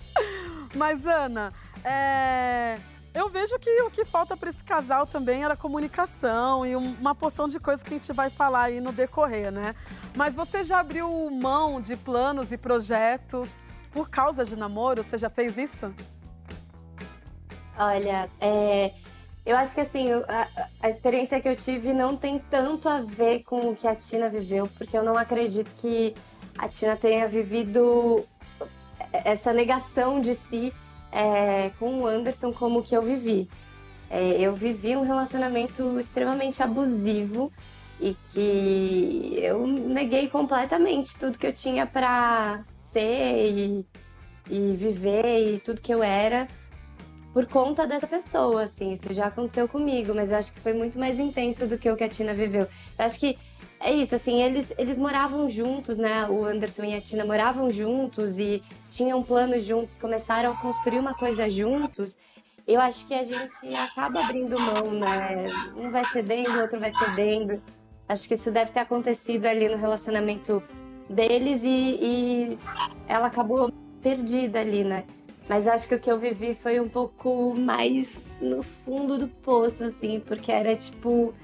Mas, 0.74 1.04
Ana, 1.04 1.52
é, 1.84 2.78
eu 3.12 3.28
vejo 3.28 3.58
que 3.58 3.82
o 3.82 3.90
que 3.90 4.06
falta 4.06 4.34
para 4.34 4.48
esse 4.48 4.64
casal 4.64 5.06
também 5.06 5.44
era 5.44 5.54
comunicação 5.54 6.64
e 6.64 6.74
um- 6.74 6.94
uma 6.98 7.14
porção 7.14 7.48
de 7.48 7.60
coisas 7.60 7.82
que 7.82 7.92
a 7.94 7.98
gente 7.98 8.12
vai 8.14 8.30
falar 8.30 8.62
aí 8.62 8.80
no 8.80 8.90
decorrer, 8.90 9.52
né? 9.52 9.74
Mas 10.16 10.34
você 10.34 10.64
já 10.64 10.80
abriu 10.80 11.30
mão 11.30 11.82
de 11.82 11.96
planos 11.96 12.50
e 12.50 12.56
projetos 12.56 13.62
por 13.92 14.08
causa 14.08 14.42
de 14.42 14.56
namoro? 14.56 15.04
Você 15.04 15.18
já 15.18 15.28
fez 15.28 15.58
isso? 15.58 15.94
Olha, 17.76 18.30
é, 18.40 18.92
eu 19.46 19.56
acho 19.56 19.74
que 19.74 19.80
assim, 19.80 20.10
a, 20.12 20.48
a 20.80 20.88
experiência 20.88 21.40
que 21.40 21.48
eu 21.48 21.56
tive 21.56 21.92
não 21.92 22.16
tem 22.16 22.38
tanto 22.38 22.88
a 22.88 23.00
ver 23.00 23.42
com 23.42 23.70
o 23.70 23.76
que 23.76 23.86
a 23.86 23.94
Tina 23.94 24.28
viveu, 24.28 24.68
porque 24.78 24.96
eu 24.96 25.02
não 25.02 25.18
acredito 25.18 25.70
que 25.76 26.14
a 26.56 26.66
Tina 26.68 26.96
tenha 26.96 27.28
vivido 27.28 28.24
essa 29.12 29.52
negação 29.52 30.20
de 30.20 30.34
si 30.34 30.72
é, 31.12 31.70
com 31.78 32.00
o 32.00 32.06
Anderson 32.06 32.52
como 32.52 32.82
que 32.82 32.96
eu 32.96 33.02
vivi. 33.02 33.48
É, 34.10 34.40
eu 34.40 34.54
vivi 34.54 34.96
um 34.96 35.02
relacionamento 35.02 35.98
extremamente 36.00 36.62
abusivo 36.62 37.52
e 38.00 38.14
que 38.32 39.38
eu 39.40 39.66
neguei 39.66 40.28
completamente 40.28 41.18
tudo 41.18 41.38
que 41.38 41.46
eu 41.46 41.52
tinha 41.52 41.86
pra 41.86 42.64
ser 42.92 43.50
e, 43.50 43.86
e 44.48 44.74
viver 44.74 45.54
e 45.54 45.60
tudo 45.60 45.80
que 45.80 45.92
eu 45.92 46.02
era 46.02 46.48
por 47.34 47.46
conta 47.46 47.84
dessa 47.84 48.06
pessoa, 48.06 48.62
assim. 48.62 48.92
Isso 48.92 49.12
já 49.12 49.26
aconteceu 49.26 49.68
comigo, 49.68 50.14
mas 50.14 50.30
eu 50.30 50.38
acho 50.38 50.52
que 50.52 50.60
foi 50.60 50.72
muito 50.72 51.00
mais 51.00 51.18
intenso 51.18 51.66
do 51.66 51.76
que 51.76 51.90
o 51.90 51.96
que 51.96 52.04
a 52.04 52.08
Tina 52.08 52.32
viveu. 52.32 52.62
Eu 52.96 53.04
acho 53.04 53.18
que 53.18 53.36
é 53.80 53.92
isso, 53.92 54.14
assim, 54.14 54.40
eles, 54.40 54.72
eles 54.78 55.00
moravam 55.00 55.48
juntos, 55.48 55.98
né? 55.98 56.28
O 56.28 56.44
Anderson 56.44 56.84
e 56.84 56.94
a 56.94 57.00
Tina 57.00 57.24
moravam 57.24 57.68
juntos 57.72 58.38
e 58.38 58.62
tinham 58.88 59.20
planos 59.20 59.64
juntos, 59.64 59.98
começaram 59.98 60.52
a 60.52 60.56
construir 60.56 61.00
uma 61.00 61.12
coisa 61.12 61.50
juntos. 61.50 62.20
Eu 62.68 62.80
acho 62.80 63.04
que 63.06 63.12
a 63.12 63.24
gente 63.24 63.74
acaba 63.74 64.24
abrindo 64.24 64.58
mão, 64.58 64.92
né? 64.92 65.50
Um 65.76 65.90
vai 65.90 66.04
cedendo, 66.04 66.56
o 66.56 66.60
outro 66.60 66.78
vai 66.78 66.92
cedendo. 66.92 67.60
Acho 68.08 68.28
que 68.28 68.34
isso 68.34 68.52
deve 68.52 68.70
ter 68.70 68.80
acontecido 68.80 69.44
ali 69.46 69.68
no 69.68 69.76
relacionamento 69.76 70.62
deles 71.10 71.64
e, 71.64 71.68
e 71.68 72.58
ela 73.08 73.26
acabou 73.26 73.72
perdida 74.00 74.60
ali, 74.60 74.84
né? 74.84 75.04
Mas 75.48 75.68
acho 75.68 75.86
que 75.86 75.94
o 75.94 76.00
que 76.00 76.10
eu 76.10 76.18
vivi 76.18 76.54
foi 76.54 76.80
um 76.80 76.88
pouco 76.88 77.54
mais 77.54 78.16
no 78.40 78.62
fundo 78.62 79.18
do 79.18 79.28
poço, 79.28 79.84
assim, 79.84 80.20
porque 80.20 80.50
era 80.50 80.74
tipo 80.74 81.34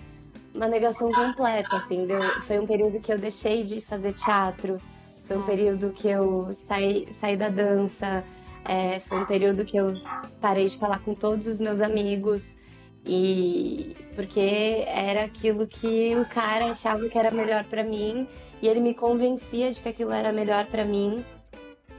uma 0.54 0.66
negação 0.66 1.12
completa, 1.12 1.76
assim. 1.76 2.06
Deu, 2.06 2.22
foi 2.42 2.58
um 2.58 2.66
período 2.66 3.00
que 3.00 3.12
eu 3.12 3.18
deixei 3.18 3.62
de 3.62 3.80
fazer 3.80 4.14
teatro, 4.14 4.80
foi 5.24 5.36
um 5.36 5.40
Nossa. 5.40 5.52
período 5.52 5.92
que 5.92 6.08
eu 6.08 6.52
saí, 6.52 7.08
saí 7.12 7.36
da 7.36 7.48
dança, 7.48 8.24
é, 8.64 9.00
foi 9.00 9.20
um 9.20 9.26
período 9.26 9.64
que 9.64 9.76
eu 9.76 9.94
parei 10.40 10.66
de 10.66 10.78
falar 10.78 11.00
com 11.00 11.14
todos 11.14 11.46
os 11.46 11.60
meus 11.60 11.80
amigos. 11.80 12.58
E 13.04 13.96
porque 14.14 14.84
era 14.86 15.24
aquilo 15.24 15.66
que 15.66 16.14
o 16.16 16.26
cara 16.26 16.66
achava 16.66 17.08
que 17.08 17.18
era 17.18 17.30
melhor 17.30 17.64
pra 17.64 17.82
mim 17.82 18.28
e 18.60 18.68
ele 18.68 18.80
me 18.80 18.92
convencia 18.92 19.70
de 19.70 19.80
que 19.80 19.88
aquilo 19.88 20.12
era 20.12 20.32
melhor 20.32 20.66
pra 20.66 20.84
mim. 20.84 21.24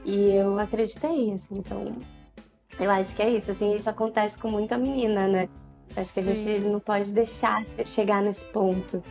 E 0.04 0.34
eu 0.34 0.58
acreditei, 0.58 1.32
assim, 1.32 1.58
então 1.58 1.96
eu 2.78 2.90
acho 2.90 3.14
que 3.14 3.22
é 3.22 3.30
isso, 3.30 3.50
assim, 3.50 3.74
isso 3.74 3.88
acontece 3.88 4.38
com 4.38 4.50
muita 4.50 4.76
menina, 4.76 5.28
né? 5.28 5.48
Acho 5.94 6.14
que 6.14 6.20
a 6.20 6.22
Sim. 6.22 6.34
gente 6.34 6.68
não 6.68 6.80
pode 6.80 7.12
deixar 7.12 7.62
chegar 7.84 8.22
nesse 8.22 8.44
ponto. 8.46 9.02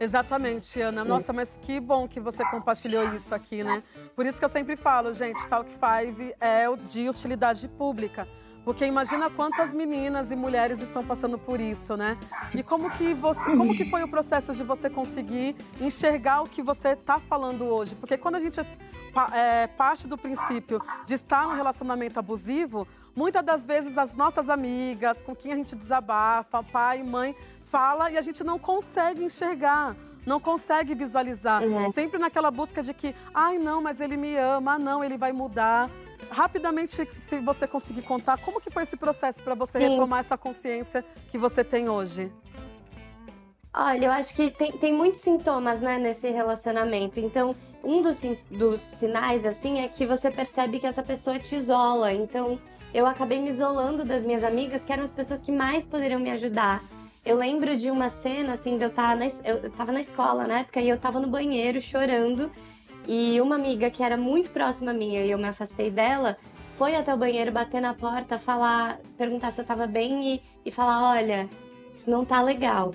Exatamente, 0.00 0.80
Ana. 0.80 1.04
Nossa, 1.04 1.30
mas 1.30 1.58
que 1.60 1.78
bom 1.78 2.08
que 2.08 2.18
você 2.18 2.42
compartilhou 2.50 3.14
isso 3.14 3.34
aqui, 3.34 3.62
né? 3.62 3.82
Por 4.16 4.24
isso 4.24 4.38
que 4.38 4.44
eu 4.44 4.48
sempre 4.48 4.74
falo, 4.74 5.12
gente, 5.12 5.46
Talk 5.46 5.70
5 5.70 6.34
é 6.40 6.66
o 6.70 6.76
de 6.76 7.08
utilidade 7.08 7.68
pública. 7.68 8.26
Porque 8.64 8.86
imagina 8.86 9.28
quantas 9.30 9.74
meninas 9.74 10.30
e 10.30 10.36
mulheres 10.36 10.80
estão 10.80 11.04
passando 11.04 11.38
por 11.38 11.60
isso, 11.60 11.96
né? 11.96 12.16
E 12.54 12.62
como 12.62 12.90
que, 12.90 13.12
você, 13.14 13.56
como 13.56 13.74
que 13.74 13.90
foi 13.90 14.02
o 14.02 14.10
processo 14.10 14.54
de 14.54 14.62
você 14.62 14.88
conseguir 14.88 15.56
enxergar 15.78 16.42
o 16.42 16.48
que 16.48 16.62
você 16.62 16.90
está 16.90 17.18
falando 17.18 17.66
hoje? 17.66 17.94
Porque 17.94 18.16
quando 18.16 18.36
a 18.36 18.40
gente 18.40 18.60
é, 19.32 19.66
parte 19.66 20.06
do 20.06 20.16
princípio 20.16 20.80
de 21.04 21.14
estar 21.14 21.46
num 21.46 21.54
relacionamento 21.54 22.18
abusivo, 22.18 22.86
muitas 23.14 23.44
das 23.44 23.66
vezes 23.66 23.98
as 23.98 24.16
nossas 24.16 24.48
amigas, 24.48 25.20
com 25.20 25.34
quem 25.34 25.52
a 25.52 25.56
gente 25.56 25.76
desabafa, 25.76 26.62
pai, 26.62 27.02
mãe, 27.02 27.34
fala 27.64 28.10
e 28.10 28.18
a 28.18 28.22
gente 28.22 28.42
não 28.42 28.58
consegue 28.58 29.24
enxergar. 29.24 29.96
Não 30.26 30.38
consegue 30.38 30.94
visualizar. 30.94 31.62
Sempre 31.94 32.18
naquela 32.18 32.50
busca 32.50 32.82
de 32.82 32.92
que, 32.92 33.14
ai 33.34 33.58
não, 33.58 33.80
mas 33.80 34.00
ele 34.00 34.18
me 34.18 34.36
ama, 34.36 34.78
não, 34.78 35.02
ele 35.02 35.16
vai 35.16 35.32
mudar. 35.32 35.90
Rapidamente, 36.30 37.08
se 37.18 37.40
você 37.40 37.66
conseguir 37.66 38.02
contar, 38.02 38.38
como 38.38 38.60
que 38.60 38.70
foi 38.70 38.82
esse 38.82 38.96
processo 38.96 39.42
para 39.42 39.54
você 39.54 39.78
Sim. 39.78 39.88
retomar 39.88 40.20
essa 40.20 40.36
consciência 40.36 41.04
que 41.30 41.38
você 41.38 41.64
tem 41.64 41.88
hoje? 41.88 42.30
Olha, 43.72 44.06
eu 44.06 44.12
acho 44.12 44.34
que 44.34 44.50
tem, 44.50 44.72
tem 44.72 44.92
muitos 44.92 45.20
sintomas, 45.20 45.80
né, 45.80 45.96
nesse 45.96 46.28
relacionamento. 46.28 47.18
Então, 47.18 47.56
um 47.82 48.02
dos, 48.02 48.20
dos 48.50 48.80
sinais, 48.80 49.44
assim, 49.46 49.80
é 49.80 49.88
que 49.88 50.06
você 50.06 50.30
percebe 50.30 50.78
que 50.78 50.86
essa 50.86 51.02
pessoa 51.02 51.38
te 51.38 51.56
isola. 51.56 52.12
Então, 52.12 52.58
eu 52.92 53.06
acabei 53.06 53.40
me 53.40 53.48
isolando 53.48 54.04
das 54.04 54.24
minhas 54.24 54.44
amigas, 54.44 54.84
que 54.84 54.92
eram 54.92 55.02
as 55.04 55.12
pessoas 55.12 55.40
que 55.40 55.52
mais 55.52 55.86
poderiam 55.86 56.20
me 56.20 56.30
ajudar. 56.30 56.82
Eu 57.24 57.36
lembro 57.36 57.76
de 57.76 57.90
uma 57.90 58.08
cena, 58.08 58.54
assim, 58.54 58.78
de 58.78 58.84
eu 58.84 58.88
estar 58.88 59.16
na, 59.16 59.26
es- 59.26 59.42
eu 59.44 59.70
tava 59.72 59.92
na 59.92 60.00
escola 60.00 60.46
na 60.46 60.60
época 60.60 60.80
e 60.80 60.88
eu 60.88 60.98
tava 60.98 61.20
no 61.20 61.28
banheiro 61.28 61.80
chorando. 61.80 62.50
E 63.06 63.40
uma 63.40 63.54
amiga 63.56 63.90
que 63.90 64.02
era 64.02 64.16
muito 64.16 64.50
próxima 64.50 64.92
minha 64.92 65.24
e 65.24 65.30
eu 65.30 65.38
me 65.38 65.46
afastei 65.48 65.90
dela, 65.90 66.36
foi 66.76 66.94
até 66.94 67.12
o 67.14 67.16
banheiro 67.18 67.50
bater 67.52 67.80
na 67.80 67.94
porta, 67.94 68.38
falar, 68.38 68.98
perguntar 69.16 69.50
se 69.50 69.60
eu 69.60 69.64
tava 69.66 69.86
bem 69.86 70.34
e, 70.34 70.42
e 70.64 70.70
falar: 70.70 71.10
olha, 71.10 71.48
isso 71.94 72.10
não 72.10 72.24
tá 72.24 72.40
legal 72.42 72.94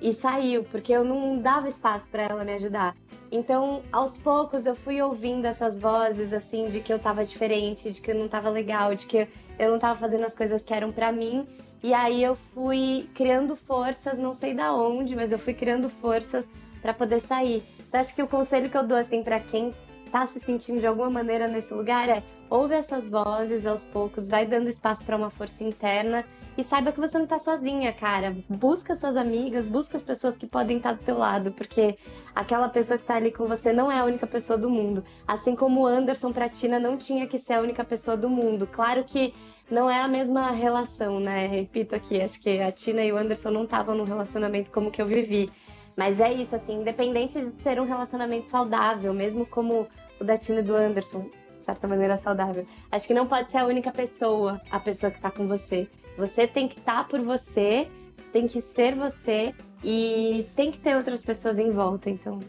e 0.00 0.12
saiu, 0.12 0.64
porque 0.64 0.92
eu 0.92 1.04
não 1.04 1.38
dava 1.38 1.68
espaço 1.68 2.08
para 2.10 2.24
ela 2.24 2.44
me 2.44 2.52
ajudar. 2.52 2.94
Então, 3.30 3.82
aos 3.92 4.16
poucos, 4.16 4.66
eu 4.66 4.74
fui 4.74 5.02
ouvindo 5.02 5.46
essas 5.46 5.78
vozes, 5.78 6.32
assim, 6.32 6.68
de 6.68 6.80
que 6.80 6.92
eu 6.92 6.98
tava 6.98 7.24
diferente, 7.24 7.90
de 7.90 8.00
que 8.00 8.10
eu 8.10 8.14
não 8.14 8.28
tava 8.28 8.48
legal, 8.48 8.94
de 8.94 9.06
que 9.06 9.28
eu 9.58 9.70
não 9.70 9.78
tava 9.78 9.98
fazendo 9.98 10.24
as 10.24 10.34
coisas 10.34 10.62
que 10.62 10.72
eram 10.72 10.92
para 10.92 11.10
mim. 11.10 11.46
E 11.82 11.92
aí 11.92 12.22
eu 12.22 12.36
fui 12.36 13.08
criando 13.14 13.56
forças, 13.56 14.18
não 14.18 14.32
sei 14.32 14.54
da 14.54 14.74
onde, 14.74 15.14
mas 15.16 15.32
eu 15.32 15.38
fui 15.38 15.54
criando 15.54 15.88
forças 15.88 16.50
para 16.80 16.94
poder 16.94 17.20
sair. 17.20 17.64
Então, 17.88 18.00
acho 18.00 18.14
que 18.14 18.22
o 18.22 18.28
conselho 18.28 18.70
que 18.70 18.76
eu 18.76 18.86
dou, 18.86 18.98
assim, 18.98 19.22
para 19.22 19.40
quem 19.40 19.74
tá 20.10 20.26
se 20.26 20.38
sentindo 20.40 20.80
de 20.80 20.86
alguma 20.86 21.10
maneira 21.10 21.48
nesse 21.48 21.74
lugar 21.74 22.08
é 22.08 22.22
ouve 22.50 22.74
essas 22.74 23.08
vozes 23.08 23.66
aos 23.66 23.84
poucos, 23.84 24.28
vai 24.28 24.46
dando 24.46 24.68
espaço 24.68 25.04
para 25.04 25.16
uma 25.16 25.30
força 25.30 25.64
interna 25.64 26.24
e 26.56 26.64
saiba 26.64 26.92
que 26.92 27.00
você 27.00 27.18
não 27.18 27.26
tá 27.26 27.38
sozinha, 27.38 27.92
cara. 27.92 28.36
Busca 28.48 28.94
suas 28.94 29.16
amigas, 29.16 29.66
busca 29.66 29.96
as 29.96 30.02
pessoas 30.02 30.36
que 30.36 30.46
podem 30.46 30.78
estar 30.78 30.92
do 30.92 31.04
teu 31.04 31.18
lado, 31.18 31.52
porque 31.52 31.98
aquela 32.34 32.68
pessoa 32.68 32.98
que 32.98 33.04
tá 33.04 33.16
ali 33.16 33.30
com 33.30 33.46
você 33.46 33.72
não 33.72 33.92
é 33.92 33.98
a 33.98 34.04
única 34.04 34.26
pessoa 34.26 34.58
do 34.58 34.70
mundo. 34.70 35.04
Assim 35.26 35.54
como 35.54 35.82
o 35.82 35.86
Anderson 35.86 36.32
pra 36.32 36.48
Tina 36.48 36.78
não 36.78 36.96
tinha 36.96 37.26
que 37.26 37.38
ser 37.38 37.54
a 37.54 37.60
única 37.60 37.84
pessoa 37.84 38.16
do 38.16 38.30
mundo. 38.30 38.66
Claro 38.66 39.04
que 39.04 39.34
não 39.70 39.90
é 39.90 40.00
a 40.00 40.08
mesma 40.08 40.50
relação, 40.50 41.20
né? 41.20 41.46
Repito 41.46 41.94
aqui, 41.94 42.20
acho 42.20 42.40
que 42.40 42.60
a 42.60 42.70
Tina 42.70 43.02
e 43.02 43.12
o 43.12 43.18
Anderson 43.18 43.50
não 43.50 43.64
estavam 43.64 43.94
num 43.94 44.04
relacionamento 44.04 44.70
como 44.70 44.90
que 44.90 45.02
eu 45.02 45.06
vivi. 45.06 45.50
Mas 45.96 46.20
é 46.20 46.32
isso, 46.32 46.54
assim, 46.54 46.80
independente 46.80 47.38
de 47.38 47.50
ser 47.62 47.80
um 47.80 47.84
relacionamento 47.84 48.48
saudável, 48.48 49.12
mesmo 49.12 49.44
como 49.46 49.86
o 50.20 50.24
da 50.24 50.38
Tina 50.38 50.60
e 50.60 50.62
do 50.62 50.74
Anderson, 50.74 51.28
de 51.45 51.45
certa 51.66 51.86
maneira 51.86 52.16
saudável. 52.16 52.66
Acho 52.90 53.06
que 53.06 53.14
não 53.14 53.26
pode 53.26 53.50
ser 53.50 53.58
a 53.58 53.66
única 53.66 53.92
pessoa, 53.92 54.60
a 54.70 54.80
pessoa 54.80 55.10
que 55.10 55.20
tá 55.20 55.30
com 55.30 55.46
você. 55.46 55.88
Você 56.16 56.46
tem 56.46 56.66
que 56.66 56.78
estar 56.78 57.06
por 57.08 57.20
você, 57.20 57.90
tem 58.32 58.46
que 58.46 58.62
ser 58.62 58.94
você 58.94 59.54
e 59.84 60.48
tem 60.56 60.70
que 60.70 60.78
ter 60.78 60.96
outras 60.96 61.22
pessoas 61.22 61.58
em 61.58 61.70
volta. 61.70 62.08
Então, 62.08 62.40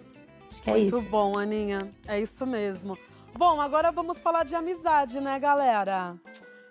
acho 0.49 0.61
que 0.61 0.69
é 0.69 0.73
Muito 0.73 0.97
isso. 0.97 1.09
bom, 1.09 1.37
Aninha. 1.37 1.91
É 2.07 2.19
isso 2.19 2.45
mesmo. 2.45 2.97
Bom, 3.35 3.59
agora 3.59 3.91
vamos 3.91 4.19
falar 4.19 4.43
de 4.43 4.55
amizade, 4.55 5.19
né, 5.19 5.37
galera? 5.39 6.15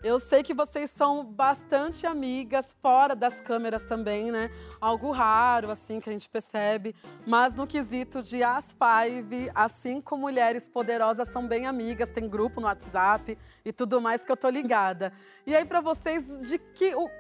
Eu 0.03 0.21
sei 0.21 0.43
que 0.43 0.55
vocês 0.55 0.91
são 0.91 1.25
bastante 1.25 2.07
amigas, 2.07 2.77
fora 2.81 3.17
das 3.17 3.41
câmeras 3.41 3.85
também, 3.85 4.31
né? 4.31 4.51
Algo 4.81 5.11
raro, 5.11 5.71
assim, 5.71 6.01
que 6.01 6.09
a 6.09 6.13
gente 6.13 6.29
percebe. 6.29 6.95
Mas 7.27 7.55
no 7.55 7.67
quesito 7.67 8.23
de 8.23 8.43
As 8.43 8.75
Five, 8.75 9.51
as 9.55 9.73
cinco 9.73 10.17
mulheres 10.17 10.69
poderosas 10.69 11.29
são 11.29 11.47
bem 11.47 11.67
amigas, 11.67 12.11
tem 12.11 12.29
grupo 12.29 12.61
no 12.61 12.67
WhatsApp 12.67 13.37
e 13.65 13.73
tudo 13.73 14.01
mais 14.01 14.25
que 14.25 14.31
eu 14.31 14.37
tô 14.37 14.49
ligada. 14.49 15.13
E 15.47 15.57
aí, 15.57 15.65
pra 15.65 15.81
vocês, 15.81 16.47
de 16.49 16.59
que. 16.59 16.95
O, 16.95 17.11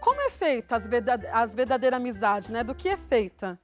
como 0.00 0.20
é 0.20 0.30
feita 0.30 0.76
as, 0.76 0.88
verdade, 0.88 1.26
as 1.28 1.54
verdadeiras 1.54 1.98
amizades, 1.98 2.50
né? 2.50 2.64
Do 2.64 2.74
que 2.74 2.88
é 2.88 2.96
feita? 2.96 3.58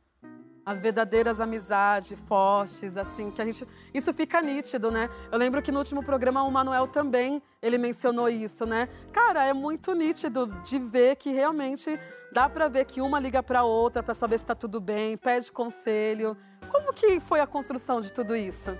As 0.70 0.80
verdadeiras 0.80 1.40
amizades 1.40 2.16
fortes, 2.28 2.96
assim, 2.96 3.32
que 3.32 3.42
a 3.42 3.44
gente. 3.44 3.66
Isso 3.92 4.14
fica 4.14 4.40
nítido, 4.40 4.88
né? 4.88 5.10
Eu 5.32 5.36
lembro 5.36 5.60
que 5.60 5.72
no 5.72 5.80
último 5.80 6.00
programa 6.00 6.44
o 6.44 6.50
Manuel 6.50 6.86
também 6.86 7.42
ele 7.60 7.76
mencionou 7.76 8.28
isso, 8.28 8.64
né? 8.64 8.88
Cara, 9.12 9.44
é 9.44 9.52
muito 9.52 9.92
nítido 9.96 10.46
de 10.62 10.78
ver 10.78 11.16
que 11.16 11.32
realmente 11.32 11.98
dá 12.32 12.48
pra 12.48 12.68
ver 12.68 12.84
que 12.84 13.00
uma 13.00 13.18
liga 13.18 13.42
pra 13.42 13.64
outra 13.64 14.00
pra 14.00 14.14
saber 14.14 14.38
se 14.38 14.44
tá 14.44 14.54
tudo 14.54 14.80
bem, 14.80 15.16
pede 15.16 15.50
conselho. 15.50 16.36
Como 16.68 16.92
que 16.92 17.18
foi 17.18 17.40
a 17.40 17.48
construção 17.48 18.00
de 18.00 18.12
tudo 18.12 18.36
isso? 18.36 18.70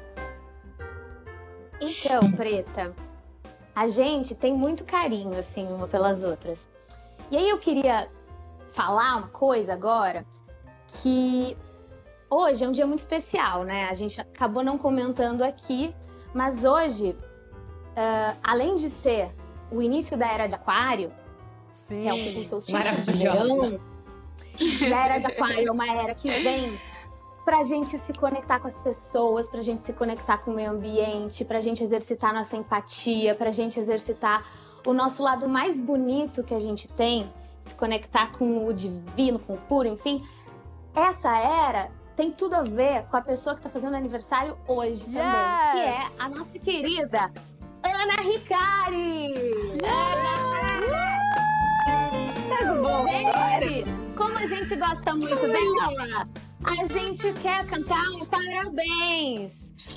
Então, 1.80 2.20
Preta, 2.36 2.94
a 3.74 3.88
gente 3.88 4.36
tem 4.36 4.54
muito 4.54 4.84
carinho, 4.84 5.36
assim, 5.36 5.66
uma 5.66 5.88
pelas 5.88 6.22
outras. 6.22 6.68
E 7.32 7.36
aí 7.36 7.48
eu 7.48 7.58
queria 7.58 8.08
falar 8.72 9.16
uma 9.16 9.28
coisa 9.28 9.72
agora, 9.72 10.24
que 10.86 11.56
hoje 12.30 12.64
é 12.64 12.68
um 12.68 12.72
dia 12.72 12.86
muito 12.86 13.00
especial, 13.00 13.64
né? 13.64 13.88
A 13.88 13.94
gente 13.94 14.20
acabou 14.20 14.62
não 14.62 14.78
comentando 14.78 15.42
aqui, 15.42 15.94
mas 16.32 16.64
hoje, 16.64 17.10
uh, 17.10 18.38
além 18.42 18.76
de 18.76 18.88
ser 18.88 19.34
o 19.70 19.82
início 19.82 20.16
da 20.16 20.26
Era 20.26 20.46
de 20.46 20.54
Aquário, 20.54 21.12
Sim. 21.68 22.02
que 22.02 22.08
é 22.08 22.12
o 22.12 22.16
solstício 22.16 22.66
de 22.66 22.72
Maravilhosa. 22.72 23.16
verão, 23.16 23.80
e 24.58 24.84
a 24.92 25.04
Era 25.04 25.18
de 25.18 25.26
Aquário 25.26 25.68
é 25.68 25.72
uma 25.72 25.86
era 25.92 26.14
que 26.14 26.28
vem 26.28 26.78
pra 27.44 27.64
gente 27.64 27.98
se 27.98 28.12
conectar 28.12 28.60
com 28.60 28.68
as 28.68 28.78
pessoas, 28.78 29.48
pra 29.48 29.62
gente 29.62 29.82
se 29.82 29.92
conectar 29.92 30.38
com 30.38 30.50
o 30.52 30.54
meio 30.54 30.70
ambiente, 30.70 31.44
pra 31.44 31.60
gente 31.60 31.82
exercitar 31.82 32.32
nossa 32.32 32.56
empatia, 32.56 33.34
pra 33.34 33.50
gente 33.50 33.80
exercitar 33.80 34.46
o 34.86 34.92
nosso 34.92 35.22
lado 35.22 35.48
mais 35.48 35.78
bonito 35.78 36.44
que 36.44 36.54
a 36.54 36.60
gente 36.60 36.86
tem, 36.88 37.30
se 37.66 37.74
conectar 37.74 38.32
com 38.32 38.66
o 38.66 38.72
divino, 38.72 39.38
com 39.38 39.54
o 39.54 39.58
puro, 39.58 39.88
enfim. 39.88 40.24
Essa 40.94 41.36
era 41.38 41.90
tem 42.20 42.30
tudo 42.30 42.54
a 42.54 42.62
ver 42.62 43.04
com 43.04 43.16
a 43.16 43.22
pessoa 43.22 43.56
que 43.56 43.62
tá 43.62 43.70
fazendo 43.70 43.96
aniversário 43.96 44.54
hoje 44.68 45.06
também, 45.06 45.22
que 45.72 45.78
é 45.78 46.06
a 46.18 46.28
nossa 46.28 46.58
querida 46.58 47.32
Ana 47.82 48.20
Ricari! 48.20 49.32
Ana! 49.82 50.40
Gente, 53.08 53.84
como 54.14 54.36
a 54.36 54.46
gente 54.46 54.76
gosta 54.76 55.14
muito 55.14 55.34
dela, 55.34 56.28
a 56.62 56.84
gente 56.84 57.32
quer 57.40 57.66
cantar 57.66 58.06
um 58.10 58.26
parabéns, 58.26 59.54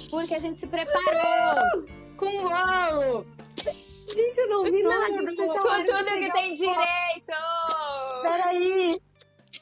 porque 0.09 0.35
a 0.35 0.39
gente 0.39 0.61
se 0.61 0.67
preparou 0.67 1.85
com 2.15 2.25
o 2.25 2.49
bolo. 2.49 3.27
Gente, 3.57 4.37
eu 4.37 4.49
não 4.49 4.59
ouvi 4.59 4.81
nada. 4.81 5.35
Com 5.35 5.85
tudo 5.85 6.05
que 6.05 6.31
tem 6.31 6.53
direito! 6.53 7.33
Peraí! 8.21 8.97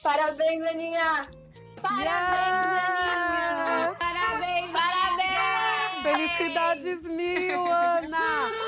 Parabéns, 0.04 0.64
Aninha! 0.64 1.41
Parabéns, 1.82 2.66
Aninha! 3.14 3.96
Parabéns, 4.00 4.72
parabéns! 4.72 6.02
Felicidades 6.04 7.02
mil, 7.04 7.66
Ana! 7.72 8.20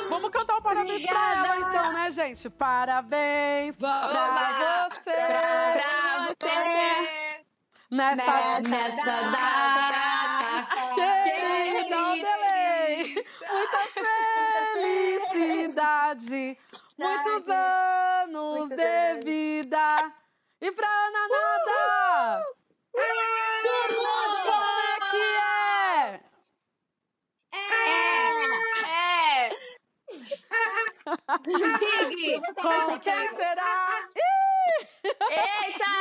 Vamos 0.09 0.29
cantar 0.31 0.57
o 0.57 0.61
parabéns 0.61 1.05
pra 1.05 1.35
ela, 1.35 1.57
então, 1.57 1.91
né, 1.93 2.11
gente? 2.11 2.49
Parabéns 2.49 3.75
pra 3.77 4.89
você! 4.89 5.11
Pra 5.11 6.27
você! 6.27 7.43
Nessa, 7.91 8.59
Nessa 8.67 9.21
data 9.31 10.67
querida, 10.95 11.97
o 11.97 12.13
delay! 12.15 13.25
Muita 13.51 13.77
felicidade, 15.21 16.57
muitos 16.97 17.47
anos 17.49 18.69
de 18.69 19.13
vida! 19.23 20.11
E 20.59 20.71
pra 20.71 20.87
Ana 20.87 21.27
nada! 21.27 22.62
Como 22.93 24.79
é 24.81 24.99
que 25.09 25.23
é? 25.41 26.19
É! 27.53 29.49
Big! 31.43 32.41
Com 32.61 32.99
quem 32.99 33.27
será? 33.35 34.07
Eita! 35.29 35.95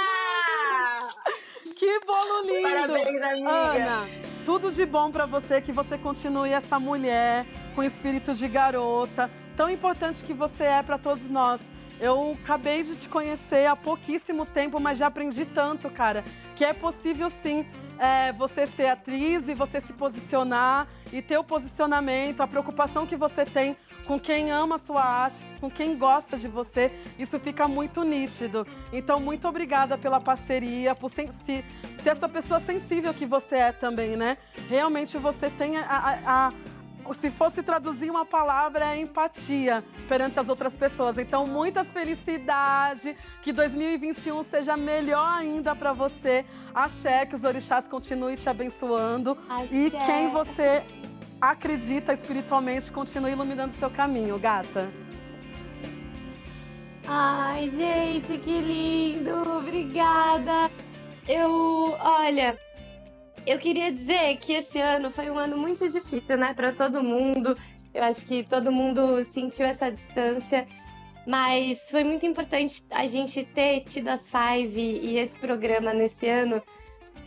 Que 1.78 2.01
bolo 2.06 2.43
lindo! 2.43 2.62
Parabéns, 2.62 3.23
amiga. 3.23 3.51
Ana, 3.51 4.06
tudo 4.44 4.70
de 4.70 4.85
bom 4.85 5.10
pra 5.10 5.24
você, 5.27 5.60
que 5.60 5.73
você 5.73 5.97
continue 5.97 6.52
essa 6.52 6.78
mulher 6.78 7.47
com 7.74 7.82
espírito 7.82 8.35
de 8.35 8.47
garota, 8.47 9.31
tão 9.56 9.70
importante 9.70 10.23
que 10.23 10.35
você 10.35 10.64
é 10.64 10.82
pra 10.82 10.98
todos 10.98 11.28
nós. 11.31 11.60
Eu 12.03 12.37
acabei 12.43 12.83
de 12.83 12.97
te 12.97 13.09
conhecer 13.09 13.65
há 13.66 13.77
pouquíssimo 13.77 14.45
tempo, 14.45 14.81
mas 14.81 14.99
já 14.99 15.07
aprendi 15.07 15.45
tanto, 15.45 15.89
cara, 15.89 16.24
que 16.57 16.65
é 16.65 16.73
possível 16.73 17.31
sim 17.31 17.65
é, 17.97 18.33
você 18.33 18.66
ser 18.66 18.89
atriz 18.89 19.47
e 19.47 19.55
você 19.55 19.81
se 19.81 19.93
posicionar 19.93 20.89
e 21.12 21.23
ter 21.23 21.39
o 21.39 21.45
posicionamento, 21.45 22.41
a 22.41 22.47
preocupação 22.49 23.07
que 23.07 23.15
você 23.15 23.45
tem 23.45 23.77
com 24.05 24.19
quem 24.19 24.51
ama 24.51 24.74
a 24.74 24.79
sua 24.79 25.01
arte, 25.01 25.45
com 25.61 25.70
quem 25.70 25.97
gosta 25.97 26.37
de 26.37 26.49
você, 26.49 26.91
isso 27.20 27.39
fica 27.39 27.69
muito 27.69 28.03
nítido. 28.03 28.66
Então, 28.93 29.20
muito 29.20 29.47
obrigada 29.47 29.97
pela 29.97 30.20
parceria, 30.20 30.97
por 30.97 31.09
sen- 31.09 31.31
se, 31.31 31.65
se 31.95 32.09
essa 32.09 32.29
pessoa 32.29 32.59
sensível 32.59 33.15
que 33.15 33.24
você 33.24 33.59
é 33.59 33.70
também, 33.70 34.16
né? 34.16 34.39
Realmente 34.69 35.16
você 35.19 35.49
tem 35.51 35.79
a- 35.79 35.87
a- 35.87 36.19
a 36.49 36.53
se 37.12 37.31
fosse 37.31 37.62
traduzir 37.62 38.11
uma 38.11 38.24
palavra, 38.24 38.85
é 38.95 38.99
empatia 38.99 39.85
perante 40.09 40.39
as 40.39 40.49
outras 40.49 40.77
pessoas. 40.77 41.19
Então, 41.19 41.47
muitas 41.47 41.87
felicidades, 41.89 43.15
que 43.43 43.53
2021 43.53 44.43
seja 44.43 44.77
melhor 44.77 45.39
ainda 45.39 45.74
para 45.74 45.93
você. 45.93 46.45
Axé, 46.74 47.27
que 47.27 47.35
os 47.35 47.45
orixás 47.45 47.89
continuem 47.89 48.37
te 48.37 48.49
abençoando. 48.49 49.37
E 49.70 49.87
Axé. 49.87 50.07
quem 50.07 50.31
você 50.31 50.83
acredita 51.41 52.12
espiritualmente 52.12 52.93
continue 52.93 53.33
iluminando 53.33 53.73
seu 53.73 53.91
caminho, 53.91 54.39
gata. 54.39 54.89
Ai, 57.07 57.69
gente, 57.70 58.39
que 58.39 58.61
lindo! 58.61 59.59
Obrigada! 59.59 60.70
Eu, 61.27 61.97
olha, 62.01 62.59
eu 63.47 63.59
queria 63.59 63.93
dizer 63.93 64.36
que 64.36 64.52
esse 64.52 64.78
ano 64.81 65.10
foi 65.10 65.31
um 65.31 65.39
ano 65.39 65.56
muito 65.56 65.89
difícil, 65.89 66.36
né, 66.36 66.55
para 66.55 66.73
todo 66.73 67.02
mundo. 67.02 67.56
Eu 67.93 68.05
acho 68.05 68.24
que 68.24 68.44
todo 68.44 68.73
mundo 68.73 69.23
sentiu 69.24 69.66
essa 69.66 69.90
distância, 69.90 70.66
mas 71.27 71.90
foi 71.90 72.05
muito 72.05 72.24
importante 72.24 72.85
a 72.90 73.06
gente 73.06 73.44
ter 73.44 73.81
tido 73.81 74.09
as 74.09 74.31
Five 74.31 74.81
e 74.81 75.19
esse 75.19 75.39
programa 75.39 75.93
nesse 75.93 76.28
ano, 76.28 76.62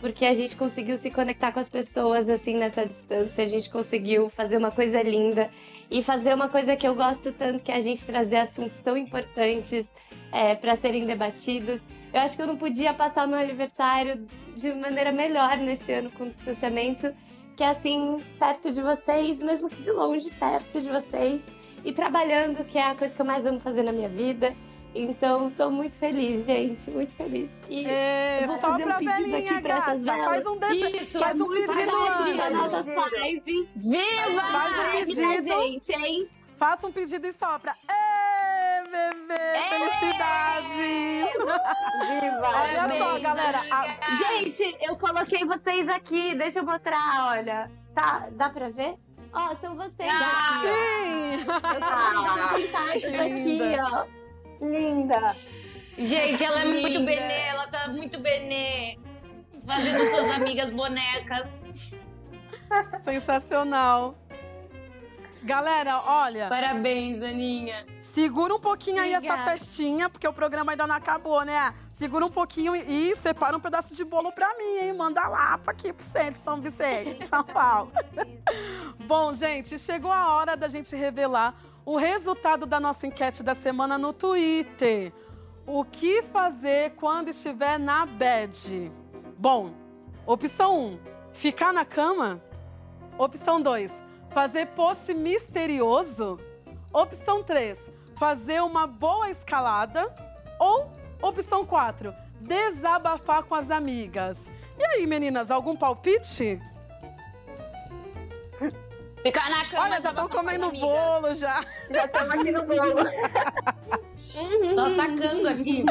porque 0.00 0.24
a 0.24 0.34
gente 0.34 0.56
conseguiu 0.56 0.96
se 0.96 1.10
conectar 1.10 1.52
com 1.52 1.60
as 1.60 1.68
pessoas 1.68 2.28
assim 2.28 2.56
nessa 2.56 2.86
distância, 2.86 3.42
a 3.44 3.46
gente 3.46 3.70
conseguiu 3.70 4.28
fazer 4.28 4.56
uma 4.56 4.70
coisa 4.70 5.02
linda 5.02 5.50
e 5.90 6.02
fazer 6.02 6.34
uma 6.34 6.48
coisa 6.48 6.76
que 6.76 6.86
eu 6.86 6.94
gosto 6.94 7.32
tanto, 7.32 7.64
que 7.64 7.72
é 7.72 7.76
a 7.76 7.80
gente 7.80 8.04
trazer 8.04 8.36
assuntos 8.36 8.78
tão 8.78 8.96
importantes 8.96 9.92
para 10.60 10.76
serem 10.76 11.06
debatidos. 11.06 11.80
Eu 12.12 12.20
acho 12.20 12.36
que 12.36 12.42
eu 12.42 12.46
não 12.46 12.56
podia 12.56 12.92
passar 12.92 13.26
o 13.26 13.30
meu 13.30 13.38
aniversário 13.38 14.26
de 14.56 14.72
maneira 14.72 15.12
melhor 15.12 15.56
nesse 15.56 15.92
ano 15.92 16.10
com 16.10 16.28
distanciamento, 16.28 17.12
que 17.56 17.62
é 17.62 17.68
assim, 17.68 18.22
perto 18.38 18.70
de 18.70 18.82
vocês, 18.82 19.38
mesmo 19.38 19.68
que 19.68 19.82
de 19.82 19.90
longe, 19.90 20.30
perto 20.30 20.80
de 20.80 20.90
vocês, 20.90 21.42
e 21.84 21.92
trabalhando, 21.92 22.64
que 22.64 22.76
é 22.76 22.90
a 22.90 22.94
coisa 22.94 23.14
que 23.14 23.20
eu 23.20 23.26
mais 23.26 23.46
amo 23.46 23.60
fazer 23.60 23.82
na 23.82 23.92
minha 23.92 24.08
vida. 24.08 24.54
Então, 24.98 25.50
tô 25.50 25.70
muito 25.70 25.96
feliz, 25.98 26.46
gente, 26.46 26.90
muito 26.90 27.14
feliz. 27.16 27.50
E 27.68 27.84
eu 28.40 28.46
vou 28.48 28.58
fazer 28.58 28.86
um 28.88 28.94
pedido 28.94 29.36
aqui 29.36 29.60
pra 29.62 29.76
essas 29.76 30.02
velas. 30.04 30.24
Faz 30.26 30.46
um 30.46 30.56
desse- 30.58 30.96
Isso, 30.96 31.18
faz 31.20 31.38
é 31.38 31.42
um 31.42 31.46
muito 31.46 31.72
pedido 31.72 31.96
antes. 31.96 32.46
a 32.46 32.50
nossa 32.50 33.10
live. 33.20 33.68
Viva! 33.76 34.40
Faz 34.52 34.76
um 34.78 34.92
pedido. 35.06 35.42
gente, 35.42 35.92
hein? 35.92 36.28
Faça 36.56 36.86
um 36.86 36.92
pedido 36.92 37.26
e 37.26 37.32
sopra. 37.34 37.74
Ê, 37.90 38.82
bebê! 38.88 39.36
Felicidades! 39.68 40.72
Viva! 42.08 42.48
Olha 42.54 42.88
só, 42.98 43.18
galera. 43.20 43.60
a-. 43.70 44.14
Gente, 44.16 44.76
eu 44.80 44.96
coloquei 44.96 45.44
vocês 45.44 45.86
aqui. 45.88 46.34
Deixa 46.34 46.60
eu 46.60 46.64
mostrar, 46.64 47.28
olha. 47.28 47.70
Tá, 47.94 48.28
dá 48.32 48.48
pra 48.48 48.70
ver? 48.70 48.94
Ó, 49.32 49.54
são 49.56 49.74
vocês 49.74 50.08
Ah, 50.10 50.60
aqui. 50.60 50.66
sim! 50.68 51.46
ó. 51.46 51.74
Eu 51.74 51.80
tô 51.80 51.86
Ah, 51.86 52.54
aqui, 53.20 53.76
ó. 53.92 54.25
Linda. 54.60 55.36
Gente, 55.98 56.44
ela 56.44 56.62
é 56.62 56.64
muito 56.64 56.98
Linda. 56.98 57.10
benê, 57.10 57.40
ela 57.48 57.66
tá 57.68 57.88
muito 57.88 58.18
benê. 58.20 58.98
Fazendo 59.66 60.04
suas 60.06 60.30
amigas 60.30 60.70
bonecas. 60.70 61.48
Sensacional. 63.02 64.14
Galera, 65.42 66.00
olha. 66.06 66.48
Parabéns, 66.48 67.22
Aninha. 67.22 67.84
Segura 68.00 68.54
um 68.54 68.60
pouquinho 68.60 69.00
aí 69.02 69.12
essa 69.12 69.26
Obrigada. 69.26 69.50
festinha, 69.50 70.08
porque 70.08 70.26
o 70.26 70.32
programa 70.32 70.72
ainda 70.72 70.86
não 70.86 70.94
acabou, 70.96 71.44
né? 71.44 71.74
Segura 71.92 72.24
um 72.24 72.30
pouquinho 72.30 72.74
e 72.74 73.14
separa 73.16 73.56
um 73.56 73.60
pedaço 73.60 73.94
de 73.94 74.04
bolo 74.04 74.32
pra 74.32 74.54
mim, 74.56 74.78
hein? 74.82 74.92
Manda 74.94 75.26
lá 75.28 75.58
pra 75.58 75.72
aqui 75.72 75.92
pro 75.92 76.04
centro, 76.04 76.40
São 76.40 76.60
Vicente, 76.60 77.24
São 77.26 77.44
Paulo. 77.44 77.92
Bom, 79.06 79.32
gente, 79.32 79.78
chegou 79.78 80.10
a 80.10 80.34
hora 80.34 80.56
da 80.56 80.68
gente 80.68 80.94
revelar 80.96 81.54
o 81.86 81.96
resultado 81.96 82.66
da 82.66 82.80
nossa 82.80 83.06
enquete 83.06 83.44
da 83.44 83.54
semana 83.54 83.96
no 83.96 84.12
Twitter. 84.12 85.12
O 85.64 85.84
que 85.84 86.20
fazer 86.20 86.90
quando 86.96 87.28
estiver 87.28 87.78
na 87.78 88.04
bed? 88.04 88.90
Bom, 89.38 89.70
opção 90.26 90.94
1, 90.94 90.98
ficar 91.32 91.72
na 91.72 91.84
cama. 91.84 92.42
Opção 93.16 93.62
2, 93.62 93.96
fazer 94.30 94.66
post 94.66 95.14
misterioso. 95.14 96.38
Opção 96.92 97.42
3, 97.44 97.78
fazer 98.16 98.60
uma 98.62 98.88
boa 98.88 99.30
escalada. 99.30 100.12
Ou 100.58 100.90
opção 101.22 101.64
4, 101.64 102.12
desabafar 102.40 103.44
com 103.44 103.54
as 103.54 103.70
amigas. 103.70 104.38
E 104.76 104.84
aí, 104.84 105.06
meninas, 105.06 105.52
algum 105.52 105.76
palpite? 105.76 106.60
Ficar 109.26 109.50
na 109.50 109.64
cama. 109.64 109.82
Olha, 109.82 110.00
já 110.00 110.10
estão 110.10 110.28
comendo 110.28 110.70
bolo 110.70 111.34
já. 111.34 111.60
Já 111.90 112.04
estamos 112.04 112.30
aqui 112.30 112.52
no 112.52 112.62
bolo. 112.62 113.02
Tô 114.76 114.80
atacando 114.80 115.48
aqui. 115.48 115.84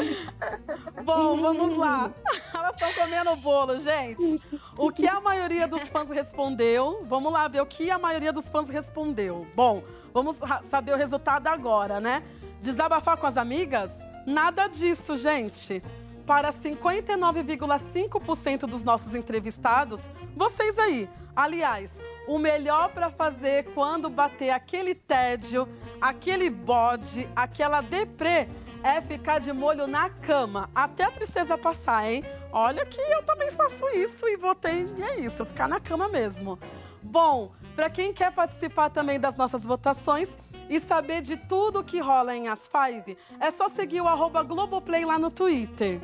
Bom, 1.04 1.42
vamos 1.42 1.76
lá. 1.76 2.10
Elas 2.54 2.74
estão 2.74 2.90
comendo 2.94 3.32
o 3.32 3.36
bolo, 3.36 3.78
gente. 3.78 4.40
O 4.78 4.90
que 4.90 5.06
a 5.06 5.20
maioria 5.20 5.68
dos 5.68 5.82
fãs 5.82 6.08
respondeu? 6.08 7.04
Vamos 7.06 7.30
lá 7.30 7.46
ver 7.46 7.60
o 7.60 7.66
que 7.66 7.90
a 7.90 7.98
maioria 7.98 8.32
dos 8.32 8.48
fãs 8.48 8.70
respondeu. 8.70 9.46
Bom, 9.54 9.82
vamos 10.14 10.38
saber 10.62 10.94
o 10.94 10.96
resultado 10.96 11.48
agora, 11.48 12.00
né? 12.00 12.22
Desabafar 12.62 13.18
com 13.18 13.26
as 13.26 13.36
amigas? 13.36 13.90
Nada 14.26 14.66
disso, 14.66 15.14
gente. 15.14 15.82
Para 16.24 16.54
59,5% 16.54 18.60
dos 18.60 18.82
nossos 18.82 19.14
entrevistados, 19.14 20.00
vocês 20.34 20.78
aí. 20.78 21.06
Aliás, 21.36 22.00
o 22.26 22.38
melhor 22.38 22.90
para 22.90 23.10
fazer 23.10 23.64
quando 23.72 24.10
bater 24.10 24.50
aquele 24.50 24.94
tédio, 24.94 25.68
aquele 26.00 26.50
bode, 26.50 27.28
aquela 27.34 27.80
deprê, 27.80 28.48
é 28.82 29.00
ficar 29.00 29.40
de 29.40 29.52
molho 29.52 29.86
na 29.86 30.10
cama, 30.10 30.70
até 30.74 31.04
a 31.04 31.10
tristeza 31.10 31.56
passar, 31.56 32.10
hein? 32.10 32.22
Olha 32.52 32.84
que 32.86 33.00
eu 33.00 33.22
também 33.22 33.50
faço 33.50 33.88
isso 33.90 34.28
e 34.28 34.36
votei, 34.36 34.84
e 34.96 35.02
é 35.02 35.20
isso, 35.20 35.44
ficar 35.44 35.68
na 35.68 35.80
cama 35.80 36.08
mesmo. 36.08 36.58
Bom, 37.02 37.52
para 37.74 37.90
quem 37.90 38.12
quer 38.12 38.32
participar 38.32 38.90
também 38.90 39.18
das 39.18 39.36
nossas 39.36 39.62
votações 39.62 40.36
e 40.68 40.80
saber 40.80 41.22
de 41.22 41.36
tudo 41.36 41.84
que 41.84 42.00
rola 42.00 42.34
em 42.34 42.48
As 42.48 42.68
Five, 42.68 43.16
é 43.40 43.50
só 43.50 43.68
seguir 43.68 44.00
o 44.00 44.08
arroba 44.08 44.42
Globoplay 44.42 45.04
lá 45.04 45.18
no 45.18 45.30
Twitter. 45.30 46.00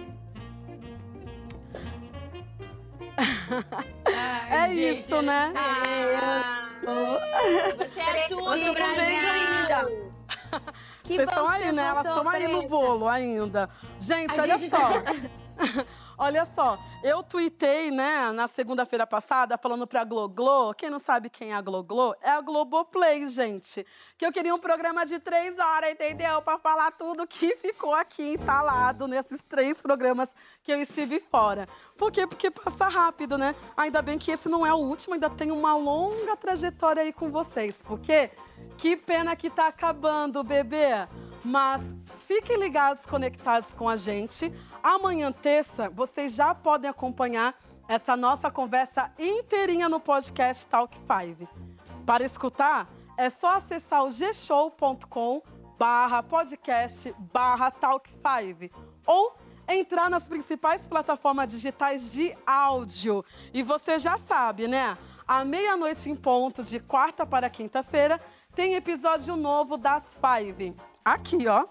é 4.50 4.68
gente, 4.68 5.00
isso, 5.04 5.22
né? 5.22 5.52
Você 7.78 8.00
é 8.00 8.26
tudo 8.28 8.56
mim. 8.56 8.72
Vocês 11.04 11.28
estão 11.28 11.48
aí, 11.48 11.72
né? 11.72 11.86
Elas 11.86 12.06
estão 12.06 12.28
aí 12.28 12.48
no 12.48 12.68
bolo 12.68 13.08
ainda. 13.08 13.68
Gente, 14.00 14.38
A 14.38 14.42
olha 14.42 14.56
gente 14.56 14.70
só. 14.70 14.78
tá- 14.78 15.14
olha 16.22 16.44
só, 16.44 16.78
eu 17.02 17.20
tuitei, 17.20 17.90
né, 17.90 18.30
na 18.30 18.46
segunda-feira 18.46 19.04
passada, 19.04 19.58
falando 19.58 19.88
pra 19.88 20.04
Gloglo. 20.04 20.72
Quem 20.72 20.88
não 20.88 21.00
sabe 21.00 21.28
quem 21.28 21.50
é 21.50 21.54
a 21.54 21.60
Gloglo? 21.60 22.14
É 22.22 22.30
a 22.30 22.40
Globoplay, 22.40 23.26
gente. 23.26 23.84
Que 24.16 24.24
eu 24.24 24.32
queria 24.32 24.54
um 24.54 24.58
programa 24.58 25.04
de 25.04 25.18
três 25.18 25.58
horas, 25.58 25.90
entendeu? 25.90 26.40
Pra 26.42 26.58
falar 26.58 26.92
tudo 26.92 27.26
que 27.26 27.56
ficou 27.56 27.92
aqui 27.92 28.34
entalado 28.34 29.08
nesses 29.08 29.42
três 29.42 29.82
programas 29.82 30.32
que 30.62 30.72
eu 30.72 30.80
estive 30.80 31.18
fora. 31.18 31.68
Por 31.98 32.12
quê? 32.12 32.24
Porque 32.24 32.52
passa 32.52 32.86
rápido, 32.86 33.36
né? 33.36 33.56
Ainda 33.76 34.00
bem 34.00 34.16
que 34.16 34.30
esse 34.30 34.48
não 34.48 34.64
é 34.64 34.72
o 34.72 34.78
último, 34.78 35.14
ainda 35.14 35.28
tem 35.28 35.50
uma 35.50 35.74
longa 35.74 36.36
trajetória 36.36 37.02
aí 37.02 37.12
com 37.12 37.32
vocês. 37.32 37.76
Por 37.78 37.98
quê? 37.98 38.30
Que 38.78 38.96
pena 38.96 39.34
que 39.34 39.50
tá 39.50 39.66
acabando, 39.66 40.44
bebê. 40.44 41.08
Mas 41.44 41.82
fiquem 42.26 42.58
ligados, 42.58 43.04
conectados 43.04 43.72
com 43.74 43.88
a 43.88 43.96
gente. 43.96 44.52
Amanhã, 44.82 45.32
terça, 45.32 45.88
vocês 45.90 46.34
já 46.34 46.54
podem 46.54 46.90
acompanhar 46.90 47.54
essa 47.88 48.16
nossa 48.16 48.50
conversa 48.50 49.10
inteirinha 49.18 49.88
no 49.88 49.98
podcast 49.98 50.66
Talk 50.66 50.96
5. 50.96 51.48
Para 52.06 52.24
escutar, 52.24 52.88
é 53.16 53.28
só 53.28 53.56
acessar 53.56 54.04
o 54.04 54.08
gshow.com 54.08 55.42
barra 55.78 56.22
podcast 56.22 57.12
barra 57.32 57.70
Talk 57.70 58.08
5 58.08 58.74
ou 59.06 59.36
entrar 59.68 60.08
nas 60.08 60.28
principais 60.28 60.86
plataformas 60.86 61.50
digitais 61.50 62.12
de 62.12 62.36
áudio. 62.46 63.24
E 63.52 63.62
você 63.62 63.98
já 63.98 64.16
sabe, 64.18 64.68
né? 64.68 64.96
À 65.26 65.44
meia-noite 65.44 66.10
em 66.10 66.16
ponto, 66.16 66.62
de 66.62 66.78
quarta 66.80 67.24
para 67.26 67.48
quinta-feira, 67.48 68.20
tem 68.54 68.74
episódio 68.74 69.36
novo 69.36 69.76
das 69.76 70.14
Five. 70.16 70.74
Aqui, 71.04 71.48
ó, 71.48 71.66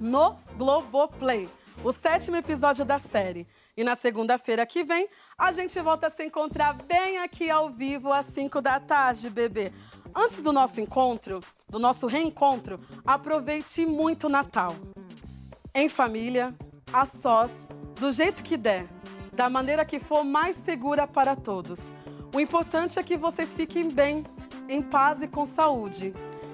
no 0.00 0.36
Globoplay. 0.56 1.48
O 1.84 1.92
sétimo 1.92 2.36
episódio 2.36 2.84
da 2.84 2.98
série. 2.98 3.46
E 3.76 3.84
na 3.84 3.94
segunda-feira 3.94 4.66
que 4.66 4.82
vem, 4.82 5.08
a 5.38 5.52
gente 5.52 5.80
volta 5.80 6.08
a 6.08 6.10
se 6.10 6.24
encontrar 6.24 6.74
bem 6.74 7.18
aqui 7.18 7.48
ao 7.48 7.70
vivo 7.70 8.12
às 8.12 8.26
5 8.26 8.60
da 8.60 8.80
tarde, 8.80 9.30
bebê. 9.30 9.72
Antes 10.14 10.42
do 10.42 10.52
nosso 10.52 10.80
encontro, 10.80 11.40
do 11.68 11.78
nosso 11.78 12.06
reencontro, 12.06 12.80
aproveite 13.06 13.86
muito 13.86 14.26
o 14.26 14.30
Natal. 14.30 14.74
Em 15.72 15.88
família, 15.88 16.52
a 16.92 17.06
sós, 17.06 17.66
do 17.98 18.10
jeito 18.10 18.42
que 18.42 18.56
der, 18.56 18.86
da 19.32 19.48
maneira 19.48 19.84
que 19.84 20.00
for 20.00 20.24
mais 20.24 20.56
segura 20.56 21.06
para 21.06 21.36
todos. 21.36 21.80
O 22.34 22.40
importante 22.40 22.98
é 22.98 23.02
que 23.02 23.16
vocês 23.16 23.54
fiquem 23.54 23.88
bem, 23.88 24.24
em 24.68 24.82
paz 24.82 25.22
e 25.22 25.28
com 25.28 25.46
saúde. 25.46 26.12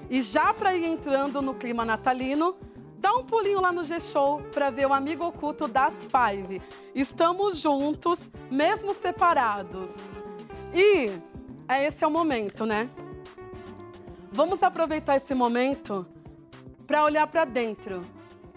E 0.09 0.21
já 0.23 0.51
para 0.53 0.75
ir 0.75 0.85
entrando 0.85 1.41
no 1.41 1.53
clima 1.53 1.85
natalino, 1.85 2.55
dá 2.97 3.13
um 3.13 3.23
pulinho 3.23 3.61
lá 3.61 3.71
no 3.71 3.83
G-Show 3.83 4.41
para 4.51 4.71
ver 4.71 4.87
o 4.87 4.93
amigo 4.93 5.23
oculto 5.23 5.67
das 5.67 6.05
Five. 6.05 6.61
Estamos 6.95 7.59
juntos, 7.59 8.19
mesmo 8.49 8.93
separados. 8.95 9.91
E 10.73 11.11
é 11.67 11.85
esse 11.85 12.03
é 12.03 12.07
o 12.07 12.11
momento, 12.11 12.65
né? 12.65 12.89
Vamos 14.31 14.63
aproveitar 14.63 15.15
esse 15.15 15.35
momento 15.35 16.07
para 16.87 17.03
olhar 17.03 17.27
para 17.27 17.45
dentro, 17.45 18.03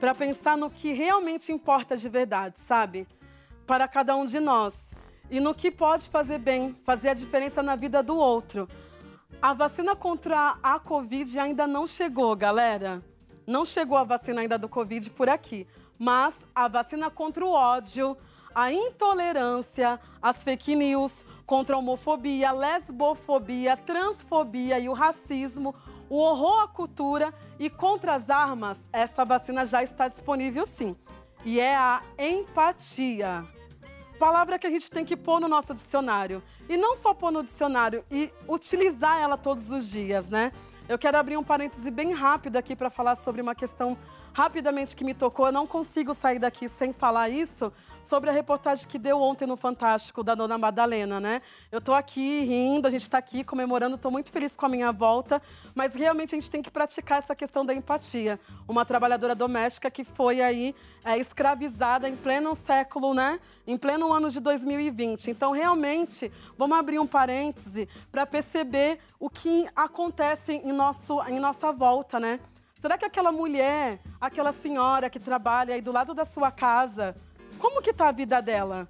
para 0.00 0.14
pensar 0.14 0.56
no 0.56 0.70
que 0.70 0.92
realmente 0.92 1.52
importa 1.52 1.98
de 1.98 2.08
verdade, 2.08 2.58
sabe? 2.58 3.06
Para 3.66 3.86
cada 3.86 4.16
um 4.16 4.24
de 4.24 4.40
nós. 4.40 4.88
E 5.30 5.38
no 5.38 5.54
que 5.54 5.70
pode 5.70 6.08
fazer 6.08 6.38
bem, 6.38 6.74
fazer 6.84 7.10
a 7.10 7.14
diferença 7.14 7.62
na 7.62 7.76
vida 7.76 8.02
do 8.02 8.16
outro. 8.16 8.66
A 9.42 9.52
vacina 9.54 9.96
contra 9.96 10.56
a 10.62 10.78
Covid 10.78 11.36
ainda 11.36 11.66
não 11.66 11.84
chegou, 11.84 12.36
galera. 12.36 13.02
Não 13.44 13.64
chegou 13.64 13.98
a 13.98 14.04
vacina 14.04 14.40
ainda 14.40 14.56
do 14.56 14.68
Covid 14.68 15.10
por 15.10 15.28
aqui. 15.28 15.66
Mas 15.98 16.38
a 16.54 16.68
vacina 16.68 17.10
contra 17.10 17.44
o 17.44 17.50
ódio, 17.50 18.16
a 18.54 18.70
intolerância, 18.72 19.98
as 20.22 20.44
fake 20.44 20.76
news, 20.76 21.26
contra 21.44 21.74
a 21.74 21.78
homofobia, 21.80 22.52
lesbofobia, 22.52 23.76
transfobia 23.76 24.78
e 24.78 24.88
o 24.88 24.92
racismo, 24.92 25.74
o 26.08 26.18
horror 26.18 26.62
à 26.62 26.68
cultura 26.68 27.34
e 27.58 27.68
contra 27.68 28.14
as 28.14 28.30
armas, 28.30 28.78
essa 28.92 29.24
vacina 29.24 29.66
já 29.66 29.82
está 29.82 30.06
disponível 30.06 30.64
sim. 30.64 30.94
E 31.44 31.58
é 31.58 31.74
a 31.74 32.00
empatia. 32.16 33.44
Palavra 34.22 34.56
que 34.56 34.68
a 34.68 34.70
gente 34.70 34.88
tem 34.88 35.04
que 35.04 35.16
pôr 35.16 35.40
no 35.40 35.48
nosso 35.48 35.74
dicionário. 35.74 36.40
E 36.68 36.76
não 36.76 36.94
só 36.94 37.12
pôr 37.12 37.32
no 37.32 37.42
dicionário, 37.42 38.04
e 38.08 38.32
utilizar 38.48 39.18
ela 39.18 39.36
todos 39.36 39.72
os 39.72 39.90
dias, 39.90 40.28
né? 40.28 40.52
Eu 40.88 40.96
quero 40.96 41.18
abrir 41.18 41.36
um 41.36 41.42
parêntese 41.42 41.90
bem 41.90 42.12
rápido 42.12 42.56
aqui 42.56 42.76
para 42.76 42.88
falar 42.88 43.16
sobre 43.16 43.42
uma 43.42 43.52
questão 43.52 43.98
rapidamente 44.32 44.94
que 44.94 45.02
me 45.02 45.12
tocou. 45.12 45.46
Eu 45.46 45.52
não 45.52 45.66
consigo 45.66 46.14
sair 46.14 46.38
daqui 46.38 46.68
sem 46.68 46.92
falar 46.92 47.30
isso 47.30 47.72
sobre 48.02 48.30
a 48.30 48.32
reportagem 48.32 48.86
que 48.86 48.98
deu 48.98 49.20
ontem 49.20 49.46
no 49.46 49.56
Fantástico 49.56 50.22
da 50.22 50.34
Dona 50.34 50.58
Madalena, 50.58 51.20
né? 51.20 51.40
Eu 51.70 51.80
tô 51.80 51.94
aqui 51.94 52.42
rindo, 52.44 52.86
a 52.86 52.90
gente 52.90 53.08
tá 53.08 53.18
aqui 53.18 53.44
comemorando, 53.44 53.96
tô 53.96 54.10
muito 54.10 54.30
feliz 54.30 54.54
com 54.54 54.66
a 54.66 54.68
minha 54.68 54.92
volta, 54.92 55.40
mas 55.74 55.94
realmente 55.94 56.34
a 56.34 56.38
gente 56.38 56.50
tem 56.50 56.62
que 56.62 56.70
praticar 56.70 57.18
essa 57.18 57.34
questão 57.34 57.64
da 57.64 57.74
empatia. 57.74 58.38
Uma 58.66 58.84
trabalhadora 58.84 59.34
doméstica 59.34 59.90
que 59.90 60.04
foi 60.04 60.40
aí 60.40 60.74
é, 61.04 61.16
escravizada 61.16 62.08
em 62.08 62.16
pleno 62.16 62.54
século, 62.54 63.14
né? 63.14 63.38
Em 63.66 63.76
pleno 63.76 64.12
ano 64.12 64.30
de 64.30 64.40
2020. 64.40 65.30
Então, 65.30 65.52
realmente, 65.52 66.30
vamos 66.56 66.78
abrir 66.78 66.98
um 66.98 67.06
parêntese 67.06 67.88
para 68.10 68.26
perceber 68.26 68.98
o 69.18 69.30
que 69.30 69.66
acontece 69.74 70.52
em, 70.52 70.72
nosso, 70.72 71.22
em 71.28 71.38
nossa 71.38 71.72
volta, 71.72 72.18
né? 72.18 72.40
Será 72.82 72.98
que 72.98 73.04
aquela 73.04 73.30
mulher, 73.30 74.00
aquela 74.20 74.50
senhora 74.50 75.08
que 75.08 75.20
trabalha 75.20 75.72
aí 75.72 75.80
do 75.80 75.92
lado 75.92 76.12
da 76.14 76.24
sua 76.24 76.50
casa, 76.50 77.14
como 77.62 77.80
que 77.80 77.92
tá 77.92 78.08
a 78.08 78.12
vida 78.12 78.42
dela? 78.42 78.88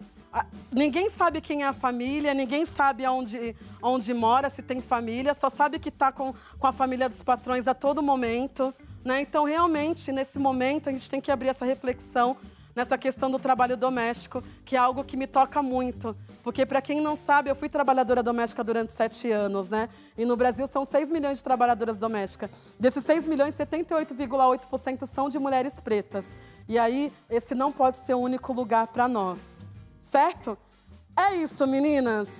Ninguém 0.73 1.11
sabe 1.11 1.43
quem 1.43 1.63
é 1.63 1.67
a 1.67 1.75
família, 1.75 2.33
ninguém 2.33 2.65
sabe 2.65 3.05
aonde, 3.05 3.55
onde 3.83 4.15
mora, 4.15 4.49
se 4.49 4.63
tem 4.63 4.81
família, 4.81 5.35
só 5.35 5.51
sabe 5.51 5.79
que 5.79 5.91
está 5.91 6.11
com, 6.11 6.33
com 6.59 6.67
a 6.67 6.73
família 6.73 7.07
dos 7.07 7.23
patrões 7.23 7.69
a 7.69 7.75
todo 7.75 8.03
momento. 8.03 8.73
Né? 9.05 9.21
Então, 9.21 9.45
realmente, 9.45 10.11
nesse 10.11 10.39
momento, 10.39 10.89
a 10.89 10.93
gente 10.93 11.11
tem 11.11 11.21
que 11.21 11.31
abrir 11.31 11.49
essa 11.49 11.67
reflexão 11.67 12.35
nessa 12.75 12.97
questão 12.97 13.31
do 13.31 13.39
trabalho 13.39 13.77
doméstico, 13.77 14.43
que 14.65 14.77
é 14.77 14.79
algo 14.79 15.05
que 15.05 15.17
me 15.17 15.27
toca 15.27 15.63
muito. 15.63 16.17
Porque, 16.43 16.65
para 16.65 16.83
quem 16.83 17.01
não 17.01 17.15
sabe, 17.15 17.51
eu 17.51 17.55
fui 17.55 17.69
trabalhadora 17.69 18.23
doméstica 18.23 18.65
durante 18.65 18.93
sete 18.93 19.31
anos, 19.31 19.69
né? 19.69 19.89
E 20.17 20.25
no 20.25 20.37
Brasil 20.37 20.67
são 20.67 20.85
6 20.85 21.11
milhões 21.11 21.39
de 21.39 21.45
trabalhadoras 21.45 21.99
domésticas. 21.99 22.51
Desses 22.79 23.05
6 23.05 23.27
milhões, 23.27 23.55
78,8% 23.55 25.07
são 25.07 25.29
de 25.29 25.39
mulheres 25.39 25.79
pretas. 25.81 26.27
E 26.69 26.79
aí, 26.79 27.13
esse 27.29 27.55
não 27.55 27.71
pode 27.71 27.99
ser 27.99 28.15
o 28.15 28.19
único 28.19 28.53
lugar 28.53 28.89
para 28.89 29.07
nós. 29.07 29.39
Certo? 30.01 30.57
É 31.17 31.37
isso, 31.37 31.67
meninas. 31.67 32.31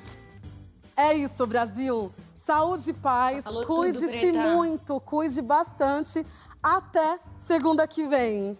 É 0.97 1.15
isso, 1.15 1.47
Brasil. 1.47 2.13
Saúde 2.37 2.91
e 2.91 2.93
paz. 2.93 3.45
Cuide-se 3.67 4.33
muito, 4.33 5.01
cuide 5.01 5.41
bastante. 5.41 6.27
Até 6.63 7.19
segunda 7.39 7.87
que 7.87 8.07
vem. 8.07 8.57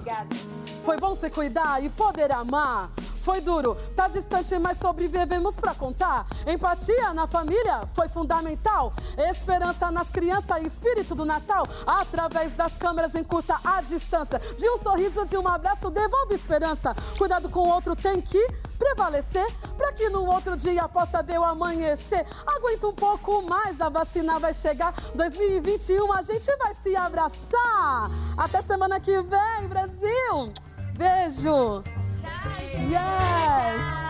Obrigada. 0.00 0.34
Foi 0.84 0.96
bom 0.96 1.14
se 1.14 1.28
cuidar 1.28 1.84
e 1.84 1.90
poder 1.90 2.32
amar. 2.32 2.90
Foi 3.22 3.40
duro, 3.40 3.76
tá 3.94 4.08
distante, 4.08 4.58
mas 4.58 4.78
sobrevivemos 4.78 5.56
pra 5.56 5.74
contar. 5.74 6.26
Empatia 6.46 7.12
na 7.12 7.26
família 7.26 7.82
foi 7.94 8.08
fundamental. 8.08 8.92
Esperança 9.30 9.90
nas 9.90 10.08
crianças 10.08 10.62
e 10.62 10.66
espírito 10.66 11.14
do 11.14 11.24
Natal. 11.24 11.66
Através 11.86 12.54
das 12.54 12.72
câmeras 12.72 13.14
encurta 13.14 13.58
a 13.62 13.82
distância. 13.82 14.38
De 14.38 14.68
um 14.70 14.78
sorriso, 14.78 15.26
de 15.26 15.36
um 15.36 15.46
abraço, 15.46 15.90
devolve 15.90 16.34
esperança. 16.34 16.94
Cuidado 17.18 17.48
com 17.48 17.60
o 17.60 17.68
outro 17.68 17.94
tem 17.94 18.20
que 18.20 18.48
prevalecer. 18.78 19.46
Pra 19.76 19.92
que 19.92 20.08
no 20.08 20.24
outro 20.26 20.56
dia 20.56 20.88
possa 20.88 21.22
ver 21.22 21.38
o 21.38 21.44
amanhecer. 21.44 22.26
Aguenta 22.46 22.88
um 22.88 22.94
pouco 22.94 23.42
mais, 23.42 23.80
a 23.80 23.90
vacina 23.90 24.38
vai 24.38 24.54
chegar. 24.54 24.94
2021 25.14 26.12
a 26.12 26.22
gente 26.22 26.56
vai 26.56 26.74
se 26.82 26.96
abraçar. 26.96 28.10
Até 28.36 28.62
semana 28.62 28.98
que 28.98 29.20
vem, 29.22 29.68
Brasil. 29.68 30.52
Beijo. 30.96 31.99
Yes. 32.22 34.09